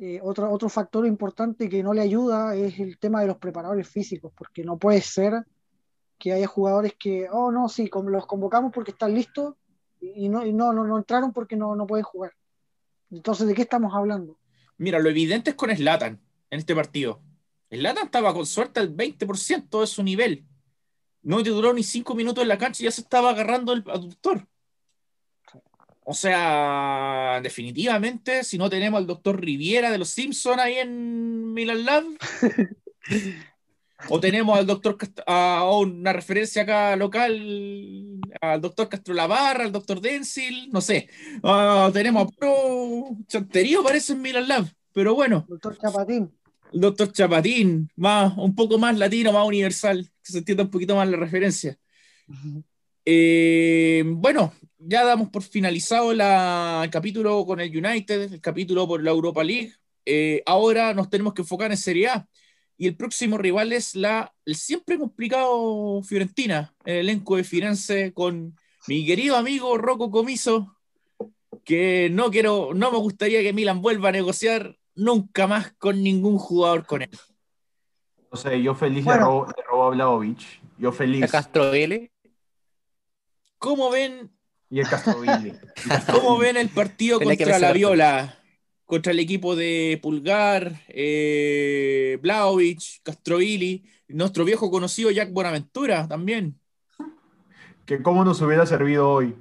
eh, 0.00 0.20
otro, 0.22 0.50
otro 0.50 0.68
factor 0.68 1.06
importante 1.06 1.68
que 1.68 1.82
no 1.82 1.92
le 1.92 2.00
ayuda 2.00 2.54
es 2.54 2.78
el 2.78 2.98
tema 2.98 3.20
de 3.20 3.26
los 3.26 3.36
preparadores 3.36 3.88
físicos, 3.88 4.32
porque 4.36 4.64
no 4.64 4.78
puede 4.78 5.02
ser 5.02 5.44
que 6.18 6.32
haya 6.32 6.46
jugadores 6.46 6.94
que, 6.98 7.28
oh 7.30 7.50
no, 7.52 7.68
sí, 7.68 7.90
los 7.92 8.26
convocamos 8.26 8.72
porque 8.72 8.90
están 8.90 9.14
listos 9.14 9.54
y 10.00 10.28
no, 10.28 10.44
no, 10.44 10.72
no, 10.72 10.84
no 10.84 10.98
entraron 10.98 11.32
porque 11.32 11.56
no, 11.56 11.76
no 11.76 11.86
pueden 11.86 12.04
jugar. 12.04 12.32
Entonces, 13.10 13.46
¿de 13.46 13.54
qué 13.54 13.62
estamos 13.62 13.94
hablando? 13.94 14.38
Mira, 14.76 14.98
lo 14.98 15.08
evidente 15.08 15.50
es 15.50 15.56
con 15.56 15.74
Slatan 15.74 16.20
en 16.50 16.58
este 16.58 16.74
partido. 16.74 17.20
Slatan 17.70 18.06
estaba 18.06 18.32
con 18.32 18.46
suerte 18.46 18.80
al 18.80 18.94
20% 18.94 19.80
de 19.80 19.86
su 19.86 20.02
nivel. 20.02 20.46
No 21.22 21.42
te 21.42 21.50
duró 21.50 21.72
ni 21.72 21.82
cinco 21.82 22.14
minutos 22.14 22.42
en 22.42 22.48
la 22.48 22.58
cancha 22.58 22.82
y 22.82 22.84
ya 22.84 22.90
se 22.90 23.02
estaba 23.02 23.30
agarrando 23.30 23.72
el 23.72 23.84
aductor. 23.86 24.46
O 26.10 26.14
sea, 26.14 27.38
definitivamente, 27.42 28.42
si 28.42 28.56
no 28.56 28.70
tenemos 28.70 28.96
al 28.96 29.06
doctor 29.06 29.38
Riviera 29.38 29.90
de 29.90 29.98
los 29.98 30.08
Simpsons 30.08 30.58
ahí 30.58 30.76
en 30.76 31.52
Milan 31.52 31.84
Lab, 31.84 32.04
o 34.08 34.18
tenemos 34.18 34.56
al 34.56 34.66
doctor 34.66 34.96
a 35.26 35.70
una 35.70 36.14
referencia 36.14 36.62
acá 36.62 36.96
local, 36.96 38.20
al 38.40 38.60
doctor 38.60 38.88
Castro 38.88 39.12
Lavarra, 39.12 39.64
al 39.64 39.72
doctor 39.72 40.00
Denzil, 40.00 40.70
no 40.72 40.80
sé. 40.80 41.10
Ah, 41.42 41.90
tenemos 41.92 42.22
a 42.22 42.26
puro 42.26 43.16
chanterío, 43.26 43.82
parece 43.82 44.14
en 44.14 44.22
Milan 44.22 44.48
Lab. 44.48 44.64
Pero 44.94 45.14
bueno, 45.14 45.44
Doctor 45.46 45.76
Chapatín. 45.76 46.32
El 46.72 46.80
doctor 46.80 47.12
Chapatín, 47.12 47.90
más, 47.96 48.36
un 48.36 48.54
poco 48.54 48.78
más 48.78 48.96
latino, 48.96 49.32
más 49.32 49.46
universal, 49.46 50.08
que 50.22 50.32
se 50.32 50.38
entienda 50.38 50.64
un 50.64 50.70
poquito 50.70 50.96
más 50.96 51.08
la 51.08 51.16
referencia. 51.16 51.78
Eh, 53.04 54.02
bueno, 54.06 54.52
ya 54.78 55.04
damos 55.04 55.30
por 55.30 55.42
finalizado 55.42 56.12
la- 56.12 56.82
el 56.84 56.90
capítulo 56.90 57.44
con 57.46 57.60
el 57.60 57.74
United, 57.74 58.32
el 58.32 58.40
capítulo 58.40 58.86
por 58.86 59.02
la 59.02 59.10
Europa 59.10 59.42
League. 59.42 59.72
Eh, 60.04 60.42
ahora 60.46 60.94
nos 60.94 61.08
tenemos 61.10 61.34
que 61.34 61.42
enfocar 61.42 61.70
en 61.70 61.76
Serie 61.76 62.08
A. 62.08 62.28
Y 62.76 62.86
el 62.86 62.96
próximo 62.96 63.38
rival 63.38 63.72
es 63.72 63.96
la, 63.96 64.32
el 64.44 64.54
siempre 64.54 64.98
complicado 64.98 66.00
Fiorentina, 66.02 66.74
el 66.84 66.96
elenco 66.96 67.36
de 67.36 67.44
Firenze 67.44 68.12
con 68.12 68.56
mi 68.86 69.04
querido 69.04 69.36
amigo 69.36 69.76
Rocco 69.78 70.10
Comiso, 70.10 70.76
que 71.64 72.08
no 72.12 72.30
quiero, 72.30 72.72
no 72.74 72.92
me 72.92 72.98
gustaría 72.98 73.42
que 73.42 73.52
Milan 73.52 73.82
vuelva 73.82 74.10
a 74.10 74.12
negociar 74.12 74.78
nunca 74.98 75.46
más 75.46 75.72
con 75.78 76.02
ningún 76.02 76.38
jugador 76.38 76.84
con 76.84 77.02
él. 77.02 77.10
No 78.30 78.36
sé, 78.36 78.62
yo 78.62 78.74
feliz 78.74 79.04
Bueno. 79.04 79.20
le, 79.20 79.24
robo, 79.24 79.46
le 79.46 79.62
robo 79.62 79.84
a 79.84 79.90
Vlahovic. 79.90 80.60
Yo 80.76 80.92
feliz. 80.92 81.24
A 81.24 81.28
Castro 81.28 81.70
¿Cómo 83.58 83.90
ven 83.90 84.30
Y 84.70 84.80
el 84.80 84.88
Castroville. 84.88 85.58
¿Cómo 86.12 86.38
ven 86.38 86.56
el 86.56 86.68
partido 86.68 87.18
contra 87.20 87.58
la 87.58 87.72
Viola? 87.72 88.38
Contra 88.84 89.12
el 89.12 89.18
equipo 89.18 89.54
de 89.54 89.98
Pulgar, 90.02 90.82
eh, 90.88 92.18
Blaovic, 92.22 93.02
Castrovilli. 93.02 93.84
Nuestro 94.08 94.44
viejo 94.44 94.70
conocido 94.70 95.10
Jack 95.10 95.32
Bonaventura 95.32 96.08
también. 96.08 96.58
Que 97.84 98.02
cómo 98.02 98.24
nos 98.24 98.40
hubiera 98.40 98.64
servido 98.64 99.10
hoy. 99.10 99.34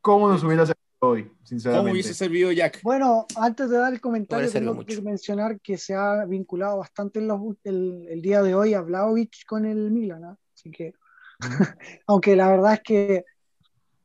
¿Cómo 0.00 0.28
nos 0.28 0.44
hubiera 0.44 0.66
servido 0.66 0.77
hoy, 1.00 1.30
sinceramente? 1.44 1.82
¿Cómo 1.84 1.92
hubiese 1.92 2.14
servido 2.14 2.50
Jack? 2.52 2.80
Bueno, 2.82 3.26
antes 3.36 3.70
de 3.70 3.76
dar 3.78 3.92
el 3.92 4.00
comentario, 4.00 4.50
tengo 4.50 4.72
que 4.84 4.94
mucho. 4.96 5.02
mencionar 5.02 5.60
que 5.60 5.76
se 5.78 5.94
ha 5.94 6.24
vinculado 6.24 6.78
bastante 6.78 7.18
en 7.20 7.28
los- 7.28 7.56
el, 7.64 8.06
el 8.08 8.22
día 8.22 8.42
de 8.42 8.54
hoy 8.54 8.74
a 8.74 8.80
Vlahovic 8.80 9.44
con 9.46 9.64
el 9.64 9.90
Milan, 9.90 10.24
¿ah? 10.24 10.36
Así 10.54 10.70
que, 10.70 10.94
aunque 12.06 12.34
la 12.36 12.48
verdad 12.48 12.74
es 12.74 12.80
que 12.82 13.24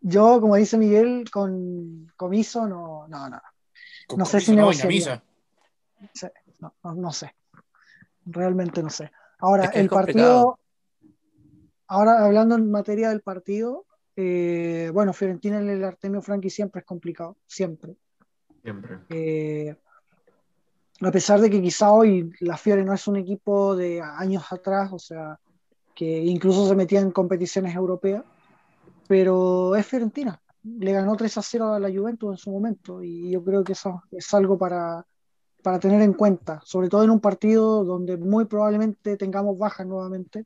yo, 0.01 0.39
como 0.41 0.55
dice 0.55 0.77
Miguel, 0.77 1.29
con 1.31 2.11
Comiso, 2.15 2.67
no, 2.67 3.07
no, 3.07 3.29
no, 3.29 3.41
Con 4.07 4.19
No 4.19 4.25
sé 4.25 4.39
si 4.41 4.53
negociaría. 4.55 5.23
Dinamisa. 5.99 6.31
no, 6.59 6.73
no, 6.83 6.95
no 6.95 7.11
sé. 7.11 7.33
Realmente 8.25 8.83
no 8.83 8.89
sé. 8.89 9.11
Ahora, 9.39 9.65
Es 9.65 9.71
que 9.71 9.79
el 9.79 9.89
partido, 9.89 10.59
ahora 11.87 12.25
hablando 12.25 12.55
en 12.55 12.69
materia 12.71 13.09
del 13.09 13.21
partido, 13.21 13.85
eh, 14.15 14.91
bueno, 14.93 15.13
Fiorentina 15.13 15.59
en 15.59 15.69
el 15.69 15.83
Artemio 15.83 16.21
Franchi 16.21 16.49
siempre 16.49 16.81
es 16.81 16.85
complicado, 16.85 17.37
siempre. 17.47 17.95
Siempre. 18.61 18.99
Eh, 19.09 19.75
a 21.01 21.11
pesar 21.11 21.41
de 21.41 21.49
que 21.49 21.61
quizá 21.61 21.91
hoy 21.91 22.31
la 22.39 22.57
Fiore 22.57 22.83
no 22.83 22.93
es 22.93 23.07
un 23.07 23.17
equipo 23.17 23.75
de 23.75 24.01
años 24.01 24.43
atrás, 24.51 24.91
o 24.93 24.99
sea, 24.99 25.39
que 25.95 26.05
incluso 26.05 26.67
se 26.67 26.75
metía 26.75 26.99
en 26.99 27.11
competiciones 27.11 27.75
europeas, 27.75 28.23
pero 29.07 29.75
es 29.75 29.85
Fiorentina. 29.85 30.39
Le 30.63 30.93
ganó 30.93 31.15
3 31.15 31.37
a 31.37 31.41
0 31.41 31.73
a 31.73 31.79
la 31.79 31.89
Juventus 31.89 32.31
en 32.31 32.37
su 32.37 32.51
momento 32.51 33.03
y 33.03 33.31
yo 33.31 33.43
creo 33.43 33.63
que 33.63 33.73
eso 33.73 34.03
es 34.11 34.33
algo 34.33 34.57
para, 34.57 35.05
para 35.61 35.79
tener 35.79 36.01
en 36.01 36.13
cuenta, 36.13 36.61
sobre 36.63 36.87
todo 36.87 37.03
en 37.03 37.09
un 37.09 37.19
partido 37.19 37.83
donde 37.83 38.15
muy 38.15 38.45
probablemente 38.45 39.17
tengamos 39.17 39.57
bajas 39.57 39.85
nuevamente, 39.85 40.45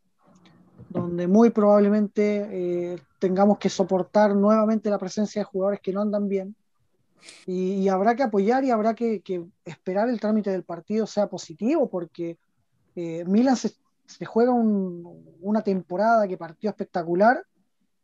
donde 0.90 1.28
muy 1.28 1.50
probablemente 1.50 2.48
eh, 2.94 3.00
tengamos 3.20 3.58
que 3.58 3.70
soportar 3.70 4.36
nuevamente 4.36 4.90
la 4.90 4.98
presencia 4.98 5.42
de 5.42 5.46
jugadores 5.46 5.82
que 5.82 5.94
no 5.94 6.02
andan 6.02 6.28
bien 6.28 6.56
y, 7.46 7.88
habrá 7.88 8.16
que 8.16 8.24
apoyar 8.24 8.64
y 8.64 8.72
habrá 8.72 8.94
que, 8.94 9.22
esperar 9.66 10.10
el 10.10 10.20
trámite 10.20 10.52
del 10.52 10.64
partido 10.64 11.08
sea 11.08 11.28
positivo, 11.28 11.90
porque 11.90 12.38
eh, 12.96 13.24
Milan 13.26 13.56
se, 13.56 13.76
juega 14.26 14.52
un- 14.52 15.36
una 15.42 15.62
temporada 15.62 16.28
que 16.28 16.38
partió 16.38 16.70
espectacular 16.70 17.44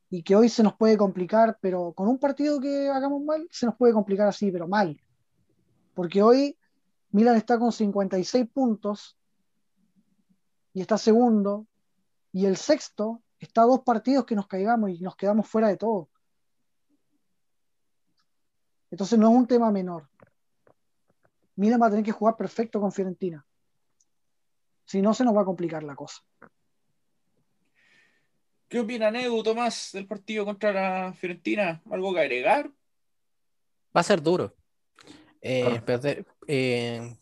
y 0.10 0.24
que 0.24 0.36
hoy 0.36 0.50
se 0.50 0.64
nos 0.64 0.76
puede 0.76 0.98
complicar, 0.98 1.58
pero 1.62 1.94
con 1.94 2.08
un 2.08 2.18
partido 2.18 2.60
que 2.60 2.90
hagamos 2.90 3.24
mal, 3.24 3.48
se 3.52 3.66
nos 3.66 3.76
puede 3.76 3.94
complicar 3.94 4.28
así, 4.28 4.52
pero 4.52 4.68
mal. 4.68 5.00
Porque 5.94 6.22
hoy 6.22 6.58
Milan 7.12 7.36
está 7.36 7.58
con 7.58 7.72
56 7.72 8.48
puntos 8.54 9.18
y 10.74 10.82
está 10.82 10.98
segundo, 10.98 11.68
y 12.34 12.46
el 12.46 12.58
sexto 12.58 13.22
está 13.40 13.62
a 13.62 13.66
dos 13.66 13.82
partidos 13.82 14.26
que 14.26 14.36
nos 14.36 14.48
caigamos 14.48 14.90
y 14.90 15.00
nos 15.00 15.16
quedamos 15.16 15.48
fuera 15.48 15.70
de 15.70 15.78
todo. 15.78 16.10
Entonces 18.92 19.18
no 19.18 19.30
es 19.32 19.36
un 19.38 19.48
tema 19.48 19.72
menor. 19.72 20.10
Milan 21.56 21.82
va 21.82 21.88
a 21.88 21.90
tener 21.90 22.04
que 22.04 22.12
jugar 22.12 22.36
perfecto 22.36 22.82
con 22.82 22.92
Fiorentina. 22.92 23.46
Si 24.86 25.02
no, 25.02 25.14
se 25.14 25.24
nos 25.24 25.36
va 25.36 25.42
a 25.42 25.46
complicar 25.46 25.84
la 25.84 25.96
cosa. 25.96 26.22
¿Qué 28.68 28.80
opina 28.80 29.10
Edu, 29.10 29.44
Tomás, 29.44 29.92
del 29.94 30.08
partido 30.08 30.46
contra 30.46 30.74
la 30.74 31.14
Fiorentina? 31.14 31.82
¿Algo 31.92 32.14
que 32.14 32.20
agregar? 32.20 32.72
Va 33.96 34.02
a 34.02 34.04
ser 34.04 34.22
duro. 34.22 34.56
Eh, 35.42 35.82
perder- 35.86 36.26
eh, 36.48 37.16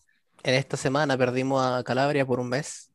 en 0.44 0.54
esta 0.56 0.78
semana 0.78 1.18
perdimos 1.18 1.62
a 1.66 1.84
Calabria 1.84 2.26
por 2.26 2.40
un 2.40 2.50
mes, 2.50 2.91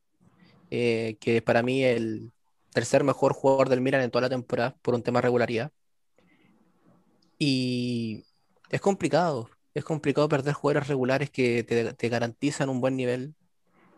eh, 0.70 1.16
que 1.20 1.42
para 1.42 1.62
mí 1.62 1.84
el 1.84 2.32
tercer 2.72 3.04
mejor 3.04 3.32
jugador 3.32 3.68
del 3.68 3.80
Milan 3.80 4.02
en 4.02 4.10
toda 4.10 4.22
la 4.22 4.28
temporada 4.30 4.76
por 4.82 4.94
un 4.94 5.02
tema 5.02 5.18
de 5.18 5.22
regularidad. 5.22 5.72
Y 7.38 8.24
es 8.70 8.80
complicado, 8.80 9.50
es 9.74 9.84
complicado 9.84 10.28
perder 10.28 10.54
jugadores 10.54 10.88
regulares 10.88 11.30
que 11.30 11.62
te, 11.62 11.92
te 11.94 12.08
garantizan 12.08 12.68
un 12.68 12.80
buen 12.80 12.96
nivel, 12.96 13.34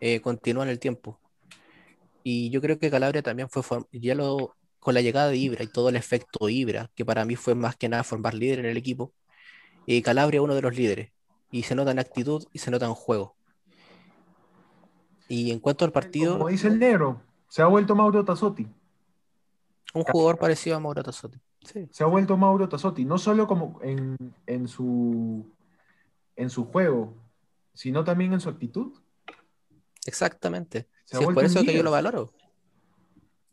eh, 0.01 0.21
continúan 0.21 0.69
el 0.69 0.79
tiempo. 0.79 1.19
Y 2.23 2.49
yo 2.49 2.61
creo 2.61 2.79
que 2.79 2.91
Calabria 2.91 3.21
también 3.21 3.49
fue, 3.49 3.63
ya 3.91 4.15
lo, 4.15 4.55
con 4.79 4.93
la 4.93 5.01
llegada 5.01 5.29
de 5.29 5.37
Ibra 5.37 5.63
y 5.63 5.67
todo 5.67 5.89
el 5.89 5.95
efecto 5.95 6.49
Ibra, 6.49 6.91
que 6.95 7.05
para 7.05 7.25
mí 7.25 7.35
fue 7.35 7.55
más 7.55 7.75
que 7.75 7.89
nada 7.89 8.03
formar 8.03 8.33
líder 8.33 8.59
en 8.59 8.65
el 8.65 8.77
equipo, 8.77 9.13
y 9.85 10.01
Calabria 10.01 10.41
uno 10.41 10.55
de 10.55 10.61
los 10.61 10.75
líderes. 10.75 11.11
Y 11.51 11.63
se 11.63 11.75
nota 11.75 11.91
en 11.91 11.99
actitud 11.99 12.45
y 12.53 12.59
se 12.59 12.71
nota 12.71 12.85
en 12.85 12.93
juego. 12.93 13.35
Y 15.29 15.51
en 15.51 15.59
cuanto 15.59 15.85
al 15.85 15.91
partido, 15.93 16.33
Como 16.33 16.49
dice 16.49 16.67
el 16.67 16.79
negro, 16.79 17.21
se 17.47 17.61
ha 17.61 17.67
vuelto 17.67 17.95
Mauro 17.95 18.25
Tassotti. 18.25 18.67
un 19.93 20.03
jugador 20.03 20.37
parecido 20.37 20.75
a 20.75 20.79
Mauro 20.79 21.01
Tassotti. 21.03 21.39
Sí, 21.63 21.87
Se 21.91 22.03
ha 22.03 22.07
vuelto 22.07 22.35
Mauro 22.35 22.67
Tassotti, 22.67 23.05
no 23.05 23.17
solo 23.17 23.47
como 23.47 23.79
en, 23.83 24.17
en 24.47 24.67
su, 24.67 25.45
en 26.35 26.49
su 26.49 26.65
juego, 26.65 27.15
sino 27.73 28.03
también 28.03 28.33
en 28.33 28.39
su 28.41 28.49
actitud. 28.49 28.93
exactamente. 30.05 30.87
Es 31.09 31.19
por 31.19 31.43
eso 31.43 31.63
que 31.63 31.73
yo 31.73 31.83
lo 31.83 31.91
valoro. 31.91 32.33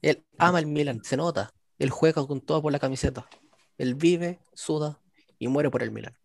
Él 0.03 0.25
ama 0.39 0.59
el 0.59 0.67
Milan, 0.67 1.01
se 1.05 1.17
nota. 1.17 1.53
Él 1.79 1.91
juega 1.91 2.27
con 2.27 2.41
todo 2.41 2.63
por 2.63 2.73
la 2.73 2.79
camiseta. 2.79 3.27
Él 3.79 3.95
vive, 3.95 4.41
suda 4.55 5.01
y 5.39 5.49
muere 5.49 5.71
por 5.71 5.83
el 5.83 5.91
Milan. 5.91 6.17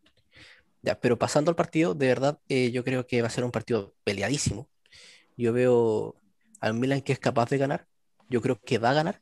Ya, 0.82 1.00
pero 1.00 1.18
pasando 1.18 1.52
al 1.52 1.56
partido, 1.56 1.94
de 1.94 2.08
verdad, 2.08 2.40
eh, 2.50 2.72
yo 2.72 2.84
creo 2.84 3.06
que 3.06 3.22
va 3.22 3.28
a 3.28 3.32
ser 3.32 3.44
un 3.44 3.52
partido 3.52 3.94
peleadísimo. 4.04 4.68
Yo 5.42 5.54
veo 5.54 6.16
al 6.60 6.76
Milan 6.76 7.02
que 7.02 7.14
es 7.14 7.20
capaz 7.20 7.50
de 7.50 7.58
ganar. 7.58 7.88
Yo 8.30 8.42
creo 8.42 8.62
que 8.62 8.78
va 8.78 8.92
a 8.92 8.94
ganar. 8.94 9.22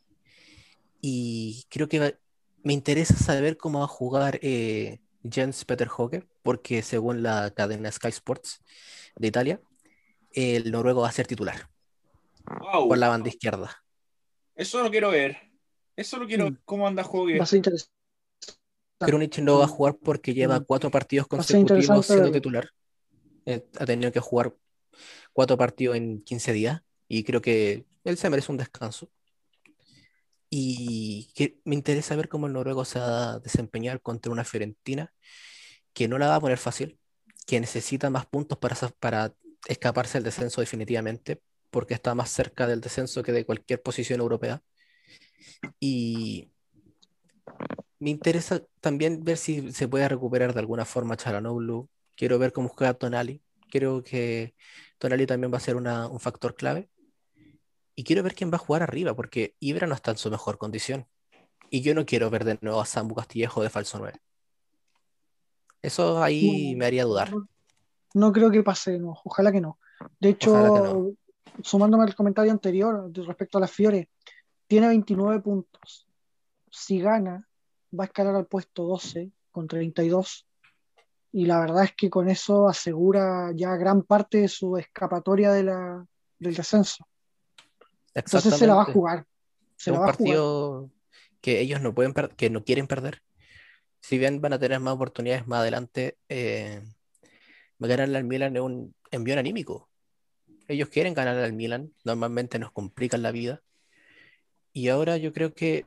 Y 0.99 1.65
creo 1.69 1.87
que 1.87 1.99
va- 1.99 2.13
me 2.61 2.73
interesa 2.73 3.15
saber 3.15 3.55
cómo 3.55 3.79
va 3.79 3.85
a 3.85 3.87
jugar 3.87 4.37
eh, 4.41 4.99
Jens 5.23 5.63
Peter 5.63 5.87
Hoge, 5.95 6.27
porque 6.43 6.81
según 6.81 7.23
la 7.23 7.51
cadena 7.51 7.89
Sky 7.89 8.09
Sports 8.09 8.59
de 9.15 9.27
Italia, 9.29 9.61
el 10.33 10.71
noruego 10.71 11.01
va 11.01 11.07
a 11.09 11.13
ser 11.13 11.25
titular 11.25 11.69
Wow. 12.45 12.89
por 12.89 12.97
la 12.97 13.07
banda 13.07 13.29
izquierda. 13.29 13.81
Eso 14.55 14.83
lo 14.83 14.91
quiero 14.91 15.11
ver. 15.11 15.37
Eso 15.95 16.17
lo 16.17 16.27
quiero 16.27 16.47
Mm. 16.47 16.49
ver. 16.49 16.59
¿Cómo 16.65 16.85
anda 16.85 17.03
Jogue? 17.03 17.37
Va 17.37 17.43
a 17.43 17.47
ser 17.47 17.57
interesante. 17.57 17.93
Krunic 18.99 19.37
no 19.39 19.59
va 19.59 19.63
a 19.65 19.67
jugar 19.69 19.95
porque 20.03 20.33
lleva 20.33 20.59
Mm. 20.59 20.65
cuatro 20.65 20.91
partidos 20.91 21.27
consecutivos 21.27 22.05
siendo 22.05 22.29
titular. 22.29 22.69
Eh, 23.45 23.65
ha 23.79 23.85
tenido 23.85 24.11
que 24.11 24.19
jugar 24.19 24.53
cuatro 25.33 25.57
partidos 25.57 25.95
en 25.97 26.21
15 26.23 26.53
días 26.53 26.81
y 27.07 27.23
creo 27.23 27.41
que 27.41 27.85
él 28.03 28.17
se 28.17 28.29
merece 28.29 28.51
un 28.51 28.57
descanso. 28.57 29.11
Y 30.51 31.31
que 31.35 31.59
me 31.63 31.75
interesa 31.75 32.15
ver 32.15 32.27
cómo 32.27 32.47
el 32.47 32.53
noruego 32.53 32.83
se 32.85 32.99
va 32.99 33.33
a 33.33 33.39
desempeñar 33.39 34.01
contra 34.01 34.31
una 34.31 34.43
Fiorentina 34.43 35.13
que 35.93 36.07
no 36.07 36.17
la 36.17 36.27
va 36.27 36.35
a 36.35 36.41
poner 36.41 36.57
fácil, 36.57 36.99
que 37.45 37.59
necesita 37.59 38.09
más 38.09 38.25
puntos 38.25 38.57
para, 38.57 38.75
para 38.99 39.35
escaparse 39.67 40.17
del 40.17 40.25
descenso 40.25 40.61
definitivamente, 40.61 41.41
porque 41.69 41.93
está 41.93 42.15
más 42.15 42.31
cerca 42.31 42.67
del 42.67 42.81
descenso 42.81 43.23
que 43.23 43.31
de 43.31 43.45
cualquier 43.45 43.81
posición 43.81 44.21
europea. 44.21 44.63
Y 45.79 46.51
me 47.99 48.09
interesa 48.09 48.63
también 48.81 49.23
ver 49.23 49.37
si 49.37 49.71
se 49.73 49.87
puede 49.87 50.07
recuperar 50.07 50.53
de 50.53 50.59
alguna 50.59 50.85
forma 50.85 51.17
Chalanoglu. 51.17 51.89
Quiero 52.15 52.39
ver 52.39 52.53
cómo 52.53 52.69
juega 52.69 52.93
Tonali. 52.93 53.41
Creo 53.69 54.03
que 54.03 54.55
Tonali 54.99 55.25
también 55.25 55.51
va 55.51 55.57
a 55.57 55.61
ser 55.61 55.75
una- 55.75 56.07
un 56.07 56.19
factor 56.19 56.55
clave. 56.55 56.89
Y 57.95 58.03
quiero 58.03 58.21
ver 58.23 58.35
quién 58.35 58.51
va 58.51 58.55
a 58.55 58.59
jugar 58.59 58.83
arriba, 58.83 59.15
porque 59.15 59.55
Ibra 59.59 59.87
no 59.87 59.95
está 59.95 60.11
en 60.11 60.17
su 60.17 60.29
mejor 60.29 60.57
condición. 60.57 61.07
Y 61.69 61.81
yo 61.81 61.93
no 61.95 62.05
quiero 62.05 62.29
ver 62.29 62.45
de 62.45 62.57
nuevo 62.61 62.79
a 62.79 62.85
Sambu 62.85 63.15
Castillejo 63.15 63.61
de 63.63 63.69
falso 63.69 63.97
9. 63.99 64.19
Eso 65.81 66.21
ahí 66.21 66.75
me 66.75 66.85
haría 66.85 67.05
dudar. 67.05 67.31
No, 67.31 67.47
no 68.13 68.31
creo 68.31 68.51
que 68.51 68.63
pase, 68.63 68.99
no, 68.99 69.19
ojalá 69.23 69.51
que 69.51 69.61
no. 69.61 69.79
De 70.19 70.29
hecho, 70.29 70.53
no. 70.53 71.11
sumándome 71.63 72.03
al 72.03 72.15
comentario 72.15 72.51
anterior 72.51 73.11
respecto 73.13 73.57
a 73.57 73.61
las 73.61 73.71
Fiore, 73.71 74.09
tiene 74.67 74.87
29 74.87 75.39
puntos. 75.41 76.07
Si 76.71 76.99
gana, 76.99 77.47
va 77.97 78.03
a 78.03 78.07
escalar 78.07 78.35
al 78.35 78.45
puesto 78.47 78.83
12 78.83 79.31
con 79.51 79.67
32. 79.67 80.45
Y 81.31 81.45
la 81.45 81.59
verdad 81.59 81.83
es 81.83 81.93
que 81.95 82.09
con 82.09 82.29
eso 82.29 82.67
asegura 82.67 83.51
ya 83.55 83.75
gran 83.75 84.03
parte 84.03 84.39
de 84.39 84.47
su 84.47 84.77
escapatoria 84.77 85.51
de 85.51 85.63
la, 85.63 86.05
del 86.39 86.55
descenso. 86.55 87.07
Entonces 88.13 88.55
se 88.55 88.67
la 88.67 88.75
va 88.75 88.81
a 88.83 88.85
jugar. 88.85 89.25
Se 89.75 89.91
Es 89.91 89.93
la 89.93 89.99
un 89.99 90.01
va 90.01 90.09
a 90.09 90.13
jugar. 90.13 90.17
partido 90.17 90.89
que 91.41 91.59
ellos 91.59 91.81
no 91.81 91.93
pueden 91.93 92.13
que 92.35 92.49
no 92.49 92.63
quieren 92.63 92.87
perder. 92.87 93.21
Si 94.01 94.17
bien 94.17 94.41
van 94.41 94.53
a 94.53 94.59
tener 94.59 94.79
más 94.79 94.93
oportunidades 94.95 95.47
más 95.47 95.59
adelante, 95.59 96.17
eh, 96.29 96.81
ganarle 97.77 98.17
al 98.17 98.23
Milan 98.23 98.55
es 98.55 98.61
un 98.61 98.95
envío 99.11 99.37
anímico. 99.39 99.89
Ellos 100.67 100.89
quieren 100.89 101.13
ganarle 101.13 101.43
al 101.43 101.53
Milan, 101.53 101.93
normalmente 102.03 102.59
nos 102.59 102.71
complican 102.71 103.21
la 103.21 103.31
vida. 103.31 103.61
Y 104.73 104.89
ahora 104.89 105.17
yo 105.17 105.33
creo 105.33 105.53
que 105.53 105.85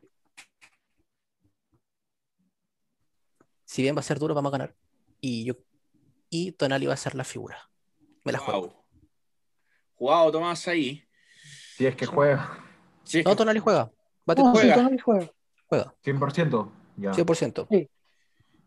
si 3.64 3.82
bien 3.82 3.96
va 3.96 4.00
a 4.00 4.02
ser 4.02 4.18
duro, 4.18 4.34
vamos 4.34 4.52
a 4.52 4.58
ganar. 4.58 4.81
Y 5.24 5.44
yo 5.44 5.54
y 6.28 6.50
Tonali 6.52 6.86
va 6.86 6.94
a 6.94 6.96
ser 6.96 7.14
la 7.14 7.22
figura. 7.24 7.56
Me 8.24 8.32
la 8.32 8.38
juego. 8.38 8.84
Jugado 9.94 10.32
Tomás 10.32 10.66
ahí. 10.66 10.96
Sí, 10.96 11.04
Si 11.78 11.86
es 11.86 11.94
que 11.96 12.06
juega. 12.06 12.58
Sí, 13.04 13.20
es 13.20 13.24
No, 13.24 13.30
que- 13.30 13.36
Tonali 13.36 13.60
juega. 13.60 13.90
Bate- 14.26 14.42
No, 14.42 14.52
sí, 14.54 14.60
juega. 14.62 14.74
Tonali 14.74 14.98
juega. 14.98 15.30
juega. 15.68 15.94
100%. 16.02 16.72
Ya. 16.96 17.12
100%. 17.12 17.68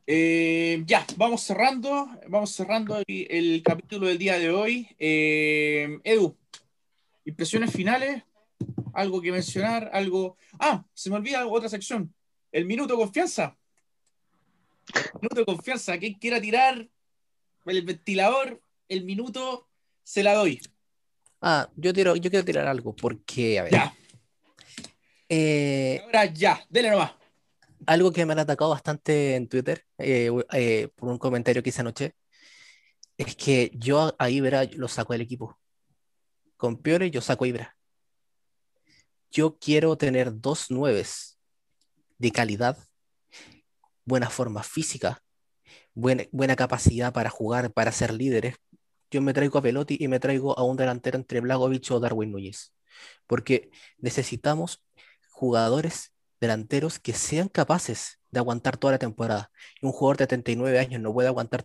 Eh, 0.07 0.83
ya, 0.85 1.05
vamos 1.17 1.41
cerrando, 1.41 2.07
vamos 2.29 2.51
cerrando 2.51 2.97
el, 2.97 3.27
el 3.29 3.63
capítulo 3.63 4.07
del 4.07 4.17
día 4.19 4.37
de 4.37 4.49
hoy. 4.51 4.87
Eh, 4.99 5.99
Edu, 6.03 6.37
impresiones 7.25 7.71
finales, 7.71 8.23
algo 8.93 9.19
que 9.21 9.31
mencionar, 9.31 9.89
algo. 9.91 10.37
Ah, 10.59 10.85
se 10.93 11.09
me 11.09 11.15
olvida 11.17 11.45
otra 11.47 11.67
sección. 11.69 12.13
El 12.51 12.65
minuto 12.65 12.93
de 12.95 12.99
confianza. 13.03 13.57
Minuto 15.21 15.35
de 15.35 15.45
confianza. 15.45 15.97
Quien 15.97 16.13
quiera 16.15 16.39
tirar 16.41 16.87
el 17.65 17.81
ventilador, 17.83 18.61
el 18.87 19.03
minuto, 19.05 19.67
se 20.03 20.23
la 20.23 20.33
doy. 20.35 20.61
Ah, 21.41 21.69
yo, 21.75 21.93
tiro, 21.93 22.15
yo 22.15 22.29
quiero 22.29 22.45
tirar 22.45 22.67
algo 22.67 22.95
porque, 22.95 23.59
a 23.59 23.63
ver, 23.63 23.71
Ya, 23.73 23.95
eh, 25.29 26.01
ahora 26.03 26.25
ya, 26.25 26.63
dele 26.69 26.91
nomás. 26.91 27.11
algo 27.87 28.11
que 28.11 28.25
me 28.25 28.33
han 28.33 28.39
atacado 28.39 28.69
bastante 28.71 29.35
en 29.35 29.47
Twitter 29.47 29.85
eh, 29.97 30.29
eh, 30.53 30.89
por 30.95 31.09
un 31.09 31.17
comentario 31.17 31.61
que 31.63 31.69
hice 31.69 31.81
anoche 31.81 32.15
es 33.17 33.35
que 33.35 33.71
yo 33.73 34.13
a- 34.17 34.29
Ibra 34.29 34.63
lo 34.65 34.87
saco 34.87 35.13
del 35.13 35.21
equipo. 35.21 35.57
Con 36.57 36.77
Piore 36.81 37.09
yo 37.11 37.21
saco 37.21 37.45
a 37.45 37.47
Ibra. 37.47 37.77
Yo 39.31 39.57
quiero 39.57 39.97
tener 39.97 40.39
dos 40.39 40.69
nueves 40.71 41.37
de 42.17 42.31
calidad, 42.31 42.77
buena 44.05 44.29
forma 44.29 44.63
física, 44.63 45.21
buena, 45.93 46.55
capacidad 46.55 47.13
para 47.13 47.29
jugar, 47.29 47.71
para 47.73 47.91
ser 47.91 48.13
líderes. 48.13 48.55
Yo 49.11 49.21
me 49.21 49.33
traigo 49.33 49.59
a 49.59 49.61
Pelotti 49.61 49.97
y 49.99 50.07
me 50.07 50.19
traigo 50.19 50.57
a 50.57 50.63
un 50.63 50.77
delantero 50.77 51.17
entre 51.17 51.39
Blagovic 51.41 51.91
o 51.91 51.99
Darwin 51.99 52.31
Núñez. 52.31 52.73
Porque 53.27 53.69
necesitamos 53.97 54.83
jugadores 55.29 56.13
delanteros 56.39 56.99
que 56.99 57.13
sean 57.13 57.49
capaces 57.49 58.19
de 58.31 58.39
aguantar 58.39 58.77
toda 58.77 58.93
la 58.93 58.99
temporada. 58.99 59.51
Un 59.81 59.91
jugador 59.91 60.17
de 60.17 60.27
39 60.27 60.79
años 60.79 61.01
no 61.01 61.13
puede 61.13 61.27
aguantar 61.27 61.63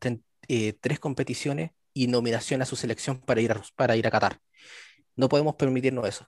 eh, 0.48 0.72
tres 0.80 1.00
competiciones 1.00 1.72
y 1.92 2.06
nominación 2.06 2.62
a 2.62 2.66
su 2.66 2.76
selección 2.76 3.20
para 3.20 3.40
ir 3.40 3.52
a, 3.52 3.62
para 3.76 3.96
ir 3.96 4.06
a 4.06 4.10
Qatar. 4.10 4.40
No 5.16 5.28
podemos 5.28 5.56
permitirnos 5.56 6.08
eso. 6.08 6.26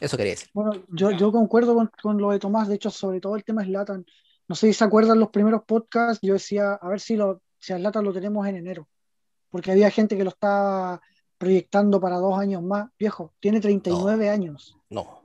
Eso 0.00 0.16
quería 0.16 0.32
decir. 0.32 0.48
Bueno, 0.52 0.72
yo, 0.88 1.10
yo 1.12 1.32
concuerdo 1.32 1.74
con, 1.74 1.90
con 2.02 2.18
lo 2.18 2.30
de 2.30 2.38
Tomás, 2.38 2.68
de 2.68 2.74
hecho, 2.74 2.90
sobre 2.90 3.20
todo 3.20 3.36
el 3.36 3.44
tema 3.44 3.64
Slatan. 3.64 4.04
No 4.48 4.54
sé 4.54 4.68
si 4.68 4.74
se 4.74 4.84
acuerdan 4.84 5.18
los 5.18 5.30
primeros 5.30 5.62
podcasts, 5.64 6.20
yo 6.22 6.34
decía, 6.34 6.74
a 6.74 6.88
ver 6.88 7.00
si, 7.00 7.16
lo, 7.16 7.42
si 7.58 7.72
a 7.72 7.78
Zlatan 7.78 8.04
lo 8.04 8.12
tenemos 8.12 8.46
en 8.46 8.56
enero, 8.56 8.88
porque 9.50 9.72
había 9.72 9.90
gente 9.90 10.16
que 10.16 10.24
lo 10.24 10.30
estaba 10.30 11.00
proyectando 11.38 12.00
para 12.00 12.16
dos 12.16 12.38
años 12.38 12.62
más. 12.62 12.88
Viejo, 12.98 13.34
tiene 13.40 13.60
39 13.60 14.28
años. 14.28 14.76
No. 14.90 15.22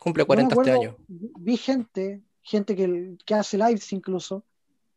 Cumple 0.00 0.22
Yo 0.22 0.24
me 0.24 0.26
40 0.26 0.42
este 0.42 0.60
acuerdo, 0.60 0.80
año. 0.80 0.96
Vi 1.06 1.56
gente, 1.56 2.22
gente 2.42 2.74
que, 2.74 3.16
que 3.24 3.34
hace 3.34 3.58
lives 3.58 3.92
incluso, 3.92 4.44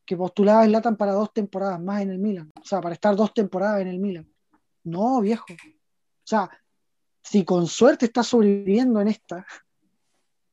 que 0.05 0.17
postulaba 0.17 0.61
a 0.61 0.65
Zlatan 0.65 0.95
para 0.95 1.13
dos 1.13 1.31
temporadas 1.33 1.79
más 1.79 2.01
en 2.01 2.11
el 2.11 2.19
Milan, 2.19 2.51
o 2.59 2.65
sea, 2.65 2.81
para 2.81 2.95
estar 2.95 3.15
dos 3.15 3.33
temporadas 3.33 3.81
en 3.81 3.88
el 3.88 3.99
Milan. 3.99 4.27
No, 4.83 5.21
viejo. 5.21 5.45
O 5.51 6.27
sea, 6.27 6.49
si 7.23 7.45
con 7.45 7.68
suerte 7.68 8.06
está 8.06 8.23
sobreviviendo 8.23 8.99
en 9.02 9.07
esta, 9.10 9.45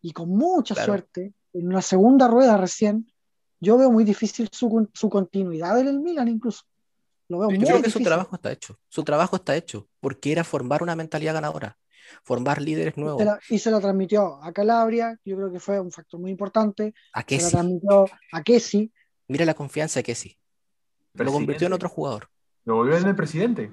y 0.01 0.13
con 0.13 0.29
mucha 0.31 0.75
Claro. 0.75 0.93
suerte, 0.93 1.33
en 1.53 1.67
una 1.67 1.83
segunda 1.83 2.29
rueda 2.29 2.57
recién, 2.57 3.11
yo 3.61 3.77
veo 3.77 3.91
muy 3.91 4.05
difícil 4.05 4.49
su, 4.53 4.69
con- 4.71 4.91
su 4.95 5.09
continuidad 5.11 5.79
en 5.81 5.89
el 5.89 6.01
Milan 6.01 6.29
incluso. 6.29 6.63
Lo 7.29 7.41
veo 7.41 7.51
Yo 7.51 7.57
muy 7.57 7.67
creo 7.67 7.83
que 7.83 7.91
su 7.91 8.01
trabajo 8.01 8.37
está 8.37 8.53
hecho. 8.53 8.79
Su 8.89 9.03
trabajo 9.05 9.37
está 9.37 9.55
hecho. 9.57 9.87
Porque 10.01 10.33
era 10.33 10.45
formar 10.45 10.83
una 10.83 10.95
mentalidad 10.97 11.35
ganadora. 11.35 11.77
Formar 12.23 12.63
líderes 12.63 12.97
nuevos. 12.97 13.19
Se 13.21 13.25
la- 13.27 13.39
y 13.51 13.59
se 13.59 13.71
lo 13.71 13.81
transmitió 13.81 14.43
a 14.43 14.51
Calabria, 14.53 15.19
yo 15.25 15.37
creo 15.37 15.53
que 15.53 15.61
fue 15.61 15.79
un 15.81 15.91
factor 15.91 16.19
muy 16.21 16.31
importante. 16.31 16.95
¿A 17.13 17.21
Se 17.21 17.27
qué 17.27 17.37
lo 17.39 17.43
sí? 17.45 17.51
transmitió 17.51 18.07
a 18.33 18.43
Kessi. 18.43 18.93
Mira 19.27 19.45
la 19.45 19.53
confianza 19.55 20.03
que 20.03 20.15
sí. 20.15 20.39
Lo 21.15 21.25
convirtió 21.33 21.67
en 21.67 21.73
Presidente. 21.73 21.75
otro 21.75 21.89
jugador. 21.91 22.29
Lo 22.65 22.77
volvió 22.77 22.97
en 22.97 23.07
el 23.09 23.17
presidente. 23.17 23.73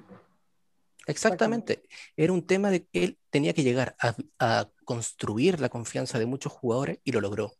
Exactamente. 1.06 1.82
Era 2.16 2.32
un 2.32 2.46
tema 2.46 2.70
de 2.70 2.84
que 2.86 3.04
él 3.04 3.18
tenía 3.30 3.52
que 3.54 3.62
llegar 3.62 3.96
a, 4.00 4.14
a 4.38 4.68
construir 4.84 5.60
la 5.60 5.68
confianza 5.68 6.18
de 6.18 6.26
muchos 6.26 6.52
jugadores 6.52 6.98
y 7.04 7.12
lo 7.12 7.20
logró. 7.20 7.52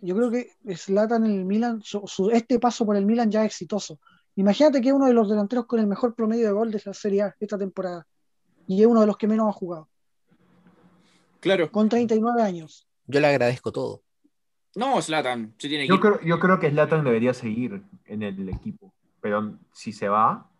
Yo 0.00 0.16
creo 0.16 0.30
que 0.30 0.52
Zlatan 0.76 1.26
en 1.26 1.32
el 1.32 1.44
Milan, 1.44 1.82
su- 1.82 2.06
su- 2.06 2.30
este 2.30 2.58
paso 2.58 2.86
por 2.86 2.96
el 2.96 3.04
Milan 3.04 3.30
ya 3.30 3.40
es 3.44 3.46
exitoso. 3.46 3.98
Imagínate 4.36 4.80
que 4.80 4.88
es 4.88 4.94
uno 4.94 5.06
de 5.06 5.12
los 5.12 5.28
delanteros 5.28 5.66
con 5.66 5.80
el 5.80 5.86
mejor 5.86 6.14
promedio 6.14 6.46
de 6.46 6.52
gol 6.52 6.70
de 6.70 6.80
la 6.84 6.94
Serie 6.94 7.22
A 7.22 7.36
esta 7.38 7.58
temporada. 7.58 8.06
Y 8.66 8.80
es 8.80 8.86
uno 8.86 9.00
de 9.00 9.06
los 9.06 9.16
que 9.18 9.26
menos 9.26 9.48
ha 9.48 9.52
jugado. 9.52 9.88
Claro. 11.40 11.70
Con 11.70 11.88
39 11.88 12.40
años. 12.42 12.88
Yo 13.06 13.20
le 13.20 13.26
agradezco 13.26 13.72
todo. 13.72 14.02
No, 14.76 15.02
Slatan, 15.02 15.54
se 15.58 15.68
tiene 15.68 15.84
que 15.84 15.88
Yo 15.88 15.96
ir. 15.96 16.00
creo, 16.00 16.20
yo 16.22 16.38
creo 16.38 16.58
que 16.60 16.70
Zlatan 16.70 17.04
debería 17.04 17.34
seguir 17.34 17.82
en 18.06 18.22
el 18.22 18.48
equipo. 18.48 18.94
Pero 19.20 19.58
si 19.72 19.92
se 19.92 20.08
va, 20.08 20.50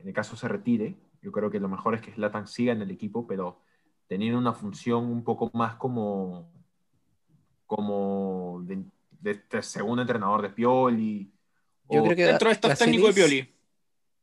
en 0.00 0.08
el 0.08 0.14
caso 0.14 0.36
se 0.36 0.48
retire, 0.48 0.96
yo 1.22 1.32
creo 1.32 1.50
que 1.50 1.60
lo 1.60 1.68
mejor 1.68 1.94
es 1.94 2.00
que 2.00 2.12
Zlatan 2.12 2.46
siga 2.46 2.72
en 2.72 2.82
el 2.82 2.90
equipo, 2.90 3.26
pero 3.26 3.60
teniendo 4.06 4.38
una 4.38 4.54
función 4.54 5.04
un 5.04 5.22
poco 5.24 5.50
más 5.54 5.74
como, 5.76 6.50
como 7.66 8.62
de, 8.64 8.84
de 9.20 9.30
este 9.32 9.62
segundo 9.62 10.02
entrenador 10.02 10.42
de 10.42 10.50
Pioli. 10.50 11.32
Yo 11.90 12.00
o- 12.00 12.04
creo 12.04 12.16
que 12.16 12.26
Dentro 12.26 12.48
de 12.48 12.54
estos 12.54 12.78
técnicos 12.78 13.14
de 13.14 13.20
Pioli. 13.20 13.54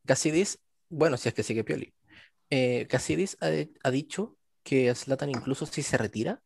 Casidis, 0.05 0.59
bueno, 0.89 1.17
si 1.17 1.29
es 1.29 1.35
que 1.35 1.43
sigue 1.43 1.63
Pioli. 1.63 1.93
Eh, 2.49 2.87
Casidis 2.87 3.37
ha, 3.41 3.47
ha 3.83 3.91
dicho 3.91 4.37
que 4.63 4.93
Zlatan 4.95 5.29
incluso 5.29 5.65
si 5.65 5.81
se 5.81 5.97
retira, 5.97 6.41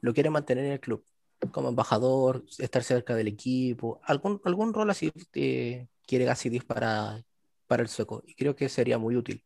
lo 0.00 0.14
quiere 0.14 0.30
mantener 0.30 0.64
en 0.64 0.72
el 0.72 0.80
club, 0.80 1.04
como 1.52 1.68
embajador, 1.68 2.44
estar 2.58 2.82
cerca 2.82 3.14
del 3.14 3.28
equipo, 3.28 4.00
algún, 4.04 4.40
algún 4.44 4.72
rol 4.74 4.90
así 4.90 5.12
eh, 5.34 5.86
quiere 6.06 6.24
Gasidis 6.24 6.64
para, 6.64 7.22
para 7.70 7.84
el 7.84 7.88
sueco, 7.88 8.24
y 8.26 8.34
creo 8.34 8.56
que 8.56 8.68
sería 8.68 8.98
muy 8.98 9.14
útil. 9.14 9.44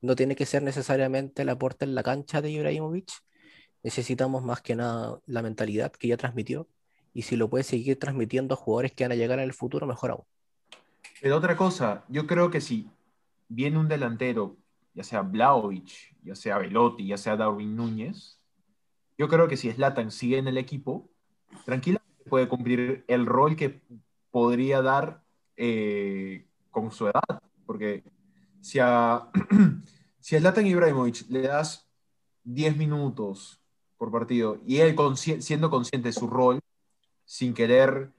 No 0.00 0.16
tiene 0.16 0.34
que 0.34 0.44
ser 0.44 0.64
necesariamente 0.64 1.42
el 1.42 1.48
aporte 1.50 1.84
en 1.84 1.94
la 1.94 2.02
cancha 2.02 2.42
de 2.42 2.50
Ibrahimovic, 2.50 3.12
necesitamos 3.84 4.42
más 4.42 4.60
que 4.60 4.74
nada 4.74 5.20
la 5.24 5.40
mentalidad 5.40 5.92
que 5.92 6.08
ya 6.08 6.16
transmitió, 6.16 6.66
y 7.14 7.22
si 7.22 7.36
lo 7.36 7.48
puede 7.48 7.62
seguir 7.62 7.96
transmitiendo 7.96 8.54
a 8.54 8.56
jugadores 8.56 8.90
que 8.90 9.04
van 9.04 9.12
a 9.12 9.14
llegar 9.14 9.38
en 9.38 9.44
el 9.44 9.52
futuro, 9.52 9.86
mejor 9.86 10.10
aún. 10.10 10.24
Pero 11.22 11.36
otra 11.36 11.56
cosa, 11.56 12.04
yo 12.08 12.26
creo 12.26 12.50
que 12.50 12.60
si 12.60 12.90
viene 13.46 13.78
un 13.78 13.86
delantero, 13.86 14.56
ya 14.92 15.04
sea 15.04 15.22
Blaovic, 15.22 16.16
ya 16.24 16.34
sea 16.34 16.58
Velotti, 16.58 17.06
ya 17.06 17.18
sea 17.18 17.36
Darwin 17.36 17.76
Núñez, 17.76 18.40
yo 19.16 19.28
creo 19.28 19.46
que 19.46 19.56
si 19.56 19.70
Zlatan 19.70 20.10
sigue 20.10 20.38
en 20.38 20.48
el 20.48 20.58
equipo, 20.58 21.08
tranquilamente 21.64 22.24
puede 22.28 22.48
cumplir 22.48 23.04
el 23.06 23.26
rol 23.26 23.54
que 23.54 23.80
podría 24.32 24.82
dar 24.82 25.22
eh, 25.56 26.47
con 26.80 26.92
su 26.92 27.06
edad. 27.06 27.42
Porque 27.66 28.04
si 28.60 28.78
a, 28.80 29.28
si 30.20 30.36
a 30.36 30.40
Zlatan 30.40 30.66
Ibrahimovic 30.66 31.28
le 31.28 31.42
das 31.42 31.86
10 32.44 32.76
minutos 32.76 33.60
por 33.96 34.10
partido 34.10 34.60
y 34.66 34.78
él 34.78 34.96
siendo 35.40 35.70
consciente 35.70 36.08
de 36.08 36.12
su 36.12 36.26
rol, 36.28 36.60
sin 37.24 37.52
querer 37.52 38.10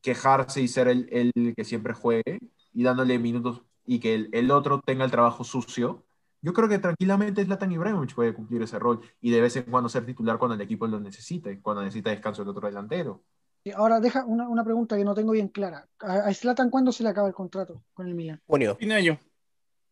quejarse 0.00 0.62
y 0.62 0.68
ser 0.68 0.88
el, 0.88 1.08
el 1.10 1.54
que 1.54 1.64
siempre 1.64 1.94
juegue 1.94 2.40
y 2.72 2.82
dándole 2.82 3.18
minutos 3.18 3.62
y 3.84 3.98
que 3.98 4.14
el, 4.14 4.28
el 4.32 4.50
otro 4.50 4.80
tenga 4.80 5.04
el 5.04 5.10
trabajo 5.10 5.44
sucio, 5.44 6.04
yo 6.40 6.52
creo 6.52 6.68
que 6.68 6.78
tranquilamente 6.78 7.44
Zlatan 7.44 7.70
Ibrahimovic 7.72 8.14
puede 8.14 8.34
cumplir 8.34 8.62
ese 8.62 8.78
rol 8.78 9.00
y 9.20 9.30
de 9.30 9.40
vez 9.40 9.56
en 9.56 9.64
cuando 9.64 9.88
ser 9.88 10.04
titular 10.04 10.38
cuando 10.38 10.54
el 10.54 10.60
equipo 10.60 10.86
lo 10.86 10.98
necesite, 10.98 11.60
cuando 11.60 11.82
necesita 11.82 12.10
descanso 12.10 12.42
el 12.42 12.48
otro 12.48 12.66
delantero. 12.66 13.22
Ahora 13.70 14.00
deja 14.00 14.24
una, 14.24 14.48
una 14.48 14.64
pregunta 14.64 14.96
que 14.96 15.04
no 15.04 15.14
tengo 15.14 15.32
bien 15.32 15.48
clara. 15.48 15.86
¿A, 16.00 16.32
Zlatan 16.34 16.68
cuándo 16.70 16.90
se 16.90 17.02
le 17.04 17.08
acaba 17.10 17.28
el 17.28 17.34
contrato 17.34 17.84
con 17.94 18.08
el 18.08 18.14
Milan? 18.14 18.40
Junio. 18.46 18.74
Fin 18.76 18.88
de 18.88 18.94
año. 18.96 19.20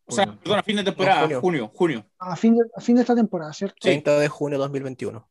O 0.05 0.11
sea, 0.11 0.25
perdón, 0.25 0.59
a 0.59 0.63
fin 0.63 0.75
de 0.75 0.83
temporada, 0.83 1.21
junio. 1.21 1.39
junio, 1.41 1.71
junio. 1.73 2.05
A 2.19 2.35
fin 2.35 2.55
de, 2.55 2.63
a 2.75 2.81
fin 2.81 2.95
de 2.95 3.01
esta 3.01 3.15
temporada, 3.15 3.53
¿cierto? 3.53 3.75
Sí. 3.79 3.87
30 3.89 4.19
de 4.19 4.27
junio 4.27 4.57
de 4.57 4.63
2021. 4.63 5.29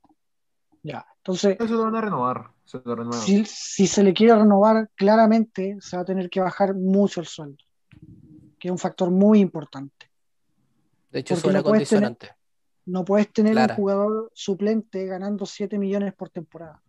Ya. 0.82 1.06
Entonces, 1.18 1.56
Eso 1.60 1.74
lo 1.74 1.84
van 1.84 1.96
a 1.96 2.00
renovar. 2.00 2.50
Se 2.64 2.80
lo 2.82 2.94
renuevan. 2.94 3.20
si, 3.20 3.44
si 3.44 3.86
se 3.86 4.02
le 4.02 4.14
quiere 4.14 4.34
renovar, 4.36 4.88
claramente 4.94 5.76
se 5.80 5.96
va 5.96 6.02
a 6.02 6.06
tener 6.06 6.30
que 6.30 6.40
bajar 6.40 6.74
mucho 6.74 7.20
el 7.20 7.26
sueldo, 7.26 7.62
que 8.58 8.68
es 8.68 8.72
un 8.72 8.78
factor 8.78 9.10
muy 9.10 9.40
importante. 9.40 10.10
De 11.10 11.18
hecho, 11.18 11.34
es 11.34 11.40
Porque 11.40 11.50
una 11.50 11.58
no 11.58 11.64
puedes 11.64 11.88
tener- 11.88 12.04
condicionante. 12.08 12.40
No 12.86 13.04
puedes 13.04 13.30
tener 13.32 13.52
Clara. 13.52 13.74
un 13.74 13.76
jugador 13.76 14.30
suplente 14.32 15.04
ganando 15.06 15.44
7 15.44 15.76
millones 15.78 16.14
por 16.14 16.30
temporada. 16.30 16.80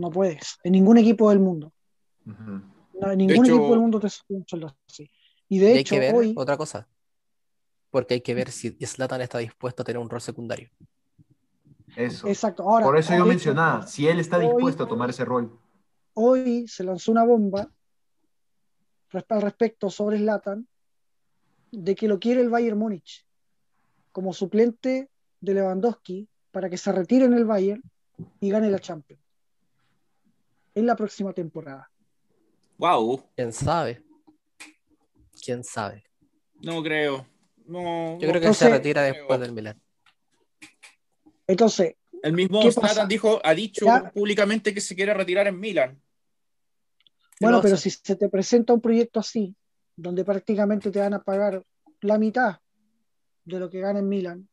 No 0.00 0.10
puedes. 0.10 0.58
En 0.64 0.72
ningún 0.72 0.96
equipo 0.98 1.28
del 1.28 1.40
mundo. 1.40 1.72
No, 2.24 3.10
en 3.12 3.18
ningún 3.18 3.44
equipo 3.44 3.70
del 3.70 3.80
mundo 3.80 4.00
te 4.00 4.08
sube 4.08 4.38
un 4.38 4.44
sueldo 4.46 4.74
así. 4.88 5.10
Y 5.48 5.56
Y 5.56 5.58
de 5.58 5.72
hay 5.72 5.78
hecho, 5.80 5.94
que 5.94 6.00
ver 6.00 6.14
hoy, 6.14 6.32
otra 6.36 6.56
cosa. 6.56 6.88
Porque 7.90 8.14
hay 8.14 8.20
que 8.22 8.34
ver 8.34 8.50
si 8.50 8.70
Zlatan 8.86 9.20
está 9.20 9.38
dispuesto 9.38 9.82
a 9.82 9.84
tener 9.84 10.00
un 10.00 10.08
rol 10.08 10.20
secundario. 10.20 10.70
Eso. 11.96 12.28
exacto. 12.28 12.62
Ahora, 12.62 12.86
Por 12.86 12.96
eso 12.96 13.14
yo 13.16 13.26
mencionaba, 13.26 13.86
si 13.86 14.06
él 14.06 14.20
está 14.20 14.38
hoy- 14.38 14.46
dispuesto 14.46 14.84
a 14.84 14.88
tomar 14.88 15.10
ese 15.10 15.24
rol. 15.24 15.58
hoy 16.14 16.66
se 16.68 16.84
lanzó 16.84 17.12
una 17.12 17.24
bomba 17.24 17.70
al 19.12 19.42
respecto 19.42 19.90
sobre 19.90 20.18
Zlatan 20.18 20.66
de 21.72 21.94
que 21.94 22.08
lo 22.08 22.18
quiere 22.18 22.40
el 22.40 22.48
Bayern 22.48 22.78
Múnich. 22.78 23.26
como 24.12 24.32
suplente 24.32 25.08
de 25.40 25.54
Lewandowski 25.54 26.28
para 26.52 26.68
que 26.70 26.76
se 26.76 26.90
retire 26.90 27.26
en 27.26 27.32
el 27.34 27.44
Bayern 27.44 27.82
y 28.40 28.50
gane 28.50 28.68
la 28.70 28.80
Champions 28.80 29.22
en 30.74 30.86
la 30.86 30.96
próxima 30.96 31.32
temporada. 31.32 31.90
Wow, 32.78 33.22
¿Quién 33.36 33.52
sabe? 33.52 34.02
¿Quién 35.44 35.64
sabe? 35.64 36.04
no 36.62 36.82
creo. 36.82 37.26
No, 37.66 38.18
Yo 38.18 38.28
creo 38.28 38.40
que 38.40 38.48
No 38.48 38.54
se 38.54 38.68
retira 38.68 39.02
después 39.02 39.38
del 39.40 39.52
Milan. 39.52 39.80
Entonces, 41.46 41.94
el 42.22 42.32
mismo. 42.32 42.62
Zlatan 42.70 43.08
dijo, 43.08 43.40
ha 43.44 43.54
dicho 43.54 43.84
Ya. 43.86 44.10
públicamente 44.10 44.74
que 44.74 44.80
se 44.80 44.94
quiere 44.94 45.14
retirar 45.14 45.46
en 45.46 45.58
Milan. 45.58 46.00
bueno, 47.40 47.60
pero 47.62 47.76
si 47.76 47.90
se 47.90 48.16
te 48.16 48.28
presenta 48.28 48.72
un 48.72 48.80
proyecto 48.80 49.20
así, 49.20 49.54
donde 49.96 50.24
prácticamente 50.24 50.90
te 50.90 50.98
van 51.00 51.14
a 51.14 51.22
pagar 51.22 51.64
la 52.00 52.18
mitad 52.18 52.60
de 53.44 53.58
lo 53.58 53.70
que 53.70 53.80
gana 53.80 54.00
en 54.00 54.08
Milan, 54.08 54.48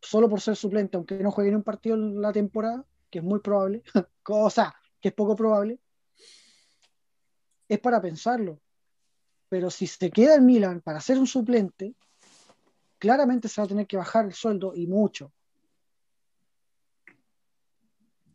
solo 0.00 0.28
por 0.28 0.40
ser 0.40 0.56
suplente, 0.56 0.96
aunque 0.96 1.16
no 1.16 1.30
juegue 1.30 1.50
ni 1.50 1.56
un 1.56 1.62
partido 1.62 1.96
en 1.96 2.20
la 2.20 2.32
temporada, 2.32 2.84
que 3.10 3.18
es 3.18 3.24
muy 3.24 3.40
probable, 3.40 3.82
o 4.28 4.50
sea, 4.50 4.74
que 5.04 5.08
es 5.08 5.14
poco 5.14 5.36
probable, 5.36 5.78
es 7.68 7.78
para 7.78 8.00
pensarlo. 8.00 8.58
Pero 9.50 9.70
si 9.70 9.86
se 9.86 10.10
queda 10.10 10.36
en 10.36 10.46
Milan 10.46 10.80
para 10.80 10.98
ser 10.98 11.18
un 11.18 11.26
suplente, 11.26 11.94
claramente 12.98 13.50
se 13.50 13.60
va 13.60 13.66
a 13.66 13.68
tener 13.68 13.86
que 13.86 13.98
bajar 13.98 14.24
el 14.24 14.32
sueldo 14.32 14.72
y 14.74 14.86
mucho. 14.86 15.30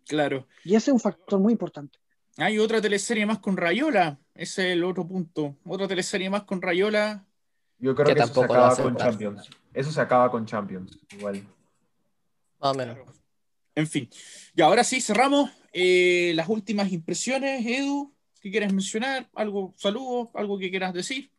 Claro. 0.07 0.45
Y 0.63 0.75
ese 0.75 0.91
es 0.91 0.93
un 0.93 0.99
factor 0.99 1.39
muy 1.39 1.53
importante. 1.53 1.97
Hay 2.37 2.59
otra 2.59 2.79
teleserie 2.79 3.25
más 3.25 3.39
con 3.39 3.57
Rayola. 3.57 4.19
Ese 4.35 4.67
es 4.67 4.73
el 4.73 4.83
otro 4.83 5.07
punto. 5.07 5.55
Otra 5.65 5.87
teleserie 5.87 6.29
más 6.29 6.43
con 6.43 6.61
Rayola. 6.61 7.25
Yo 7.79 7.95
creo 7.95 8.09
Que 8.09 8.13
que, 8.13 8.21
eso 8.21 8.31
se 8.31 8.43
acaba 8.43 8.75
con. 8.75 8.95
Champions. 8.95 9.49
Eso 9.73 9.91
se 9.91 10.01
acaba 10.01 10.29
con 10.29 10.45
Champions, 10.45 10.99
igual. 11.17 11.41
Más 12.59 12.75
o 12.75 12.77
menos. 12.77 12.99
En 13.79 13.87
fin. 13.87 14.09
Y 14.55 14.61
ahora 14.61 14.83
sí, 14.83 14.99
cerramos. 15.01 15.49
Eh, 15.71 16.33
las 16.35 16.49
últimas 16.49 16.91
impresiones, 16.91 17.65
Edu. 17.65 18.13
¿Qué 18.41 18.51
quieres 18.51 18.73
mencionar? 18.73 19.29
¿Algo, 19.35 19.73
saludos? 19.77 20.29
¿Algo 20.33 20.57
que 20.59 20.69
quieras 20.69 20.93
decir? 20.93 21.31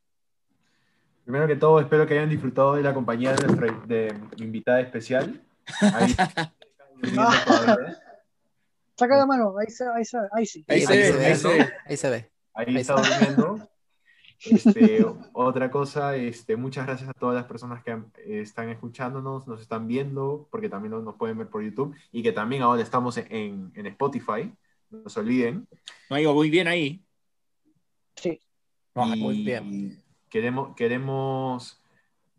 Primero 1.24 1.46
que 1.46 1.56
todo, 1.56 1.80
espero 1.80 2.06
que 2.06 2.14
hayan 2.14 2.30
disfrutado 2.30 2.74
de 2.76 2.82
la 2.82 2.94
compañía 2.94 3.34
de 3.34 3.46
nuestra 3.46 3.78
de 3.86 4.14
mi 4.38 4.44
invitada 4.46 4.80
especial. 4.80 5.40
Ahí. 5.80 6.14
Saca 8.98 9.16
la 9.16 9.26
mano, 9.26 9.54
ahí, 9.58 9.70
se- 9.70 9.84
ahí, 9.94 10.04
se- 10.04 10.18
ahí 10.32 10.46
sí. 10.46 10.64
Ahí 10.68 10.80
Sí, 10.80 10.86
se 10.86 10.92
ve, 10.96 11.24
ahí 11.26 11.36
se 11.36 11.48
ve. 11.48 11.68
Ahí 11.86 11.96
se 11.96 12.10
ve. 12.10 12.30
Ahí 12.54 12.76
está 12.76 12.94
durmiendo. 12.94 13.69
Este, 14.44 15.04
otra 15.32 15.70
cosa, 15.70 16.16
este, 16.16 16.56
muchas 16.56 16.86
gracias 16.86 17.10
a 17.10 17.14
todas 17.14 17.34
las 17.34 17.44
personas 17.44 17.82
que 17.84 17.90
eh, 17.90 18.40
están 18.40 18.70
escuchándonos, 18.70 19.46
nos 19.46 19.60
están 19.60 19.86
viendo, 19.86 20.48
porque 20.50 20.68
también 20.68 20.92
nos, 21.04 21.14
pueden 21.16 21.38
ver 21.38 21.48
por 21.48 21.62
YouTube 21.62 21.94
y 22.10 22.22
que 22.22 22.32
también 22.32 22.62
ahora 22.62 22.82
estamos 22.82 23.16
en, 23.18 23.70
en 23.74 23.86
Spotify. 23.86 24.52
No 24.90 25.08
se 25.08 25.20
olviden. 25.20 25.68
No 26.08 26.16
ha 26.16 26.20
ido 26.20 26.34
muy 26.34 26.50
bien 26.50 26.68
ahí. 26.68 27.04
Sí. 28.16 28.40
No, 28.94 29.06
muy 29.06 29.44
bien. 29.44 30.02
Queremos, 30.28 30.74
queremos, 30.74 31.80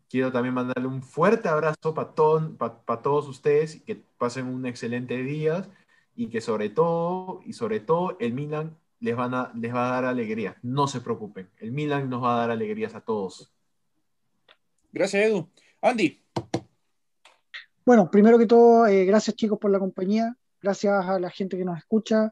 quiero 0.08 0.32
también 0.32 0.54
mandarle 0.54 0.86
un 0.86 1.02
fuerte 1.02 1.48
abrazo 1.48 1.94
para 1.94 3.02
todos 3.02 3.28
ustedes 3.28 3.76
y 3.76 3.80
que 3.80 4.02
pasen 4.18 4.46
un 4.46 4.66
excelente 4.66 5.22
día 5.22 5.68
y 6.14 6.28
que 6.28 6.40
sobre 6.40 6.68
todo, 6.68 7.40
y 7.46 7.54
sobre 7.54 7.80
todo, 7.80 8.16
el 8.20 8.34
Milan 8.34 8.76
les, 9.02 9.14
van 9.16 9.34
a, 9.34 9.52
les 9.54 9.74
va 9.74 9.88
a 9.88 9.92
dar 9.92 10.04
alegría. 10.06 10.56
No 10.62 10.86
se 10.86 11.00
preocupen. 11.00 11.50
El 11.58 11.72
Milan 11.72 12.08
nos 12.08 12.22
va 12.22 12.34
a 12.36 12.38
dar 12.40 12.50
alegrías 12.52 12.94
a 12.94 13.00
todos. 13.00 13.52
Gracias, 14.92 15.24
Edu. 15.26 15.48
Andy. 15.80 16.22
Bueno, 17.84 18.10
primero 18.10 18.38
que 18.38 18.46
todo, 18.46 18.86
eh, 18.86 19.04
gracias 19.04 19.34
chicos 19.36 19.58
por 19.58 19.70
la 19.70 19.80
compañía, 19.80 20.36
gracias 20.60 21.04
a 21.04 21.18
la 21.18 21.30
gente 21.30 21.56
que 21.58 21.64
nos 21.64 21.78
escucha 21.78 22.30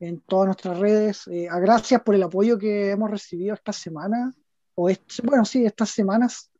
en 0.00 0.20
todas 0.22 0.46
nuestras 0.46 0.78
redes, 0.78 1.26
eh, 1.28 1.48
a 1.48 1.58
gracias 1.60 2.02
por 2.02 2.14
el 2.16 2.22
apoyo 2.22 2.58
que 2.58 2.90
hemos 2.90 3.10
recibido 3.10 3.54
esta 3.54 3.72
semana, 3.72 4.34
o 4.74 4.88
est- 4.88 5.20
bueno, 5.24 5.44
sí, 5.44 5.64
estas 5.64 5.90
semanas, 5.90 6.50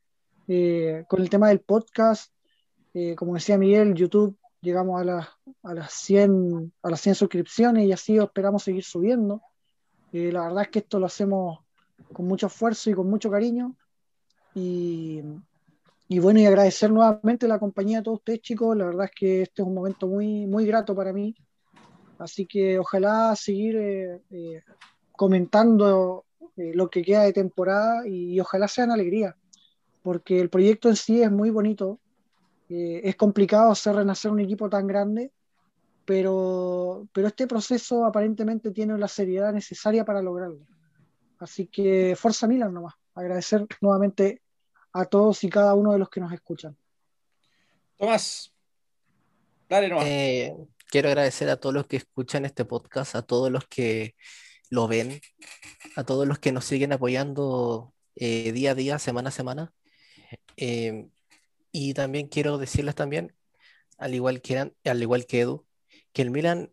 eh, 0.46 1.04
con 1.08 1.20
el 1.20 1.28
tema 1.28 1.48
del 1.48 1.60
podcast, 1.60 2.32
eh, 2.94 3.14
como 3.16 3.34
decía 3.34 3.58
Miguel, 3.58 3.94
YouTube, 3.94 4.36
llegamos 4.60 5.00
a, 5.00 5.04
las 5.04 5.28
a, 5.64 5.74
las 5.74 5.92
100, 5.92 6.72
a 6.82 6.90
las 6.90 7.00
100 7.00 7.14
suscripciones 7.16 7.86
y 7.86 7.92
así 7.92 8.16
esperamos 8.18 8.62
seguir 8.62 8.84
subiendo. 8.84 9.42
Eh, 10.12 10.32
la 10.32 10.42
verdad 10.42 10.62
es 10.62 10.68
que 10.68 10.78
esto 10.80 10.98
lo 10.98 11.06
hacemos 11.06 11.60
con 12.12 12.26
mucho 12.26 12.46
esfuerzo 12.46 12.90
y 12.90 12.94
con 12.94 13.08
mucho 13.08 13.30
cariño. 13.30 13.76
Y, 14.54 15.22
y 16.08 16.18
bueno, 16.18 16.40
y 16.40 16.46
agradecer 16.46 16.90
nuevamente 16.90 17.46
la 17.46 17.58
compañía 17.58 17.98
de 17.98 18.04
todos 18.04 18.18
ustedes, 18.18 18.40
chicos. 18.40 18.76
La 18.76 18.86
verdad 18.86 19.06
es 19.06 19.12
que 19.12 19.42
este 19.42 19.62
es 19.62 19.68
un 19.68 19.74
momento 19.74 20.06
muy, 20.06 20.46
muy 20.46 20.66
grato 20.66 20.94
para 20.94 21.12
mí. 21.12 21.34
Así 22.18 22.46
que 22.46 22.78
ojalá 22.78 23.36
seguir 23.36 23.76
eh, 23.76 24.22
eh, 24.30 24.62
comentando 25.12 26.24
eh, 26.56 26.72
lo 26.74 26.88
que 26.88 27.02
queda 27.02 27.22
de 27.22 27.32
temporada 27.32 28.06
y, 28.06 28.34
y 28.34 28.40
ojalá 28.40 28.66
sean 28.66 28.90
alegría, 28.90 29.36
porque 30.02 30.40
el 30.40 30.50
proyecto 30.50 30.88
en 30.88 30.96
sí 30.96 31.22
es 31.22 31.30
muy 31.30 31.50
bonito. 31.50 32.00
Eh, 32.68 33.00
es 33.04 33.16
complicado 33.16 33.70
hacer 33.70 33.96
renacer 33.96 34.30
un 34.30 34.40
equipo 34.40 34.68
tan 34.68 34.86
grande, 34.86 35.32
pero, 36.08 37.06
pero 37.12 37.28
este 37.28 37.46
proceso 37.46 38.06
aparentemente 38.06 38.70
tiene 38.70 38.96
la 38.96 39.08
seriedad 39.08 39.52
necesaria 39.52 40.06
para 40.06 40.22
lograrlo. 40.22 40.66
Así 41.38 41.66
que 41.66 42.16
Forza 42.16 42.46
Milan 42.46 42.72
nomás. 42.72 42.94
Agradecer 43.12 43.66
nuevamente 43.82 44.40
a 44.94 45.04
todos 45.04 45.44
y 45.44 45.50
cada 45.50 45.74
uno 45.74 45.92
de 45.92 45.98
los 45.98 46.08
que 46.08 46.20
nos 46.20 46.32
escuchan. 46.32 46.74
Tomás. 47.98 48.54
Dale 49.68 49.90
nomás. 49.90 50.06
Eh, 50.06 50.56
quiero 50.86 51.08
agradecer 51.08 51.50
a 51.50 51.60
todos 51.60 51.74
los 51.74 51.86
que 51.86 51.98
escuchan 51.98 52.46
este 52.46 52.64
podcast, 52.64 53.14
a 53.14 53.20
todos 53.20 53.52
los 53.52 53.66
que 53.68 54.14
lo 54.70 54.88
ven, 54.88 55.20
a 55.94 56.04
todos 56.04 56.26
los 56.26 56.38
que 56.38 56.52
nos 56.52 56.64
siguen 56.64 56.94
apoyando 56.94 57.92
eh, 58.16 58.52
día 58.52 58.70
a 58.70 58.74
día, 58.74 58.98
semana 58.98 59.28
a 59.28 59.32
semana. 59.32 59.74
Eh, 60.56 61.06
y 61.70 61.92
también 61.92 62.28
quiero 62.28 62.56
decirles 62.56 62.94
también, 62.94 63.36
al 63.98 64.14
igual 64.14 64.40
que, 64.40 64.72
al 64.84 65.02
igual 65.02 65.26
que 65.26 65.40
Edu, 65.42 65.67
el 66.22 66.30
Milan 66.30 66.72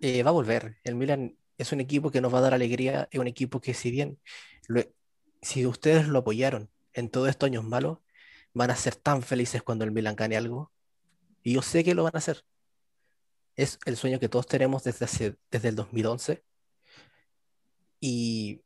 eh, 0.00 0.22
va 0.22 0.30
a 0.30 0.32
volver. 0.32 0.78
El 0.84 0.94
Milan 0.94 1.36
es 1.56 1.72
un 1.72 1.80
equipo 1.80 2.10
que 2.10 2.20
nos 2.20 2.32
va 2.32 2.38
a 2.38 2.40
dar 2.42 2.54
alegría, 2.54 3.08
es 3.10 3.20
un 3.20 3.26
equipo 3.26 3.60
que 3.60 3.74
si 3.74 3.90
bien, 3.90 4.20
lo- 4.68 4.82
si 5.42 5.66
ustedes 5.66 6.08
lo 6.08 6.20
apoyaron 6.20 6.70
en 6.92 7.10
todos 7.10 7.28
estos 7.28 7.48
años 7.48 7.64
malos, 7.64 7.98
van 8.54 8.70
a 8.70 8.76
ser 8.76 8.96
tan 8.96 9.22
felices 9.22 9.62
cuando 9.62 9.84
el 9.84 9.92
Milan 9.92 10.16
gane 10.16 10.36
algo. 10.36 10.72
Y 11.42 11.54
yo 11.54 11.62
sé 11.62 11.84
que 11.84 11.94
lo 11.94 12.04
van 12.04 12.12
a 12.16 12.18
hacer. 12.18 12.44
Es 13.56 13.78
el 13.84 13.98
sueño 13.98 14.18
que 14.18 14.30
todos 14.30 14.46
tenemos 14.46 14.84
desde, 14.84 15.04
hace- 15.04 15.36
desde 15.50 15.68
el 15.68 15.76
2011. 15.76 16.44
Y 18.00 18.60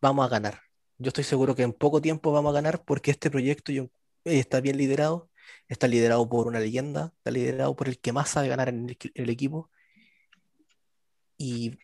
vamos 0.00 0.24
a 0.26 0.28
ganar. 0.28 0.60
Yo 0.98 1.08
estoy 1.08 1.24
seguro 1.24 1.54
que 1.54 1.62
en 1.62 1.72
poco 1.72 2.00
tiempo 2.00 2.32
vamos 2.32 2.50
a 2.50 2.54
ganar 2.54 2.84
porque 2.84 3.10
este 3.10 3.30
proyecto 3.30 3.72
eh, 3.72 3.90
está 4.24 4.60
bien 4.60 4.76
liderado. 4.76 5.30
Está 5.68 5.88
liderado 5.88 6.28
por 6.28 6.46
una 6.46 6.60
leyenda, 6.60 7.12
está 7.16 7.30
liderado 7.30 7.74
por 7.76 7.88
el 7.88 7.98
que 7.98 8.12
más 8.12 8.30
sabe 8.30 8.48
ganar 8.48 8.68
en 8.68 8.96
el, 9.14 9.30
equipo. 9.30 9.70
Y 11.36 11.78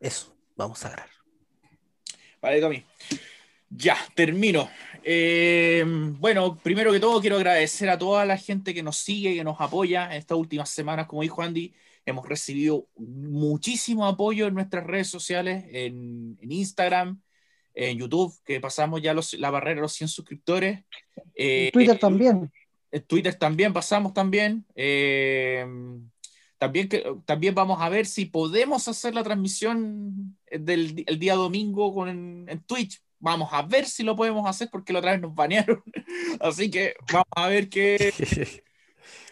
eso, 0.00 0.36
vamos 0.56 0.84
a 0.84 0.90
ganar. 0.90 1.10
Vale, 2.40 2.60
Tommy. 2.60 2.84
Ya, 3.68 3.96
termino. 4.14 4.70
Eh, 5.02 5.84
bueno, 5.86 6.56
primero 6.58 6.92
que 6.92 7.00
todo 7.00 7.20
quiero 7.20 7.36
agradecer 7.36 7.88
a 7.90 7.98
toda 7.98 8.24
la 8.24 8.38
gente 8.38 8.72
que 8.72 8.82
nos 8.82 8.96
sigue, 8.96 9.34
que 9.34 9.44
nos 9.44 9.60
apoya 9.60 10.06
en 10.06 10.12
estas 10.12 10.38
últimas 10.38 10.70
semanas, 10.70 11.06
como 11.06 11.22
dijo 11.22 11.42
Andy, 11.42 11.74
hemos 12.04 12.28
recibido 12.28 12.88
muchísimo 12.96 14.06
apoyo 14.06 14.46
en 14.46 14.54
nuestras 14.54 14.84
redes 14.84 15.08
sociales, 15.08 15.64
en 15.70 16.38
Instagram, 16.40 17.20
en 17.76 17.98
YouTube, 17.98 18.34
que 18.44 18.58
pasamos 18.60 19.00
ya 19.02 19.14
los- 19.14 19.34
la 19.34 19.50
barrera 19.50 19.76
de 19.76 19.80
los 19.82 19.92
100 19.92 20.08
suscriptores. 20.08 20.84
Eh, 21.34 21.66
En 21.66 21.72
Twitter 21.72 21.98
también. 21.98 22.50
en 22.90 23.02
Twitter 23.02 23.34
también 23.34 23.72
pasamos 23.72 24.12
también. 24.14 24.64
Eh, 24.74 25.64
también, 26.58 26.88
que, 26.88 27.04
también 27.26 27.54
vamos 27.54 27.80
a 27.82 27.88
ver 27.90 28.06
si 28.06 28.24
podemos 28.24 28.88
hacer 28.88 29.14
la 29.14 29.22
transmisión 29.22 30.38
del 30.50 31.04
el 31.06 31.18
día 31.18 31.34
domingo 31.34 31.94
con, 31.94 32.08
en 32.48 32.60
Twitch. 32.64 33.02
Vamos 33.18 33.50
a 33.52 33.62
ver 33.62 33.86
si 33.86 34.02
lo 34.02 34.16
podemos 34.16 34.48
hacer 34.48 34.68
porque 34.70 34.92
la 34.92 35.00
otra 35.00 35.12
vez 35.12 35.20
nos 35.20 35.34
banearon. 35.34 35.82
Así 36.40 36.70
que 36.70 36.94
vamos 37.12 37.26
a 37.36 37.48
ver 37.48 37.68
qué. 37.68 38.12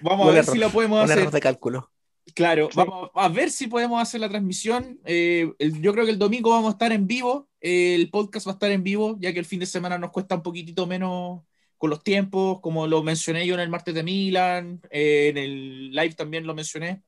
Vamos 0.01 0.27
a 0.27 0.31
ver 0.31 0.39
error, 0.41 0.53
si 0.55 0.59
lo 0.61 0.71
podemos 0.71 0.99
Un 0.99 1.05
hacer. 1.05 1.19
error 1.19 1.33
de 1.33 1.41
cálculo. 1.41 1.91
Claro, 2.35 2.69
Sí. 2.71 2.77
vamos 2.77 3.11
a 3.15 3.29
ver 3.29 3.51
si 3.51 3.67
podemos 3.69 4.01
hacer 4.03 4.21
la 4.21 4.29
transmisión. 4.29 4.99
Eh, 5.05 5.51
el- 5.59 5.81
yo 5.81 5.93
creo 5.93 6.05
que 6.05 6.11
el 6.11 6.19
domingo 6.19 6.51
vamos 6.51 6.69
a 6.69 6.73
estar 6.73 6.93
en 6.93 7.07
vivo. 7.07 7.49
El 7.65 8.11
podcast 8.11 8.47
va 8.47 8.53
a 8.53 8.55
estar 8.55 8.71
en 8.71 8.83
vivo, 8.83 9.17
ya 9.19 9.33
que 9.33 9.39
el 9.39 9.47
fin 9.47 9.61
de 9.61 9.65
semana 9.65 9.97
nos 9.97 10.11
cuesta 10.11 10.35
un 10.35 10.43
poquitito 10.43 10.87
menos 10.87 11.41
con 11.79 11.89
los 11.89 12.05
tiempos, 12.05 12.61
como 12.61 12.87
lo 12.87 13.03
mencioné 13.03 13.47
yo 13.47 13.55
en 13.55 13.61
el 13.61 13.71
martes 13.71 13.95
de 13.95 14.03
Milan, 14.03 14.83
eh, 14.91 15.29
en 15.29 15.39
el 15.39 15.91
live 15.91 16.13
también 16.13 16.47
lo 16.47 16.55
mencioné. 16.55 17.03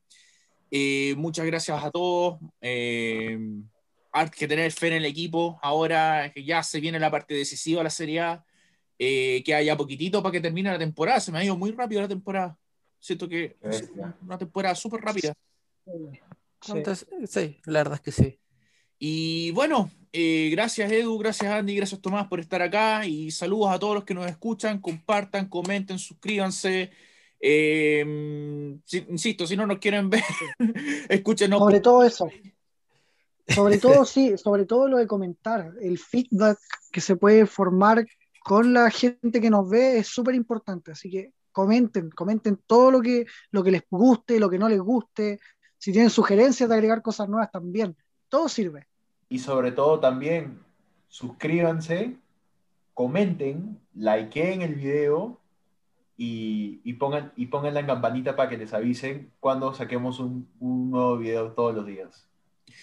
Eh, 0.71 1.13
muchas 1.15 1.45
gracias 1.45 1.83
a 1.83 1.91
todos. 1.91 2.39
eh, 2.59 3.37
hay 4.11 4.29
que 4.29 4.47
tener 4.47 4.71
fe 4.71 4.87
en 4.87 4.93
el 4.93 5.05
equipo. 5.05 5.59
Ahora 5.61 6.31
que 6.33 6.43
ya 6.43 6.63
se 6.63 6.79
viene 6.79 6.99
la 6.99 7.11
parte 7.11 7.35
decisiva 7.35 7.81
de 7.81 7.83
la 7.83 7.89
Serie 7.91 8.19
A. 8.21 8.43
Eh, 8.99 9.43
que 9.45 9.53
haya 9.53 9.77
poquitito 9.77 10.23
para 10.23 10.31
que 10.31 10.41
termine 10.41 10.71
la 10.71 10.79
temporada. 10.79 11.19
Se 11.19 11.31
me 11.31 11.37
ha 11.37 11.43
ido 11.43 11.55
muy 11.55 11.69
rápido 11.69 12.01
la 12.01 12.07
temporada. 12.07 12.57
Siento 12.99 13.29
que 13.29 13.55
bestia. 13.61 14.17
una 14.23 14.39
temporada 14.39 14.73
súper 14.73 15.01
rápida. 15.01 15.35
Sí. 15.85 16.71
Entonces, 16.73 17.07
sí, 17.29 17.59
la 17.65 17.81
verdad 17.81 17.95
es 17.95 18.01
que 18.01 18.11
sí. 18.11 18.39
Y 18.97 19.51
bueno, 19.51 19.91
eh, 20.13 20.49
gracias 20.51 20.91
Edu, 20.91 21.17
gracias 21.17 21.51
Andy, 21.51 21.75
gracias 21.75 22.01
Tomás 22.01 22.27
por 22.27 22.39
estar 22.39 22.61
acá 22.61 23.05
y 23.05 23.31
saludos 23.31 23.69
a 23.71 23.79
todos 23.79 23.95
los 23.95 24.03
que 24.03 24.13
nos 24.13 24.27
escuchan, 24.27 24.79
compartan, 24.81 25.47
comenten, 25.49 25.99
suscríbanse. 25.99 26.91
Eh, 27.39 28.77
si- 28.85 29.05
insisto, 29.09 29.45
si 29.45 29.55
no 29.55 29.67
nos 29.67 29.77
quieren 29.79 30.09
ver, 30.09 30.23
escúchenos. 31.09 31.59
Sobre 31.59 31.79
todo 31.79 32.03
eso. 32.03 32.29
Sobre 33.47 33.77
todo, 33.79 34.05
sí, 34.05 34.37
sobre 34.37 34.65
todo 34.65 34.87
lo 34.87 34.97
de 34.97 35.07
comentar. 35.07 35.73
El 35.81 35.97
feedback 35.97 36.57
que 36.91 37.01
se 37.01 37.15
puede 37.15 37.45
formar 37.45 38.05
con 38.43 38.73
la 38.73 38.89
gente 38.89 39.39
que 39.41 39.49
nos 39.49 39.69
ve 39.69 39.99
es 39.99 40.07
súper 40.07 40.35
importante. 40.35 40.91
Así 40.91 41.09
que 41.09 41.33
comenten, 41.51 42.09
comenten 42.09 42.59
todo 42.65 42.91
lo 42.91 43.01
que, 43.01 43.25
lo 43.51 43.63
que 43.63 43.71
les 43.71 43.83
guste, 43.89 44.39
lo 44.39 44.49
que 44.49 44.59
no 44.59 44.69
les 44.69 44.79
guste. 44.79 45.39
Si 45.77 45.91
tienen 45.91 46.09
sugerencias 46.09 46.67
de 46.69 46.75
agregar 46.75 47.01
cosas 47.01 47.29
nuevas 47.29 47.51
también. 47.51 47.95
Todo 48.29 48.49
sirve. 48.49 48.87
Y 49.29 49.39
sobre 49.39 49.71
todo 49.71 49.99
también, 49.99 50.63
suscríbanse, 51.07 52.17
comenten, 52.93 53.79
likeen 53.93 54.61
el 54.61 54.75
video 54.75 55.39
y, 56.15 56.81
y 56.83 56.93
pongan, 56.93 57.33
y 57.35 57.47
pongan 57.47 57.73
la 57.73 57.85
campanita 57.85 58.35
para 58.35 58.49
que 58.49 58.57
les 58.57 58.73
avisen 58.73 59.31
cuando 59.39 59.73
saquemos 59.73 60.19
un, 60.19 60.49
un 60.59 60.91
nuevo 60.91 61.17
video 61.17 61.51
todos 61.51 61.75
los 61.75 61.85
días. 61.85 62.27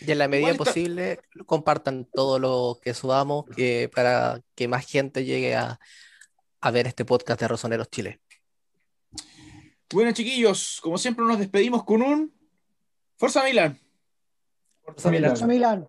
Y 0.00 0.10
en 0.10 0.18
la 0.18 0.28
medida 0.28 0.54
posible, 0.54 1.20
compartan 1.46 2.04
todo 2.04 2.38
lo 2.38 2.78
que 2.82 2.94
subamos 2.94 3.44
que, 3.46 3.90
para 3.94 4.40
que 4.54 4.68
más 4.68 4.86
gente 4.86 5.24
llegue 5.24 5.54
a, 5.54 5.78
a 6.60 6.70
ver 6.70 6.86
este 6.86 7.04
podcast 7.04 7.40
de 7.40 7.48
Rosoneros 7.48 7.90
Chile. 7.90 8.20
Bueno, 9.92 10.12
chiquillos, 10.12 10.80
como 10.82 10.98
siempre 10.98 11.24
nos 11.24 11.38
despedimos 11.38 11.84
con 11.84 12.02
un 12.02 12.32
Forza 13.16 13.44
Milan. 13.44 13.78
Forza 14.82 15.10
Milán. 15.10 15.30
Forza 15.30 15.46
Milán. 15.46 15.88